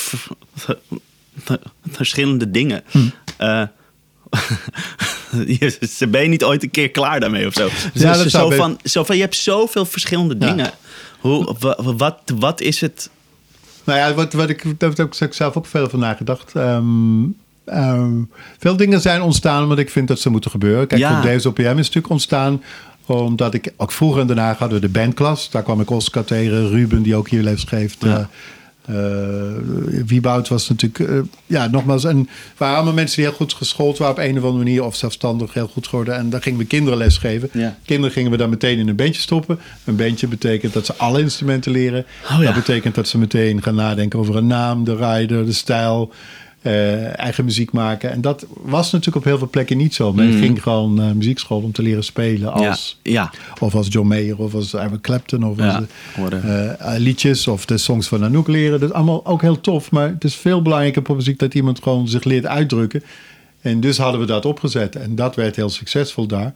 verschillende 1.91 2.51
dingen. 2.51 2.83
Eh, 3.37 3.63
je, 5.59 5.79
ze 5.97 6.07
ben 6.09 6.23
je 6.23 6.29
niet 6.29 6.45
ooit 6.45 6.63
een 6.63 6.71
keer 6.71 6.91
klaar 6.91 7.21
daarmee 7.21 7.47
of 7.47 7.53
zo? 7.55 7.69
Dus 7.93 8.03
Ja, 8.03 8.17
dat 8.17 8.31
zou 8.31 8.51
zo, 8.51 8.57
van, 8.57 8.79
zo 8.85 9.05
van, 9.05 9.17
je 9.17 9.23
hebt 9.23 9.37
zoveel 9.37 9.85
verschillende 9.87 10.37
Ja. 10.39 10.47
dingen. 10.47 10.71
Hoe, 11.21 11.57
wa- 11.59 11.83
wat, 11.97 12.21
wat 12.39 12.61
is 12.61 12.81
het? 12.81 13.11
Nou 13.85 13.99
ja, 13.99 14.15
wat, 14.15 14.33
wat 14.33 14.49
ik, 14.49 14.81
daar 14.81 14.91
heb 14.95 15.15
ik 15.21 15.35
zelf 15.35 15.57
ook 15.57 15.67
veel 15.67 15.89
van 15.89 15.99
nagedacht. 15.99 16.53
Ehm, 16.55 18.23
veel 18.59 18.77
dingen 18.77 19.01
zijn 19.01 19.23
ontstaan 19.23 19.63
omdat 19.63 19.79
ik 19.79 19.91
vind 19.91 20.09
dat 20.09 20.21
ze 20.21 20.31
moeten 20.31 20.51
gebeuren. 20.51 20.87
Kijk, 20.87 21.01
Ja. 21.01 21.21
Dave's 21.21 21.47
OPM 21.47 21.61
is 21.61 21.77
natuurlijk 21.77 22.09
ontstaan 22.09 22.63
omdat 23.07 23.55
ik 23.55 23.73
ook 23.77 23.93
vroeger 23.93 24.21
in 24.21 24.27
Den 24.27 24.39
Haag 24.39 24.59
hadden 24.59 24.81
we 24.81 24.87
de 24.87 24.93
bandklas. 24.93 25.51
Daar 25.51 25.63
kwam 25.63 25.81
ik 25.81 25.91
Oscar 25.91 26.25
tegen, 26.25 26.69
Ruben 26.69 27.03
die 27.03 27.15
ook 27.17 27.29
hier 27.29 27.43
les 27.43 27.65
geeft. 27.65 27.97
Ja. 28.01 28.29
Eh, 28.87 28.95
Wieboud 30.07 30.49
was 30.49 30.69
natuurlijk, 30.69 31.11
eh, 31.11 31.19
ja, 31.47 31.67
nogmaals, 31.67 32.05
en 32.05 32.19
het 32.19 32.29
waren 32.57 32.75
allemaal 32.75 32.95
mensen 32.95 33.17
die 33.17 33.25
heel 33.25 33.35
goed 33.35 33.53
geschoold 33.53 33.99
waren 33.99 34.15
op 34.15 34.21
een 34.21 34.39
of 34.39 34.45
andere 34.45 34.65
manier 34.65 34.85
of 34.85 34.97
zelfstandig 34.97 35.55
heel 35.55 35.69
goed 35.69 35.87
geworden. 35.87 36.17
En 36.17 36.31
daar 36.31 36.43
gingen 36.43 36.59
we 36.59 36.65
kinderen 36.65 36.99
les 36.99 37.17
geven. 37.17 37.49
Ja. 37.53 37.77
Kinderen 37.85 38.13
gingen 38.13 38.31
we 38.31 38.37
dan 38.37 38.51
meteen 38.51 38.79
in 38.79 38.89
een 38.89 38.97
bandje 38.97 39.21
stoppen. 39.21 39.59
Een 39.85 39.97
bandje 39.97 40.27
betekent 40.27 40.73
dat 40.73 40.87
ze 40.87 40.95
alle 40.97 41.21
instrumenten 41.21 41.73
leren. 41.73 42.07
Oh 42.31 42.39
ja. 42.39 42.45
Dat 42.45 42.55
betekent 42.55 42.95
dat 42.95 43.09
ze 43.09 43.19
meteen 43.19 43.63
gaan 43.63 43.75
nadenken 43.75 44.19
over 44.19 44.37
een 44.37 44.47
naam, 44.47 44.85
de 44.85 44.97
rider, 44.97 45.47
de 45.47 45.53
stijl, 45.53 46.13
eh, 46.63 47.19
eigen 47.19 47.45
muziek 47.45 47.73
maken. 47.73 48.11
En 48.11 48.21
dat 48.21 48.47
was 48.63 48.91
natuurlijk 48.91 49.17
op 49.17 49.25
heel 49.25 49.39
veel 49.39 49.49
plekken 49.51 49.77
niet 49.77 49.95
zo. 49.95 50.13
Men 50.13 50.33
ging 50.33 50.63
gewoon 50.63 50.95
naar 50.95 51.17
muziekschool 51.17 51.61
om 51.63 51.73
te 51.73 51.83
leren 51.83 52.05
spelen 52.05 52.53
als, 52.53 52.99
Mm. 53.05 53.13
Ja, 53.13 53.31
of 53.59 53.75
als 53.75 53.87
John 53.91 54.09
Mayer 54.09 54.39
of 54.39 54.55
als 54.55 54.75
Eric 54.75 55.01
Clapton 55.01 55.45
of 55.45 55.59
Ja, 55.59 55.75
als, 55.77 55.85
hoorde. 56.17 56.37
eh, 56.37 56.95
eh, 56.95 57.01
liedjes 57.01 57.47
of 57.49 57.65
de 57.67 57.79
songs 57.79 58.09
van 58.09 58.25
Anouk 58.25 58.49
leren. 58.49 58.81
Dat 58.81 58.89
is 58.89 58.95
allemaal 58.95 59.27
ook 59.27 59.41
heel 59.43 59.61
tof, 59.61 59.91
maar 59.91 60.09
het 60.09 60.25
is 60.25 60.35
veel 60.35 60.63
belangrijker 60.63 61.03
voor 61.05 61.17
muziek 61.17 61.39
dat 61.39 61.55
iemand 61.55 61.83
gewoon 61.83 62.09
zich 62.09 62.25
leert 62.25 62.47
uitdrukken. 62.47 63.03
En 63.61 63.81
dus 63.81 63.99
hadden 63.99 64.21
we 64.21 64.27
dat 64.27 64.45
opgezet 64.45 64.97
en 64.97 65.15
dat 65.15 65.37
werd 65.37 65.57
heel 65.57 65.71
succesvol 65.71 66.27
daar. 66.27 66.55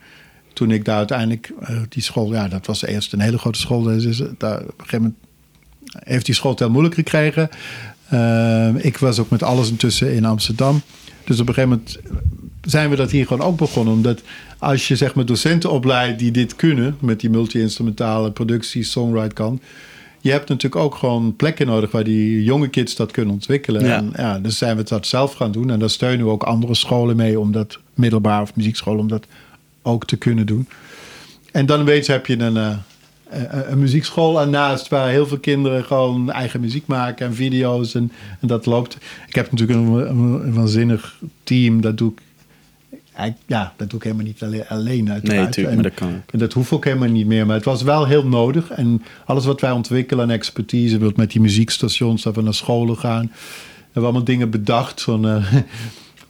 Toen 0.53 0.71
ik 0.71 0.85
daar 0.85 0.97
uiteindelijk, 0.97 1.53
eh, 1.61 1.77
die 1.89 2.03
school, 2.03 2.33
ja, 2.33 2.49
dat 2.49 2.67
was 2.67 2.85
eerst 2.85 3.13
een 3.13 3.21
hele 3.21 3.39
grote 3.39 3.59
school. 3.59 3.83
Dus 3.83 4.23
daar, 4.39 4.61
op 4.61 4.67
een 4.69 4.73
gegeven 4.77 4.99
moment 5.01 5.15
heeft 5.99 6.27
die 6.27 6.35
school 6.35 6.51
het 6.51 6.61
heel 6.61 6.71
moeilijk 6.71 6.95
gekregen. 6.95 7.49
Eh, 8.09 8.85
ik 8.85 8.99
was 8.99 9.19
ook 9.19 9.31
met 9.31 9.43
alles 9.43 9.71
intussen 9.71 10.15
in 10.15 10.25
Amsterdam. 10.25 10.83
Dus 11.25 11.41
op 11.41 11.49
een 11.49 11.55
gegeven 11.55 11.79
moment 11.79 11.99
zijn 12.63 12.91
we 12.91 12.97
dat 12.97 13.11
hier 13.11 13.27
gewoon 13.27 13.47
ook 13.47 13.57
begonnen. 13.57 13.95
Omdat 13.95 14.23
als 14.59 14.89
je 14.89 14.97
zeg 14.97 15.15
maar 15.15 15.27
docenten 15.27 15.71
opleidt 15.71 16.19
die 16.19 16.31
dit 16.31 16.57
kunnen... 16.57 16.97
met 17.01 17.21
die 17.21 17.31
multi-instrumentale 17.31 18.31
productie, 18.31 18.83
songwrite 18.83 19.35
kan... 19.35 19.61
je 20.21 20.31
hebt 20.31 20.49
natuurlijk 20.49 20.83
ook 20.83 20.95
gewoon 20.95 21.37
plekken 21.37 21.67
nodig... 21.67 21.91
waar 21.91 22.05
die 22.05 22.43
jonge 22.43 22.69
kids 22.69 22.97
dat 22.97 23.11
kunnen 23.11 23.35
ontwikkelen. 23.35 23.85
Ja. 23.85 23.97
En 23.97 24.13
ja, 24.17 24.39
dus 24.39 24.59
zijn 24.59 24.77
we 24.77 24.83
dat 24.83 25.07
zelf 25.07 25.33
gaan 25.33 25.53
doen. 25.53 25.71
En 25.71 25.79
daar 25.79 25.91
steunen 25.91 26.27
we 26.27 26.33
ook 26.33 26.43
andere 26.43 26.75
scholen 26.75 27.17
mee... 27.17 27.41
om 27.41 27.53
dat 27.53 27.79
middelbaar 27.95 28.43
of 28.43 28.57
muziekschool... 28.57 28.99
om 28.99 29.09
dat 29.09 29.27
ook 29.83 30.07
te 30.07 30.17
kunnen 30.17 30.47
doen. 30.47 30.69
En 31.53 31.67
dan 31.67 31.85
weet 31.85 32.07
je, 32.07 32.13
heb 32.13 32.27
je 32.27 32.39
een, 32.39 32.57
eh, 32.57 32.77
een, 33.31 33.73
een 33.73 33.79
muziekschool 33.79 34.41
ernaast 34.41 34.89
waar 34.89 35.09
heel 35.09 35.27
veel 35.27 35.39
kinderen 35.39 35.85
gewoon 35.85 36.31
eigen 36.31 36.61
muziek 36.61 36.87
maken 36.87 37.27
en 37.27 37.35
video's 37.35 37.95
en, 37.95 38.13
en 38.41 38.49
dat 38.49 38.67
loopt. 38.67 38.97
Ik 39.27 39.35
heb 39.35 39.51
natuurlijk 39.51 39.79
een, 39.79 39.93
een, 39.93 40.47
een 40.47 40.55
waanzinnig 40.55 41.19
team, 41.45 41.81
dat 41.81 41.99
doe 41.99 42.13
ik. 42.13 42.23
Ja, 43.47 43.73
dat 43.77 43.91
doe 43.91 43.99
ik 43.99 44.05
helemaal 44.05 44.27
niet 44.27 44.43
alleen, 44.43 44.69
alleen 44.69 45.11
uiteraard. 45.11 45.43
Nee, 45.43 45.49
tuurlijk, 45.51 45.77
En- 45.77 45.83
maar 45.83 45.91
dat 45.91 46.01
kan 46.01 46.09
ook. 46.09 46.33
en 46.33 46.39
dat 46.39 46.53
hoeft 46.53 46.73
ook 46.73 46.85
helemaal 46.85 47.09
niet 47.09 47.27
meer. 47.27 47.47
Maar 47.47 47.57
het 47.57 47.65
was 47.65 47.83
wel 47.83 48.07
heel 48.07 48.27
nodig. 48.27 48.71
En 48.71 49.03
alles 49.25 49.45
wat 49.45 49.61
wij 49.61 49.71
ontwikkelen 49.71 50.25
en 50.25 50.35
expertise, 50.35 50.99
wilt 50.99 51.17
met 51.17 51.31
die 51.31 51.41
muziekstations, 51.41 52.23
dat 52.23 52.35
we 52.35 52.43
naar 52.43 52.55
scholen 52.55 52.97
gaan. 52.97 53.31
hebben 53.83 53.93
we 53.93 54.01
allemaal 54.01 54.25
dingen 54.25 54.51
bedacht 54.51 55.03
van, 55.03 55.29
eh, 55.29 55.53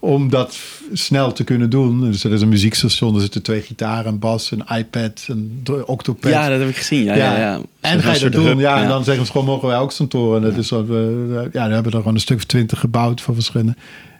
om 0.05 0.31
dat 0.31 0.59
snel 0.93 1.33
te 1.33 1.45
kunnen 1.45 1.71
doen. 1.71 2.01
Dus 2.01 2.25
er 2.25 2.33
is 2.33 2.41
een 2.41 2.49
muziekstation, 2.49 3.15
er 3.15 3.21
zitten 3.21 3.43
twee 3.43 3.61
gitaren, 3.61 4.13
een 4.13 4.19
bas, 4.19 4.51
een 4.51 4.65
iPad, 4.77 5.27
een 5.29 5.63
octopad. 5.85 6.31
Ja, 6.31 6.49
dat 6.49 6.59
heb 6.59 6.69
ik 6.69 6.77
gezien. 6.77 7.05
Ja, 7.05 7.15
ja. 7.15 7.39
ja, 7.39 7.61
En 7.81 8.03
ga 8.03 8.13
je 8.13 8.21
dat 8.21 8.33
doen? 8.33 8.47
hub, 8.47 8.59
Ja, 8.59 8.83
en 8.83 8.89
dan 8.89 9.05
zeggen 9.05 9.27
ze 9.27 9.33
gewoon, 9.33 9.47
mogen 9.47 9.69
wij 9.69 9.79
ook 9.79 9.93
zo'n 9.93 10.09
toren? 10.09 10.43
En 10.43 10.49
dat 10.49 10.59
is 10.59 10.69
zo, 10.69 10.87
we, 10.87 11.49
ja, 11.53 11.69
we 11.69 11.75
hebben 11.75 11.93
er 11.93 11.99
gewoon 11.99 12.15
een 12.15 12.21
stuk 12.21 12.37
of 12.37 12.45
twintig 12.45 12.81
gebouwd 12.81 13.21
van 13.21 13.35
verschillende. 13.35 13.75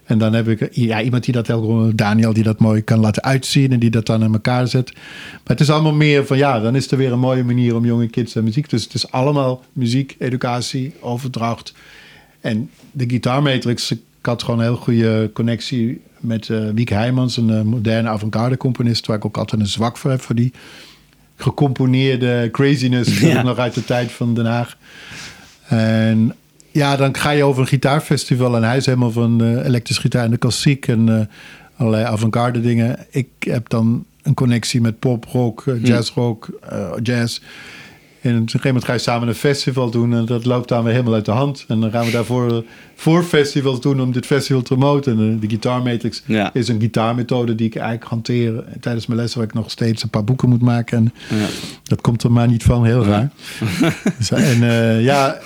En 0.05 0.17
dan 0.17 0.33
heb 0.33 0.47
ik 0.47 0.69
ja, 0.71 1.01
iemand 1.01 1.23
die 1.23 1.33
dat 1.33 1.47
heel, 1.47 1.91
Daniel, 1.95 2.33
die 2.33 2.43
dat 2.43 2.59
mooi 2.59 2.81
kan 2.81 2.99
laten 2.99 3.23
uitzien 3.23 3.71
en 3.71 3.79
die 3.79 3.89
dat 3.89 4.05
dan 4.05 4.23
in 4.23 4.33
elkaar 4.33 4.67
zet. 4.67 4.93
Maar 4.93 5.41
het 5.43 5.59
is 5.59 5.69
allemaal 5.69 5.93
meer 5.93 6.25
van, 6.25 6.37
ja, 6.37 6.59
dan 6.59 6.75
is 6.75 6.91
er 6.91 6.97
weer 6.97 7.11
een 7.11 7.19
mooie 7.19 7.43
manier 7.43 7.75
om 7.75 7.85
jonge 7.85 8.07
kids 8.07 8.35
en 8.35 8.43
muziek. 8.43 8.69
Dus 8.69 8.83
het 8.83 8.93
is 8.93 9.11
allemaal 9.11 9.63
muziek, 9.73 10.15
educatie, 10.19 10.93
overdracht. 10.99 11.73
En 12.41 12.69
de 12.91 13.09
Guitar 13.09 13.41
Matrix, 13.41 13.93
ik 14.25 14.31
had 14.31 14.43
gewoon 14.43 14.59
een 14.59 14.65
heel 14.65 14.75
goede 14.75 15.29
connectie 15.33 16.01
met 16.19 16.49
eh 16.49 16.69
Wiek 16.73 16.89
Heijmans, 16.89 17.37
een 17.37 17.49
eh, 17.49 17.61
moderne 17.61 18.09
avant-garde 18.09 18.57
componist, 18.57 19.05
waar 19.05 19.17
ik 19.17 19.25
ook 19.25 19.37
altijd 19.37 19.61
een 19.61 19.67
zwak 19.67 19.97
voor 19.97 20.11
heb, 20.11 20.21
voor 20.21 20.35
die 20.35 20.53
gecomponeerde 21.35 22.49
craziness 22.51 23.19
Ja. 23.19 23.41
nog 23.41 23.57
uit 23.57 23.73
de 23.73 23.85
tijd 23.85 24.11
van 24.11 24.33
Den 24.33 24.45
Haag. 24.45 24.77
En 25.67 26.35
ja, 26.71 26.95
dan 26.95 27.15
ga 27.17 27.29
je 27.29 27.43
over 27.43 27.61
een 27.61 27.67
gitaarfestival 27.67 28.55
en 28.55 28.63
hij 28.63 28.77
is 28.77 28.85
helemaal 28.85 29.11
van 29.11 29.61
elektrische 29.63 30.01
gitaar 30.01 30.23
en 30.23 30.31
de 30.31 30.37
klassiek 30.37 30.87
en 30.87 31.19
eh, 31.19 31.25
allerlei 31.75 32.03
avant-garde 32.05 32.61
dingen. 32.61 33.05
Ik 33.09 33.27
heb 33.39 33.69
dan 33.69 34.05
een 34.21 34.33
connectie 34.33 34.81
met 34.81 34.99
pop, 34.99 35.25
rock, 35.25 35.63
eh, 35.67 35.83
jazz, 35.83 36.11
rock, 36.11 36.59
jazz. 37.01 37.39
En 38.25 38.31
op 38.35 38.41
een 38.41 38.49
gegeven 38.49 38.67
moment 38.67 38.85
ga 38.85 38.93
je 38.93 38.99
samen 38.99 39.27
een 39.27 39.35
festival 39.35 39.89
doen 39.89 40.13
en 40.13 40.25
dat 40.25 40.45
loopt 40.45 40.67
dan 40.69 40.83
weer 40.83 40.91
helemaal 40.93 41.13
uit 41.13 41.25
de 41.25 41.31
hand. 41.31 41.65
En 41.67 41.79
dan 41.79 41.91
gaan 41.91 42.05
we 42.05 42.11
daarvoor 42.11 42.63
voor 42.95 43.23
festivals 43.23 43.81
doen 43.81 44.01
om 44.01 44.11
dit 44.11 44.25
festival 44.25 44.61
te 44.61 44.75
promoten. 44.75 45.19
En 45.19 45.33
eh, 45.33 45.41
de 45.41 45.47
Guitar 45.47 45.81
Matrix 45.81 46.23
Ja. 46.25 46.49
is 46.53 46.67
een 46.67 46.79
gitaarmethode 46.79 47.55
die 47.55 47.67
ik 47.67 47.75
eigenlijk 47.75 48.09
hanteer 48.09 48.63
tijdens 48.79 49.05
mijn 49.05 49.19
lessen 49.19 49.39
waar 49.39 49.47
ik 49.47 49.53
nog 49.53 49.71
steeds 49.71 50.03
een 50.03 50.09
paar 50.09 50.23
boeken 50.23 50.49
moet 50.49 50.61
maken. 50.61 50.97
En 50.97 51.37
Ja. 51.37 51.45
dat 51.83 52.01
komt 52.01 52.23
er 52.23 52.31
maar 52.31 52.47
niet 52.47 52.63
van, 52.63 52.85
heel 52.85 53.03
raar. 53.05 53.29
Dus, 54.17 54.31
en 54.31 54.63
eh, 54.63 55.03
ja, 55.03 55.37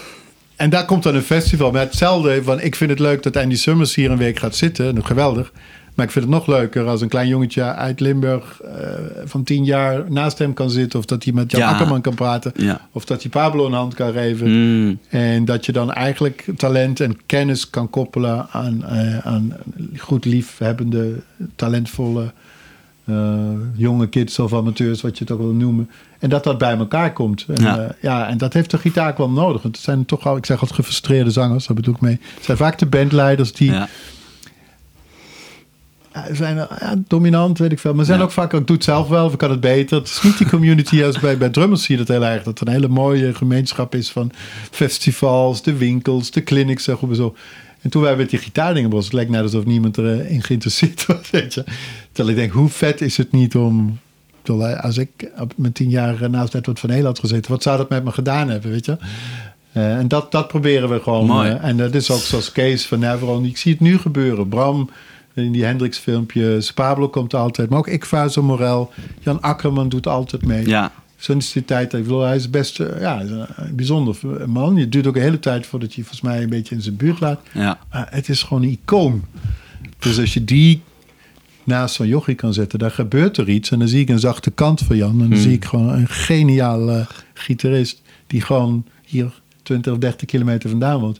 en 0.55 0.69
daar 0.69 0.85
komt 0.85 1.03
dan 1.03 1.15
een 1.15 1.21
festival. 1.21 1.71
Maar 1.71 1.81
hetzelfde, 1.81 2.43
van 2.43 2.59
ik 2.61 2.75
vind 2.75 2.89
het 2.89 2.99
leuk 2.99 3.23
dat 3.23 3.37
Andy 3.37 3.55
Summers 3.55 3.95
hier 3.95 4.11
een 4.11 4.17
week 4.17 4.39
gaat 4.39 4.55
zitten. 4.55 4.93
Nou, 4.93 5.05
geweldig. 5.05 5.51
Maar 5.99 6.07
ik 6.07 6.13
vind 6.13 6.25
het 6.25 6.33
nog 6.33 6.47
leuker 6.47 6.87
als 6.87 7.01
een 7.01 7.07
klein 7.07 7.27
jongetje 7.27 7.63
uit 7.63 7.99
Limburg 7.99 8.61
eh, 8.61 8.71
van 9.25 9.43
tien 9.43 9.63
jaar 9.65 10.03
naast 10.11 10.37
hem 10.37 10.53
kan 10.53 10.69
zitten. 10.69 10.99
Of 10.99 11.05
dat 11.05 11.23
hij 11.23 11.33
met 11.33 11.51
Jan 11.51 11.61
Ja. 11.61 11.69
Akkerman 11.69 12.01
kan 12.01 12.15
praten. 12.15 12.51
Ja. 12.55 12.87
Of 12.91 13.05
dat 13.05 13.21
hij 13.21 13.31
Pablo 13.31 13.65
een 13.65 13.73
hand 13.73 13.93
kan 13.93 14.11
geven. 14.13 14.49
Mm, 14.49 14.99
En 15.09 15.45
dat 15.45 15.65
je 15.65 15.71
dan 15.71 15.93
eigenlijk 15.93 16.45
talent 16.57 16.99
en 16.99 17.17
kennis 17.25 17.69
kan 17.69 17.89
koppelen 17.89 18.47
aan, 18.51 18.85
eh, 18.85 19.17
aan 19.17 19.53
goed 19.97 20.25
liefhebbende, 20.25 21.21
talentvolle 21.55 22.31
eh, 23.05 23.39
jonge 23.75 24.07
kids 24.07 24.39
of 24.39 24.53
amateurs, 24.53 25.01
wat 25.01 25.17
je 25.17 25.23
het 25.23 25.33
ook 25.33 25.39
wil 25.39 25.53
noemen. 25.53 25.89
En 26.19 26.29
dat 26.29 26.43
dat 26.43 26.57
bij 26.57 26.77
elkaar 26.77 27.13
komt. 27.13 27.45
En, 27.47 27.95
Ja. 28.01 28.27
en 28.27 28.37
dat 28.37 28.53
heeft 28.53 28.71
de 28.71 28.77
gitaar 28.77 29.13
wel 29.17 29.29
nodig. 29.29 29.61
Want 29.61 29.75
het 29.75 29.85
zijn 29.85 30.05
toch 30.05 30.27
al, 30.27 30.37
ik 30.37 30.45
zeg 30.45 30.59
altijd 30.59 30.79
gefrustreerde 30.79 31.31
zangers, 31.31 31.67
daar 31.67 31.75
bedoel 31.75 31.93
ik 31.93 32.01
mee. 32.01 32.19
Het 32.35 32.45
zijn 32.45 32.57
vaak 32.57 32.77
de 32.79 32.85
bandleiders 32.85 33.53
die 33.53 33.71
ja. 33.71 33.87
Zijn 36.31 36.55
ja, 36.55 36.95
dominant, 37.07 37.57
weet 37.57 37.71
ik 37.71 37.79
veel. 37.79 37.93
Maar 37.93 38.05
zijn 38.05 38.17
Ja. 38.17 38.23
ook 38.23 38.31
vaak, 38.31 38.53
ik 38.53 38.67
doe 38.67 38.75
het 38.75 38.85
zelf 38.85 39.07
wel, 39.07 39.25
of 39.25 39.31
ik 39.31 39.37
kan 39.37 39.49
het 39.49 39.59
beter. 39.59 39.97
Het 39.97 40.07
is 40.07 40.21
niet 40.21 40.37
die 40.37 40.49
community 40.49 41.03
als 41.03 41.19
bij, 41.19 41.37
bij 41.37 41.49
drummers 41.49 41.83
zie 41.83 41.97
je 41.97 42.03
dat 42.05 42.17
heel 42.17 42.25
erg. 42.25 42.43
Dat 42.43 42.59
er 42.59 42.67
een 42.67 42.73
hele 42.73 42.87
mooie 42.87 43.33
gemeenschap 43.33 43.95
is 43.95 44.09
van 44.09 44.31
festivals, 44.71 45.61
de 45.61 45.73
winkels, 45.73 46.31
de 46.31 46.43
clinics 46.43 46.87
en 46.87 46.95
goed 46.95 47.09
en 47.09 47.15
zo. 47.15 47.35
En 47.81 47.89
toen 47.89 48.01
wij 48.01 48.15
met 48.15 48.29
die 48.29 48.39
gitaardingen 48.39 48.89
was, 48.89 49.03
het 49.03 49.13
lijkt 49.13 49.31
net 49.31 49.41
alsof 49.41 49.65
niemand 49.65 49.97
erin 49.97 50.43
geïnteresseerd 50.43 51.05
was. 51.07 51.29
Weet 51.31 51.53
je. 51.53 51.63
Terwijl 52.11 52.35
ik 52.35 52.41
denk, 52.41 52.51
hoe 52.53 52.69
vet 52.69 53.01
is 53.01 53.17
het 53.17 53.31
niet 53.31 53.55
om... 53.55 53.99
terwijl 54.41 54.75
Als 54.75 54.97
ik 54.97 55.09
mijn 55.55 55.73
tien 55.73 55.89
jaar 55.89 56.29
naast 56.29 56.55
Edward 56.55 56.79
van 56.79 56.89
Heel 56.89 57.05
had 57.05 57.19
gezeten, 57.19 57.51
wat 57.51 57.63
zou 57.63 57.77
dat 57.77 57.89
met 57.89 58.03
me 58.03 58.11
gedaan 58.11 58.49
hebben, 58.49 58.71
weet 58.71 58.85
je? 58.85 58.97
Eh, 59.71 59.97
en 59.97 60.07
dat, 60.07 60.31
dat 60.31 60.47
proberen 60.47 60.89
we 60.89 60.99
gewoon. 60.99 61.45
Eh, 61.45 61.63
en 61.63 61.77
dat 61.77 61.95
is 61.95 62.11
ook 62.11 62.19
zoals 62.19 62.51
Kees 62.51 62.85
van 62.85 62.99
Neveron. 62.99 63.45
Ik 63.45 63.57
zie 63.57 63.71
het 63.71 63.81
nu 63.81 63.97
gebeuren. 63.97 64.47
Bram 64.47 64.89
in 65.39 65.51
die 65.51 65.63
Hendrix 65.63 65.97
filmpjes. 65.97 66.73
Pablo 66.73 67.09
komt 67.09 67.33
altijd. 67.33 67.69
Maar 67.69 67.79
ook 67.79 67.87
ik, 67.87 68.05
Vazo 68.05 68.43
Morel. 68.43 68.91
Jan 69.19 69.41
Akkerman 69.41 69.89
doet 69.89 70.07
altijd 70.07 70.45
mee. 70.45 70.67
ja. 70.67 70.91
Sinds 71.21 71.51
die 71.53 71.65
tijd. 71.65 71.93
Ik 71.93 72.03
bedoel, 72.03 72.21
hij 72.21 72.35
is 72.35 72.49
best 72.49 72.79
eh, 72.79 73.01
ja, 73.01 73.21
een 73.55 73.75
bijzonder 73.75 74.15
man. 74.45 74.75
Je 74.75 74.89
duurt 74.89 75.07
ook 75.07 75.15
een 75.15 75.21
hele 75.21 75.39
tijd 75.39 75.65
voordat 75.65 75.93
je 75.93 76.01
volgens 76.01 76.21
mij 76.21 76.43
een 76.43 76.49
beetje 76.49 76.75
in 76.75 76.81
zijn 76.81 76.95
buurt 76.95 77.19
laat. 77.19 77.41
Ja. 77.53 77.79
Maar 77.91 78.07
het 78.09 78.29
is 78.29 78.43
gewoon 78.43 78.63
een 78.63 78.69
icoon. 78.69 79.23
Dus 79.99 80.19
als 80.19 80.33
je 80.33 80.43
die 80.43 80.81
naast 81.63 81.95
zo'n 81.95 82.07
jochie 82.07 82.35
kan 82.35 82.53
zetten, 82.53 82.79
dan 82.79 82.91
gebeurt 82.91 83.37
er 83.37 83.49
iets. 83.49 83.71
En 83.71 83.79
dan 83.79 83.87
zie 83.87 84.01
ik 84.01 84.09
een 84.09 84.19
zachte 84.19 84.51
kant 84.51 84.81
van 84.81 84.97
Jan. 84.97 85.11
En 85.11 85.17
dan 85.17 85.27
Hmm. 85.27 85.37
zie 85.41 85.51
ik 85.53 85.65
gewoon 85.65 85.89
een 85.89 86.07
geniale 86.07 87.07
gitarist 87.33 88.01
die 88.27 88.41
gewoon 88.41 88.85
hier 89.05 89.41
20 89.63 89.93
of 89.93 89.97
30 89.99 90.27
kilometer 90.27 90.69
vandaan 90.69 90.99
woont. 90.99 91.19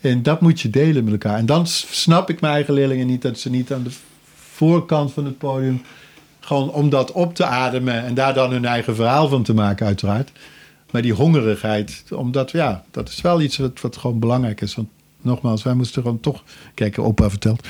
En 0.00 0.22
dat 0.22 0.40
moet 0.40 0.60
je 0.60 0.70
delen 0.70 1.04
met 1.04 1.12
elkaar. 1.12 1.38
En 1.38 1.46
dan 1.46 1.66
snap 1.66 2.30
ik 2.30 2.40
mijn 2.40 2.52
eigen 2.52 2.74
leerlingen 2.74 3.06
niet 3.06 3.22
dat 3.22 3.38
ze 3.38 3.50
niet 3.50 3.72
aan 3.72 3.82
de 3.82 3.90
voorkant 4.34 5.12
van 5.12 5.24
het 5.24 5.38
podium 5.38 5.82
gewoon 6.40 6.70
om 6.70 6.88
dat 6.88 7.12
op 7.12 7.34
te 7.34 7.44
ademen 7.44 8.04
en 8.04 8.14
daar 8.14 8.34
dan 8.34 8.50
hun 8.50 8.64
eigen 8.64 8.94
verhaal 8.94 9.28
van 9.28 9.42
te 9.42 9.54
maken, 9.54 9.86
uiteraard. 9.86 10.32
Maar 10.90 11.02
die 11.02 11.12
hongerigheid, 11.12 12.04
omdat 12.14 12.50
ja, 12.50 12.84
dat 12.90 13.08
is 13.08 13.20
wel 13.20 13.40
iets 13.40 13.56
wat, 13.56 13.80
wat 13.80 13.96
gewoon 13.96 14.18
belangrijk 14.18 14.60
is. 14.60 14.74
Want 14.74 14.88
nogmaals, 15.20 15.62
wij 15.62 15.74
moesten 15.74 16.02
gewoon 16.02 16.20
toch, 16.20 16.42
kijk, 16.74 16.98
opa 16.98 17.30
vertelt, 17.30 17.68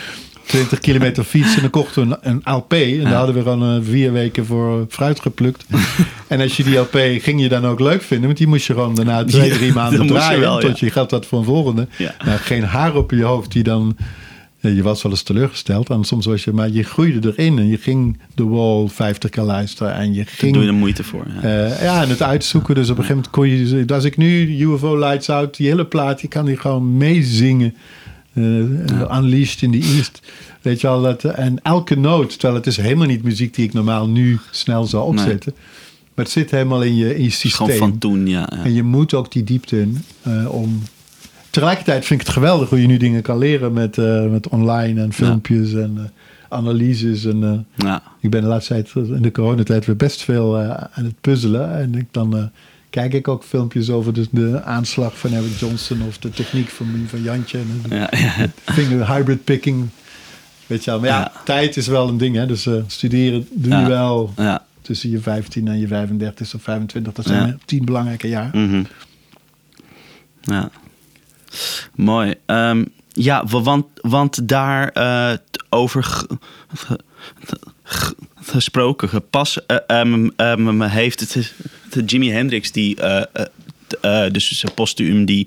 20 0.51 0.78
kilometer 0.78 1.24
fietsen 1.24 1.55
en 1.55 1.61
dan 1.61 1.70
kochten 1.70 2.09
we 2.09 2.16
een, 2.20 2.40
een 2.44 2.55
LP. 2.55 2.72
En 2.72 3.03
daar 3.03 3.12
hadden 3.12 3.34
we 3.34 3.42
gewoon 3.42 3.76
eh, 3.76 3.82
vier 3.82 4.12
weken 4.12 4.46
voor 4.46 4.86
fruit 4.88 5.20
geplukt. 5.20 5.66
en 6.28 6.40
als 6.40 6.57
je 6.57 6.64
die 6.64 6.76
LP 6.76 6.98
ging 7.22 7.40
je 7.40 7.48
dan 7.48 7.66
ook 7.66 7.80
leuk 7.80 8.03
vinden, 8.03 8.26
want 8.26 8.38
die 8.38 8.46
moest 8.46 8.66
je 8.66 8.72
gewoon 8.72 8.94
daarna 8.94 9.24
twee, 9.24 9.51
drie 9.51 9.72
maanden 9.72 9.98
dat 9.98 10.09
je 10.09 10.14
draaien. 10.14 10.40
wel, 10.40 10.59
tot 10.59 10.78
je 10.78 10.90
geld 10.90 11.11
had 11.11 11.26
voor 11.26 11.38
een 11.38 11.44
volgende. 11.44 11.88
Nou, 12.24 12.38
geen 12.38 12.62
haar 12.64 12.94
op 12.94 13.11
je 13.11 13.22
hoofd 13.22 13.53
die 13.53 13.62
dan 13.62 13.96
ja, 14.61 14.70
je 14.70 14.82
was 14.82 15.03
wel 15.03 15.12
eens 15.12 15.22
teleurgesteld. 15.22 15.90
En 15.90 16.05
soms 16.05 16.26
was 16.26 16.44
je, 16.44 16.53
maar 16.53 16.70
je 16.70 16.82
groeide 16.82 17.32
erin. 17.36 17.59
En 17.59 17.66
je 17.66 17.76
ging 17.78 18.18
de 18.34 18.44
wall 18.44 18.88
50 18.88 19.30
keer 19.30 19.42
luisteren. 19.42 19.94
En 19.94 20.12
je 20.14 20.24
Daar 20.24 20.34
ging. 20.36 20.53
doe 20.53 20.62
je 20.62 20.68
er 20.68 20.74
moeite 20.74 21.05
voor. 21.05 21.26
Ja. 21.42 21.42
eh, 21.42 21.82
ja, 21.82 22.03
en 22.03 22.09
het 22.09 22.22
uitzoeken. 22.22 22.74
Dus 22.74 22.90
op 22.90 22.98
een 22.98 23.05
gegeven 23.05 23.30
moment 23.32 23.66
kon 23.66 23.78
je. 23.78 23.94
Als 23.94 24.05
ik 24.05 24.16
nu 24.16 24.59
UFO 24.61 24.98
Lights 24.98 25.30
Out, 25.30 25.57
die 25.57 25.68
hele 25.68 25.86
plaat, 25.86 26.20
die 26.20 26.28
kan 26.28 26.44
die 26.44 26.57
gewoon 26.57 26.96
meezingen. 26.96 27.74
Eh, 28.32 29.18
Unleashed 29.18 29.62
in 29.62 29.70
the 29.70 29.94
East. 29.96 30.20
Weet 30.62 30.80
je 30.80 30.88
al 30.88 31.02
dat. 31.02 31.24
En 31.24 31.62
elke 31.62 31.96
noot, 31.96 32.30
terwijl 32.30 32.54
het 32.54 32.66
is 32.66 32.76
helemaal 32.76 33.06
niet 33.06 33.22
muziek 33.22 33.54
die 33.54 33.64
ik 33.64 33.72
normaal 33.72 34.08
nu 34.08 34.38
snel 34.50 34.84
zou 34.84 35.04
opzetten. 35.04 35.54
Maar 36.14 36.24
het 36.24 36.34
zit 36.34 36.50
helemaal 36.50 36.82
in 36.82 36.96
je, 36.96 37.14
in 37.14 37.22
je 37.22 37.26
is 37.26 37.42
gewoon 37.42 37.70
systeem. 37.70 37.88
van 37.88 37.98
toen, 37.98 38.26
ja. 38.26 38.48
ja. 38.50 38.64
En 38.64 38.72
je 38.72 38.82
moet 38.82 39.14
ook 39.14 39.32
die 39.32 39.44
diepte 39.44 39.80
in 39.80 40.04
eh, 40.22 40.52
om. 40.52 40.82
Tegelijkertijd 41.50 42.04
vind 42.04 42.20
ik 42.20 42.26
het 42.26 42.36
geweldig 42.36 42.68
hoe 42.68 42.80
je 42.80 42.86
nu 42.86 42.96
dingen 42.96 43.22
kan 43.22 43.38
leren 43.38 43.72
met, 43.72 43.98
eh, 43.98 44.26
met 44.26 44.48
online 44.48 45.02
en 45.02 45.12
filmpjes 45.12 45.72
en 45.72 45.92
eh, 45.96 46.04
analyses. 46.50 47.24
En, 47.24 47.44
eh, 47.44 47.86
ja. 47.86 48.02
ik 48.20 48.30
ben 48.30 48.42
de 48.42 48.46
laatste 48.46 48.72
tijd 48.72 49.08
in 49.08 49.22
de 49.22 49.30
coronatijd 49.30 49.86
weer 49.86 49.96
best 49.96 50.22
veel 50.22 50.58
eh, 50.58 50.70
aan 50.70 51.04
het 51.04 51.20
puzzelen. 51.20 51.78
En 51.78 51.94
ik, 51.94 52.06
dan 52.10 52.36
eh, 52.36 52.44
kijk 52.91 53.12
ik 53.14 53.28
ook 53.28 53.45
filmpjes 53.45 53.91
over 53.91 54.12
de, 54.12 54.26
de 54.30 54.62
aanslag 54.62 55.18
van 55.18 55.32
Eric 55.32 55.57
Johnson 55.59 56.03
of 56.03 56.18
de 56.18 56.30
techniek 56.30 56.68
van, 56.68 57.05
van 57.09 57.22
Jantje. 57.22 57.59
En 57.59 57.82
de 57.88 57.95
Ja, 57.95 58.09
ja. 58.16 58.47
finger 58.72 59.12
hybrid 59.14 59.45
picking. 59.45 59.88
Weet 60.66 60.84
je 60.84 60.91
wel. 60.91 61.01
Maar 61.01 61.09
ja, 61.09 61.18
Ja. 61.34 61.41
tijd 61.45 61.76
is 61.76 61.86
wel 61.86 62.09
een 62.09 62.18
ding. 62.18 62.36
Hè? 62.36 62.47
Dus 62.47 62.66
eh, 62.66 62.74
studeren 62.86 63.47
doe 63.51 63.76
je 63.78 63.86
wel 63.86 64.32
ja. 64.36 64.64
tussen 64.82 65.11
je 65.11 65.20
15 65.20 65.68
en 65.68 65.78
je 65.78 65.86
35 65.86 66.55
of 66.55 66.62
25. 66.62 67.12
Dat 67.12 67.26
zijn 67.26 67.61
10 67.64 67.84
belangrijke 67.84 68.28
jaar. 68.28 68.51
Mhm. 68.53 68.82
Ja. 70.41 70.70
Mooi. 71.95 72.34
Ehm, 72.47 72.84
ja, 73.12 73.45
wa- 73.47 73.61
want, 73.62 73.86
want 74.01 74.49
daar 74.49 74.88
eh, 74.88 75.32
over 75.68 76.24
gesproken, 78.43 79.28
pas 79.30 79.66
ehm, 79.66 80.28
ehm, 80.36 80.82
heeft 80.82 81.20
het, 81.20 81.53
Jimi 82.11 82.30
Hendrix 82.30 82.72
die, 82.72 82.97
eh, 82.97 83.45
eh, 84.01 84.32
dus 84.32 84.51
zijn 84.51 84.74
postuum 84.74 85.24
die 85.24 85.47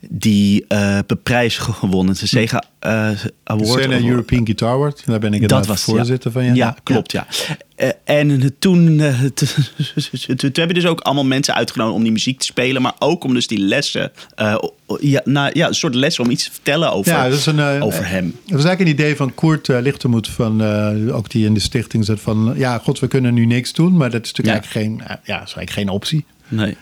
die 0.00 0.64
eh 0.68 0.98
prijs 1.22 1.56
gewonnen. 1.58 2.14
De 2.20 2.26
Sega 2.26 2.62
eh 2.78 3.10
Award. 3.44 3.80
Sena 3.82 3.96
of- 3.96 4.02
European 4.02 4.46
Guitar 4.46 4.72
Award. 4.72 5.02
Daar 5.06 5.18
ben 5.18 5.32
ik 5.32 5.40
dat 5.40 5.50
inderdaad 5.50 5.66
was 5.66 5.82
voorzitter 5.82 6.30
ja. 6.34 6.46
van. 6.46 6.54
Ja, 6.54 6.76
klopt, 6.82 7.12
ja. 7.12 7.26
Eh, 7.76 7.88
en 8.04 8.54
toen, 8.58 9.00
eh, 9.00 9.20
toen, 9.38 10.36
toen 10.36 10.50
heb 10.52 10.68
je 10.68 10.74
dus 10.74 10.86
ook 10.86 11.00
allemaal 11.00 11.24
mensen 11.24 11.54
uitgenodigd 11.54 11.96
om 11.96 12.02
die 12.02 12.12
muziek 12.12 12.38
te 12.38 12.46
spelen, 12.46 12.82
maar 12.82 12.94
ook 12.98 13.24
om 13.24 13.34
dus 13.34 13.46
die 13.46 13.58
lessen, 13.58 14.12
eh, 14.34 14.56
ja, 15.00 15.20
nou, 15.24 15.50
ja, 15.52 15.66
een 15.68 15.74
soort 15.74 15.94
lessen 15.94 16.24
om 16.24 16.30
iets 16.30 16.44
te 16.44 16.50
vertellen 16.52 16.92
over, 16.92 17.12
Ja, 17.12 17.28
dat 17.28 17.38
is 17.38 17.46
een, 17.46 17.58
eh, 17.58 17.84
over 17.84 18.08
hem. 18.08 18.24
Dat 18.24 18.56
was 18.56 18.64
eigenlijk 18.64 18.80
een 18.80 19.04
idee 19.04 19.16
van 19.16 19.34
Koert 19.34 19.68
uh, 19.68 19.78
Lichtermoet, 19.80 20.28
van, 20.28 20.62
eh, 20.62 21.16
ook 21.16 21.30
die 21.30 21.46
in 21.46 21.54
de 21.54 21.60
stichting 21.60 22.04
zit 22.04 22.20
van... 22.20 22.54
Ja, 22.56 22.78
god, 22.78 22.98
we 23.00 23.06
kunnen 23.06 23.34
nu 23.34 23.44
niks 23.46 23.72
doen, 23.72 23.96
maar 23.96 24.10
dat 24.10 24.24
is 24.24 24.32
natuurlijk 24.32 24.64
Ja. 24.64 24.72
eigenlijk, 24.72 25.00
geen, 25.00 25.08
eh, 25.08 25.16
ja, 25.24 25.34
is 25.34 25.54
eigenlijk 25.54 25.70
geen 25.70 25.88
optie. 25.88 26.24
Nee. 26.48 26.76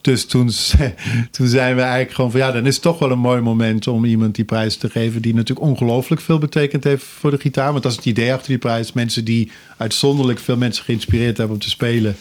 Dus 0.00 0.26
toen, 0.26 0.50
toen 1.30 1.46
zijn 1.46 1.74
we 1.74 1.80
eigenlijk 1.80 2.12
gewoon 2.12 2.30
van 2.30 2.40
ja, 2.40 2.52
dan 2.52 2.66
is 2.66 2.74
het 2.74 2.82
toch 2.82 2.98
wel 2.98 3.10
een 3.10 3.18
mooi 3.18 3.40
moment 3.40 3.86
om 3.86 4.04
iemand 4.04 4.34
die 4.34 4.44
prijs 4.44 4.76
te 4.76 4.90
geven. 4.90 5.22
Die 5.22 5.34
natuurlijk 5.34 5.68
ongelooflijk 5.68 6.20
veel 6.20 6.38
betekend 6.38 6.84
heeft 6.84 7.04
voor 7.04 7.30
de 7.30 7.38
gitaar. 7.38 7.70
Want 7.70 7.82
dat 7.82 7.92
is 7.92 7.98
het 7.98 8.06
idee 8.06 8.32
achter 8.32 8.48
die 8.48 8.58
prijs. 8.58 8.92
Mensen 8.92 9.24
die 9.24 9.50
uitzonderlijk 9.76 10.38
veel 10.38 10.56
mensen 10.56 10.84
geïnspireerd 10.84 11.36
hebben 11.36 11.56
om 11.56 11.62
te 11.62 11.70
spelen. 11.70 12.16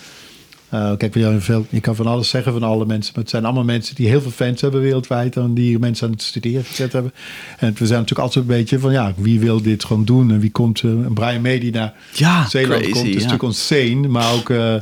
Eh, 0.70 0.92
kijk, 0.98 1.14
we 1.14 1.20
hebben 1.20 1.42
veel, 1.42 1.66
je 1.70 1.80
kan 1.80 1.96
van 1.96 2.08
alles 2.08 2.30
zeggen 2.30 2.52
van 2.54 2.64
alle 2.64 2.86
mensen. 2.86 3.12
Maar 3.14 3.22
het 3.24 3.32
zijn 3.32 3.46
allemaal 3.46 3.64
mensen 3.64 3.96
die 3.96 4.08
heel 4.08 4.22
veel 4.22 4.32
fans 4.32 4.62
hebben 4.62 4.82
wereldwijd. 4.82 5.36
En 5.36 5.54
die 5.54 5.80
mensen 5.80 6.06
aan 6.08 6.14
het 6.14 6.22
studeren 6.22 6.64
gezet 6.64 6.94
hebben. 6.94 7.14
En 7.58 7.68
we 7.78 7.86
zijn 7.86 8.00
natuurlijk 8.00 8.20
altijd 8.20 8.46
een 8.50 8.56
beetje 8.58 8.80
van 8.80 8.92
ja, 8.92 9.14
wie 9.18 9.40
wil 9.40 9.62
dit 9.62 9.86
gewoon 9.86 10.06
doen? 10.06 10.32
En 10.32 10.40
wie 10.40 10.52
komt? 10.52 10.82
en 10.82 11.14
Brian 11.14 11.42
May 11.42 11.60
die 11.60 11.72
naar 11.72 11.94
Ja, 12.14 12.48
Zeeland 12.48 12.82
crazy, 12.82 12.94
komt. 12.94 13.16
is 13.16 13.24
ja. 13.24 13.30
natuurlijk. 13.30 14.08
Maar 14.12 14.34
ook 14.34 14.50
eh 14.50 14.76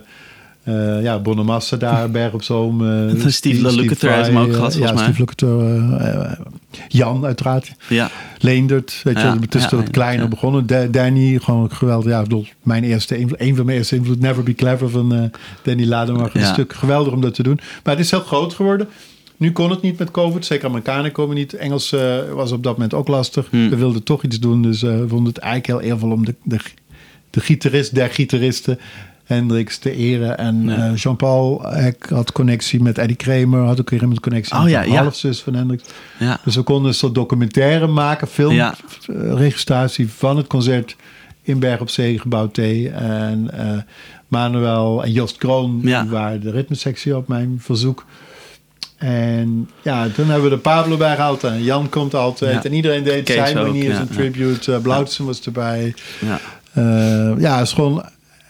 eh 0.67 1.01
ja, 1.01 1.19
Bonamassa 1.19 1.77
daar, 1.77 2.11
Berg 2.17 2.33
op 2.33 2.43
Zoom. 2.43 2.85
eh, 3.09 3.25
Steve 3.27 3.71
Lukather 3.75 4.11
heeft 4.13 4.27
hem 4.27 4.37
ook 4.37 4.53
gehad, 4.53 4.71
eh, 4.73 4.77
volgens 4.77 4.77
ja, 4.77 4.93
mij. 4.93 5.03
Steve 5.03 5.19
Lukather, 5.19 6.37
Jan 6.87 7.25
uiteraard. 7.25 7.71
Ja, 7.89 8.09
Leendert, 8.39 9.01
weet 9.03 9.17
Ja, 9.19 9.33
je, 9.33 9.39
het 9.39 9.55
is 9.55 9.63
ja, 9.63 9.75
wat 9.75 9.89
kleiner 9.89 10.27
begonnen. 10.27 10.65
Da- 10.67 10.85
Danny, 10.85 11.39
gewoon 11.43 11.71
geweldig. 11.71 12.11
Ja, 12.11 12.21
bedoel, 12.21 12.45
mijn 12.63 12.83
eerste 12.83 13.19
een 13.37 13.55
van 13.55 13.65
mijn 13.65 13.77
eerste 13.77 13.95
invloed, 13.95 14.19
Never 14.19 14.43
Be 14.43 14.53
Clever 14.55 14.89
van 14.89 15.31
Danny 15.63 15.85
Lademar. 15.85 16.29
Een 16.33 16.45
stuk 16.45 16.73
geweldig 16.73 17.13
om 17.13 17.21
dat 17.21 17.33
te 17.33 17.43
doen. 17.43 17.59
Maar 17.83 17.95
het 17.95 18.03
is 18.05 18.11
heel 18.11 18.19
groot 18.19 18.53
geworden. 18.53 18.87
Nu 19.37 19.51
kon 19.51 19.69
het 19.69 19.81
niet 19.81 19.99
met 19.99 20.11
COVID. 20.11 20.45
Zeker 20.45 20.67
Amerikanen 20.67 21.11
komen 21.11 21.35
niet. 21.35 21.53
Engels 21.53 21.95
was 22.33 22.51
op 22.51 22.63
dat 22.63 22.73
moment 22.73 22.93
ook 22.93 23.07
lastig. 23.07 23.47
Hmm. 23.49 23.69
We 23.69 23.75
wilden 23.75 24.03
toch 24.03 24.23
iets 24.23 24.39
doen. 24.39 24.61
Dus 24.61 24.81
we 24.81 25.05
vonden 25.07 25.33
het 25.33 25.37
eigenlijk 25.37 25.81
heel 25.81 25.91
eervol 25.91 26.11
om 26.11 26.25
de, 26.25 26.35
de, 26.43 26.57
de 27.29 27.39
gitarist 27.39 27.95
der 27.95 28.09
gitaristen... 28.09 28.79
Hendrix 29.27 29.77
te 29.77 29.91
eren. 29.95 30.37
En 30.37 30.63
Ja. 30.63 30.75
eh, 30.87 30.95
Jean-Paul 30.95 31.65
had 32.09 32.31
connectie 32.31 32.81
met 32.81 32.97
Eddie 32.97 33.15
Kramer. 33.15 33.59
Had 33.65 33.79
ook 33.79 33.89
weer 33.89 34.01
iemand 34.01 34.19
connectie 34.19 34.55
Oh 34.55 34.61
met 34.63 34.71
ja, 34.71 34.81
de 34.81 34.89
ja. 34.89 35.01
halfzus 35.01 35.39
van 35.41 35.53
Hendrix. 35.53 35.83
ja. 36.19 36.39
Dus 36.43 36.55
we 36.55 36.61
konden 36.61 36.87
een 36.87 36.93
soort 36.93 37.15
documentaire 37.15 37.87
maken, 37.87 38.27
filmregistratie 38.27 40.09
van 40.09 40.37
het 40.37 40.47
concert 40.47 40.95
in 41.41 41.59
Berg 41.59 41.79
op 41.81 41.89
Zee, 41.89 42.19
gebouw 42.19 42.47
T. 42.51 42.57
En 42.57 43.49
eh, 43.53 43.77
Manuel 44.27 45.03
en 45.03 45.11
Joost 45.11 45.37
Kroon 45.37 45.81
waren 46.09 46.41
de 46.41 46.51
ritmesectie 46.51 47.15
op 47.17 47.27
mijn 47.27 47.57
verzoek. 47.61 48.05
En 48.97 49.69
ja, 49.81 50.07
toen 50.09 50.25
hebben 50.25 50.49
we 50.49 50.55
de 50.55 50.61
Pablo 50.61 50.97
bij 50.97 51.15
gehaald 51.15 51.43
en 51.43 51.63
Jan 51.63 51.89
komt 51.89 52.13
altijd. 52.13 52.53
Ja. 52.53 52.63
En 52.69 52.73
iedereen 52.75 53.03
deed 53.03 53.23
Kees 53.23 53.35
zijn 53.35 53.55
manier, 53.55 53.93
zijn 53.93 54.07
ja. 54.09 54.15
tribute. 54.15 54.71
Uh, 54.71 54.77
Blauwtsen 54.79 55.25
was 55.25 55.41
erbij. 55.41 55.93
ja. 56.19 56.39
Eh, 56.73 57.39
ja, 57.39 57.57
het 57.57 57.67
is 57.67 57.73
gewoon... 57.73 58.03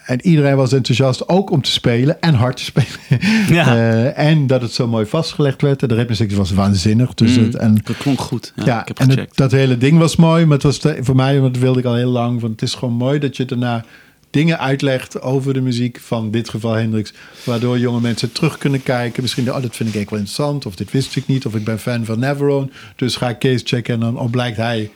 En 0.08 0.26
iedereen 0.26 0.56
was 0.56 0.74
enthousiast 0.74 1.30
ook 1.30 1.50
om 1.52 1.62
te 1.62 1.72
spelen 1.72 2.22
en 2.22 2.34
hard 2.34 2.58
te 2.58 2.64
spelen. 2.64 2.90
Ja. 3.58 3.76
Eh, 3.76 4.28
en 4.28 4.48
dat 4.48 4.62
het 4.62 4.72
zo 4.72 4.88
mooi 4.88 5.06
vastgelegd 5.06 5.62
werd. 5.62 5.82
En 5.82 5.88
de 5.88 5.96
ritmesectie 5.96 6.38
was 6.38 6.52
waanzinnig. 6.52 7.14
Dus 7.14 7.38
Mm, 7.38 7.44
het, 7.44 7.56
en 7.56 7.80
dat 7.84 7.98
klonk 7.98 8.20
goed. 8.22 8.54
Ja, 8.56 8.66
ja, 8.66 8.82
ik 8.82 8.88
heb 8.88 9.00
en 9.00 9.10
het- 9.10 9.30
dat 9.36 9.52
hele 9.52 9.78
ding 9.78 9.98
was 10.00 10.16
mooi, 10.16 10.46
maar 10.46 10.54
het 10.54 10.64
was 10.64 10.78
te- 10.78 10.98
voor 11.02 11.16
mij, 11.16 11.40
want 11.40 11.54
dat 11.54 11.64
wilde 11.64 11.80
ik 11.80 11.86
al 11.86 11.96
heel 11.96 12.10
lang. 12.12 12.42
Van, 12.42 12.52
het 12.52 12.62
is 12.62 12.74
gewoon 12.74 12.94
mooi 12.94 13.20
dat 13.20 13.38
je 13.38 13.46
daarna 13.46 13.86
dingen 14.30 14.60
uitlegt 14.60 15.22
over 15.22 15.54
de 15.54 15.62
muziek 15.62 16.00
van 16.02 16.24
in 16.26 16.32
dit 16.32 16.50
geval 16.50 16.74
Hendrix. 16.74 17.14
Waardoor 17.44 17.80
jonge 17.80 18.02
mensen 18.02 18.32
terug 18.32 18.58
kunnen 18.58 18.84
kijken. 18.84 19.22
Misschien, 19.22 19.48
oh, 19.54 19.54
dat 19.62 19.76
vind 19.76 19.90
ik 19.90 19.96
eigenlijk 19.96 20.10
wel 20.10 20.20
interessant. 20.20 20.66
Of 20.66 20.76
dit 20.76 20.92
wist 20.92 21.16
ik 21.16 21.28
niet. 21.28 21.46
Of 21.46 21.56
ik 21.56 21.64
ben 21.64 21.80
fan 21.80 22.06
van 22.06 22.20
Neverone. 22.20 22.70
Dus 22.96 23.16
ga 23.16 23.30
ik 23.30 23.40
Kees 23.40 23.62
checken 23.64 23.94
en 23.94 24.00
dan 24.00 24.20
oh, 24.20 24.30
blijkt 24.32 24.58
hij 24.58 24.92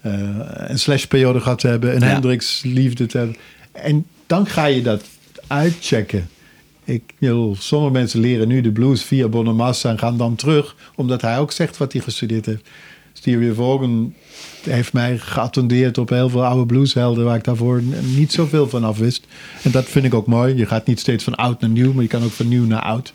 eh, 0.00 0.12
een 0.46 0.78
slashperiode 0.78 1.40
gehad 1.40 1.58
te 1.58 1.66
hebben. 1.68 1.94
Een 1.94 2.00
Ja. 2.00 2.06
Hendrix 2.06 2.62
liefde 2.62 3.06
te 3.06 3.18
hebben. 3.18 3.36
En 3.72 4.06
dan 4.26 4.46
ga 4.46 4.64
je 4.64 4.82
dat 4.82 5.04
uitchecken. 5.46 6.28
Ik, 6.84 7.02
sommige 7.52 7.92
mensen 7.92 8.20
leren 8.20 8.48
nu 8.48 8.60
de 8.60 8.72
blues 8.72 9.02
via 9.02 9.28
Bonamassa 9.28 9.90
en 9.90 9.98
gaan 9.98 10.16
dan 10.16 10.34
terug, 10.34 10.76
omdat 10.94 11.22
hij 11.22 11.38
ook 11.38 11.52
zegt 11.52 11.76
wat 11.76 11.92
hij 11.92 12.02
gestudeerd 12.02 12.46
heeft. 12.46 12.68
Stevie 13.12 13.52
Vaughan 13.52 14.14
heeft 14.62 14.92
mij 14.92 15.18
geattendeerd 15.18 15.98
op 15.98 16.08
heel 16.08 16.28
veel 16.28 16.44
oude 16.44 16.66
blueshelden 16.66 17.24
waar 17.24 17.36
ik 17.36 17.44
daarvoor 17.44 17.82
niet 18.16 18.32
zoveel 18.32 18.68
van 18.68 18.84
af 18.84 18.98
wist. 18.98 19.26
En 19.62 19.70
dat 19.70 19.84
vind 19.84 20.04
ik 20.04 20.14
ook 20.14 20.26
mooi. 20.26 20.56
Je 20.56 20.66
gaat 20.66 20.86
niet 20.86 21.00
steeds 21.00 21.24
van 21.24 21.34
oud 21.34 21.60
naar 21.60 21.70
nieuw, 21.70 21.92
maar 21.92 22.02
je 22.02 22.08
kan 22.08 22.24
ook 22.24 22.30
van 22.30 22.48
nieuw 22.48 22.64
naar 22.64 22.82
oud. 22.82 23.12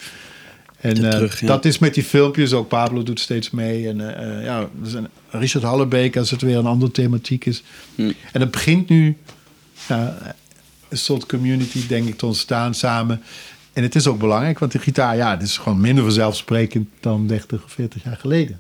En 0.79 1.03
eh, 1.05 1.09
terug, 1.09 1.39
ja. 1.39 1.47
dat 1.47 1.65
is 1.65 1.79
met 1.79 1.93
die 1.93 2.03
filmpjes 2.03 2.53
ook. 2.53 2.67
Pablo 2.67 3.03
doet 3.03 3.19
steeds 3.19 3.49
mee. 3.49 3.87
En 3.87 4.17
eh, 4.17 4.37
eh, 4.37 4.43
ja, 4.43 4.69
Richard 5.29 5.63
Hallebeek 5.63 6.17
als 6.17 6.31
het 6.31 6.41
weer 6.41 6.57
een 6.57 6.65
andere 6.65 6.91
thematiek 6.91 7.45
is. 7.45 7.63
Hm. 7.95 8.11
En 8.31 8.41
het 8.41 8.51
begint 8.51 8.89
nu 8.89 9.17
ja, 9.87 10.17
een 10.89 10.97
soort 10.97 11.25
community, 11.25 11.87
denk 11.87 12.07
ik, 12.07 12.17
te 12.17 12.25
ontstaan 12.25 12.73
samen. 12.73 13.21
En 13.73 13.83
het 13.83 13.95
is 13.95 14.07
ook 14.07 14.19
belangrijk, 14.19 14.59
want 14.59 14.71
de 14.71 14.79
gitaar, 14.79 15.15
ja, 15.15 15.31
het 15.31 15.41
is 15.41 15.57
gewoon 15.57 15.81
minder 15.81 16.03
vanzelfsprekend 16.03 16.87
dan 16.99 17.27
30 17.27 17.63
of 17.63 17.71
40 17.71 18.03
jaar 18.03 18.17
geleden. 18.17 18.59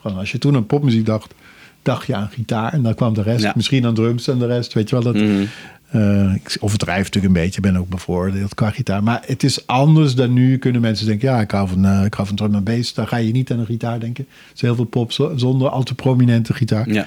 Gewoon 0.00 0.18
als 0.18 0.32
je 0.32 0.38
toen 0.38 0.54
aan 0.56 0.66
popmuziek 0.66 1.06
dacht, 1.06 1.34
dacht 1.82 2.06
je 2.06 2.14
aan 2.14 2.28
gitaar 2.32 2.72
en 2.72 2.82
dan 2.82 2.94
kwam 2.94 3.14
de 3.14 3.22
rest. 3.22 3.42
Ja. 3.42 3.52
Misschien 3.56 3.86
aan 3.86 3.94
drums 3.94 4.28
en 4.28 4.38
de 4.38 4.46
rest, 4.46 4.72
weet 4.72 4.88
je 4.88 4.94
wel. 5.00 5.12
Dat, 5.12 5.22
Mhm. 5.22 5.44
eh, 5.90 6.34
ik 6.34 6.56
overdrijf 6.60 7.04
natuurlijk 7.04 7.34
een 7.34 7.42
beetje, 7.42 7.60
ben 7.60 7.76
ook 7.76 7.88
bevoordeeld 7.88 8.54
qua 8.54 8.70
gitaar. 8.70 9.02
Maar 9.02 9.22
het 9.26 9.42
is 9.42 9.66
anders 9.66 10.14
dan 10.14 10.32
nu 10.32 10.58
kunnen 10.58 10.80
mensen 10.80 11.06
denken, 11.06 11.28
ja, 11.28 11.40
ik 11.40 11.50
hou 11.50 11.68
van, 11.68 11.84
eh, 11.84 12.04
ik 12.04 12.14
hou 12.14 12.26
van 12.26 12.36
drum 12.36 12.54
en 12.54 12.64
bass. 12.64 12.94
Dan 12.94 13.08
ga 13.08 13.16
je 13.16 13.32
niet 13.32 13.50
aan 13.52 13.58
een 13.58 13.66
gitaar 13.66 14.00
denken. 14.00 14.26
Er 14.30 14.50
is 14.54 14.60
heel 14.60 14.74
veel 14.74 14.84
pop 14.84 15.12
zo- 15.12 15.32
zonder 15.36 15.68
al 15.68 15.82
te 15.82 15.94
prominente 15.94 16.54
gitaar. 16.54 16.92
Ja. 16.92 17.06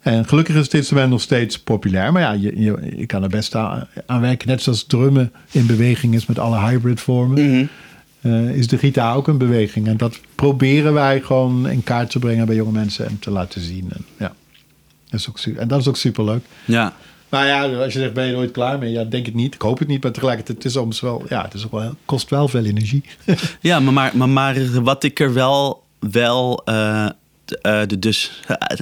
En 0.00 0.28
gelukkig 0.28 0.54
is 0.54 0.64
het 0.64 0.74
instrument 0.74 1.10
nog 1.10 1.20
steeds 1.20 1.58
populair. 1.58 2.12
Maar 2.12 2.22
ja, 2.22 2.32
je, 2.32 2.60
je, 2.60 2.92
je 2.96 3.06
kan 3.06 3.22
er 3.22 3.28
best 3.28 3.54
aan, 3.54 3.86
aan 4.06 4.20
werken. 4.20 4.48
Net 4.48 4.62
zoals 4.62 4.84
drummen 4.84 5.32
in 5.50 5.66
beweging 5.66 6.14
is 6.14 6.26
met 6.26 6.38
alle 6.38 6.58
hybrid 6.58 7.00
vormen. 7.00 7.50
Mhm. 7.50 7.64
eh, 8.20 8.50
is 8.56 8.66
de 8.66 8.78
gitaar 8.78 9.14
ook 9.16 9.28
een 9.28 9.38
beweging. 9.38 9.86
En 9.88 9.96
dat 9.96 10.20
proberen 10.34 10.92
wij 10.92 11.20
gewoon 11.20 11.68
in 11.68 11.82
kaart 11.82 12.10
te 12.10 12.18
brengen 12.18 12.46
bij 12.46 12.54
jonge 12.54 12.72
mensen 12.72 13.06
en 13.06 13.18
te 13.18 13.30
laten 13.30 13.60
zien. 13.60 13.88
En, 13.92 14.04
ja, 14.18 14.32
dat 15.10 15.20
is 15.20 15.28
ook, 15.28 15.38
su- 15.38 15.56
en 15.56 15.68
dat 15.68 15.80
is 15.80 15.88
ook 15.88 15.96
superleuk. 15.96 16.44
ja. 16.64 16.92
Maar 17.28 17.46
ja, 17.46 17.62
als 17.64 17.92
je 17.92 17.98
zegt, 17.98 18.12
ben 18.14 18.26
je 18.26 18.32
er 18.32 18.38
ooit 18.38 18.50
klaar 18.50 18.78
mee? 18.78 18.90
Ja, 18.92 19.04
denk 19.04 19.26
het 19.26 19.34
niet. 19.34 19.54
Ik 19.54 19.62
hoop 19.62 19.78
het 19.78 19.88
niet. 19.88 20.02
Maar 20.02 20.12
tegelijkertijd, 20.12 20.56
het 20.56 20.66
is 20.66 20.72
soms 20.72 21.00
wel, 21.00 21.24
ja, 21.28 21.42
het 21.42 21.54
is 21.54 21.64
ook 21.64 21.70
wel, 21.72 21.94
kost 22.04 22.30
wel 22.30 22.48
veel 22.48 22.64
energie. 22.64 23.02
Ja, 23.60 23.80
maar, 23.80 23.92
maar, 23.92 24.16
maar, 24.16 24.28
maar 24.28 24.82
wat 24.82 25.02
ik 25.04 25.20
er 25.20 25.32
wel, 25.32 25.82
wel 25.98 26.62
eh, 26.64 27.06
eh, 27.50 27.80
de- 27.86 27.98
dus 27.98 28.30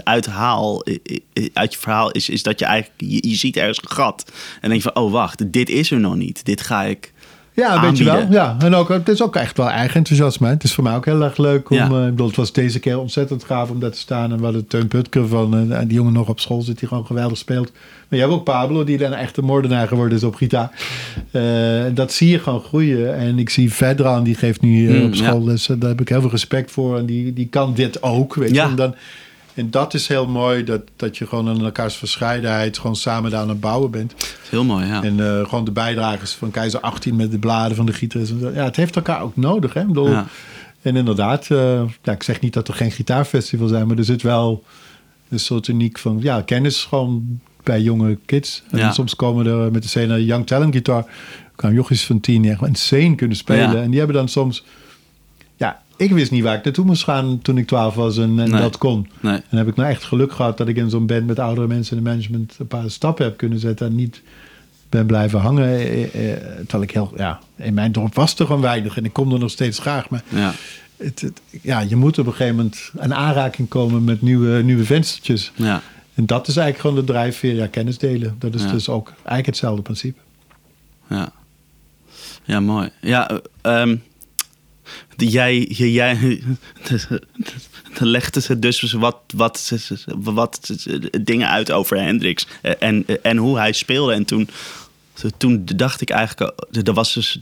uit- 0.04 0.26
haal, 0.26 0.84
uit 1.52 1.72
je 1.72 1.78
verhaal, 1.78 2.10
is, 2.10 2.28
is 2.28 2.42
dat 2.42 2.58
je 2.58 2.64
eigenlijk, 2.64 3.00
je, 3.00 3.28
je 3.28 3.36
ziet 3.36 3.56
ergens 3.56 3.78
een 3.82 3.90
gat. 3.96 4.32
En 4.60 4.68
denk 4.68 4.82
je 4.82 4.90
van, 4.92 5.02
oh 5.02 5.12
wacht, 5.12 5.52
dit 5.52 5.68
is 5.68 5.90
er 5.90 6.00
nog 6.00 6.16
niet. 6.16 6.44
Dit 6.44 6.60
ga 6.60 6.82
ik 6.82 7.12
Ja, 7.56 7.74
een 7.74 7.88
beetje 7.90 8.04
wel. 8.04 8.26
Ja, 8.30 8.56
en 8.58 8.74
ook, 8.74 8.88
het 8.88 9.08
is 9.08 9.22
ook 9.22 9.36
echt 9.36 9.56
wel 9.56 9.68
eigen 9.70 9.96
enthousiasme. 9.96 10.46
hè. 10.46 10.52
Het 10.52 10.64
is 10.64 10.74
voor 10.74 10.84
mij 10.84 10.94
ook 10.94 11.04
heel 11.04 11.22
erg 11.22 11.36
leuk 11.36 11.70
om. 11.70 11.76
Ja. 11.76 11.84
eh, 11.90 12.02
ik 12.04 12.10
bedoel, 12.10 12.26
het 12.26 12.36
was 12.36 12.52
deze 12.52 12.78
keer 12.78 12.98
ontzettend 12.98 13.44
gaaf 13.44 13.70
om 13.70 13.80
daar 13.80 13.90
te 13.90 13.98
staan. 13.98 14.30
En 14.32 14.38
we 14.38 14.44
hadden 14.44 14.66
Teun 14.66 14.88
Putker 14.88 15.28
van. 15.28 15.72
eh, 15.72 15.78
die 15.78 15.94
jongen 15.94 16.12
nog 16.12 16.28
op 16.28 16.40
school 16.40 16.62
zit, 16.62 16.78
die 16.78 16.88
gewoon 16.88 17.06
geweldig 17.06 17.38
speelt. 17.38 17.72
Maar 18.08 18.18
je 18.18 18.24
hebt 18.24 18.32
ook 18.32 18.44
Pablo, 18.44 18.84
die 18.84 18.98
dan 18.98 19.12
echt 19.12 19.36
een 19.36 19.44
moordenaar 19.44 19.88
geworden 19.88 20.16
is 20.18 20.24
op 20.24 20.34
gitaar. 20.34 20.70
Eh, 21.30 21.42
dat 21.94 22.12
zie 22.12 22.28
je 22.30 22.38
gewoon 22.38 22.60
groeien. 22.60 23.16
En 23.16 23.38
ik 23.38 23.50
zie 23.50 23.72
Vedran, 23.72 24.24
die 24.24 24.34
geeft 24.34 24.60
nu 24.60 24.98
Mm, 24.98 25.04
op 25.06 25.14
school. 25.14 25.44
Dus 25.44 25.66
daar 25.66 25.88
heb 25.88 26.00
ik 26.00 26.08
heel 26.08 26.20
veel 26.20 26.30
respect 26.30 26.70
voor. 26.70 26.98
En 26.98 27.06
die, 27.06 27.32
die 27.32 27.46
kan 27.48 27.74
dit 27.74 28.02
ook. 28.02 28.34
Weet 28.34 28.54
Ja. 28.54 28.64
je. 28.64 28.70
En, 28.70 28.76
dan, 28.76 28.94
en 29.56 29.70
dat 29.70 29.94
is 29.94 30.08
heel 30.08 30.26
mooi, 30.26 30.64
dat, 30.64 30.82
dat 30.96 31.16
je 31.18 31.26
gewoon 31.26 31.48
aan 31.48 31.64
elkaars 31.64 31.94
verscheidenheid. 31.96 32.78
gewoon 32.78 32.96
samen 32.96 33.30
daar 33.30 33.40
aan 33.40 33.48
het 33.48 33.60
bouwen 33.60 33.90
bent. 33.90 34.14
Heel 34.50 34.64
mooi, 34.64 34.86
ja. 34.86 35.02
En 35.02 35.20
eh, 35.20 35.48
gewoon 35.48 35.64
de 35.64 35.70
bijdragers 35.70 36.32
van 36.32 36.50
Keizer 36.50 36.80
18 36.80 37.16
met 37.16 37.30
de 37.30 37.38
bladen 37.38 37.76
van 37.76 37.86
de 37.86 37.92
gitarist. 37.92 38.30
en 38.30 38.40
zo. 38.40 38.50
Ja, 38.54 38.64
het 38.64 38.76
heeft 38.76 38.96
elkaar 38.96 39.22
ook 39.22 39.36
nodig. 39.36 39.74
Hè? 39.74 39.80
Ik 39.80 39.86
bedoel, 39.86 40.08
Ja. 40.10 40.26
En 40.82 40.96
inderdaad, 40.96 41.50
eh, 41.50 41.82
ja, 42.02 42.12
ik 42.12 42.22
zeg 42.22 42.40
niet 42.40 42.52
dat 42.52 42.68
er 42.68 42.74
geen 42.74 42.90
gitaarfestival 42.90 43.68
zijn, 43.68 43.86
maar 43.86 43.96
er 43.98 44.04
zit 44.04 44.22
wel 44.22 44.64
een 45.28 45.40
soort 45.40 45.68
uniek 45.68 45.98
van 45.98 46.18
ja, 46.20 46.40
kennis 46.42 46.84
gewoon 46.84 47.40
bij 47.62 47.80
jonge 47.80 48.18
kids. 48.26 48.62
En 48.70 48.78
Ja. 48.78 48.92
soms 48.92 49.16
komen 49.16 49.46
er 49.46 49.72
met 49.72 49.82
de 49.82 49.88
scène 49.88 50.24
Young 50.24 50.46
Talent 50.46 50.72
Guitar, 50.72 51.06
kwamen 51.56 51.76
jochies 51.76 52.04
van 52.06 52.20
tien 52.20 52.44
echt 52.44 52.66
insane 52.66 53.14
kunnen 53.14 53.36
spelen. 53.36 53.72
Ja. 53.72 53.82
En 53.82 53.88
die 53.90 53.98
hebben 53.98 54.16
dan 54.16 54.28
soms, 54.28 54.64
ik 55.96 56.10
wist 56.10 56.30
niet 56.30 56.42
waar 56.42 56.56
ik 56.56 56.64
naartoe 56.64 56.84
moest 56.84 57.04
gaan 57.04 57.38
toen 57.42 57.58
ik 57.58 57.66
12 57.66 57.94
was 57.94 58.16
en, 58.16 58.22
en 58.38 58.50
Nee. 58.50 58.60
dat 58.60 58.78
kon. 58.78 59.08
Nee. 59.20 59.34
En 59.34 59.42
dan 59.50 59.58
heb 59.58 59.68
ik 59.68 59.76
nou 59.76 59.88
echt 59.90 60.04
geluk 60.04 60.32
gehad 60.32 60.58
dat 60.58 60.68
ik 60.68 60.76
in 60.76 60.90
zo'n 60.90 61.06
band 61.06 61.26
met 61.26 61.38
oudere 61.38 61.66
mensen 61.66 61.96
in 61.96 62.02
de 62.04 62.08
management 62.10 62.54
een 62.58 62.66
paar 62.66 62.90
stappen 62.90 63.24
heb 63.24 63.36
kunnen 63.36 63.58
zetten 63.58 63.86
en 63.86 63.94
niet 63.94 64.22
ben 64.88 65.06
blijven 65.06 65.40
hangen. 65.40 65.68
eh, 65.68 66.02
eh, 66.04 66.40
terwijl 66.58 66.82
ik 66.82 66.90
heel, 66.90 67.12
ja, 67.16 67.40
in 67.56 67.74
mijn 67.74 67.92
dorp 67.92 68.14
was 68.14 68.38
er 68.38 68.46
gewoon 68.46 68.60
weinig 68.60 68.96
en 68.96 69.04
ik 69.04 69.12
kom 69.12 69.32
er 69.32 69.38
nog 69.38 69.50
steeds 69.50 69.78
graag. 69.78 70.08
Maar 70.10 70.22
Ja. 70.28 70.52
het, 70.96 71.20
het- 71.20 71.40
ja, 71.62 71.80
je 71.80 71.96
moet 71.96 72.18
op 72.18 72.26
een 72.26 72.32
gegeven 72.32 72.56
moment 72.56 72.90
een 72.96 73.14
aanraking 73.14 73.68
komen 73.68 74.04
met 74.04 74.22
nieuwe, 74.22 74.62
nieuwe 74.62 74.84
venstertjes. 74.84 75.52
Ja. 75.54 75.82
En 76.14 76.26
dat 76.26 76.48
is 76.48 76.56
eigenlijk 76.56 76.78
gewoon 76.88 77.06
de 77.06 77.12
drijfveer, 77.12 77.54
ja, 77.54 77.66
kennis 77.66 77.98
delen. 77.98 78.36
Dat 78.38 78.54
is 78.54 78.62
Ja. 78.62 78.70
dus 78.72 78.88
ook 78.88 79.08
eigenlijk 79.16 79.46
hetzelfde 79.46 79.82
principe. 79.82 80.20
Ja, 81.08 81.32
ja 82.44 82.60
mooi. 82.60 82.90
Ja, 83.00 83.30
eh, 83.30 83.38
de- 83.62 83.98
jij, 85.16 85.58
jij, 85.58 85.92
jij 85.92 86.40
de 87.98 88.06
legde 88.06 88.40
ze 88.40 88.58
dus 88.58 88.92
wat, 88.92 89.18
wat, 89.34 89.72
wat 90.16 90.74
dingen 91.20 91.48
uit 91.48 91.70
over 91.72 92.00
Hendrix 92.00 92.46
eh, 92.62 92.72
en, 92.78 93.04
en 93.22 93.36
hoe 93.36 93.58
hij 93.58 93.72
speelde. 93.72 94.12
En 94.12 94.24
toen, 94.24 94.48
toen 95.36 95.62
dacht 95.76 96.00
ik 96.00 96.10
eigenlijk, 96.10 96.52
er 96.86 96.92
was 96.92 97.14
dus 97.14 97.40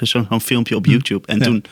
zo'n 0.00 0.40
filmpje 0.40 0.76
op 0.76 0.86
YouTube. 0.86 1.26
En 1.26 1.42
toen, 1.42 1.64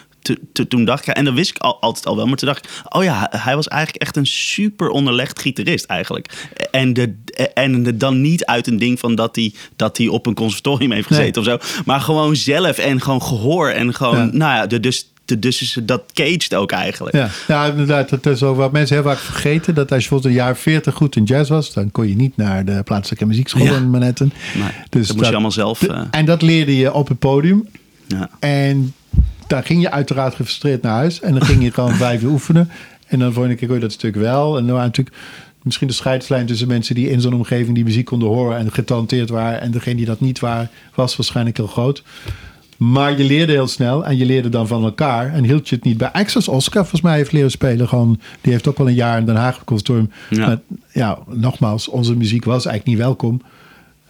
toen 0.68 0.84
dacht 0.84 1.08
ik, 1.08 1.14
en 1.14 1.24
dat 1.24 1.34
wist 1.34 1.50
ik 1.50 1.58
al, 1.58 1.80
altijd 1.80 2.06
al 2.06 2.16
wel, 2.16 2.26
maar 2.26 2.36
toen 2.36 2.48
dacht 2.48 2.64
ik, 2.64 2.70
oh 2.88 3.04
ja, 3.04 3.28
hij 3.30 3.54
was 3.56 3.68
eigenlijk 3.68 4.02
echt 4.02 4.16
een 4.16 4.26
super 4.26 4.88
onderlegd 4.88 5.40
gitarist 5.40 5.84
eigenlijk. 5.84 6.48
En, 6.70 6.92
de, 6.92 7.14
en 7.54 7.82
de, 7.82 7.96
dan 7.96 8.20
niet 8.20 8.44
uit 8.44 8.66
een 8.66 8.78
ding 8.78 8.98
van 8.98 9.14
dat 9.14 9.36
hij, 9.36 9.52
dat 9.76 9.96
hij 9.96 10.08
op 10.08 10.26
een 10.26 10.34
conservatorium 10.34 10.92
heeft 10.92 11.06
gezeten 11.06 11.42
of 11.42 11.48
zo, 11.48 11.58
maar 11.84 12.00
gewoon 12.00 12.36
zelf 12.36 12.78
en 12.78 13.00
gewoon 13.00 13.22
gehoor 13.22 13.68
en 13.70 13.94
gewoon, 13.94 14.16
Ja. 14.16 14.24
nou 14.32 14.54
ja, 14.54 14.66
de, 14.66 14.80
dus, 14.80 15.10
de, 15.24 15.38
dus 15.38 15.62
is 15.62 15.78
dat 15.82 16.02
caged 16.12 16.54
ook 16.54 16.72
eigenlijk. 16.72 17.16
Ja, 17.16 17.28
ja 17.48 17.66
inderdaad. 17.66 18.08
Dat 18.08 18.26
is 18.26 18.42
ook 18.42 18.56
wat 18.56 18.72
mensen 18.72 18.96
heel 18.96 19.04
vaak 19.04 19.18
vergeten. 19.18 19.74
Dat 19.74 19.92
als 19.92 20.02
je 20.04 20.08
bijvoorbeeld 20.08 20.24
een 20.34 20.44
jaar 20.44 20.56
40 20.56 20.94
goed 20.94 21.16
in 21.16 21.24
jazz 21.24 21.50
was, 21.50 21.72
dan 21.72 21.90
kon 21.90 22.08
je 22.08 22.16
niet 22.16 22.36
naar 22.36 22.64
de 22.64 22.82
plaatselijke 22.84 23.26
muziekschool 23.26 23.64
Ja. 23.64 23.76
in 23.76 23.90
Manhattan. 23.90 24.32
Nee, 24.54 24.68
dat 24.88 25.16
moest 25.16 25.26
je 25.28 25.32
allemaal 25.32 25.50
zelf, 25.50 25.82
eh. 25.82 26.00
En 26.10 26.24
dat 26.24 26.42
leerde 26.42 26.76
je 26.76 26.92
op 26.92 27.08
het 27.08 27.18
podium. 27.18 27.68
Ja. 28.06 28.30
En 28.38 28.94
dan 29.46 29.62
ging 29.62 29.82
je 29.82 29.90
uiteraard 29.90 30.34
gefrustreerd 30.34 30.82
naar 30.82 30.92
huis. 30.92 31.20
En 31.20 31.32
dan 31.32 31.44
ging 31.44 31.62
je 31.62 31.70
gewoon 31.70 31.94
vijf 32.06 32.22
uur 32.22 32.30
oefenen. 32.30 32.70
En 33.06 33.18
dan 33.18 33.32
volgende 33.32 33.56
keer 33.56 33.66
kon 33.66 33.76
je 33.76 33.82
dat 33.82 33.92
stuk 33.92 34.14
wel. 34.14 34.56
En 34.56 34.64
dan 34.64 34.74
waren 34.74 34.86
natuurlijk 34.88 35.16
misschien 35.62 35.86
de 35.88 35.92
scheidslijn 35.92 36.46
tussen 36.46 36.68
mensen 36.68 36.94
die 36.94 37.10
in 37.10 37.20
zo'n 37.20 37.34
omgeving 37.34 37.74
die 37.74 37.84
muziek 37.84 38.04
konden 38.04 38.28
horen 38.28 38.58
en 38.58 38.72
getalenteerd 38.72 39.30
waren. 39.30 39.60
En 39.60 39.70
degene 39.70 39.96
die 39.96 40.06
dat 40.06 40.20
niet 40.20 40.40
waren, 40.40 40.70
was 40.94 41.16
waarschijnlijk 41.16 41.56
heel 41.56 41.66
groot. 41.66 42.02
Maar 42.76 43.18
je 43.18 43.24
leerde 43.24 43.52
heel 43.52 43.66
snel 43.66 44.04
en 44.04 44.16
je 44.16 44.26
leerde 44.26 44.48
dan 44.48 44.66
van 44.66 44.84
elkaar. 44.84 45.32
En 45.32 45.44
hield 45.44 45.68
je 45.68 45.74
het 45.74 45.84
niet 45.84 45.96
bij. 45.96 46.10
Access 46.12 46.48
Oscar, 46.48 46.80
volgens 46.82 47.00
mij, 47.00 47.16
heeft 47.16 47.32
leren 47.32 47.50
spelen. 47.50 47.88
Gewoon, 47.88 48.20
die 48.40 48.52
heeft 48.52 48.68
ook 48.68 48.78
wel 48.78 48.88
een 48.88 48.94
jaar 48.94 49.18
in 49.18 49.26
Den 49.26 49.36
Haag. 49.36 49.62
Ja. 50.30 50.46
Maar 50.46 50.58
ja, 50.92 51.18
nogmaals, 51.26 51.88
onze 51.88 52.16
muziek 52.16 52.44
was 52.44 52.66
eigenlijk 52.66 52.86
niet 52.86 53.06
welkom. 53.06 53.42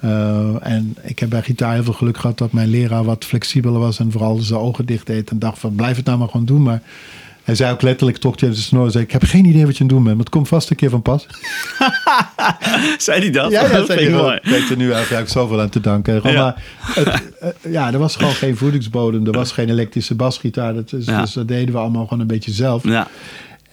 Eh, 0.07 0.73
en 0.73 0.97
ik 1.03 1.19
heb 1.19 1.29
bij 1.31 1.43
gitaar 1.43 1.73
heel 1.75 1.83
veel 1.85 1.93
geluk 1.93 2.19
gehad 2.19 2.39
dat 2.39 2.53
mijn 2.53 2.69
leraar 2.69 3.05
wat 3.05 3.25
flexibeler 3.25 3.81
was. 3.81 3.99
En 3.99 4.13
vooral 4.13 4.37
zijn 4.37 4.61
ogen 4.61 4.87
dicht 4.87 5.07
deed. 5.07 5.31
En 5.31 5.39
dacht 5.39 5.59
van, 5.59 5.75
blijf 5.75 5.97
het 5.97 6.05
nou 6.05 6.19
maar 6.19 6.29
gewoon 6.29 6.47
doen. 6.47 6.63
Maar 6.63 6.83
hij 7.45 7.55
zei 7.55 7.73
ook 7.73 7.83
letterlijk, 7.83 8.23
hij 8.23 8.33
uit 8.49 8.57
de 8.57 8.63
snor. 8.63 8.91
Zei, 8.91 9.05
ik 9.05 9.13
heb 9.13 9.23
geen 9.25 9.45
idee 9.45 9.67
wat 9.67 9.77
je 9.77 9.83
aan 9.83 9.87
het 9.87 9.97
doen 9.97 10.05
bent. 10.05 10.17
Maar 10.17 10.25
het 10.25 10.35
komt 10.35 10.49
vast 10.49 10.71
een 10.71 10.77
keer 10.77 10.91
van 10.91 11.03
pas. 11.03 11.27
Zei 12.99 13.21
hij 13.21 13.31
dat? 13.31 13.51
Ja, 13.51 13.63
ja, 13.63 13.69
dat 13.69 13.87
zei 13.87 14.11
hij. 14.11 14.35
Ik 14.37 14.51
weet 14.51 14.71
er 14.71 14.77
nu 14.77 14.93
eigenlijk 14.93 15.29
zoveel 15.29 15.61
aan 15.61 15.69
te 15.69 15.81
danken. 15.81 16.21
Gewoon 16.21 16.37
Ja. 16.37 16.43
maar, 16.43 16.63
het, 16.95 17.33
eh, 17.41 17.73
ja, 17.73 17.93
er 17.93 17.99
was 17.99 18.17
gewoon 18.17 18.33
geen 18.35 18.57
voedingsbodem. 18.57 19.27
Er 19.27 19.33
was 19.33 19.53
geen 19.53 19.69
elektrische 19.69 20.15
basgitaar. 20.15 20.75
Dat 20.75 20.93
is, 20.93 21.07
Ja. 21.07 21.21
Dus 21.21 21.33
dat 21.33 21.49
deden 21.49 21.75
we 21.75 21.81
allemaal 21.81 22.03
gewoon 22.03 22.21
een 22.21 22.27
beetje 22.27 22.53
zelf. 22.53 22.83
Ja, 22.85 23.09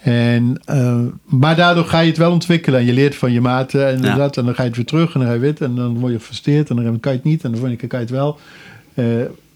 En, 0.03 0.59
eh, 0.65 0.99
maar 1.25 1.55
daardoor 1.55 1.85
ga 1.85 1.99
je 1.99 2.07
het 2.09 2.17
wel 2.17 2.31
ontwikkelen. 2.31 2.79
En 2.79 2.85
je 2.85 2.93
leert 2.93 3.15
van 3.15 3.31
je 3.31 3.41
maten 3.41 3.87
en 3.87 4.01
Ja. 4.01 4.15
dat. 4.15 4.37
En 4.37 4.45
dan 4.45 4.55
ga 4.55 4.61
je 4.61 4.67
het 4.67 4.77
weer 4.77 4.85
terug 4.85 5.13
en 5.13 5.19
dan 5.19 5.29
ga 5.29 5.33
je 5.35 5.39
wit. 5.39 5.61
En 5.61 5.75
dan 5.75 5.99
word 5.99 6.11
je 6.11 6.17
gefrustreerd. 6.19 6.69
En 6.69 6.75
dan 6.75 6.99
kan 6.99 7.11
je 7.11 7.17
het 7.17 7.27
niet. 7.27 7.43
En 7.43 7.49
de 7.51 7.57
volgende 7.57 7.79
keer 7.79 7.89
kan 7.89 7.99
je 7.99 8.05
het 8.05 8.13
wel. 8.15 8.39
Eh, 8.93 9.05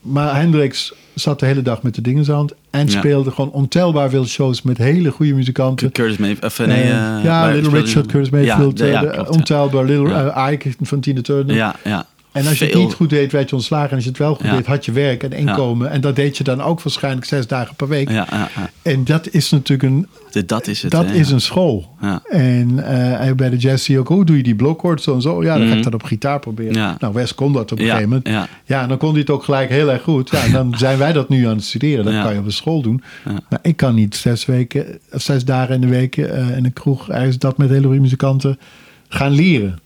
maar 0.02 0.36
Hendrix 0.36 0.94
zat 1.14 1.40
de 1.40 1.46
hele 1.46 1.62
dag 1.62 1.82
met 1.84 1.96
de 1.96 2.02
dingen 2.02 2.20
in 2.20 2.26
zijn 2.26 2.38
hand. 2.38 2.54
En 2.70 2.86
Ja. 2.86 2.92
speelde 3.00 3.32
gewoon 3.32 3.52
ontelbaar 3.52 4.10
veel 4.10 4.26
shows 4.26 4.62
met 4.62 4.78
hele 4.78 5.12
goede 5.12 5.34
muzikanten. 5.34 5.92
Curtis 5.92 6.18
Mayfield. 6.18 6.58
Nee, 6.58 6.82
Eh, 6.84 7.18
eh, 7.18 7.24
ja, 7.24 7.48
Little 7.52 7.80
Richard? 7.80 8.06
Curtis 8.06 8.30
Mayfield. 8.30 8.80
Ja, 8.80 9.00
klopt, 9.06 9.30
ontelbaar. 9.30 9.86
Little 9.86 10.34
Ike 10.52 10.72
van 10.82 11.00
Tina 11.00 11.22
Turner. 11.22 11.56
Ja, 11.56 11.76
ja. 11.84 12.06
En 12.38 12.48
als 12.48 12.60
je 12.60 12.66
het 12.66 12.74
niet 12.74 12.94
goed 12.94 13.10
deed, 13.10 13.32
werd 13.32 13.50
je 13.50 13.56
ontslagen. 13.56 13.90
En 13.90 13.96
als 13.96 14.04
je 14.04 14.10
het 14.10 14.20
wel 14.20 14.36
goed 14.36 14.46
Ja. 14.46 14.56
deed, 14.56 14.66
had 14.66 14.86
je 14.86 14.92
werk 14.92 15.24
en 15.24 15.32
inkomen. 15.32 15.90
En 15.92 16.02
dat 16.02 16.16
deed 16.16 16.38
je 16.38 16.44
dan 16.44 16.62
ook 16.62 16.82
waarschijnlijk 16.82 17.26
zes 17.26 17.48
dagen 17.48 17.76
per 17.76 17.88
week. 17.88 18.10
Ja, 18.10 18.28
ja, 18.30 18.50
ja. 18.56 18.70
En 18.82 19.04
dat 19.04 19.30
is 19.32 19.50
natuurlijk 19.50 19.90
een, 19.94 20.08
De- 20.32 20.46
Dat 20.46 20.68
is 20.68 20.82
het. 20.82 20.92
dat 20.92 21.06
hè, 21.06 21.14
is 21.14 21.30
een 21.32 21.42
school. 21.42 21.96
Ja. 22.02 22.22
En 22.30 22.80
eh, 23.20 23.32
bij 23.34 23.50
de 23.50 23.58
jazz 23.58 23.86
zie 23.86 23.94
je 23.94 24.00
ook, 24.00 24.08
hoe 24.08 24.26
doe 24.26 24.38
je 24.38 24.44
die 24.44 24.56
blokwoord 24.56 25.02
zo 25.02 25.14
en 25.14 25.22
zo? 25.22 25.44
Ja, 25.44 25.54
dan 25.54 25.62
ga 25.62 25.68
Mhm. 25.68 25.78
ik 25.78 25.84
dat 25.84 25.94
op 25.94 26.04
gitaar 26.04 26.40
proberen. 26.40 26.96
Nou, 27.00 27.14
Wes 27.14 27.36
kon 27.36 27.54
dat 27.54 27.72
op 27.72 27.80
een 27.80 27.86
gegeven 27.86 28.10
moment. 28.10 28.28
ja. 28.66 28.82
En 28.82 28.88
dan 28.88 28.98
kon 28.98 29.10
hij 29.12 29.20
het 29.20 29.30
ook 29.30 29.44
gelijk 29.44 29.70
heel 29.70 29.92
erg 29.92 30.02
goed. 30.02 30.30
Ja, 30.30 30.44
en 30.44 30.52
dan 30.52 30.74
zijn 30.78 30.98
wij 30.98 31.14
dat 31.14 31.30
nu 31.30 31.48
aan 31.48 31.56
het 31.56 31.66
studeren. 31.66 32.06
Dat 32.06 32.22
kan 32.24 32.34
je 32.34 32.40
op 32.40 32.46
een 32.46 32.52
school 32.52 32.82
doen. 32.82 33.04
Maar 33.50 33.60
ik 33.62 33.78
kan 33.78 33.96
niet 33.96 34.16
zes 34.16 34.46
weken, 34.46 34.86
of 35.12 35.22
zes 35.22 35.46
dagen 35.46 35.76
in 35.76 35.82
de 35.82 35.88
week 35.88 36.18
eh, 36.18 36.58
in 36.58 36.66
een 36.66 36.74
kroeg 36.74 37.10
ergens 37.10 37.38
dat 37.38 37.58
met 37.58 37.70
hele 37.70 37.86
goede 37.86 38.00
muzikanten 38.02 38.60
gaan 39.08 39.32
leren. 39.32 39.80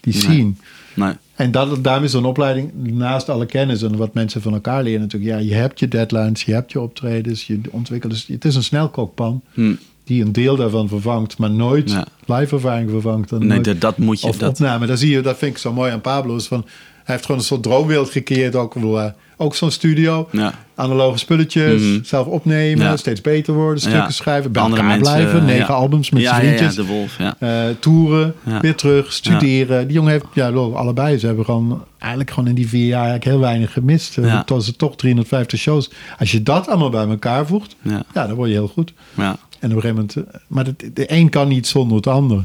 Die 0.00 0.12
Nee. 0.12 0.22
zien. 0.22 0.58
Nee. 0.94 1.12
En 1.40 1.50
dat, 1.50 1.84
daarom 1.84 2.04
is 2.04 2.10
zo'n 2.10 2.24
opleiding, 2.24 2.72
naast 2.74 3.28
alle 3.28 3.46
kennis 3.46 3.82
en 3.82 3.96
wat 3.96 4.14
mensen 4.14 4.42
van 4.42 4.52
elkaar 4.52 4.82
leren 4.82 5.00
natuurlijk. 5.00 5.32
Ja, 5.32 5.38
je 5.38 5.54
hebt 5.54 5.78
je 5.78 5.88
deadlines, 5.88 6.42
je 6.42 6.52
hebt 6.52 6.72
je 6.72 6.80
optredens, 6.80 7.46
je 7.46 7.60
ontwikkelt. 7.70 8.12
Dus 8.12 8.26
het 8.26 8.44
is 8.44 8.54
een 8.54 8.62
snelkookpan 8.62 9.42
Hm. 9.54 9.72
die 10.04 10.24
een 10.24 10.32
deel 10.32 10.56
daarvan 10.56 10.88
vervangt, 10.88 11.38
maar 11.38 11.50
nooit 11.50 11.90
Ja. 11.90 12.06
live 12.26 12.54
ervaring 12.54 12.90
vervangt. 12.90 13.28
Dan 13.28 13.38
Nee, 13.38 13.48
nooit- 13.48 13.64
dat, 13.64 13.80
dat 13.80 13.98
moet 13.98 14.20
je. 14.20 14.26
of 14.26 14.36
dat, 14.38 14.50
opname. 14.50 14.86
Daar 14.86 14.96
zie 14.98 15.10
je, 15.10 15.20
dat 15.20 15.38
vind 15.38 15.52
ik 15.52 15.58
zo 15.58 15.72
mooi 15.72 15.92
aan 15.92 16.00
Pablo. 16.00 16.36
Is 16.36 16.46
van, 16.46 16.64
hij 17.04 17.14
heeft 17.14 17.24
gewoon 17.26 17.40
een 17.40 17.46
soort 17.46 17.62
droomwereld 17.62 18.10
gecreëerd. 18.10 18.54
Ook, 18.56 18.74
bedoel, 18.74 19.00
eh, 19.00 19.10
ook 19.40 19.54
zo'n 19.54 19.70
studio. 19.70 20.28
Ja. 20.32 20.54
Analoge 20.74 21.18
spulletjes, 21.18 21.82
Mhm. 21.82 21.98
zelf 22.04 22.26
opnemen, 22.26 22.84
Ja. 22.86 22.96
steeds 22.96 23.20
beter 23.20 23.54
worden, 23.54 23.80
stukken 23.80 24.12
schrijven, 24.12 24.52
bij 24.52 24.62
Andere 24.62 24.82
elkaar 24.82 24.96
mensen, 24.98 25.14
blijven. 25.16 25.40
eh, 25.40 25.46
Negen 25.46 25.74
albums 25.74 26.10
met 26.10 26.22
ja, 26.22 26.28
zijn 26.34 26.44
ja, 26.44 26.50
ja, 26.50 26.56
vriendjes. 26.56 26.86
de 26.86 26.92
Wolf, 26.92 27.18
ja. 27.18 27.36
Eh, 27.38 27.74
toeren, 27.80 28.34
weer 28.60 28.74
terug, 28.74 29.12
studeren. 29.12 29.86
Die 29.86 29.96
jongen 29.96 30.12
heeft, 30.12 30.24
ja, 30.34 30.50
lo- 30.50 30.72
allebei, 30.72 31.18
ze 31.18 31.26
hebben 31.26 31.44
gewoon 31.44 31.84
eigenlijk 31.98 32.30
gewoon 32.30 32.48
in 32.48 32.54
die 32.54 32.68
vier 32.68 32.86
jaar 32.86 33.00
eigenlijk 33.06 33.30
heel 33.30 33.40
weinig 33.40 33.72
gemist. 33.72 34.14
Ja. 34.14 34.44
Tot 34.44 34.64
ze 34.64 34.76
toch 34.76 34.96
350 34.96 35.58
shows. 35.58 35.90
Als 36.18 36.30
je 36.32 36.42
dat 36.42 36.68
allemaal 36.68 36.90
bij 36.90 37.06
elkaar 37.08 37.46
voegt, 37.46 37.76
Ja. 37.82 38.02
dan 38.12 38.34
word 38.34 38.48
je 38.48 38.54
heel 38.54 38.68
goed. 38.68 38.92
Ja. 39.14 39.36
En 39.58 39.70
op 39.70 39.76
een 39.76 39.80
gegeven 39.82 39.94
moment, 39.94 40.16
eh, 40.16 40.22
maar 40.46 40.64
de, 40.64 40.74
de 40.94 41.12
een 41.12 41.28
kan 41.28 41.48
niet 41.48 41.66
zonder 41.66 41.96
het 41.96 42.06
ander. 42.06 42.44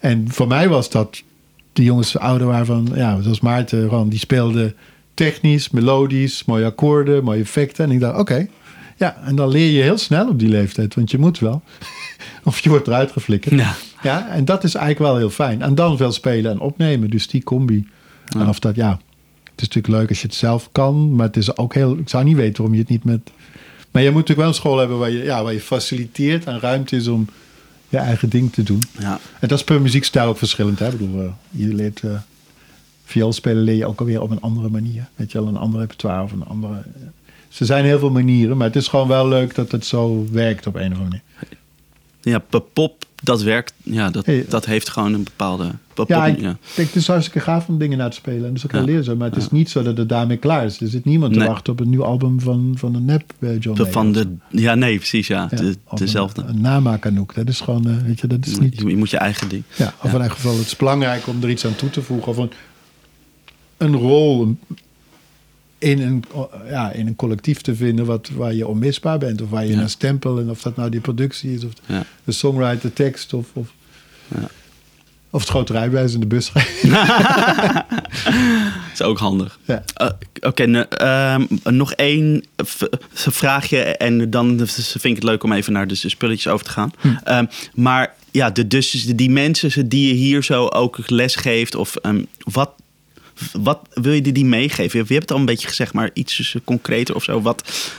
En 0.00 0.24
voor 0.28 0.46
mij 0.46 0.68
was 0.68 0.90
dat 0.90 1.22
de 1.72 1.84
jongens 1.84 2.18
ouder 2.18 2.46
waren 2.46 2.66
van, 2.66 2.88
ja, 2.94 3.20
zoals 3.22 3.40
Maarten, 3.40 3.88
gewoon, 3.88 4.08
die 4.08 4.18
speelde 4.18 4.74
technisch, 5.14 5.70
melodisch, 5.70 6.44
mooie 6.44 6.64
akkoorden, 6.64 7.24
mooie 7.24 7.40
effecten. 7.40 7.84
En 7.84 7.90
ik 7.90 8.00
dacht, 8.00 8.18
oké, 8.18 8.46
ja, 8.96 9.16
en 9.24 9.36
dan 9.36 9.48
leer 9.48 9.70
je 9.70 9.82
heel 9.82 9.98
snel 9.98 10.28
op 10.28 10.38
die 10.38 10.48
leeftijd, 10.48 10.94
want 10.94 11.10
je 11.10 11.18
moet 11.18 11.38
wel. 11.38 11.62
of 12.44 12.58
je 12.58 12.68
wordt 12.68 12.86
eruit 12.86 13.12
geflikkerd. 13.12 13.60
Ja. 13.60 13.74
Ja, 14.02 14.28
en 14.28 14.44
dat 14.44 14.64
is 14.64 14.74
eigenlijk 14.74 15.10
wel 15.10 15.18
heel 15.18 15.30
fijn. 15.30 15.62
En 15.62 15.74
dan 15.74 15.96
veel 15.96 16.12
spelen 16.12 16.52
en 16.52 16.60
opnemen, 16.60 17.10
dus 17.10 17.28
die 17.28 17.42
combi. 17.42 17.88
En 18.38 18.48
of 18.48 18.58
dat, 18.58 18.76
ja, 18.76 18.90
het 19.44 19.60
is 19.60 19.68
natuurlijk 19.68 19.94
leuk 19.94 20.08
als 20.08 20.20
je 20.20 20.26
het 20.26 20.36
zelf 20.36 20.68
kan, 20.72 21.14
maar 21.14 21.26
het 21.26 21.36
is 21.36 21.56
ook 21.56 21.74
heel, 21.74 21.98
ik 21.98 22.08
zou 22.08 22.24
niet 22.24 22.36
weten 22.36 22.56
waarom 22.56 22.74
je 22.74 22.80
het 22.80 22.90
niet 22.90 23.04
met... 23.04 23.20
Maar 23.90 24.02
je 24.02 24.10
moet 24.10 24.28
natuurlijk 24.28 24.38
wel 24.38 24.48
een 24.48 24.62
school 24.62 24.78
hebben 24.78 24.98
waar 24.98 25.10
je, 25.10 25.22
ja, 25.22 25.42
waar 25.42 25.52
je 25.52 25.60
faciliteert 25.60 26.44
en 26.44 26.60
ruimte 26.60 26.96
is 26.96 27.08
om 27.08 27.28
je 27.88 27.96
eigen 27.96 28.28
ding 28.28 28.52
te 28.52 28.62
doen. 28.62 28.82
Ja. 28.98 29.20
En 29.40 29.48
dat 29.48 29.58
is 29.58 29.64
per 29.64 29.80
muziekstijl 29.80 30.28
ook 30.28 30.38
verschillend. 30.38 30.78
Hè? 30.78 30.86
Ik 30.86 30.98
bedoel, 30.98 31.20
eh, 31.20 31.30
je 31.50 31.74
leert 31.74 32.02
uh, 32.02 32.12
viool 33.10 33.32
spelen 33.32 33.62
leer 33.62 33.74
je 33.76 33.86
ook 33.86 34.00
alweer 34.00 34.22
op 34.22 34.30
een 34.30 34.40
andere 34.40 34.68
manier. 34.68 35.08
Weet 35.16 35.32
je 35.32 35.38
wel, 35.38 35.48
een 35.48 35.56
ander 35.56 35.80
repertoire 35.80 36.22
of 36.22 36.32
een 36.32 36.44
andere... 36.46 36.74
eh. 36.74 37.02
Ze 37.48 37.64
zijn 37.64 37.84
heel 37.84 37.98
veel 37.98 38.10
manieren, 38.10 38.56
maar 38.56 38.66
het 38.66 38.76
is 38.76 38.88
gewoon 38.88 39.08
wel 39.08 39.28
leuk 39.28 39.54
dat 39.54 39.70
het 39.72 39.86
zo 39.86 40.26
werkt 40.32 40.66
op 40.66 40.74
een 40.74 40.92
of 40.92 40.98
andere 40.98 41.04
manier. 41.08 41.22
Ja, 42.22 42.42
pop, 42.72 43.04
dat 43.22 43.42
werkt. 43.42 43.72
Ja, 43.82 44.10
dat, 44.10 44.26
Hey. 44.26 44.44
dat 44.48 44.64
heeft 44.66 44.88
gewoon 44.88 45.12
een 45.14 45.22
bepaalde. 45.24 45.70
Pop, 45.94 46.08
Ja, 46.08 46.26
ik 46.26 46.36
ja. 46.40 46.56
denk 46.74 46.88
het 46.88 46.96
is 46.96 47.06
hartstikke 47.06 47.40
gaaf 47.40 47.68
om 47.68 47.78
dingen 47.78 47.98
na 47.98 48.08
te 48.08 48.16
spelen. 48.16 48.38
En 48.44 48.46
dat 48.54 48.56
is 48.56 48.64
ook 48.64 48.72
Ja. 48.72 48.80
leerzaam. 48.80 49.16
Maar 49.16 49.28
het 49.28 49.36
is 49.38 49.50
niet 49.50 49.70
zo 49.70 49.82
dat 49.82 49.96
het 49.96 50.08
daarmee 50.08 50.36
klaar 50.36 50.64
is. 50.64 50.80
Er 50.80 50.88
zit 50.88 51.04
niemand 51.04 51.32
te 51.32 51.44
wachten 51.44 51.72
op 51.72 51.80
een 51.80 51.88
nieuw 51.90 52.04
album 52.04 52.40
van, 52.40 52.74
van 52.76 52.94
een 52.94 53.04
nep 53.04 53.32
eh, 53.38 53.60
John 53.60 53.76
De- 53.76 53.92
van 53.92 54.12
de, 54.12 54.36
ja, 54.50 54.74
nee, 54.74 54.96
precies, 54.96 55.26
ja. 55.26 55.46
De, 55.46 55.76
dezelfde. 55.94 56.42
Een, 56.42 56.64
een. 56.64 57.26
Dat 57.34 57.48
is 57.48 57.60
gewoon, 57.60 57.88
eh, 57.88 57.96
weet 58.06 58.20
je, 58.20 58.26
dat 58.26 58.46
is 58.46 58.58
niet... 58.58 58.80
je, 58.80 58.86
je 58.88 58.96
moet 58.96 59.10
je 59.10 59.16
eigen 59.18 59.48
ding. 59.48 59.62
Ja, 59.76 59.94
of 60.02 60.12
in 60.12 60.12
ieder 60.12 60.30
geval, 60.30 60.56
het 60.56 60.66
is 60.66 60.76
belangrijk 60.76 61.26
om 61.26 61.42
er 61.42 61.50
iets 61.50 61.66
aan 61.66 61.74
toe 61.76 61.90
te 61.90 62.02
voegen. 62.02 62.28
Of 62.28 62.36
een, 62.36 62.50
een 63.80 63.96
rol 63.96 64.56
in 65.78 66.00
een, 66.00 66.24
ja, 66.68 66.92
in 66.92 67.06
een 67.06 67.16
collectief 67.16 67.60
te 67.60 67.74
vinden 67.74 68.04
wat, 68.06 68.28
waar 68.34 68.54
je 68.54 68.66
onmisbaar 68.66 69.18
bent. 69.18 69.42
Of 69.42 69.50
waar 69.50 69.66
je 69.66 69.72
Ja. 69.72 69.80
een 69.80 69.90
stempel, 69.90 70.38
en 70.38 70.50
of 70.50 70.62
dat 70.62 70.76
nou 70.76 70.90
die 70.90 71.00
productie 71.00 71.54
is, 71.54 71.64
of 71.64 71.72
Ja. 71.86 72.04
de 72.24 72.32
songwriter, 72.32 72.92
tekst, 72.92 73.32
of, 73.34 73.46
of, 73.52 73.68
Ja. 74.28 74.48
of 75.30 75.40
het 75.40 75.50
grote 75.50 75.72
rijbewijs 75.72 76.14
in 76.14 76.20
de 76.20 76.26
bus 76.26 76.52
rijden. 76.52 77.06
is 78.92 79.02
ook 79.02 79.18
handig. 79.18 79.58
Ja. 79.64 79.82
Eh, 79.94 80.08
Oké, 80.40 80.64
ehm, 80.82 81.46
nog 81.64 81.92
één 81.92 82.44
vraagje. 83.14 83.78
En 83.80 84.30
dan 84.30 84.60
vind 84.66 85.04
ik 85.04 85.14
het 85.14 85.22
leuk 85.22 85.42
om 85.42 85.52
even 85.52 85.72
naar 85.72 85.86
de 85.86 85.94
spulletjes 85.94 86.52
over 86.52 86.64
te 86.66 86.70
gaan. 86.72 86.92
Hm. 87.00 87.08
Ehm, 87.24 87.44
maar 87.74 88.14
ja, 88.30 88.50
de, 88.50 88.66
dus 88.66 88.90
die 89.16 89.30
mensen 89.30 89.88
die 89.88 90.08
je 90.08 90.14
hier 90.14 90.42
zo 90.44 90.66
ook 90.66 91.10
les 91.10 91.34
geeft. 91.36 91.74
Of 91.74 91.96
ehm, 91.96 92.22
wat, 92.38 92.70
wat 93.52 93.78
wil 93.94 94.12
je 94.12 94.32
die 94.32 94.44
meegeven? 94.44 94.98
Je 94.98 95.04
hebt 95.12 95.20
het 95.20 95.30
al 95.32 95.38
een 95.38 95.44
beetje 95.44 95.68
gezegd, 95.68 95.92
maar 95.92 96.10
iets 96.12 96.36
dus 96.36 96.56
concreter 96.64 97.14
of 97.14 97.22
zo. 97.24 97.40
Wat, 97.42 97.92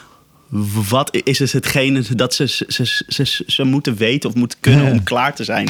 wat 0.90 1.18
is 1.24 1.38
dus 1.38 1.52
hetgene 1.52 2.04
dat 2.16 2.34
ze, 2.34 2.48
ze, 2.48 2.66
ze, 2.68 3.04
ze, 3.08 3.44
ze 3.48 3.64
moeten 3.64 3.96
weten 3.96 4.30
of 4.30 4.36
moeten 4.36 4.58
kunnen 4.60 4.86
Ja. 4.86 4.92
om 4.92 5.04
klaar 5.04 5.36
te 5.36 5.44
zijn 5.44 5.70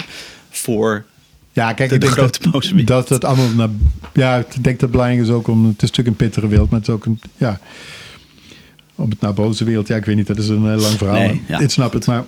voor... 0.50 1.06
Ja, 1.54 1.74
kijk, 1.74 1.90
De- 1.90 1.96
ik 1.96 2.02
de 2.02 2.08
denk 2.08 2.18
grote 2.20 2.40
dat, 2.42 2.52
boze 2.52 2.70
wereld. 2.70 2.88
dat 2.88 3.10
het 3.10 3.26
allemaal... 3.26 3.50
Naar, 3.50 3.70
ja, 4.14 4.38
ik 4.38 4.46
denk 4.54 4.64
dat 4.64 4.82
het 4.82 4.92
belangrijk 4.92 5.22
is 5.22 5.30
ook 5.30 5.48
om... 5.48 5.66
Het 5.66 5.82
is 5.84 5.90
natuurlijk 5.90 6.08
een 6.08 6.26
pittige 6.26 6.48
wereld, 6.48 6.70
maar 6.70 6.80
het 6.80 6.88
is 6.88 6.94
ook 6.94 7.06
een... 7.06 7.20
Ja, 7.38 7.60
om 8.96 9.10
het 9.10 9.22
naar 9.22 9.34
boze 9.34 9.64
wereld... 9.64 9.88
Ja, 9.88 9.96
ik 9.96 10.06
weet 10.06 10.16
niet, 10.16 10.28
dat 10.28 10.38
is 10.38 10.48
een 10.48 10.68
heel 10.70 10.80
lang 10.80 10.98
verhaal. 10.98 11.16
Nee, 11.18 11.42
ja. 11.48 11.60
Ik 11.60 11.70
snap 11.70 11.94
het, 11.94 12.06
maar... 12.08 12.24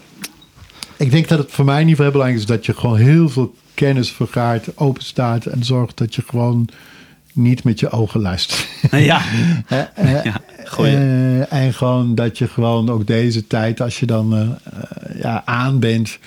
Ik 0.98 1.12
denk 1.12 1.28
dat 1.28 1.38
het 1.40 1.52
voor 1.52 1.66
mij 1.66 1.82
in 1.82 1.88
ieder 1.88 1.96
geval 1.96 2.12
heel 2.12 2.14
belangrijk 2.22 2.50
is... 2.50 2.56
dat 2.56 2.66
je 2.66 2.74
gewoon 2.82 2.98
heel 2.98 3.30
veel 3.30 3.56
kennis 3.74 4.12
vergaart, 4.12 4.78
open 4.78 5.04
staat... 5.04 5.46
en 5.46 5.64
zorgt 5.64 5.98
dat 5.98 6.16
je 6.16 6.24
gewoon 6.28 6.70
niet 7.34 7.64
met 7.64 7.80
je 7.80 7.90
ogen 7.90 8.22
luisteren. 8.22 8.66
Ja, 8.92 9.22
ja. 9.70 9.92
Eh, 10.78 11.54
en 11.54 11.74
gewoon 11.74 12.16
dat 12.16 12.38
je 12.38 12.48
gewoon 12.48 12.90
ook 12.90 13.08
deze 13.08 13.48
tijd, 13.48 13.82
als 13.82 14.00
je 14.00 14.06
dan 14.06 14.36
eh, 14.36 14.50
ja, 15.22 15.42
aan 15.46 15.80
bent, 15.80 16.20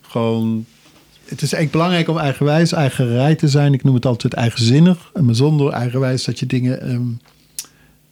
gewoon. 0.00 0.64
Het 1.24 1.42
is 1.42 1.52
echt 1.52 1.70
belangrijk 1.70 2.08
om 2.08 2.18
eigenwijs, 2.18 2.72
eigenrij 2.72 3.34
te 3.34 3.48
zijn. 3.48 3.72
Ik 3.72 3.84
noem 3.84 3.94
het 3.94 4.06
altijd 4.06 4.32
eigenzinnig. 4.32 5.10
Maar 5.22 5.34
zonder 5.34 5.72
eigenwijs 5.72 6.24
dat 6.24 6.38
je 6.38 6.46
dingen. 6.46 6.80
ehm, 6.80 7.02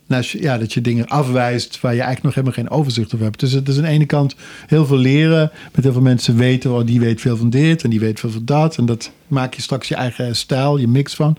nou, 0.08 0.24
ja, 0.30 0.58
dat 0.58 0.72
je 0.72 0.80
dingen 0.80 1.06
afwijst 1.06 1.80
waar 1.80 1.94
je 1.94 2.02
eigenlijk 2.02 2.22
nog 2.22 2.34
helemaal 2.34 2.64
geen 2.64 2.78
overzicht 2.78 3.14
over 3.14 3.26
hebt. 3.26 3.40
Dus 3.40 3.52
het 3.52 3.68
is 3.68 3.76
aan 3.76 3.82
de 3.82 3.88
ene 3.88 4.06
kant 4.06 4.34
heel 4.66 4.86
veel 4.86 4.96
leren. 4.96 5.50
Met 5.74 5.84
heel 5.84 5.92
veel 5.92 6.02
mensen 6.02 6.36
weten, 6.36 6.74
oh, 6.74 6.86
die 6.86 7.00
weet 7.00 7.20
veel 7.20 7.36
van 7.36 7.50
dit 7.50 7.82
en 7.82 7.90
die 7.90 8.00
weet 8.00 8.20
veel 8.20 8.30
van 8.30 8.44
dat. 8.44 8.76
En 8.76 8.86
dat 8.86 9.10
maak 9.26 9.54
je 9.54 9.62
straks 9.62 9.88
je 9.88 9.94
eigen 9.94 10.36
stijl, 10.36 10.78
je 10.78 10.88
mix 10.88 11.14
van. 11.14 11.36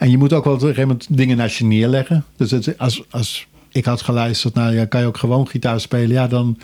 En 0.00 0.10
je 0.10 0.18
moet 0.18 0.32
ook 0.32 0.44
wel 0.44 0.52
op 0.52 0.60
een 0.60 0.66
gegeven 0.66 0.88
moment 0.88 1.06
dingen 1.10 1.36
naast 1.36 1.56
je 1.56 1.64
neerleggen. 1.64 2.24
Dus 2.36 2.50
het, 2.50 2.78
als, 2.78 3.02
als 3.10 3.46
ik 3.68 3.84
had 3.84 4.02
geluisterd 4.02 4.54
naar, 4.54 4.74
ja, 4.74 4.84
kan 4.84 5.00
je 5.00 5.06
ook 5.06 5.16
gewoon 5.16 5.48
gitaar 5.48 5.80
spelen? 5.80 6.10
Ja, 6.10 6.26
dan 6.26 6.58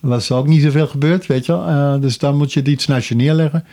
was 0.00 0.30
er 0.30 0.36
ook 0.36 0.46
niet 0.46 0.62
zoveel 0.62 0.86
gebeurd, 0.86 1.26
weet 1.26 1.46
je 1.46 1.52
wel. 1.52 1.66
Eh, 1.66 2.00
dus 2.00 2.18
dan 2.18 2.36
moet 2.36 2.52
je 2.52 2.62
iets 2.62 2.86
naast 2.86 3.08
je 3.08 3.14
neerleggen. 3.14 3.64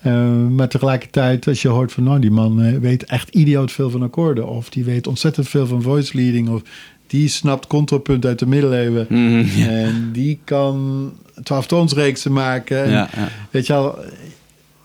Eh, 0.00 0.46
maar 0.46 0.68
tegelijkertijd, 0.68 1.48
als 1.48 1.62
je 1.62 1.68
hoort 1.68 1.92
van, 1.92 2.02
nou, 2.02 2.20
die 2.20 2.30
man 2.30 2.62
eh, 2.62 2.78
weet 2.78 3.04
echt 3.04 3.28
idioot 3.28 3.72
veel 3.72 3.90
van 3.90 4.02
akkoorden. 4.02 4.48
Of 4.48 4.70
die 4.70 4.84
weet 4.84 5.06
ontzettend 5.06 5.48
veel 5.48 5.66
van 5.66 5.82
voice 5.82 6.16
leading. 6.16 6.48
Of 6.48 6.62
die 7.06 7.28
snapt 7.28 7.66
contrapunt 7.66 8.26
uit 8.26 8.38
de 8.38 8.46
middeleeuwen. 8.46 9.06
Mhm, 9.16 9.60
ja. 9.60 9.68
En 9.68 10.10
die 10.12 10.38
kan 10.44 11.12
twaalftonsreeksen 11.42 12.32
maken. 12.32 12.84
En, 12.84 12.90
Ja, 12.90 13.08
ja. 13.16 13.28
Weet 13.50 13.66
je 13.66 13.72
wel, 13.72 13.98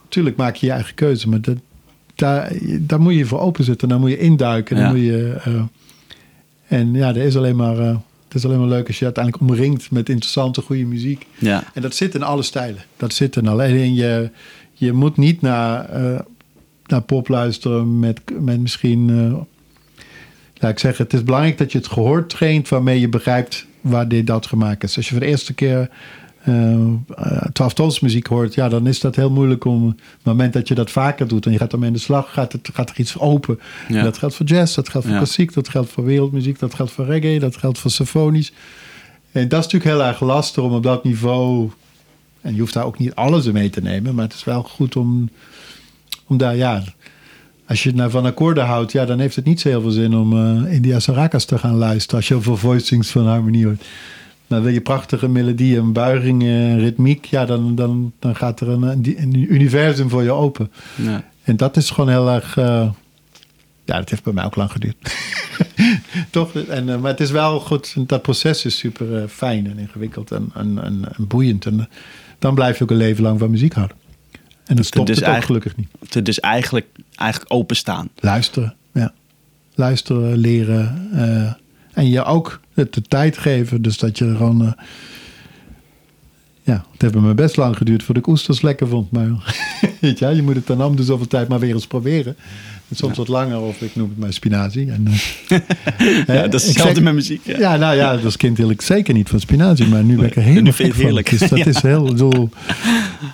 tuurlijk 0.08 0.36
maak 0.36 0.56
je 0.56 0.66
je 0.66 0.72
eigen 0.72 0.94
keuze. 0.94 1.28
Maar 1.28 1.40
dat, 1.40 1.56
daar, 2.22 2.52
daar 2.80 3.00
moet 3.00 3.14
je 3.14 3.24
voor 3.24 3.40
open 3.40 3.64
zitten. 3.64 3.88
Daar 3.88 3.98
moet 4.00 4.10
je 4.10 4.18
induiken. 4.18 4.76
Dan 4.76 4.84
Ja. 4.84 4.90
moet 4.90 5.00
je, 5.00 5.36
eh, 5.44 5.62
en 6.78 6.92
ja, 6.94 7.12
dat 7.12 7.22
is 7.22 7.36
alleen 7.36 7.56
maar... 7.56 7.78
eh, 7.78 7.96
het 8.26 8.34
is 8.40 8.44
alleen 8.46 8.58
maar 8.58 8.68
leuk 8.68 8.86
als 8.86 8.98
je 8.98 9.04
uiteindelijk 9.04 9.44
omringt 9.50 9.90
met 9.90 10.08
interessante, 10.08 10.60
goede 10.60 10.84
muziek. 10.84 11.26
ja. 11.38 11.64
En 11.74 11.82
dat 11.82 11.94
zit 11.94 12.14
in 12.14 12.22
alle 12.22 12.42
stijlen. 12.42 12.82
Dat 12.96 13.12
zit 13.12 13.36
in 13.36 13.48
alleen 13.48 13.94
je, 13.94 14.30
je 14.72 14.92
moet 14.92 15.16
niet 15.16 15.40
naar, 15.40 15.84
eh, 15.88 16.20
naar 16.86 17.00
pop 17.02 17.28
luisteren 17.28 17.98
met, 17.98 18.20
met 18.40 18.60
misschien. 18.60 19.10
laat 20.54 20.70
ik 20.70 20.78
zeggen, 20.78 21.04
het 21.04 21.12
is 21.12 21.24
belangrijk 21.24 21.58
dat 21.58 21.72
je 21.72 21.78
het 21.78 21.86
gehoor 21.88 22.26
traint 22.26 22.68
waarmee 22.68 23.00
je 23.00 23.08
begrijpt 23.08 23.66
waar 23.80 24.08
dit 24.08 24.26
dat 24.26 24.46
gemaakt 24.46 24.82
is. 24.82 24.96
Als 24.96 25.04
je 25.06 25.10
voor 25.12 25.20
de 25.20 25.26
eerste 25.30 25.54
keer 25.54 25.90
twaalf 27.52 27.74
tons 27.74 28.00
muziek 28.00 28.26
hoort, 28.26 28.54
ja, 28.54 28.68
dan 28.68 28.86
is 28.86 29.00
dat 29.00 29.16
heel 29.16 29.30
moeilijk 29.30 29.64
om. 29.64 29.86
Op 29.86 29.98
het 29.98 30.24
moment 30.24 30.52
dat 30.52 30.68
je 30.68 30.74
dat 30.74 30.90
vaker 30.90 31.28
doet 31.28 31.46
en 31.46 31.52
je 31.52 31.58
gaat 31.58 31.72
ermee 31.72 31.88
in 31.88 31.94
de 31.94 32.00
slag, 32.00 32.32
gaat, 32.32 32.52
het, 32.52 32.70
gaat 32.72 32.90
er 32.90 32.98
iets 32.98 33.18
open. 33.18 33.60
Ja. 33.88 34.02
Dat 34.02 34.18
geldt 34.18 34.34
voor 34.34 34.46
jazz, 34.46 34.74
dat 34.74 34.88
geldt 34.88 35.06
voor 35.06 35.14
Ja. 35.16 35.22
klassiek, 35.22 35.52
dat 35.52 35.68
geldt 35.68 35.90
voor 35.90 36.04
wereldmuziek, 36.04 36.58
dat 36.58 36.74
geldt 36.74 36.92
voor 36.92 37.04
reggae, 37.04 37.38
dat 37.38 37.56
geldt 37.56 37.78
voor 37.78 37.90
symfonisch. 37.90 38.52
En 39.32 39.48
dat 39.48 39.58
is 39.64 39.72
natuurlijk 39.72 39.96
heel 39.96 40.04
erg 40.08 40.20
lastig 40.20 40.62
om 40.62 40.72
op 40.72 40.82
dat 40.82 41.04
niveau. 41.04 41.70
En 42.40 42.54
je 42.54 42.60
hoeft 42.60 42.74
daar 42.74 42.84
ook 42.84 42.98
niet 42.98 43.14
alles 43.14 43.50
mee 43.50 43.70
te 43.70 43.80
nemen, 43.80 44.14
maar 44.14 44.24
het 44.24 44.34
is 44.34 44.44
wel 44.44 44.62
goed 44.62 44.96
om, 44.96 45.28
om 46.26 46.36
daar, 46.36 46.56
ja. 46.56 46.82
Als 47.66 47.82
je 47.82 47.94
naar 47.94 48.10
van 48.10 48.24
akkoorden 48.24 48.64
houdt, 48.64 48.92
ja, 48.92 49.04
dan 49.04 49.18
heeft 49.18 49.36
het 49.36 49.44
niet 49.44 49.60
zo 49.60 49.68
heel 49.68 49.80
veel 49.80 49.90
zin 49.90 50.14
om 50.14 50.32
eh 50.64 50.72
India 50.72 50.98
Sarakas 50.98 51.44
te 51.44 51.58
gaan 51.58 51.76
luisteren. 51.76 52.16
Als 52.16 52.28
je 52.28 52.34
heel 52.34 52.42
veel 52.42 52.56
voicings 52.56 53.10
van 53.10 53.26
harmonie 53.26 53.64
hoort. 53.64 53.84
Maar 54.52 54.62
wil 54.62 54.72
je 54.72 54.80
prachtige 54.80 55.28
melodieën, 55.28 55.78
een 55.78 55.92
buiging, 55.92 56.42
eh, 56.42 56.76
ritmiek, 56.78 57.24
ja, 57.24 57.44
dan, 57.44 57.74
dan, 57.74 58.12
dan 58.18 58.36
gaat 58.36 58.60
er 58.60 58.68
een, 58.68 58.82
een, 58.82 59.52
universum 59.54 60.08
voor 60.08 60.22
je 60.22 60.30
open. 60.32 60.72
ja. 60.96 61.24
En 61.42 61.56
dat 61.56 61.76
is 61.76 61.90
gewoon 61.90 62.10
heel 62.10 62.30
erg. 62.30 62.56
eh, 62.56 62.90
ja, 63.84 63.96
dat 63.98 64.10
heeft 64.10 64.22
bij 64.22 64.32
mij 64.32 64.44
ook 64.44 64.56
lang 64.56 64.70
geduurd. 64.72 64.96
Toch? 66.30 66.54
En, 66.54 66.88
eh, 66.88 66.98
maar 67.00 67.10
het 67.10 67.20
is 67.20 67.30
wel 67.30 67.60
goed. 67.60 67.94
Dat 68.08 68.22
proces 68.22 68.64
is 68.64 68.78
super 68.78 69.28
fijn 69.28 69.66
en 69.66 69.78
ingewikkeld 69.78 70.30
en, 70.30 70.50
en, 70.54 70.82
en, 70.84 71.04
en 71.16 71.26
boeiend. 71.26 71.66
En 71.66 71.88
dan 72.38 72.54
blijf 72.54 72.78
je 72.78 72.84
ook 72.84 72.90
een 72.90 72.96
leven 72.96 73.22
lang 73.22 73.38
van 73.38 73.50
muziek 73.50 73.72
houden. 73.74 73.96
En 74.64 74.74
dan 74.76 74.84
stopt 74.84 75.06
dus 75.06 75.16
het 75.16 75.24
ook 75.24 75.32
eigenlijk- 75.32 75.64
gelukkig 75.64 75.76
niet. 76.00 76.10
Te- 76.10 76.22
Dus 76.22 76.40
eigenlijk, 76.40 76.86
eigenlijk 77.14 77.52
openstaan. 77.52 78.08
Luisteren, 78.16 78.74
ja. 78.92 79.12
Luisteren, 79.74 80.36
leren. 80.36 81.10
En 81.92 82.08
je 82.08 82.24
ook 82.24 82.60
de 82.74 83.02
tijd 83.08 83.38
geven. 83.38 83.82
Dus 83.82 83.98
dat 83.98 84.18
je 84.18 84.36
gewoon... 84.36 84.66
eh, 84.66 84.72
ja, 86.62 86.84
het 86.92 87.02
heeft 87.02 87.14
me 87.14 87.34
best 87.34 87.56
lang 87.56 87.76
geduurd 87.76 88.02
voordat 88.02 88.24
ik 88.24 88.30
oesters 88.30 88.62
lekker 88.62 88.88
vond. 88.88 89.10
Maar 89.10 89.54
weet 90.00 90.18
je 90.18 90.42
moet 90.42 90.54
het 90.54 90.66
dan 90.66 90.82
om 90.82 90.96
de 90.96 91.04
zoveel 91.04 91.26
tijd 91.26 91.48
maar 91.48 91.58
weer 91.58 91.74
eens 91.74 91.86
proberen. 91.86 92.36
Soms 92.94 93.16
wat 93.16 93.28
langer, 93.28 93.60
of 93.60 93.80
ik 93.82 93.96
noem 93.96 94.08
het 94.08 94.18
maar 94.18 94.32
spinazie. 94.32 94.90
En, 94.90 95.06
eh, 95.48 95.58
Ja, 96.36 96.42
dat 96.48 96.60
is 96.60 96.66
hetzelfde 96.66 97.00
met 97.02 97.14
muziek. 97.14 97.40
Ja. 97.44 97.58
Ja, 97.58 97.76
nou 97.76 97.96
ja, 97.96 98.14
als 98.24 98.36
kind 98.36 98.56
hield 98.56 98.70
ik 98.70 98.82
zeker 98.82 99.14
niet 99.14 99.28
van 99.28 99.40
spinazie. 99.40 99.86
Maar 99.86 100.04
nu 100.04 100.16
ben 100.16 100.26
ik 100.26 100.36
er 100.36 100.42
helemaal 100.42 100.62
nu 100.62 100.72
vind 100.72 100.88
het 100.88 100.96
van. 100.96 101.04
heerlijk. 101.06 101.30
Dus 101.30 101.48
dat 101.48 101.66
is 101.74 101.82
heel... 101.82 102.04
ik 102.06 102.12
bedoel, 102.12 102.48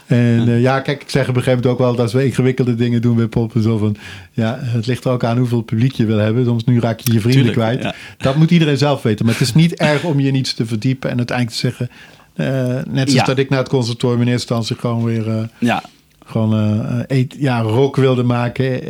en 0.07 0.49
eh, 0.49 0.61
ja, 0.61 0.81
kijk, 0.81 1.03
ik 1.03 1.11
zeg 1.11 1.23
op 1.29 1.37
een 1.37 1.43
gegeven 1.43 1.63
moment 1.63 1.73
ook 1.73 1.79
wel... 1.87 1.97
dat 1.97 2.13
we 2.13 2.25
ingewikkelde 2.25 2.75
dingen 2.75 3.03
doen 3.03 3.17
bij 3.17 3.27
pop 3.27 3.55
en 3.55 3.63
zo 3.63 3.79
van... 3.79 3.97
ja, 4.33 4.59
het 4.61 4.87
ligt 4.87 5.05
er 5.05 5.11
ook 5.11 5.25
aan 5.25 5.39
hoeveel 5.39 5.61
publiek 5.63 5.93
je 5.93 6.05
wil 6.05 6.19
hebben. 6.19 6.45
Soms 6.45 6.65
nu 6.65 6.81
raak 6.81 7.01
je 7.01 7.13
je 7.13 7.21
vrienden 7.21 7.53
Tuurlijk, 7.53 7.79
kwijt. 7.81 7.95
Dat 8.19 8.37
moet 8.37 8.51
iedereen 8.51 8.79
zelf 8.79 9.03
weten. 9.03 9.25
Maar 9.25 9.35
het 9.35 9.43
is 9.43 9.55
niet 9.55 9.75
erg 9.75 10.05
om 10.05 10.21
je 10.21 10.27
in 10.29 10.35
iets 10.35 10.55
te 10.55 10.67
verdiepen... 10.67 11.11
en 11.11 11.17
uiteindelijk 11.17 11.57
te 11.61 11.67
zeggen... 11.67 11.89
eh, 12.35 12.93
net 12.93 13.11
zoals 13.11 13.27
dat 13.27 13.39
ik 13.39 13.49
naar 13.49 13.59
het 13.59 13.69
conservatorium 13.69 14.21
in 14.23 14.29
eerste 14.29 14.55
instantie 14.55 14.77
gewoon 14.87 15.05
weer... 15.05 15.29
eh, 15.29 15.43
Ja, 15.59 15.83
gewoon 16.27 16.53
eet- 17.07 17.37
ja, 17.39 17.61
rock 17.61 17.97
wilde 17.97 18.23
maken. 18.23 18.81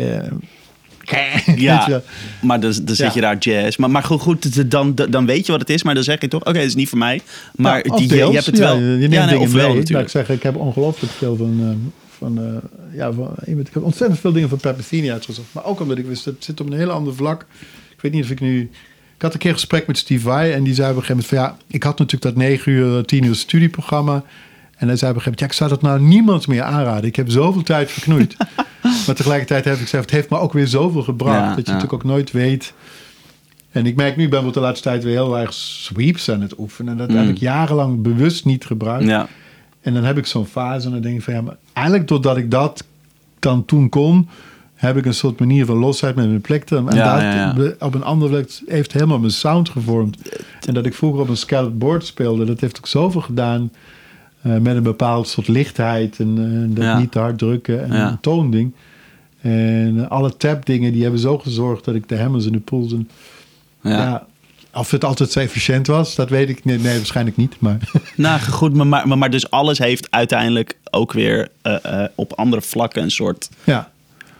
Ja. 1.56 2.02
maar 2.40 2.60
dan, 2.60 2.72
dan 2.82 2.94
zit 2.94 3.06
Ja. 3.06 3.10
je 3.14 3.20
daar 3.20 3.38
jazz. 3.38 3.76
Maar, 3.76 3.90
maar 3.90 4.02
goed, 4.02 4.20
goed 4.20 4.70
dan, 4.70 4.94
dan 4.94 5.26
weet 5.26 5.46
je 5.46 5.52
wat 5.52 5.60
het 5.60 5.70
is. 5.70 5.82
Maar 5.82 5.94
dan 5.94 6.04
zeg 6.04 6.20
je 6.20 6.28
toch, 6.28 6.44
oké, 6.44 6.58
het 6.58 6.66
is 6.66 6.74
niet 6.74 6.88
voor 6.88 6.98
mij. 6.98 7.20
Maar 7.54 7.72
Nou, 7.86 7.88
of 7.88 7.98
die, 7.98 8.08
je, 8.08 8.26
je 8.26 8.32
hebt 8.32 8.46
het 8.46 8.56
ja, 8.56 8.62
wel. 8.64 8.76
je 8.78 8.82
neemt 8.96 9.12
ja, 9.12 9.24
nee, 9.24 9.38
of 9.38 9.52
wel 9.52 9.68
mee. 9.68 9.76
Natuurlijk. 9.78 10.06
ik 10.06 10.12
zeggen, 10.12 10.34
ik 10.34 10.42
heb 10.42 10.56
ongelooflijk 10.56 11.12
veel 11.12 11.36
van... 11.36 11.58
eh, 11.60 11.90
van 12.18 12.38
eh, 12.38 12.96
ja, 12.98 13.12
van, 13.12 13.34
ik 13.44 13.66
heb 13.72 13.82
ontzettend 13.82 14.20
veel 14.20 14.32
dingen 14.32 14.48
van 14.48 14.58
Peppercini 14.58 15.12
uitgezocht. 15.12 15.48
Maar 15.52 15.64
ook 15.64 15.80
omdat 15.80 15.98
ik 15.98 16.06
wist, 16.06 16.24
het 16.24 16.44
zit 16.44 16.60
op 16.60 16.66
een 16.70 16.78
heel 16.78 16.90
ander 16.90 17.14
vlak. 17.14 17.46
Ik 17.94 18.00
weet 18.00 18.12
niet 18.12 18.24
of 18.24 18.30
ik 18.30 18.40
nu... 18.40 18.70
Ik 19.16 19.22
had 19.24 19.32
een 19.32 19.38
keer 19.38 19.50
een 19.50 19.56
gesprek 19.56 19.86
met 19.86 19.98
Steve 19.98 20.20
Vai 20.22 20.52
en 20.52 20.62
die 20.62 20.74
zei 20.74 20.90
op 20.90 20.96
een 20.96 21.02
gegeven 21.04 21.24
moment 21.30 21.56
van... 21.58 21.66
Ja, 21.68 21.74
ik 21.76 21.82
had 21.82 21.98
natuurlijk 21.98 22.34
dat 22.34 22.44
9 22.44 22.72
uur, 22.72 23.04
10 23.04 23.24
uur 23.24 23.34
studieprogramma. 23.34 24.24
En 24.78 24.86
hij 24.88 24.96
zei 24.96 25.10
op 25.10 25.16
een 25.16 25.22
gegeven 25.22 25.24
moment... 25.24 25.40
Ja, 25.40 25.46
ik 25.46 25.52
zou 25.52 25.70
dat 25.70 25.82
nou 25.82 26.00
niemand 26.00 26.46
meer 26.46 26.62
aanraden. 26.62 27.04
Ik 27.04 27.16
heb 27.16 27.30
zoveel 27.30 27.62
tijd 27.62 27.90
verknoeid. 27.90 28.36
maar 29.06 29.14
tegelijkertijd 29.14 29.64
heb 29.64 29.74
ik 29.74 29.80
gezegd... 29.80 30.02
Het 30.02 30.12
heeft 30.12 30.30
me 30.30 30.38
ook 30.38 30.52
weer 30.52 30.66
zoveel 30.66 31.02
gebracht. 31.02 31.38
Ja, 31.38 31.54
dat 31.54 31.56
je 31.56 31.62
ja. 31.64 31.72
natuurlijk 31.72 31.92
ook 31.92 32.10
nooit 32.10 32.30
weet... 32.30 32.72
En 33.70 33.86
ik 33.86 33.96
merk 33.96 34.16
nu, 34.16 34.24
ik 34.24 34.30
ben 34.30 34.52
de 34.52 34.60
laatste 34.60 34.88
tijd 34.88 35.04
weer 35.04 35.12
heel 35.12 35.38
erg 35.38 35.52
sweeps 35.52 36.30
aan 36.30 36.40
het 36.40 36.58
oefenen. 36.58 36.92
En 36.92 36.98
dat 36.98 37.16
heb 37.16 37.24
Mm. 37.24 37.30
ik 37.30 37.38
jarenlang 37.38 38.02
bewust 38.02 38.44
niet 38.44 38.64
gebruikt. 38.64 39.04
Ja, 39.04 39.28
En 39.80 39.94
dan 39.94 40.04
heb 40.04 40.18
ik 40.18 40.26
zo'n 40.26 40.46
fase 40.46 40.86
en 40.86 40.92
dan 40.92 41.00
denk 41.00 41.16
ik 41.16 41.22
van 41.22 41.34
ja, 41.34 41.40
maar 41.40 41.56
eigenlijk 41.72 42.08
doordat 42.08 42.36
ik 42.36 42.50
dat 42.50 42.84
dan 43.38 43.64
toen 43.64 43.88
kon, 43.88 44.28
heb 44.74 44.96
ik 44.96 45.06
een 45.06 45.14
soort 45.14 45.38
manier 45.38 45.66
van 45.66 45.76
losheid 45.76 46.14
met 46.14 46.26
mijn 46.26 46.40
plek. 46.40 46.70
En 46.70 46.84
Ja, 46.84 47.14
dat 47.54 47.56
ja, 47.56 47.72
op 47.86 47.94
een 47.94 48.04
andere 48.04 48.30
plek 48.30 48.60
heeft 48.66 48.92
helemaal 48.92 49.18
mijn 49.18 49.32
sound 49.32 49.68
gevormd. 49.68 50.18
En 50.66 50.74
dat 50.74 50.86
ik 50.86 50.94
vroeger 50.94 51.20
op 51.20 51.28
een 51.28 51.36
scalloped 51.36 51.78
board 51.78 52.06
speelde, 52.06 52.44
dat 52.44 52.60
heeft 52.60 52.76
ook 52.78 52.86
zoveel 52.86 53.20
gedaan 53.20 53.70
met 54.56 54.76
een 54.76 54.82
bepaald 54.82 55.28
soort 55.28 55.48
lichtheid 55.48 56.18
en 56.18 56.34
eh, 56.68 56.76
dat 56.76 56.84
Ja. 56.84 56.98
niet 56.98 57.12
te 57.12 57.18
hard 57.18 57.38
drukken 57.38 57.84
en 57.84 57.92
Ja. 57.96 58.08
een 58.08 58.20
toonding. 58.20 58.72
En 59.40 59.94
eh, 59.98 60.10
alle 60.10 60.36
tap 60.36 60.66
dingen 60.66 60.92
die 60.92 61.02
hebben 61.02 61.20
zo 61.20 61.38
gezorgd 61.38 61.84
dat 61.84 61.94
ik 61.94 62.08
de 62.08 62.18
hammers 62.18 62.46
en 62.46 62.52
de 62.52 62.60
pools 62.60 62.92
en 62.92 63.08
ja. 63.82 63.90
ja. 63.90 64.26
of 64.74 64.90
het 64.90 65.04
altijd 65.04 65.30
zo 65.30 65.40
efficiënt 65.40 65.86
was, 65.86 66.14
dat 66.14 66.28
weet 66.30 66.48
ik 66.48 66.64
niet. 66.64 66.82
Nee, 66.82 66.96
waarschijnlijk 66.96 67.36
niet. 67.36 67.56
Maar 67.58 67.78
Nou, 68.16 68.40
goed, 68.40 68.74
maar, 68.74 68.86
maar, 68.86 69.18
maar 69.18 69.30
dus 69.30 69.50
alles 69.50 69.78
heeft 69.78 70.10
uiteindelijk 70.10 70.76
ook 70.90 71.12
weer 71.12 71.48
eh, 71.62 72.02
eh, 72.02 72.08
op 72.14 72.32
andere 72.32 72.62
vlakken 72.62 73.02
een 73.02 73.10
soort 73.10 73.48
ja. 73.64 73.90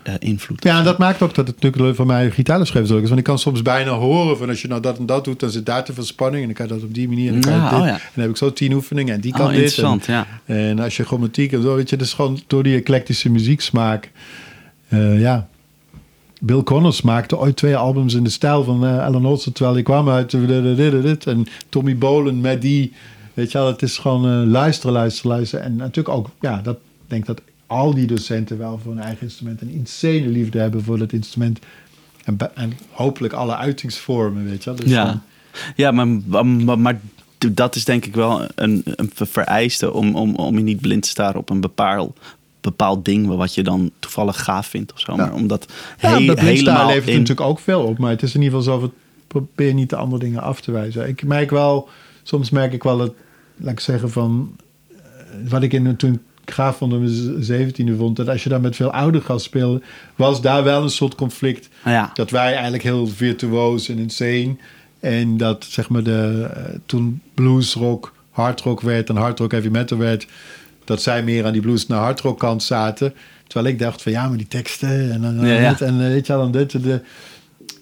Eh, 0.08 0.14
invloed. 0.18 0.64
Ja, 0.64 0.78
en 0.78 0.84
dat 0.84 0.98
maakt 0.98 1.22
ook 1.22 1.34
dat 1.34 1.46
het 1.46 1.60
natuurlijk 1.60 1.96
voor 1.96 2.06
mij 2.06 2.32
leuk 2.36 2.72
is. 2.74 2.88
Want 2.90 3.18
ik 3.18 3.24
kan 3.24 3.38
soms 3.38 3.62
bijna 3.62 3.90
horen 3.90 4.38
van 4.38 4.48
als 4.48 4.62
je 4.62 4.68
nou 4.68 4.80
dat 4.80 4.98
en 4.98 5.06
dat 5.06 5.24
doet, 5.24 5.40
dan 5.40 5.50
zit 5.50 5.66
daar 5.66 5.84
te 5.84 5.92
veel 5.92 6.04
spanning. 6.04 6.40
En 6.40 6.46
dan 6.48 6.56
kan 6.56 6.66
je 6.66 6.72
dat 6.72 6.82
op 6.88 6.94
die 6.94 7.08
manier. 7.08 7.32
En 7.32 7.40
dan, 7.40 7.52
oh 7.54 7.70
ja. 7.70 7.78
en 7.86 8.00
dan 8.14 8.22
heb 8.22 8.30
ik 8.30 8.36
zo 8.36 8.52
tien 8.52 8.72
oefeningen 8.72 9.14
en 9.14 9.20
die 9.20 9.32
kan 9.32 9.46
Oh, 9.46 9.52
dit. 9.52 9.78
en, 9.78 10.00
ja. 10.06 10.26
En 10.44 10.78
als 10.78 10.96
je 10.96 11.04
chromatiek 11.04 11.52
en 11.52 11.62
zo, 11.62 11.74
weet 11.74 11.90
je, 11.90 11.96
dus 11.96 12.12
gewoon 12.12 12.40
door 12.46 12.62
die 12.62 12.76
eclectische 12.76 13.30
muzieksmaak. 13.30 14.10
eh, 14.88 15.20
ja. 15.20 15.48
Bill 16.40 16.62
Connors 16.62 17.02
maakte 17.02 17.38
ooit 17.38 17.56
twee 17.56 17.76
albums 17.76 18.14
in 18.14 18.24
de 18.24 18.30
stijl 18.30 18.64
van 18.64 18.86
eh 18.86 19.04
Alan 19.04 19.26
Olsen, 19.26 19.52
terwijl 19.52 19.74
hij 19.74 19.84
kwam 19.84 20.08
uit 20.08 20.32
en 21.26 21.46
Tommy 21.68 21.98
Bolen 21.98 22.40
met 22.40 22.62
die. 22.62 22.92
Weet 23.34 23.52
je 23.52 23.58
wel, 23.58 23.66
het 23.66 23.82
is 23.82 23.98
gewoon 23.98 24.24
eh, 24.42 24.50
luisteren, 24.50 24.92
luisteren, 24.92 25.30
luisteren. 25.36 25.64
En 25.64 25.76
natuurlijk 25.76 26.16
ook, 26.16 26.30
ja, 26.40 26.60
dat 26.62 26.74
ik 26.74 26.80
denk 27.06 27.26
dat 27.26 27.40
al 27.68 27.94
die 27.94 28.06
docenten 28.06 28.58
wel 28.58 28.78
voor 28.82 28.92
hun 28.92 29.02
eigen 29.02 29.22
instrument 29.22 29.60
een 29.60 29.70
insane 29.70 30.26
liefde 30.26 30.58
hebben 30.58 30.82
voor 30.82 30.98
dat 30.98 31.12
instrument. 31.12 31.58
En, 32.24 32.36
en 32.54 32.72
hopelijk 32.90 33.32
alle 33.34 33.56
uitingsvormen, 33.56 34.44
weet 34.44 34.64
je 34.64 34.70
wel. 34.70 34.78
Dus 34.78 34.90
Ja, 34.90 35.22
ja 35.76 35.90
maar, 35.90 36.08
maar, 36.46 36.78
maar 36.78 37.00
dat 37.52 37.74
is 37.76 37.84
denk 37.84 38.04
ik 38.04 38.14
wel 38.14 38.46
een, 38.54 38.82
een 38.84 39.10
vereiste 39.14 39.92
om, 39.92 40.16
om, 40.16 40.34
om 40.34 40.56
je 40.56 40.62
niet 40.62 40.80
blind 40.80 41.02
te 41.02 41.08
staren 41.08 41.40
op 41.40 41.50
een 41.50 41.60
bepaald, 41.60 42.18
bepaald 42.60 43.04
ding 43.04 43.26
wat 43.26 43.54
je 43.54 43.62
dan 43.62 43.90
toevallig 43.98 44.42
gaaf 44.44 44.66
vindt 44.66 44.92
of 44.92 45.00
zo. 45.00 45.16
Maar 45.16 45.32
omdat 45.34 45.72
Ja, 46.00 46.18
he- 46.18 46.24
dat 46.26 46.38
helemaal 46.38 46.86
levert 46.86 47.06
in... 47.08 47.18
natuurlijk 47.18 47.48
ook 47.48 47.58
veel 47.58 47.82
op. 47.82 47.98
Maar 47.98 48.10
het 48.10 48.22
is 48.22 48.34
in 48.34 48.42
ieder 48.42 48.58
geval 48.58 48.74
zo, 48.78 48.82
het 48.82 48.92
probeer 49.26 49.74
niet 49.74 49.90
de 49.90 49.96
andere 49.96 50.22
dingen 50.22 50.42
af 50.42 50.60
te 50.60 50.72
wijzen. 50.72 51.08
Ik 51.08 51.22
merk 51.24 51.50
wel, 51.50 51.88
soms 52.22 52.50
merk 52.50 52.72
ik 52.72 52.82
wel 52.82 52.98
dat, 52.98 53.14
laat 53.56 53.72
ik 53.72 53.80
zeggen 53.80 54.10
van, 54.10 54.56
eh, 54.90 54.96
wat 55.48 55.62
ik 55.62 55.72
in, 55.72 55.96
toen 55.96 56.20
ik 56.48 56.54
vond 56.54 56.92
op 56.92 56.98
mijn 56.98 57.44
zeventiende 57.44 57.96
vond, 57.96 58.16
dat 58.16 58.28
als 58.28 58.42
je 58.42 58.48
dan 58.48 58.60
met 58.60 58.76
veel 58.76 58.92
ouderen 58.92 59.26
gaat 59.26 59.42
spelen, 59.42 59.82
was 60.16 60.40
daar 60.40 60.64
wel 60.64 60.82
een 60.82 60.90
soort 60.90 61.14
conflict. 61.14 61.68
Ja, 61.84 62.10
Dat 62.14 62.30
wij 62.30 62.52
eigenlijk 62.52 62.82
heel 62.82 63.06
virtuoos 63.06 63.88
en 63.88 63.98
insane. 63.98 64.56
En 65.00 65.36
dat 65.36 65.64
zeg 65.68 65.88
maar 65.88 66.02
de, 66.02 66.48
eh, 66.54 66.62
toen 66.86 67.20
bluesrock 67.34 68.12
hardrock 68.30 68.80
werd 68.80 69.08
en 69.08 69.16
hardrock 69.16 69.50
heavy 69.50 69.68
metal 69.68 69.98
werd, 69.98 70.26
dat 70.84 71.02
zij 71.02 71.22
meer 71.22 71.44
aan 71.46 71.52
die 71.52 71.62
blues 71.62 71.86
naar 71.86 72.00
hardrock 72.00 72.38
kant 72.38 72.62
zaten. 72.62 73.14
Terwijl 73.46 73.74
ik 73.74 73.78
dacht 73.78 74.02
van 74.02 74.12
ja, 74.12 74.28
maar 74.28 74.36
die 74.36 74.48
teksten 74.48 75.12
en 75.12 75.20
dan 75.20 75.46
Ja, 75.46 75.60
ja. 75.60 75.68
dit 75.68 75.80
en 75.80 76.00
eh, 76.00 76.06
weet 76.06 76.26
je 76.26 76.32
wel, 76.32 76.44
en 76.44 76.50
dit. 76.50 76.74
en 76.74 76.82
de, 76.82 77.00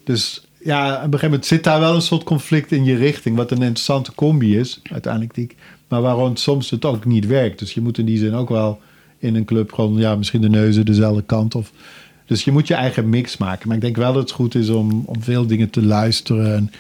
dus 0.05 0.47
ja, 0.59 0.89
op 0.89 0.95
een 0.95 1.03
gegeven 1.03 1.29
moment 1.29 1.47
zit 1.47 1.65
daar 1.65 1.81
wel 1.81 1.95
een 1.95 2.03
soort 2.03 2.25
conflict 2.25 2.73
in 2.73 2.85
je 2.85 2.97
richting, 2.97 3.37
wat 3.37 3.51
een 3.51 3.57
interessante 3.63 4.15
combi 4.15 4.59
is, 4.59 4.81
uiteindelijk. 4.93 5.35
Die, 5.35 5.57
maar 5.89 6.03
waarom 6.03 6.37
soms 6.37 6.71
het 6.71 6.85
ook 6.85 7.05
niet 7.05 7.27
werkt. 7.27 7.59
Dus 7.59 7.75
je 7.75 7.81
moet 7.81 7.99
in 7.99 8.05
die 8.05 8.19
zin 8.19 8.35
ook 8.35 8.49
wel 8.49 8.81
in 9.19 9.35
een 9.35 9.45
club 9.45 9.73
gewoon, 9.73 9.97
ja, 9.97 10.17
misschien 10.17 10.41
de 10.41 10.49
neuzen 10.49 10.85
dezelfde 10.85 11.23
kant 11.23 11.55
of... 11.55 11.73
Dus 12.27 12.45
je 12.45 12.53
moet 12.53 12.69
je 12.69 12.75
eigen 12.75 13.09
mix 13.09 13.37
maken. 13.37 13.69
Maar 13.69 13.77
ik 13.77 13.83
denk 13.83 13.97
wel 13.97 14.13
dat 14.13 14.23
het 14.23 14.31
goed 14.31 14.55
is 14.55 14.69
om, 14.69 15.03
om 15.05 15.23
veel 15.23 15.47
dingen 15.47 15.71
te 15.71 15.83
luisteren. 15.83 16.71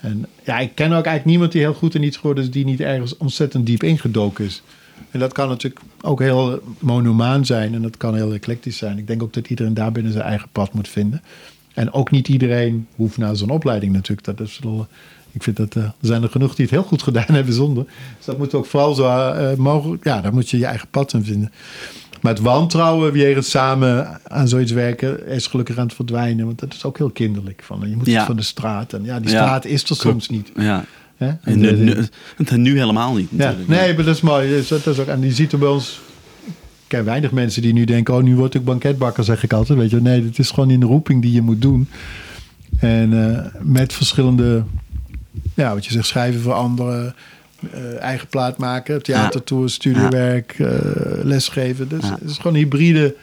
En, 0.00 0.26
ja, 0.44 0.58
ik 0.58 0.74
ken 0.74 0.86
ook 0.86 0.92
eigenlijk 0.92 1.24
niemand 1.24 1.52
die 1.52 1.60
heel 1.60 1.74
goed 1.74 1.94
in 1.94 2.02
iets 2.02 2.16
geworden 2.16 2.44
is... 2.44 2.50
die 2.50 2.64
niet 2.64 2.80
ergens 2.80 3.16
ontzettend 3.16 3.66
diep 3.66 3.82
ingedoken 3.82 4.44
is. 4.44 4.62
En 5.10 5.18
dat 5.18 5.32
kan 5.32 5.48
natuurlijk 5.48 5.84
ook 6.00 6.20
heel 6.20 6.60
monomaan 6.78 7.46
zijn. 7.46 7.74
En 7.74 7.82
dat 7.82 7.96
kan 7.96 8.14
heel 8.14 8.32
eclectisch 8.32 8.76
zijn. 8.76 8.98
Ik 8.98 9.06
denk 9.06 9.22
ook 9.22 9.32
dat 9.32 9.48
iedereen 9.48 9.74
daar 9.74 9.92
binnen 9.92 10.12
zijn 10.12 10.24
eigen 10.24 10.48
pad 10.52 10.72
moet 10.72 10.88
vinden. 10.88 11.22
En 11.74 11.92
ook 11.92 12.10
niet 12.10 12.28
iedereen 12.28 12.86
hoeft 12.96 13.16
naar 13.16 13.36
zo'n 13.36 13.50
opleiding 13.50 13.92
natuurlijk. 13.92 14.26
Dat 14.26 14.40
is 14.40 14.60
ik 15.32 15.42
vind 15.42 15.56
dat 15.56 15.76
eh, 15.76 15.82
er 15.82 15.92
zijn 16.00 16.22
er 16.22 16.28
genoeg 16.28 16.54
die 16.54 16.64
het 16.64 16.74
heel 16.74 16.82
goed 16.84 17.02
gedaan 17.02 17.34
hebben 17.38 17.54
zonder. 17.54 17.84
Dus 18.16 18.26
dat 18.26 18.38
moet 18.38 18.54
ook 18.54 18.66
vooral 18.66 18.94
zo 18.94 19.04
eh, 19.08 19.56
mogelijk. 19.56 20.04
Ja, 20.04 20.20
daar 20.20 20.32
moet 20.34 20.50
je 20.50 20.58
je 20.58 20.66
eigen 20.66 20.88
pad 20.90 21.12
in 21.12 21.24
vinden. 21.24 21.52
Maar 22.20 22.32
het 22.32 22.42
wantrouwen 22.42 23.16
jegens 23.16 23.50
samen 23.50 24.20
aan 24.30 24.48
zoiets 24.48 24.72
werken 24.72 25.26
is 25.26 25.46
gelukkig 25.46 25.76
aan 25.76 25.86
het 25.86 25.94
verdwijnen. 25.94 26.46
Want 26.46 26.58
dat 26.60 26.74
is 26.74 26.84
ook 26.84 26.98
heel 26.98 27.10
kinderlijk. 27.10 27.62
Van, 27.64 27.80
je 27.88 27.96
moet 27.96 28.06
Ja. 28.06 28.26
van 28.26 28.36
de 28.36 28.42
straat. 28.42 28.92
En 28.92 29.04
ja, 29.04 29.20
die 29.20 29.30
Ja. 29.30 29.42
straat 29.42 29.64
is 29.64 29.90
er 29.90 29.96
soms 29.96 30.28
niet. 30.28 30.52
ja. 30.56 30.84
En 31.16 31.38
En 31.42 31.58
nu, 31.58 31.68
de- 31.84 32.06
nu, 32.50 32.56
nu 32.56 32.78
helemaal 32.78 33.14
niet 33.14 33.28
ja, 33.30 33.36
natuurlijk. 33.36 33.68
nee, 33.68 33.94
maar 33.94 34.04
dat 34.04 34.14
is 34.14 34.20
mooi. 34.20 34.48
Dus 34.48 34.68
dat 34.68 34.86
is 34.86 34.98
ook, 34.98 35.06
en 35.06 35.20
je 35.20 35.32
ziet 35.32 35.52
er 35.52 35.58
bij 35.58 35.68
ons... 35.68 36.00
Ik 36.46 36.98
ken 36.98 37.04
weinig 37.04 37.30
mensen 37.30 37.62
die 37.62 37.72
nu 37.72 37.84
denken... 37.84 38.14
oh, 38.14 38.22
nu 38.22 38.36
word 38.36 38.54
ik 38.54 38.64
banketbakker, 38.64 39.24
zeg 39.24 39.42
ik 39.42 39.52
altijd. 39.52 39.78
Weet 39.78 39.90
je, 39.90 40.00
nee, 40.00 40.24
het 40.24 40.38
is 40.38 40.50
gewoon 40.50 40.70
een 40.70 40.84
roeping 40.84 41.22
die 41.22 41.32
je 41.32 41.42
moet 41.42 41.62
doen. 41.62 41.88
En 42.78 43.34
eh, 43.36 43.44
met 43.60 43.92
verschillende... 43.92 44.64
Ja, 45.54 45.74
wat 45.74 45.84
je 45.84 45.92
zegt, 45.92 46.06
schrijven 46.06 46.40
voor 46.40 46.52
anderen... 46.52 47.14
eh, 47.72 47.98
eigen 47.98 48.28
plaat 48.28 48.58
maken, 48.58 49.02
theatertour, 49.02 49.70
studiewerk, 49.70 50.58
eh, 50.58 50.68
lesgeven. 51.24 51.88
Dus 51.88 52.02
Ja. 52.04 52.18
het 52.20 52.30
is 52.30 52.36
gewoon 52.36 52.56
hybride 52.56 53.16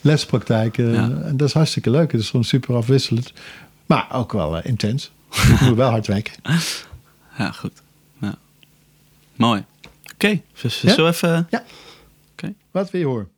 lespraktijk. 0.00 0.76
Ja. 0.76 0.84
En 0.84 1.36
dat 1.36 1.48
is 1.48 1.54
hartstikke 1.54 1.90
leuk. 1.90 2.12
Het 2.12 2.20
is 2.20 2.30
gewoon 2.30 2.44
super 2.44 2.74
afwisselend. 2.74 3.32
Maar 3.86 4.06
ook 4.12 4.32
wel 4.32 4.56
eh, 4.56 4.64
intens. 4.70 5.10
Je 5.30 5.56
moet 5.64 5.76
wel 5.76 5.90
hard 5.90 6.06
werken. 6.06 6.32
Ja, 7.38 7.50
goed. 7.50 7.82
Mooi. 9.36 9.64
Oké, 10.14 10.40
dus 10.62 10.84
zo 10.84 11.06
even... 11.08 11.46
Ja. 11.50 11.62
Oké. 12.32 12.52
Wat 12.70 12.90
wil 12.90 13.00
je 13.00 13.06
horen? 13.06 13.28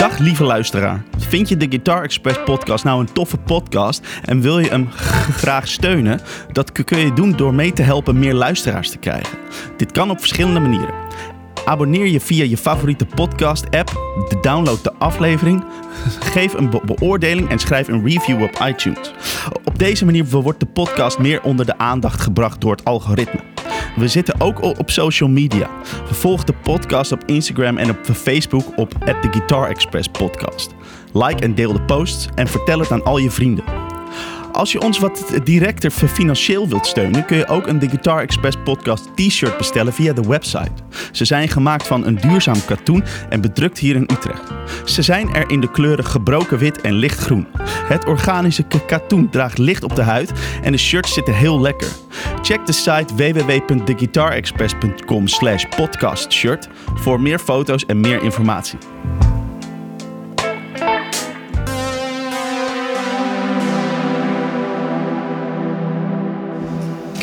Dag 0.00 0.18
lieve 0.18 0.44
luisteraar. 0.44 1.02
Vind 1.18 1.48
je 1.48 1.56
de 1.56 1.66
Guitar 1.68 2.02
Express 2.02 2.38
podcast 2.44 2.84
nou 2.84 3.00
een 3.00 3.12
toffe 3.12 3.36
podcast 3.36 4.06
en 4.24 4.40
wil 4.40 4.58
je 4.58 4.68
hem 4.68 4.88
graag 5.32 5.68
steunen? 5.68 6.20
Dat 6.52 6.72
kun 6.72 6.98
je 6.98 7.12
doen 7.12 7.36
door 7.36 7.54
mee 7.54 7.72
te 7.72 7.82
helpen 7.82 8.18
meer 8.18 8.34
luisteraars 8.34 8.90
te 8.90 8.98
krijgen. 8.98 9.38
Dit 9.76 9.92
kan 9.92 10.10
op 10.10 10.18
verschillende 10.18 10.60
manieren. 10.60 10.94
Abonneer 11.64 12.06
je 12.06 12.20
via 12.20 12.44
je 12.44 12.56
favoriete 12.56 13.06
podcast 13.06 13.70
app, 13.70 13.90
download 14.40 14.82
de 14.82 14.92
aflevering, 14.98 15.64
geef 16.34 16.52
een 16.54 16.70
be- 16.70 16.82
beoordeling 16.84 17.48
en 17.50 17.58
schrijf 17.58 17.88
een 17.88 18.04
review 18.04 18.42
op 18.42 18.64
iTunes. 18.66 19.12
Op 19.64 19.78
deze 19.78 20.04
manier 20.04 20.24
wordt 20.24 20.60
de 20.60 20.66
podcast 20.66 21.18
meer 21.18 21.42
onder 21.42 21.66
de 21.66 21.78
aandacht 21.78 22.20
gebracht 22.20 22.60
door 22.60 22.70
het 22.70 22.84
algoritme. 22.84 23.49
We 24.00 24.08
zitten 24.08 24.40
ook 24.40 24.62
op 24.62 24.90
social 24.90 25.28
media. 25.28 25.70
Volg 26.04 26.44
de 26.44 26.52
podcast 26.52 27.12
op 27.12 27.22
Instagram 27.26 27.78
en 27.78 27.90
op 27.90 27.98
Facebook 28.04 28.78
op 28.78 28.90
The 28.90 29.28
Guitar 29.30 29.68
Express 29.68 30.08
Podcast. 30.08 30.74
Like 31.12 31.42
en 31.42 31.54
deel 31.54 31.72
de 31.72 31.82
posts 31.82 32.28
en 32.34 32.48
vertel 32.48 32.78
het 32.78 32.90
aan 32.90 33.04
al 33.04 33.18
je 33.18 33.30
vrienden. 33.30 33.79
Als 34.52 34.72
je 34.72 34.80
ons 34.80 34.98
wat 34.98 35.24
directer 35.44 35.90
financieel 35.90 36.68
wilt 36.68 36.86
steunen, 36.86 37.24
kun 37.24 37.36
je 37.36 37.46
ook 37.46 37.66
een 37.66 37.78
The 37.78 37.88
Guitar 37.88 38.20
Express 38.20 38.56
podcast 38.64 39.08
t-shirt 39.14 39.56
bestellen 39.56 39.92
via 39.92 40.12
de 40.12 40.28
website. 40.28 40.70
Ze 41.12 41.24
zijn 41.24 41.48
gemaakt 41.48 41.86
van 41.86 42.06
een 42.06 42.16
duurzaam 42.16 42.64
katoen 42.64 43.04
en 43.28 43.40
bedrukt 43.40 43.78
hier 43.78 43.94
in 43.94 44.08
Utrecht. 44.12 44.50
Ze 44.84 45.02
zijn 45.02 45.34
er 45.34 45.50
in 45.50 45.60
de 45.60 45.70
kleuren 45.70 46.04
gebroken 46.04 46.58
wit 46.58 46.80
en 46.80 46.94
lichtgroen. 46.94 47.46
Het 47.62 48.06
organische 48.06 48.64
katoen 48.86 49.30
draagt 49.30 49.58
licht 49.58 49.84
op 49.84 49.94
de 49.94 50.02
huid 50.02 50.32
en 50.62 50.72
de 50.72 50.78
shirts 50.78 51.14
zitten 51.14 51.34
heel 51.34 51.60
lekker. 51.60 51.88
Check 52.42 52.66
de 52.66 52.72
site 52.72 53.14
www.theguitarexpress.com 53.14 55.28
slash 55.28 55.64
podcastshirt 55.76 56.68
voor 56.94 57.20
meer 57.20 57.38
foto's 57.38 57.86
en 57.86 58.00
meer 58.00 58.22
informatie. 58.22 58.78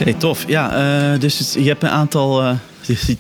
Oké, 0.02 0.14
tof. 0.14 0.44
Ja, 0.48 0.72
eh, 1.14 1.20
dus 1.20 1.40
het- 1.40 1.54
je 1.64 1.68
hebt 1.70 1.84
een 1.84 1.90
aantal. 1.90 2.42
eh, 2.42 2.56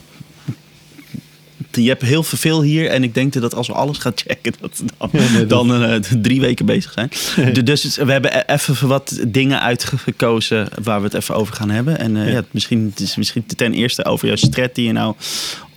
je, 1.72 1.88
hebt 1.88 2.02
heel 2.02 2.24
veel 2.24 2.62
hier 2.62 2.90
en 2.90 3.04
ik 3.04 3.14
denk 3.14 3.34
dat 3.34 3.56
als 3.56 3.68
we 3.68 3.74
alles 3.74 3.98
gaan 3.98 4.12
checken, 4.16 4.54
dat 4.62 4.78
we 4.78 4.86
dan, 4.98 5.10
Ja, 5.22 5.30
nee, 5.32 5.45
dat- 5.45 5.49
dan 5.49 5.84
eh, 5.84 5.95
drie 6.22 6.41
weken 6.41 6.66
bezig 6.66 6.91
zijn. 6.94 7.10
Du- 7.54 7.64
dus 7.64 7.95
we 7.98 8.12
hebben 8.12 8.38
e- 8.38 8.54
even 8.54 8.88
wat 8.88 9.20
dingen 9.28 9.62
uitgekozen 9.62 10.68
waar 10.84 10.99
we 10.99 11.06
het 11.06 11.14
even 11.14 11.36
over 11.36 11.54
gaan 11.56 11.70
hebben. 11.70 11.99
En 11.99 12.16
ja. 12.16 12.44
misschien, 12.52 12.94
misschien 13.16 13.45
ten 13.56 13.74
eerste 13.74 14.06
over 14.06 14.28
jouw 14.28 14.36
stret 14.36 14.76
die 14.76 14.86
je 14.86 14.91
nou 14.91 15.16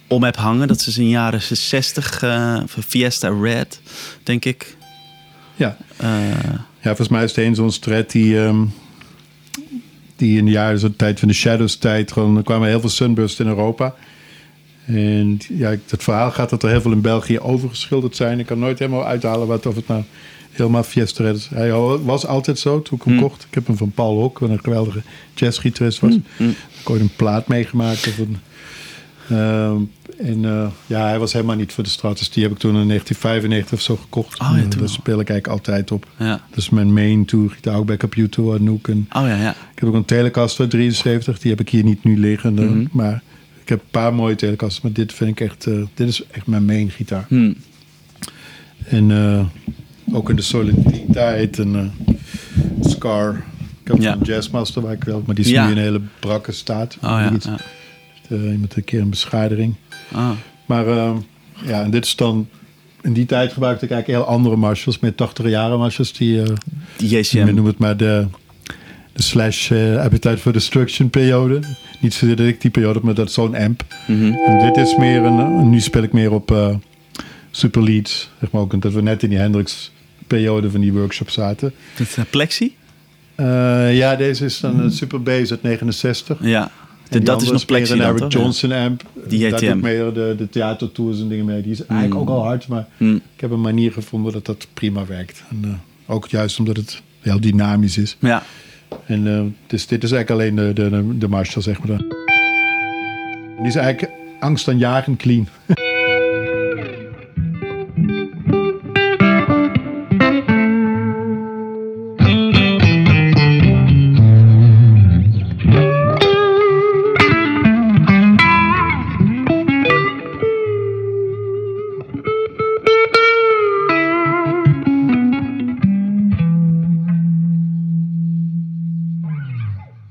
om 0.09 0.23
hebt 0.23 0.37
hangen. 0.37 0.69
Dat 0.69 0.87
is 0.87 0.95
de 0.95 1.09
jaren 1.09 1.41
60, 1.57 2.23
eh, 2.23 2.61
Fiesta 2.87 3.29
Red, 3.43 3.81
denk 4.23 4.45
ik. 4.45 4.77
Ja. 5.57 5.77
Ja, 6.83 6.87
volgens 6.97 7.09
mij 7.09 7.25
is 7.25 7.31
het 7.37 7.45
een 7.45 7.55
zo'n 7.55 7.73
stret 7.73 8.11
die, 8.11 8.41
ehm, 8.45 8.65
die 10.21 10.39
in 10.39 10.45
de 10.45 10.51
jaren, 10.51 10.79
zo'n 10.79 10.97
tijd 10.97 11.19
van 11.19 11.29
de 11.29 11.35
Shadows 11.35 11.77
tijd, 11.77 12.13
gewoon, 12.13 12.37
er 12.37 12.43
kwamen 12.43 12.69
heel 12.69 12.81
veel 12.81 12.89
sunbursts 12.89 13.41
in 13.41 13.47
Europa. 13.47 13.95
En 14.87 15.39
ja, 15.49 15.71
het 15.71 16.03
verhaal 16.03 16.31
gaat 16.31 16.51
dat 16.51 16.63
er 16.63 16.71
heel 16.71 16.81
veel 16.81 16.93
in 16.93 17.01
België 17.01 17.39
overgeschilderd 17.39 18.17
zijn. 18.17 18.39
Ik 18.39 18.47
kan 18.47 18.59
nooit 18.59 18.79
helemaal 18.79 19.05
uithalen 19.07 19.47
wat 19.47 19.67
of 19.67 19.75
het 19.75 19.89
nou 19.89 20.03
helemaal 20.51 20.83
Fiesta 20.83 21.25
is. 21.29 21.49
Hij 21.55 21.73
was 22.03 22.27
altijd 22.27 22.59
zo 22.59 22.83
toen 22.83 22.99
ik 22.99 23.05
hem 23.05 23.13
Hmm. 23.19 23.23
kocht. 23.23 23.47
Ik 23.49 23.55
heb 23.55 23.67
hem 23.67 23.77
van 23.77 23.91
Paul 23.91 24.35
wat 24.39 24.49
een 24.51 24.61
geweldige 24.63 25.03
jazzgitarist 25.35 26.01
was. 26.01 26.17
Hmm. 26.37 26.49
Ik 26.49 26.57
heb 26.77 26.89
ooit 26.89 27.01
een 27.01 27.13
plaat 27.17 27.49
meegemaakt. 27.49 28.07
Of 28.07 28.19
een, 28.19 28.37
ehm, 29.29 29.77
en 30.23 30.45
eh, 30.45 30.67
ja, 30.87 31.07
hij 31.07 31.19
was 31.19 31.33
helemaal 31.33 31.57
niet 31.57 31.73
voor 31.73 31.85
de 31.85 31.91
straat. 31.91 32.19
Dus 32.19 32.31
die 32.31 32.43
heb 32.43 32.53
ik 32.53 32.59
toen 32.59 32.77
in 32.77 32.89
1995 32.89 33.73
of 33.79 33.81
zo 33.85 33.97
gekocht. 33.97 34.41
Oh 34.41 34.49
ja, 34.55 34.63
En, 34.63 34.69
toen 34.69 34.81
Daar 34.81 34.89
speel 34.89 35.21
ik 35.21 35.29
eigenlijk 35.31 35.59
altijd 35.67 35.91
op. 35.91 36.07
ja. 36.19 36.41
Dat 36.51 36.59
is 36.59 36.71
mijn 36.71 36.93
main 36.93 37.25
tour 37.25 37.51
gitaar, 37.51 37.77
ook 37.77 37.87
bij 37.87 37.97
Computer 37.97 38.55
Anouk. 38.55 38.89
En 38.89 39.09
Oh 39.13 39.23
ja, 39.27 39.37
ja. 39.37 39.51
ik 39.51 39.79
heb 39.79 39.89
ook 39.89 39.95
een 39.95 40.05
Telecaster 40.05 40.69
73, 40.69 41.39
die 41.39 41.51
heb 41.51 41.61
ik 41.61 41.69
hier 41.69 41.85
niet 41.85 42.05
nu 42.05 42.19
liggen. 42.19 42.59
eh, 42.59 42.65
Mhm. 42.65 42.85
Maar 42.93 43.23
ik 43.63 43.69
heb 43.69 43.81
een 43.81 43.91
paar 43.91 44.15
mooie 44.15 44.35
Telecasters, 44.35 44.81
maar 44.83 44.93
dit 44.93 45.13
vind 45.13 45.31
ik 45.31 45.41
echt, 45.41 45.67
eh, 45.67 45.75
dit 45.95 46.09
is 46.09 46.23
echt 46.31 46.47
mijn 46.47 46.65
main 46.65 46.91
gitaar. 46.91 47.25
Hm. 47.29 47.53
En 48.85 49.11
eh, 49.11 49.47
ook 50.17 50.31
in 50.31 50.37
de 50.37 50.43
soliditeit 50.43 51.59
en 51.59 51.77
eh, 51.77 52.15
Scar. 52.91 53.43
Ik 53.83 53.89
heb 53.97 54.01
Ja. 54.03 54.13
een 54.13 54.23
Jazzmaster 54.23 54.83
waar 54.83 54.93
ik 54.93 55.05
wel, 55.05 55.23
maar 55.27 55.35
die 55.35 55.45
is 55.45 55.51
nu 55.51 55.57
in 55.57 55.63
een 55.65 55.77
hele 55.77 56.01
brakke 56.21 56.53
staat. 56.53 56.95
Oh 57.03 57.09
ja. 57.11 57.33
Iets, 57.33 57.47
eh, 57.47 58.39
met 58.59 58.77
een 58.77 58.85
keer 58.85 59.01
een 59.01 59.11
beschadiging. 59.11 59.75
Ah. 60.13 60.31
Maar 60.67 60.87
eh, 60.87 61.13
ja, 61.67 61.83
en 61.83 61.91
dit 61.91 62.05
is 62.05 62.17
dan... 62.17 62.49
In 63.03 63.13
die 63.13 63.27
tijd 63.27 63.53
gebruikte 63.53 63.85
ik 63.85 63.91
eigenlijk 63.91 64.23
heel 64.23 64.35
andere 64.35 64.57
Marshalls, 64.57 64.99
meer 64.99 65.15
80 65.15 65.49
jaren 65.49 65.79
Marshalls 65.79 66.13
die... 66.13 66.43
JCM. 66.97 67.45
noemen 67.45 67.65
het 67.65 67.79
maar 67.79 67.97
de, 67.97 68.27
de 69.13 69.23
slash 69.23 69.71
eh, 69.71 69.97
Appetite 69.97 70.37
for 70.37 70.53
Destruction 70.53 71.11
periode. 71.11 71.61
Niet 72.01 72.15
zozeer 72.15 72.37
dat 72.37 72.47
ik 72.47 72.61
die 72.61 72.71
periode 72.71 72.95
heb, 72.95 73.03
maar 73.03 73.15
dat 73.15 73.29
is 73.29 73.35
zo'n 73.35 73.57
amp. 73.57 73.85
Mhm. 74.07 74.33
En 74.47 74.59
dit 74.59 74.87
is 74.87 74.97
meer 74.97 75.23
een, 75.25 75.39
eh, 75.39 75.63
nu 75.63 75.81
speel 75.81 76.03
ik 76.03 76.13
meer 76.13 76.33
op 76.33 76.79
super 77.51 77.83
leads. 77.83 78.31
Zeg 78.41 78.51
maar 78.51 78.61
ook 78.63 78.83
dat 78.83 78.93
we 78.93 79.03
net 79.03 79.23
in 79.23 79.29
die 79.29 79.39
Hendrix 79.39 79.91
periode 80.27 80.71
van 80.71 80.81
die 80.81 80.93
workshop 80.93 81.31
zaten. 81.31 81.73
Dat, 81.97 82.07
eh, 82.17 82.25
Plexi? 82.31 82.77
Eh, 83.35 83.97
ja, 83.97 84.17
deze 84.17 84.45
is 84.45 84.61
dan 84.61 84.81
een 84.81 84.91
Super 84.91 85.23
Bass 85.23 85.51
uit 85.51 85.63
69. 85.63 86.39
Ja. 86.41 86.71
En 87.11 87.19
De, 87.19 87.25
dat 87.25 87.43
is 87.43 87.51
nog 87.51 87.65
een 87.69 87.99
dan, 87.99 88.01
Eric? 88.01 88.33
Johnson 88.33 88.73
amp. 88.73 89.03
Die 89.27 89.43
heet 89.45 89.59
Daar 89.59 89.79
meer 89.79 90.13
de, 90.13 90.35
de 90.39 90.49
theatertours 90.49 91.21
en 91.21 91.29
dingen 91.29 91.45
mee. 91.45 91.63
Die 91.63 91.73
is 91.73 91.87
eigenlijk 91.87 92.21
Mm. 92.21 92.29
ook 92.29 92.37
al 92.39 92.45
hard, 92.45 92.69
maar 92.69 92.87
Hm. 92.97 93.15
ik 93.15 93.41
heb 93.41 93.51
een 93.51 93.61
manier 93.61 93.93
gevonden 93.93 94.33
dat 94.33 94.47
dat 94.47 94.67
prima 94.75 95.07
werkt. 95.07 95.43
En, 95.51 95.61
eh, 95.65 96.15
ook 96.15 96.29
juist 96.29 96.59
omdat 96.59 96.77
het 96.77 97.03
heel 97.21 97.41
dynamisch 97.41 97.99
is. 97.99 98.17
Ja. 98.21 98.43
En 99.07 99.57
dus 99.67 99.87
dit 99.87 100.03
is 100.03 100.13
eigenlijk 100.13 100.31
alleen 100.31 100.67
de, 100.67 100.83
de, 100.83 100.91
de, 100.91 101.19
de 101.19 101.29
Marshall, 101.29 101.63
zeg 101.63 101.79
maar. 101.85 101.99
Die 103.59 103.67
is 103.67 103.75
eigenlijk 103.75 104.13
angstaanjagend 104.41 105.19
clean. 105.19 105.49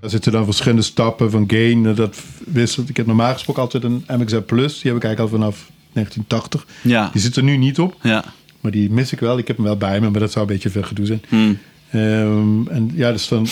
Daar 0.09 0.17
zitten 0.17 0.37
dan 0.39 0.45
verschillende 0.45 0.81
stappen 0.83 1.31
van 1.31 1.43
gain. 1.47 1.85
eh, 1.85 1.95
Dat 1.95 2.17
wisselt. 2.45 2.89
Ik 2.89 2.97
heb 2.97 3.05
normaal 3.05 3.33
gesproken 3.33 3.61
altijd 3.61 3.83
een 3.83 4.03
MXR 4.07 4.37
Plus. 4.37 4.79
Die 4.81 4.91
heb 4.91 5.01
ik 5.01 5.03
eigenlijk 5.07 5.19
al 5.19 5.39
vanaf 5.39 5.69
1980. 5.93 6.65
Ja. 6.81 7.09
Die 7.13 7.21
zit 7.21 7.35
er 7.35 7.43
nu 7.43 7.57
niet 7.57 7.79
op. 7.79 7.95
Ja. 8.01 8.23
Maar 8.61 8.71
die 8.71 8.91
mis 8.91 9.11
ik 9.11 9.19
wel. 9.19 9.37
Ik 9.37 9.47
heb 9.47 9.55
hem 9.55 9.65
wel 9.65 9.77
bij 9.77 9.99
me, 9.99 10.09
maar 10.09 10.19
dat 10.19 10.31
zou 10.31 10.45
een 10.45 10.51
beetje 10.53 10.69
veel 10.69 10.83
gedoe 10.83 11.05
zijn. 11.05 11.21
Hm. 11.29 11.53
Ehm, 11.91 12.67
en 12.67 12.91
ja, 12.93 13.11
dus 13.11 13.27
dan... 13.27 13.47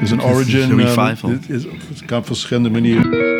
Dus 0.00 0.10
een 0.10 0.22
origin. 0.22 0.80
is, 1.48 1.62
het 1.88 2.04
kan 2.06 2.18
op 2.18 2.26
verschillende 2.26 2.70
manieren. 2.70 3.35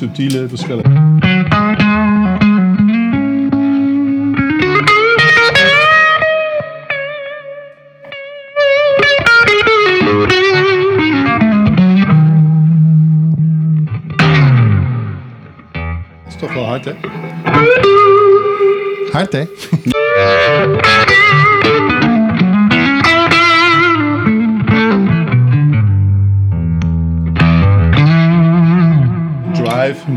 Subtiele 0.00 0.48
verschillen. 0.48 0.82
Dat 16.24 16.28
is 16.28 16.36
toch 16.38 16.52
wel 16.54 16.64
hard, 16.64 16.84
hè? 16.84 16.92
Hard, 19.12 19.32
hè? 19.32 19.44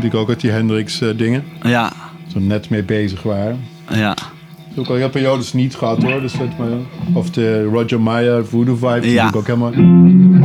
natuurlijk 0.04 0.30
ook 0.30 0.36
uit 0.36 0.40
die 0.40 0.50
Hendrix 0.50 1.00
eh, 1.00 1.08
dingen. 1.16 1.44
Ja. 1.62 1.92
Zo 2.32 2.38
net 2.40 2.70
mee 2.70 2.82
bezig 2.82 3.22
waren. 3.22 3.60
Ja. 3.90 4.16
Ook 4.76 4.88
al 4.88 4.94
heel 4.94 5.10
periodes 5.10 5.52
niet 5.52 5.74
gehad 5.74 6.02
hoor. 6.02 6.20
Dus 6.20 6.32
dat 6.32 6.58
maar, 6.58 6.68
of 7.12 7.30
de 7.30 7.64
Roger 7.64 8.00
Mayer 8.00 8.46
Voodoo 8.46 8.74
Vibe. 8.76 9.10
Ja. 9.10 9.28
ik 9.28 9.36
ook 9.36 9.46
helemaal. 9.46 9.72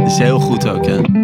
Is 0.05 0.17
heel 0.17 0.39
goed 0.39 0.69
ook, 0.69 0.85
hè? 0.85 1.18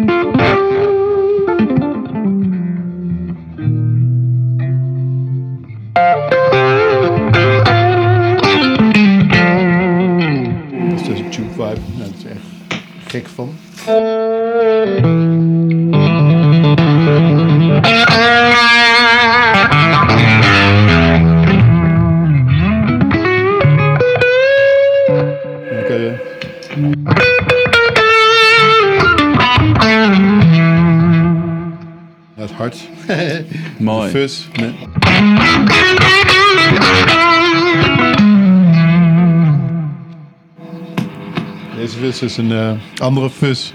Een 42.36 42.52
eh, 42.52 42.72
andere 43.00 43.30
fus. 43.30 43.72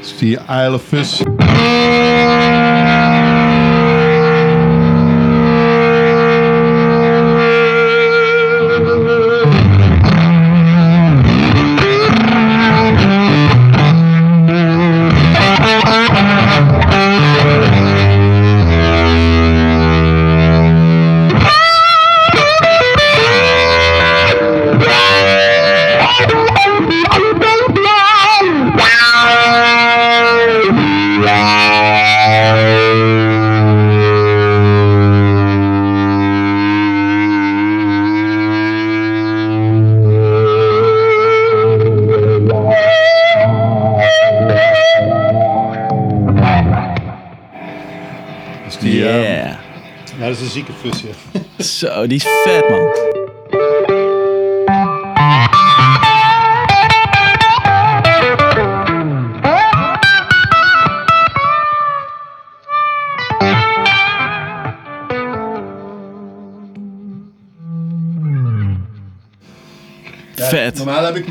Dus 0.00 0.16
die 0.18 0.38
Isle 0.48 0.74
of 0.74 0.82
Fus. 0.82 1.22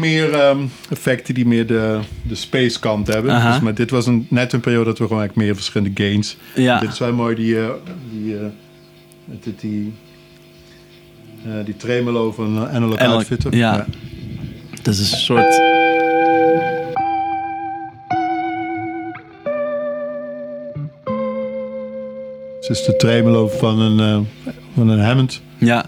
Meer 0.08 0.34
ehm, 0.34 0.66
effecten 0.90 1.34
die 1.34 1.46
meer 1.46 1.68
de, 1.68 2.00
de 2.22 2.36
space 2.36 2.80
kant 2.80 3.08
hebben. 3.08 3.46
Dus, 3.46 3.60
maar 3.60 3.74
dit 3.74 3.90
was 3.90 4.06
een, 4.06 4.28
net 4.30 4.54
een 4.54 4.60
periode 4.60 4.86
dat 4.86 4.98
we 4.98 5.04
gewoon 5.04 5.20
eigenlijk 5.20 5.48
meer 5.48 5.56
verschillende 5.56 6.04
gains. 6.04 6.38
Ja. 6.56 6.80
Dit 6.80 6.92
is 6.92 7.00
wel 7.00 7.14
mooi, 7.14 7.36
die, 7.36 7.60
eh, 7.60 7.70
die, 8.12 8.36
eh, 8.36 9.54
die, 9.60 9.94
eh, 11.46 11.66
die 11.66 11.76
tremolo 11.76 12.32
van 12.32 12.56
uh, 12.56 12.74
Analog 12.74 12.98
Analog, 12.98 13.00
Outfitter. 13.00 13.56
ja. 13.56 13.86
Dat 14.84 14.94
is 14.94 15.12
een 15.12 15.18
soort... 15.18 15.76
Het 22.60 22.78
is 22.78 22.86
de 22.86 22.96
tremolo 22.98 23.48
van 23.48 23.80
een, 23.80 24.28
van 24.76 24.90
een 24.90 25.00
Hammond. 25.00 25.42
Ja. 25.58 25.86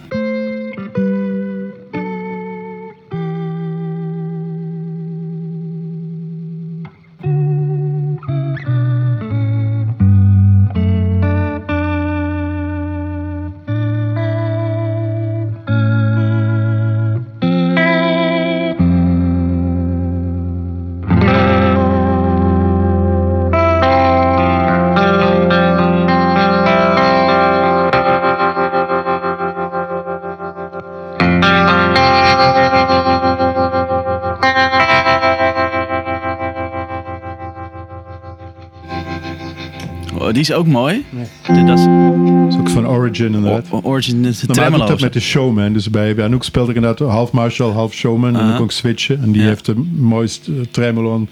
Is 40.49 40.55
ook 40.55 40.67
mooi. 40.67 41.05
Nee. 41.09 41.26
Dat 41.65 41.80
is 41.80 41.85
Dat 41.85 42.47
is 42.53 42.57
ook 42.57 42.69
van 42.69 42.88
Origin 42.88 43.26
inderdaad. 43.34 43.67
o- 43.71 43.80
Origin 43.84 44.21
doe 44.23 44.31
ik 44.31 44.38
tremolo's. 44.38 44.88
dat 44.89 44.99
met 45.01 45.13
de 45.13 45.19
Showman. 45.19 45.73
Dus 45.73 45.89
bij 45.89 46.23
Anouk 46.23 46.43
speelde 46.43 46.69
ik 46.69 46.76
inderdaad 46.76 47.07
half 47.09 47.31
Marshall, 47.31 47.71
half 47.71 47.93
Showman. 47.93 48.35
En 48.38 48.47
dan 48.47 48.55
kon 48.55 48.65
ik 48.65 48.71
switchen. 48.71 49.21
En 49.21 49.31
die 49.31 49.41
Ja. 49.41 49.47
heeft 49.47 49.65
de 49.65 49.76
mooiste 49.95 50.51
eh, 50.55 50.59
tremolo 50.71 51.27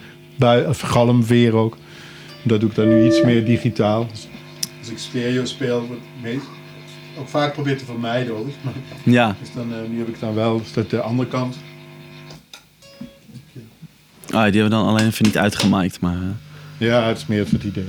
of 0.67 0.79
galmveer 0.81 1.55
ook. 1.55 1.77
Dat 2.43 2.59
doe 2.59 2.69
ik 2.69 2.75
dan 2.75 2.87
nu 2.87 3.05
iets 3.05 3.21
meer 3.23 3.45
digitaal. 3.45 4.07
Dus 4.11 4.27
als 4.79 4.89
ik 4.89 4.97
stereo 4.97 5.45
speel, 5.45 5.79
het 5.81 5.99
meest, 6.21 6.45
ook 7.19 7.27
vaak 7.27 7.53
probeer 7.53 7.77
te 7.77 7.85
vermijden. 7.85 8.33
Maar 8.61 8.73
Ja. 9.13 9.35
dus 9.39 9.49
dan, 9.55 9.73
eh, 9.73 9.89
nu 9.91 9.97
heb 9.97 10.07
ik 10.07 10.19
dan 10.19 10.33
wel, 10.33 10.57
dus 10.57 10.73
dat 10.73 10.89
de 10.89 11.01
andere 11.01 11.29
kant. 11.29 11.55
Ah, 14.29 14.43
die 14.51 14.61
hebben 14.61 14.63
we 14.63 14.69
dan 14.69 14.85
alleen 14.85 15.05
even 15.07 15.25
niet 15.25 15.37
uitgemaaid, 15.37 15.99
maar 16.01 16.15
eh, 16.15 16.87
Ja, 16.87 17.07
het 17.07 17.17
is 17.17 17.25
meer 17.25 17.43
voor 17.47 17.57
het 17.57 17.67
idee. 17.67 17.83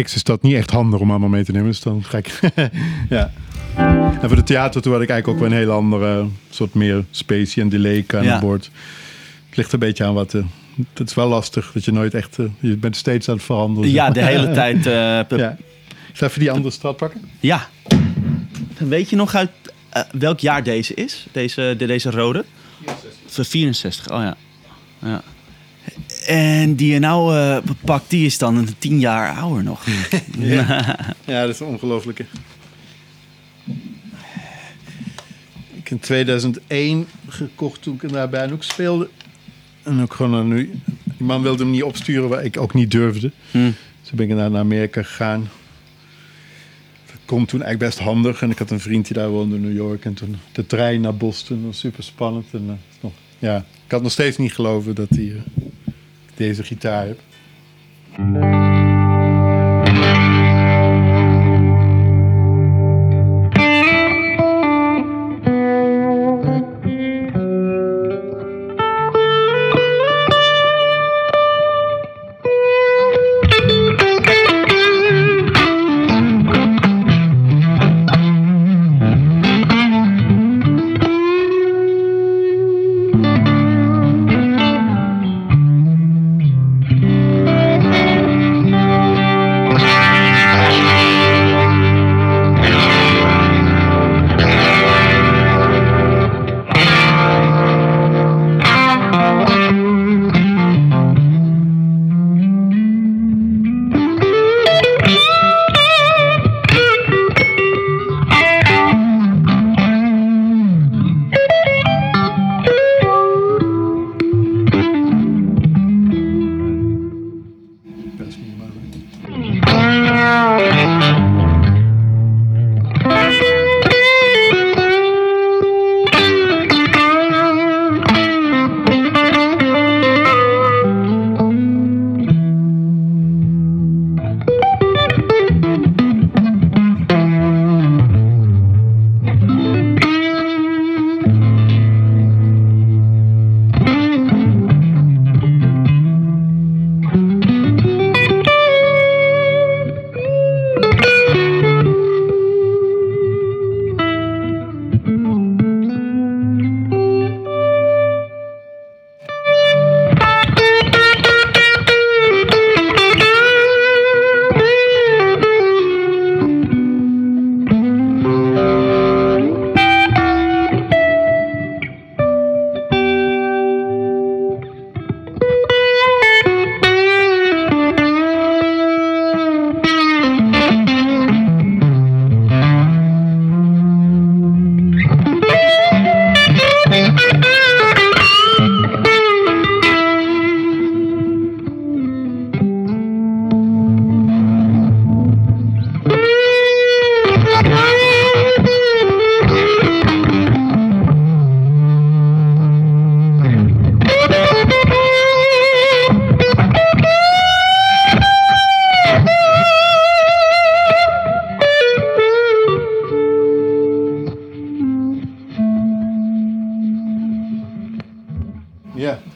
Gigs 0.00 0.14
is 0.14 0.22
dat 0.24 0.42
niet 0.42 0.54
echt 0.54 0.70
handig 0.70 1.00
om 1.00 1.10
allemaal 1.10 1.28
mee 1.28 1.44
te 1.44 1.52
nemen. 1.52 1.68
Dus 1.68 1.80
dan 1.80 2.04
ga 2.04 2.18
ik. 2.18 2.40
ja. 3.08 3.30
En 4.20 4.20
voor 4.28 4.36
de 4.36 4.42
theater 4.42 4.82
toen 4.82 4.92
had 4.92 5.02
ik 5.02 5.08
eigenlijk 5.08 5.28
ook 5.40 5.44
wel 5.48 5.52
een 5.56 5.62
hele 5.64 5.76
andere 5.76 6.26
soort 6.50 6.74
meer 6.74 7.04
spacey 7.10 7.62
en 7.62 7.68
delay 7.68 8.04
aan 8.08 8.24
Ja. 8.24 8.32
het 8.32 8.40
boord. 8.40 8.70
Het 9.48 9.56
ligt 9.56 9.72
een 9.72 9.78
beetje 9.78 10.04
aan 10.04 10.14
wat. 10.14 10.34
eh, 10.34 10.42
het 10.94 11.08
is 11.08 11.14
wel 11.14 11.28
lastig 11.28 11.70
dat 11.74 11.84
je 11.84 11.92
nooit 11.92 12.14
echt. 12.14 12.38
eh, 12.38 12.46
je 12.60 12.76
bent 12.76 12.96
steeds 12.96 13.28
aan 13.28 13.34
het 13.34 13.44
veranderen. 13.44 13.90
ja, 13.90 14.10
de 14.10 14.24
hele 14.24 14.50
tijd. 14.60 14.76
eh, 14.76 14.82
pe- 15.28 15.36
Ja. 15.36 15.56
Ik 16.12 16.16
ga 16.16 16.26
even 16.26 16.40
die 16.40 16.50
andere 16.50 16.70
straat 16.74 16.96
pakken. 16.96 17.20
Ja. 17.40 17.68
Weet 18.78 19.10
je 19.10 19.16
nog 19.16 19.34
uit 19.34 19.50
eh, 19.90 20.02
welk 20.12 20.40
jaar 20.40 20.62
deze 20.62 20.94
is? 20.94 21.26
Deze, 21.32 21.74
de, 21.78 21.86
deze 21.86 22.10
rode? 22.10 22.44
64. 23.26 23.46
64, 23.46 24.10
oh 24.12 24.22
ja. 24.22 24.36
ja. 24.98 25.22
En 26.26 26.74
die 26.74 26.92
je 26.92 26.98
nou 26.98 27.36
eh, 27.36 27.56
pakt, 27.90 28.10
die 28.10 28.26
is 28.26 28.38
dan 28.38 28.68
tien 28.78 28.98
jaar 28.98 29.36
ouder 29.36 29.62
nog. 29.62 29.86
Ja, 31.24 31.40
dat 31.40 31.48
is 31.48 31.60
ongelooflijk. 31.60 32.18
Ik 32.18 32.26
heb 35.74 35.88
in 35.88 35.98
2001 35.98 37.06
gekocht 37.28 37.82
toen 37.82 37.98
ik 38.02 38.12
daar 38.12 38.28
bij 38.28 38.42
Anouk 38.42 38.62
speelde. 38.62 39.08
En 39.82 40.00
ook 40.02 40.14
gewoon 40.14 40.34
aan 40.34 40.48
nu. 40.48 40.70
Die 41.04 41.26
man 41.26 41.42
wilde 41.42 41.62
hem 41.62 41.72
niet 41.72 41.82
opsturen, 41.82 42.28
waar 42.28 42.44
ik 42.44 42.56
ook 42.56 42.74
niet 42.74 42.90
durfde. 42.90 43.30
Hm. 43.50 43.58
Dus 43.58 44.08
toen 44.08 44.16
ben 44.16 44.30
ik 44.30 44.36
naar 44.36 44.56
Amerika 44.56 45.02
gegaan. 45.02 45.48
Dat 47.06 47.20
kon 47.24 47.46
toen 47.46 47.62
eigenlijk 47.62 47.92
best 47.94 48.06
handig. 48.06 48.42
En 48.42 48.50
ik 48.50 48.58
had 48.58 48.70
een 48.70 48.80
vriend 48.80 49.06
die 49.06 49.16
daar 49.16 49.28
woonde 49.28 49.56
in 49.56 49.62
New 49.62 49.76
York. 49.76 50.04
En 50.04 50.14
toen 50.14 50.36
de 50.52 50.66
trein 50.66 51.00
naar 51.00 51.16
Boston. 51.16 51.66
Was 51.66 51.78
super 51.78 52.02
spannend. 52.02 52.46
En, 52.52 52.78
nog, 53.00 53.12
ja, 53.38 53.56
ik 53.84 53.90
had 53.90 54.02
nog 54.02 54.12
steeds 54.12 54.36
niet 54.36 54.52
geloven 54.52 54.94
dat 54.94 55.08
hij 55.08 55.32
eh, 55.36 55.42
deze 56.34 56.64
gitaar 56.64 57.06
heb. 57.06 57.20
Mm-hmm. 58.18 58.59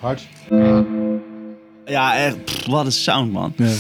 Hard. 0.01 0.27
Ja, 1.85 2.17
echt. 2.17 2.45
pff, 2.45 2.67
wat 2.67 2.85
een 2.85 2.93
sound, 2.93 3.33
man. 3.33 3.53
Ja. 3.57 3.73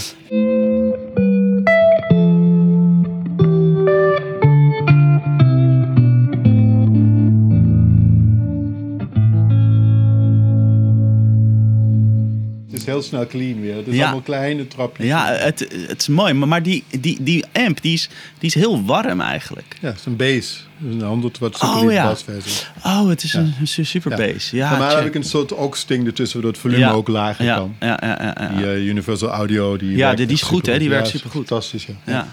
Snel 13.14 13.26
clean 13.26 13.60
weer. 13.60 13.76
Het 13.76 13.86
is 13.86 13.94
Ja. 13.94 14.02
allemaal 14.02 14.20
kleine 14.20 14.66
trapjes. 14.68 15.06
Ja, 15.06 15.32
het, 15.32 15.58
het 15.86 16.00
is 16.00 16.08
mooi. 16.08 16.32
Maar, 16.32 16.48
maar 16.48 16.62
die, 16.62 16.84
die, 17.00 17.22
die 17.22 17.44
amp, 17.52 17.82
die 17.82 17.92
is, 17.92 18.08
die 18.38 18.48
is 18.48 18.54
heel 18.54 18.84
warm 18.84 19.20
eigenlijk. 19.20 19.76
Ja, 19.80 19.88
het 19.88 19.98
is 19.98 20.04
een 20.06 20.16
bass. 20.16 20.66
Een 20.90 21.02
100 21.02 21.38
watt 21.38 21.60
Oh, 21.62 21.78
super 21.78 21.92
ja. 21.92 22.04
basversie. 22.06 22.66
Oh, 22.84 23.08
het 23.08 23.22
is 23.22 23.32
Ja. 23.32 23.38
een 23.38 23.66
su- 23.66 23.84
super 23.84 24.10
Ja. 24.10 24.32
bass. 24.32 24.50
Ja, 24.50 24.88
check. 24.88 24.96
heb 24.98 25.06
ik 25.06 25.14
een 25.14 25.24
soort 25.24 25.52
ox-ding 25.52 26.06
ertussen, 26.06 26.32
waardoor 26.42 26.52
het 26.52 26.60
volume 26.60 26.80
Ja. 26.90 26.90
ook 26.92 27.08
lager 27.08 27.44
ja, 27.44 27.56
kan. 27.56 27.76
Ja, 27.80 27.98
ja, 28.02 28.18
ja, 28.20 28.36
ja. 28.40 28.48
Die 28.56 28.66
eh, 28.66 28.86
Universal 28.86 29.28
Audio, 29.28 29.76
die 29.76 29.96
Ja, 29.96 30.14
die- 30.14 30.26
die 30.26 30.36
is 30.36 30.42
goed, 30.42 30.66
hè? 30.66 30.78
Die 30.78 30.88
werkt 30.88 31.06
Ja, 31.10 31.12
supergoed. 31.16 31.46
Fantastisch, 31.46 31.86
ja. 31.86 31.94
Ja. 32.06 32.28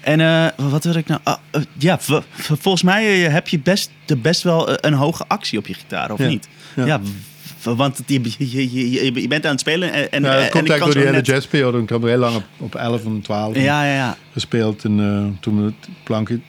En 0.00 0.20
eh, 0.20 0.46
wat 0.70 0.84
wil 0.84 0.94
ik 0.94 1.06
nou? 1.06 1.20
Eh, 1.24 1.62
ja, 1.78 1.98
volgens 2.36 2.82
mij 2.82 3.04
heb 3.18 3.48
je 3.48 3.58
best, 3.60 3.90
de 4.04 4.16
best 4.16 4.42
wel 4.42 4.84
een 4.84 4.92
hoge 4.94 5.24
actie 5.26 5.58
op 5.58 5.66
je 5.66 5.74
gitaar, 5.74 6.10
of 6.10 6.18
Ja. 6.18 6.26
niet? 6.28 6.48
Ja. 6.76 6.84
Ja, 6.86 7.00
want 7.62 8.00
je, 8.06 8.20
je, 8.38 8.72
je, 8.72 9.20
je, 9.20 9.28
bent 9.28 9.44
aan 9.44 9.50
het 9.50 9.60
spelen 9.60 9.92
en, 9.92 10.10
en, 10.12 10.22
Ja, 10.22 10.36
en 10.36 10.40
dat 10.40 10.50
komt 10.50 10.64
ik 10.64 10.70
eigenlijk 10.70 10.80
door 10.80 10.92
die 10.92 11.12
hele 11.12 11.20
jazzperiode. 11.22 11.78
Ik 11.78 11.88
heb 11.88 12.02
heel 12.02 12.18
lang 12.18 12.36
op, 12.36 12.44
op 12.56 12.74
11 12.74 13.04
en 13.04 13.20
12 13.20 13.54
Ja, 13.54 13.84
ja, 13.84 13.94
ja. 13.94 14.16
gespeeld. 14.32 14.84
En 14.84 15.00
eh, 15.00 15.40
toen 15.40 15.64
het 15.64 15.88
plankje... 16.02 16.40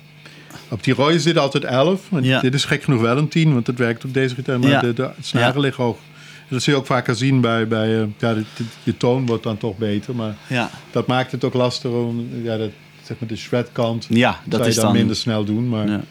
Op 0.70 0.84
die 0.84 0.94
rode 0.94 1.20
zit 1.20 1.38
altijd 1.38 1.64
11. 1.64 2.10
Maar 2.10 2.24
Ja. 2.24 2.40
dit 2.40 2.54
is 2.54 2.66
gek 2.66 2.84
genoeg 2.84 3.02
wel 3.02 3.18
een 3.18 3.28
10, 3.28 3.54
want 3.54 3.66
dat 3.66 3.76
werkt 3.78 4.06
op 4.06 4.14
deze 4.14 4.36
gitaar. 4.36 4.60
Maar 4.60 4.70
Ja. 4.70 4.80
de, 4.82 4.94
de 4.94 5.10
snaren 5.22 5.62
liggen 5.62 5.84
hoog. 5.84 5.98
En 6.38 6.56
dat 6.56 6.64
zie 6.64 6.74
je 6.74 6.80
ook 6.80 6.86
vaker 6.86 7.16
zien 7.16 7.42
bij... 7.42 7.68
bij 7.68 8.00
eh, 8.02 8.08
ja, 8.18 8.34
de, 8.34 8.44
de, 8.56 8.64
de 8.84 8.98
toon 8.98 9.26
wordt 9.26 9.44
dan 9.44 9.58
toch 9.58 9.78
beter. 9.78 10.16
Maar 10.16 10.36
dat 10.92 11.08
maakt 11.08 11.32
het 11.32 11.44
ook 11.44 11.54
lastiger 11.54 11.98
om... 11.98 12.30
Ja, 12.44 12.58
dat, 12.58 12.70
zeg 13.04 13.18
maar 13.20 13.30
de 13.30 13.36
shredkant 13.36 14.06
ja 14.10 14.40
dat 14.44 14.58
zou 14.60 14.68
is 14.70 14.76
je 14.76 14.82
dan, 14.82 14.90
dan... 14.90 15.00
minder 15.00 15.16
snel 15.16 15.44
doen. 15.44 15.70
Maar 15.70 15.88
Ja, 15.88 16.02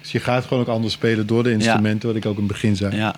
dus 0.00 0.12
je 0.12 0.20
gaat 0.20 0.44
gewoon 0.44 0.62
ook 0.62 0.68
anders 0.68 0.92
spelen 0.94 1.26
door 1.26 1.42
de 1.42 1.50
instrumenten. 1.50 2.08
Wat 2.08 2.16
ik 2.16 2.26
ook 2.26 2.34
in 2.34 2.42
het 2.42 2.52
begin 2.52 2.76
zei. 2.76 2.96
ja. 2.96 3.14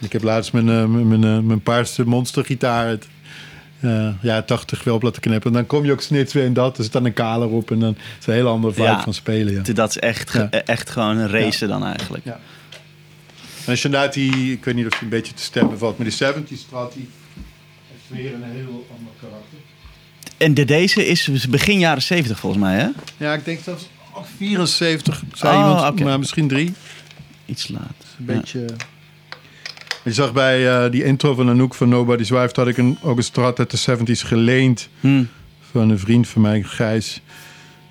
Ik 0.00 0.12
heb 0.12 0.22
laatst 0.22 0.52
mijn, 0.52 0.68
eh, 0.68 0.84
mijn, 0.84 1.08
mijn, 1.08 1.24
eh, 1.24 1.38
mijn 1.38 1.62
paarse 1.62 2.04
monstergitaar 2.06 2.84
uit 2.86 3.06
eh, 3.80 4.08
ja, 4.22 4.42
80 4.42 4.84
wel 4.84 4.94
op 4.94 5.02
laten 5.02 5.20
knippen. 5.22 5.50
En 5.50 5.56
dan 5.56 5.66
kom 5.66 5.84
je 5.84 5.92
ook 5.92 6.00
snits 6.00 6.32
weer 6.32 6.44
in 6.44 6.52
dat. 6.52 6.76
Er 6.78 6.82
zit 6.84 6.92
dan 6.92 7.04
een 7.04 7.12
kaler 7.12 7.48
op. 7.48 7.70
En 7.70 7.78
dan 7.78 7.94
is 7.98 8.02
het 8.18 8.26
een 8.26 8.34
heel 8.34 8.48
andere 8.48 8.72
vibe 8.72 8.86
Ja. 8.86 9.02
van 9.02 9.14
spelen. 9.14 9.52
Ja. 9.64 9.72
Dat 9.72 9.90
is 9.90 9.98
echt, 9.98 10.32
Ja. 10.32 10.50
echt 10.50 10.90
gewoon 10.90 11.16
een 11.16 11.30
race 11.30 11.66
dan 11.66 11.84
eigenlijk. 11.84 12.24
Ja. 12.24 12.40
En 13.64 13.70
als 13.74 13.82
je 13.82 13.88
naar 13.88 14.12
die, 14.12 14.52
ik 14.52 14.64
weet 14.64 14.74
niet 14.74 14.86
of 14.86 14.92
die 14.92 15.02
een 15.02 15.08
beetje 15.08 15.34
te 15.34 15.42
stemmen 15.42 15.78
valt, 15.78 15.96
maar 15.98 16.06
die 16.06 16.16
70 16.16 16.58
strat, 16.58 16.92
die 16.92 17.08
heeft 17.92 18.22
weer 18.22 18.34
een 18.34 18.42
heel 18.42 18.86
ander 18.98 19.12
karakter. 19.20 19.58
En 20.36 20.54
de, 20.54 20.64
deze 20.64 21.06
is 21.06 21.48
begin 21.48 21.78
jaren 21.78 22.02
70 22.02 22.38
volgens 22.38 22.62
mij, 22.62 22.78
hè? 22.78 22.88
Ja, 23.16 23.34
ik 23.34 23.44
denk 23.44 23.60
zelfs 23.64 23.88
oh, 24.14 24.22
74, 24.36 25.22
zei 25.32 25.56
Oh, 25.56 25.60
iemand, 25.60 26.00
maar 26.00 26.18
misschien 26.18 26.48
drie. 26.48 26.72
Iets 27.46 27.68
laat. 27.68 28.04
Een 28.18 28.24
beetje... 28.24 28.66
Je 30.08 30.14
zag 30.14 30.32
bij 30.32 30.68
eh, 30.84 30.90
die 30.90 31.04
intro 31.04 31.34
van 31.34 31.48
Anouk 31.48 31.74
van 31.74 31.88
Nobody's 31.88 32.30
Wife... 32.30 32.52
dat 32.52 32.68
ik 32.68 32.76
een, 32.76 32.98
ook 33.02 33.16
een 33.16 33.22
strat 33.22 33.58
uit 33.58 33.70
de 33.84 33.96
70s 33.98 34.26
geleend 34.26 34.88
Hm. 35.00 35.24
van 35.70 35.90
een 35.90 35.98
vriend 35.98 36.28
van 36.28 36.42
mij, 36.42 36.62
Gijs. 36.62 37.20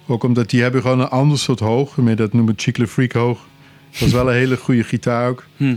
Ook 0.08 0.24
omdat 0.24 0.50
die 0.50 0.62
hebben 0.62 0.82
gewoon 0.82 1.00
een 1.00 1.08
ander 1.10 1.38
soort 1.40 1.60
hoog. 1.60 1.98
Meer 1.98 2.16
dat 2.16 2.34
noemen 2.34 2.54
we 2.56 2.62
Chicle 2.62 2.88
Freak 2.88 3.12
hoog. 3.12 3.40
Dat 3.92 4.00
was 4.00 4.12
wel 4.12 4.28
een 4.30 4.36
hele 4.36 4.58
goede 4.58 4.84
gitaar 4.84 5.30
ook. 5.30 5.44
Hm. 5.58 5.76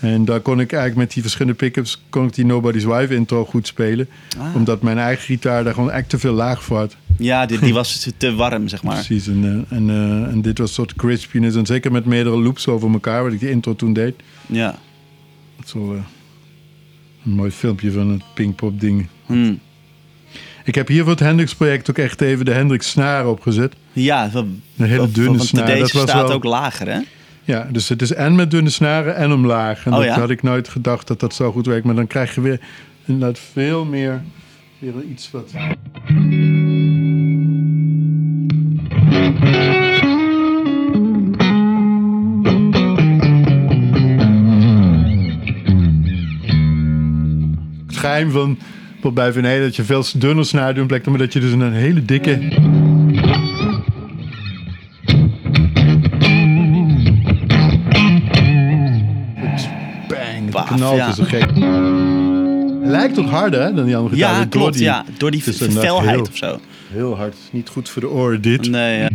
En 0.00 0.24
daar 0.24 0.40
kon 0.40 0.60
ik 0.60 0.72
eigenlijk 0.72 1.00
met 1.02 1.12
die 1.12 1.22
verschillende 1.22 1.58
pickups... 1.58 2.02
kon 2.10 2.26
ik 2.26 2.34
die 2.34 2.44
Nobody's 2.44 2.84
Wife 2.84 3.14
intro 3.14 3.44
goed 3.44 3.66
spelen. 3.66 4.08
Ah. 4.38 4.54
Omdat 4.54 4.82
mijn 4.82 4.98
eigen 4.98 5.24
gitaar 5.24 5.64
daar 5.64 5.74
gewoon 5.74 5.90
echt 5.90 6.08
te 6.08 6.18
veel 6.18 6.32
laag 6.32 6.62
voor 6.64 6.76
had. 6.78 6.96
Ja, 7.18 7.46
die, 7.46 7.58
die 7.58 7.74
was 7.80 8.00
te- 8.00 8.16
te 8.16 8.34
warm, 8.34 8.68
zeg 8.68 8.82
maar. 8.82 8.94
Precies. 8.94 9.26
En, 9.26 9.66
eh, 9.70 9.76
en, 9.76 9.90
eh, 9.90 10.32
en 10.32 10.42
dit 10.42 10.58
was 10.58 10.68
een 10.68 10.74
soort 10.74 10.94
crispiness. 10.94 11.56
En 11.56 11.66
zeker 11.66 11.92
met 11.92 12.04
meerdere 12.04 12.36
loops 12.36 12.68
over 12.68 12.92
elkaar, 12.92 13.22
wat 13.22 13.32
ik 13.32 13.40
die 13.40 13.50
intro 13.50 13.74
toen 13.76 13.92
deed. 13.92 14.14
Ja. 14.46 14.78
Is 15.64 15.72
wel 15.72 15.92
eh, 15.94 15.98
een 17.24 17.32
mooi 17.32 17.50
filmpje 17.50 17.92
van 17.92 18.08
het 18.10 18.22
Pinkpop 18.34 18.80
ding. 18.80 19.06
Hm. 19.26 19.52
Ik 20.64 20.74
heb 20.74 20.88
hier 20.88 21.02
voor 21.02 21.10
het 21.10 21.20
Hendrix 21.20 21.54
project 21.54 21.90
ook 21.90 21.98
echt 21.98 22.20
even 22.20 22.44
de 22.44 22.52
Hendrix 22.52 22.90
snaar 22.90 23.26
opgezet. 23.28 23.74
Ja, 23.92 24.30
Een 24.34 24.62
hele 24.76 25.10
dunne 25.10 25.36
want 25.36 25.44
snaar, 25.48 25.66
deze 25.66 25.80
dat 25.80 25.92
was 25.92 26.02
staat 26.02 26.26
wel- 26.26 26.32
ook 26.32 26.44
lager, 26.44 26.88
hè? 26.88 26.98
Ja, 27.44 27.68
dus 27.72 27.88
het 27.88 28.02
is 28.02 28.12
en 28.12 28.34
met 28.34 28.50
dunne 28.50 28.70
snaren 28.70 29.16
en 29.16 29.32
omlaag. 29.32 29.84
En 29.86 29.92
Oh, 29.92 29.98
dat 29.98 30.06
ja? 30.06 30.18
had 30.18 30.30
ik 30.30 30.42
nooit 30.42 30.68
gedacht 30.68 31.06
dat 31.06 31.20
dat 31.20 31.34
zo 31.34 31.52
goed 31.52 31.66
werkt. 31.66 31.84
Maar 31.84 31.94
dan 31.94 32.06
krijg 32.06 32.34
je 32.34 32.40
weer 32.40 32.60
inderdaad 33.06 33.38
veel 33.52 33.84
meer 33.84 34.22
weer 34.78 34.92
iets 35.10 35.30
wat... 35.30 35.52
Geheim 48.02 48.30
van 48.30 48.58
bij 49.14 49.32
Van 49.32 49.42
dat 49.42 49.76
je 49.76 49.82
veel 49.84 50.04
dunner 50.16 50.44
snaar 50.44 50.74
doet, 50.74 50.86
blijkt 50.86 51.06
maar 51.06 51.18
dat 51.18 51.32
je 51.32 51.40
dus 51.40 51.52
een 51.52 51.72
hele 51.72 52.04
dikke... 52.04 52.38
Bang, 60.08 60.54
het 60.54 60.64
knalt 60.64 60.96
ja. 60.96 61.08
is 61.08 61.16
zo 61.16 61.24
gek. 61.26 61.46
Lijkt 62.90 63.18
ook 63.18 63.28
harder 63.28 63.62
hè, 63.62 63.74
dan 63.74 63.84
die 63.84 63.96
andere 63.96 64.14
gitaar. 64.14 64.32
Ja, 64.32 64.38
door 64.38 64.48
klopt. 64.48 64.74
die- 64.74 64.82
ja. 64.84 65.04
Door 65.18 65.30
die 65.30 65.42
inderdaad 65.60 65.84
felheid 65.84 66.10
heel- 66.10 66.20
of 66.20 66.36
zo. 66.36 66.58
Heel 66.92 67.16
hard. 67.16 67.36
Niet 67.50 67.68
goed 67.68 67.88
voor 67.88 68.02
de 68.02 68.08
oren 68.10 68.40
dit. 68.42 68.70
Nee, 68.70 68.98
ja. 69.00 69.08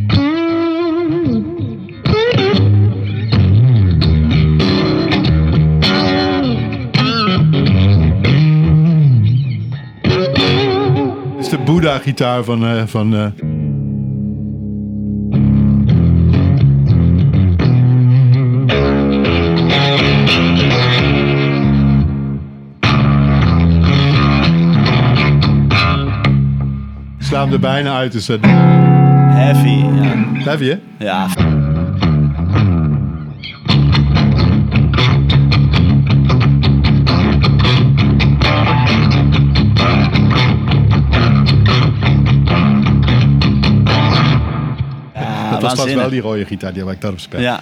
Boeddha-gitaar 11.68 12.44
van... 12.44 12.66
eh, 12.66 12.84
van 12.86 13.16
eh, 13.16 13.26
Sla 27.20 27.44
hem 27.44 27.54
er 27.54 27.60
bijna 27.60 27.96
uit. 27.96 28.12
Dus 28.12 28.28
Heavy, 28.28 29.68
ja. 29.70 30.50
heb 30.50 30.60
je. 30.60 30.80
Ja, 30.98 31.28
was 45.68 45.86
trouwens 45.86 46.02
wel 46.02 46.22
die 46.22 46.22
rode 46.22 46.46
gitaar 46.46 46.74
die 46.74 46.84
waar 46.84 46.94
ik 46.94 47.02
daarop 47.02 47.20
speel. 47.20 47.40
Ja. 47.40 47.62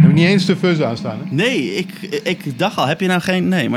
Heb 0.00 0.10
ik 0.10 0.14
niet 0.14 0.26
eens 0.26 0.46
de 0.46 0.56
fuzz 0.56 0.80
aanstaan. 0.80 1.18
Hè? 1.18 1.34
Nee, 1.34 1.74
ik, 1.74 2.20
ik 2.22 2.58
dacht 2.58 2.76
al, 2.76 2.86
heb 2.86 3.00
je 3.00 3.06
nou 3.06 3.20
geen... 3.20 3.48
Nee, 3.48 3.68
maar... 3.68 3.75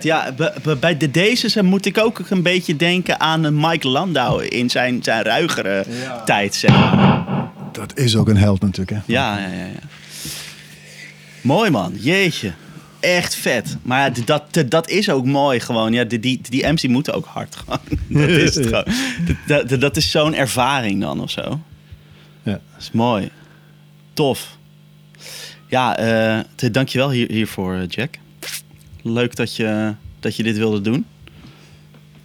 Vet, 0.00 0.02
ja. 0.02 0.32
bij 0.80 0.96
de 0.96 1.10
deze 1.10 1.62
moet 1.62 1.86
ik 1.86 1.98
ook 1.98 2.22
een 2.28 2.42
beetje 2.42 2.76
denken 2.76 3.20
aan 3.20 3.44
eh, 3.44 3.50
Mike 3.52 3.88
Landau 3.88 4.44
in 4.44 4.70
zijn, 4.70 5.02
zijn 5.02 5.22
ruigere 5.22 5.84
tijd, 6.24 6.54
zeg 6.54 6.70
maar. 6.70 7.24
Dat 7.72 7.98
is 7.98 8.16
ook 8.16 8.28
een 8.28 8.36
held 8.36 8.60
natuurlijk. 8.60 8.90
Hè? 8.90 9.12
Ja, 9.12 9.38
ja, 9.38 9.46
ja, 9.48 9.64
ja. 9.64 9.78
Mooi 11.40 11.70
man, 11.70 11.92
jeetje. 11.98 12.52
Echt 13.00 13.34
vet. 13.34 13.76
Maar 13.82 14.12
dat, 14.24 14.64
dat 14.68 14.88
is 14.88 15.10
ook 15.10 15.24
mooi 15.24 15.60
gewoon. 15.60 15.92
Ja, 15.92 16.04
die, 16.04 16.20
die, 16.20 16.40
die 16.48 16.66
MC 16.66 16.88
moeten 16.88 17.14
ook 17.14 17.26
hard 17.26 17.56
gewoon. 17.64 17.78
Dat 18.08 18.28
is 18.28 18.54
het 18.54 18.66
gewoon. 18.66 18.84
Dat, 19.46 19.68
dat, 19.68 19.80
dat 19.80 19.96
is 19.96 20.10
zo'n 20.10 20.34
ervaring 20.34 21.00
dan 21.00 21.20
of 21.20 21.30
zo. 21.30 21.60
Ja. 22.42 22.52
Dat 22.52 22.60
is 22.80 22.90
mooi. 22.90 23.30
tof. 24.12 24.56
Ja, 25.66 25.96
eh 25.96 26.38
te- 26.54 26.70
dankjewel 26.70 27.10
hier, 27.10 27.30
hiervoor, 27.30 27.74
eh, 27.74 27.88
Jack. 27.88 28.18
Leuk 29.02 29.36
dat 29.36 29.56
je, 29.56 29.94
dat 30.20 30.36
je 30.36 30.42
dit 30.42 30.56
wilde 30.56 30.80
doen. 30.80 31.06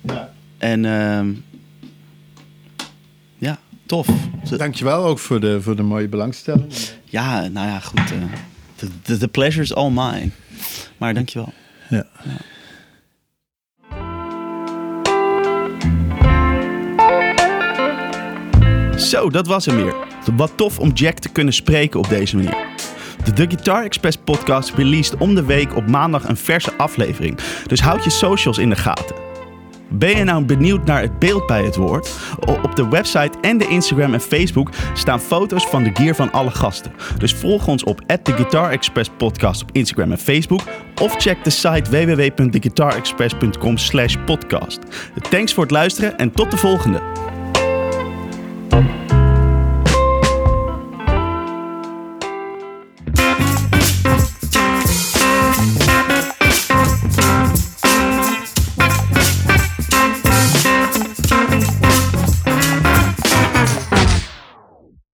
Ja. 0.01 0.33
En 0.57 0.85
ehm, 0.85 1.33
ja, 3.37 3.59
tof. 3.85 4.07
Dankjewel 4.57 5.03
ook 5.03 5.19
voor 5.19 5.39
de, 5.39 5.61
voor 5.61 5.75
de 5.75 5.83
mooie 5.83 6.07
belangstelling. 6.07 6.73
Ja, 7.03 7.47
nou 7.47 7.67
ja, 7.67 7.79
goed. 7.79 7.99
eh, 7.99 8.17
the, 8.75 8.87
the, 9.01 9.17
the 9.17 9.27
pleasure 9.27 9.63
is 9.63 9.73
all 9.73 9.89
mine. 9.89 10.29
Maar 10.97 11.13
dankjewel. 11.13 11.53
Ja. 11.89 12.05
Zo, 18.97 19.29
dat 19.29 19.47
was 19.47 19.65
hem 19.65 19.75
weer. 19.75 19.95
Wat 20.35 20.51
tof 20.55 20.79
om 20.79 20.91
Jack 20.93 21.19
te 21.19 21.29
kunnen 21.29 21.53
spreken 21.53 21.99
op 21.99 22.09
deze 22.09 22.35
manier. 22.35 22.67
De 23.25 23.33
The 23.33 23.45
Guitar 23.47 23.83
Express 23.83 24.17
podcast 24.17 24.73
released 24.73 25.17
om 25.17 25.35
de 25.35 25.45
week 25.45 25.75
op 25.75 25.89
maandag 25.89 26.27
een 26.27 26.37
verse 26.37 26.73
aflevering. 26.77 27.37
Dus 27.67 27.81
houd 27.81 28.03
je 28.03 28.09
socials 28.09 28.57
in 28.57 28.69
de 28.69 28.75
gaten. 28.75 29.15
Ben 29.89 30.17
je 30.17 30.23
nou 30.23 30.45
benieuwd 30.45 30.85
naar 30.85 31.01
het 31.01 31.19
beeld 31.19 31.47
bij 31.47 31.63
het 31.63 31.75
woord? 31.75 32.11
Op 32.63 32.75
de 32.75 32.87
website 32.87 33.37
en 33.41 33.57
de 33.57 33.67
Instagram 33.67 34.13
en 34.13 34.21
Facebook 34.21 34.69
staan 34.93 35.19
foto's 35.19 35.65
van 35.65 35.83
de 35.83 35.91
gear 35.93 36.15
van 36.15 36.31
alle 36.31 36.51
gasten. 36.51 36.91
Dus 37.17 37.33
volg 37.33 37.67
ons 37.67 37.83
op 37.83 38.01
The 38.23 38.33
Guitar 38.33 38.71
Express 38.71 39.09
podcast 39.17 39.61
op 39.61 39.69
Instagram 39.71 40.11
en 40.11 40.17
Facebook. 40.17 40.61
Of 41.01 41.15
check 41.17 41.43
de 41.43 41.49
site 41.49 41.89
www.theguitarexpress.com 41.89 43.77
slash 43.77 44.15
podcast. 44.25 44.79
Thanks 45.29 45.53
voor 45.53 45.63
het 45.63 45.71
luisteren 45.71 46.17
en 46.17 46.31
tot 46.31 46.51
de 46.51 46.57
volgende. 46.57 47.01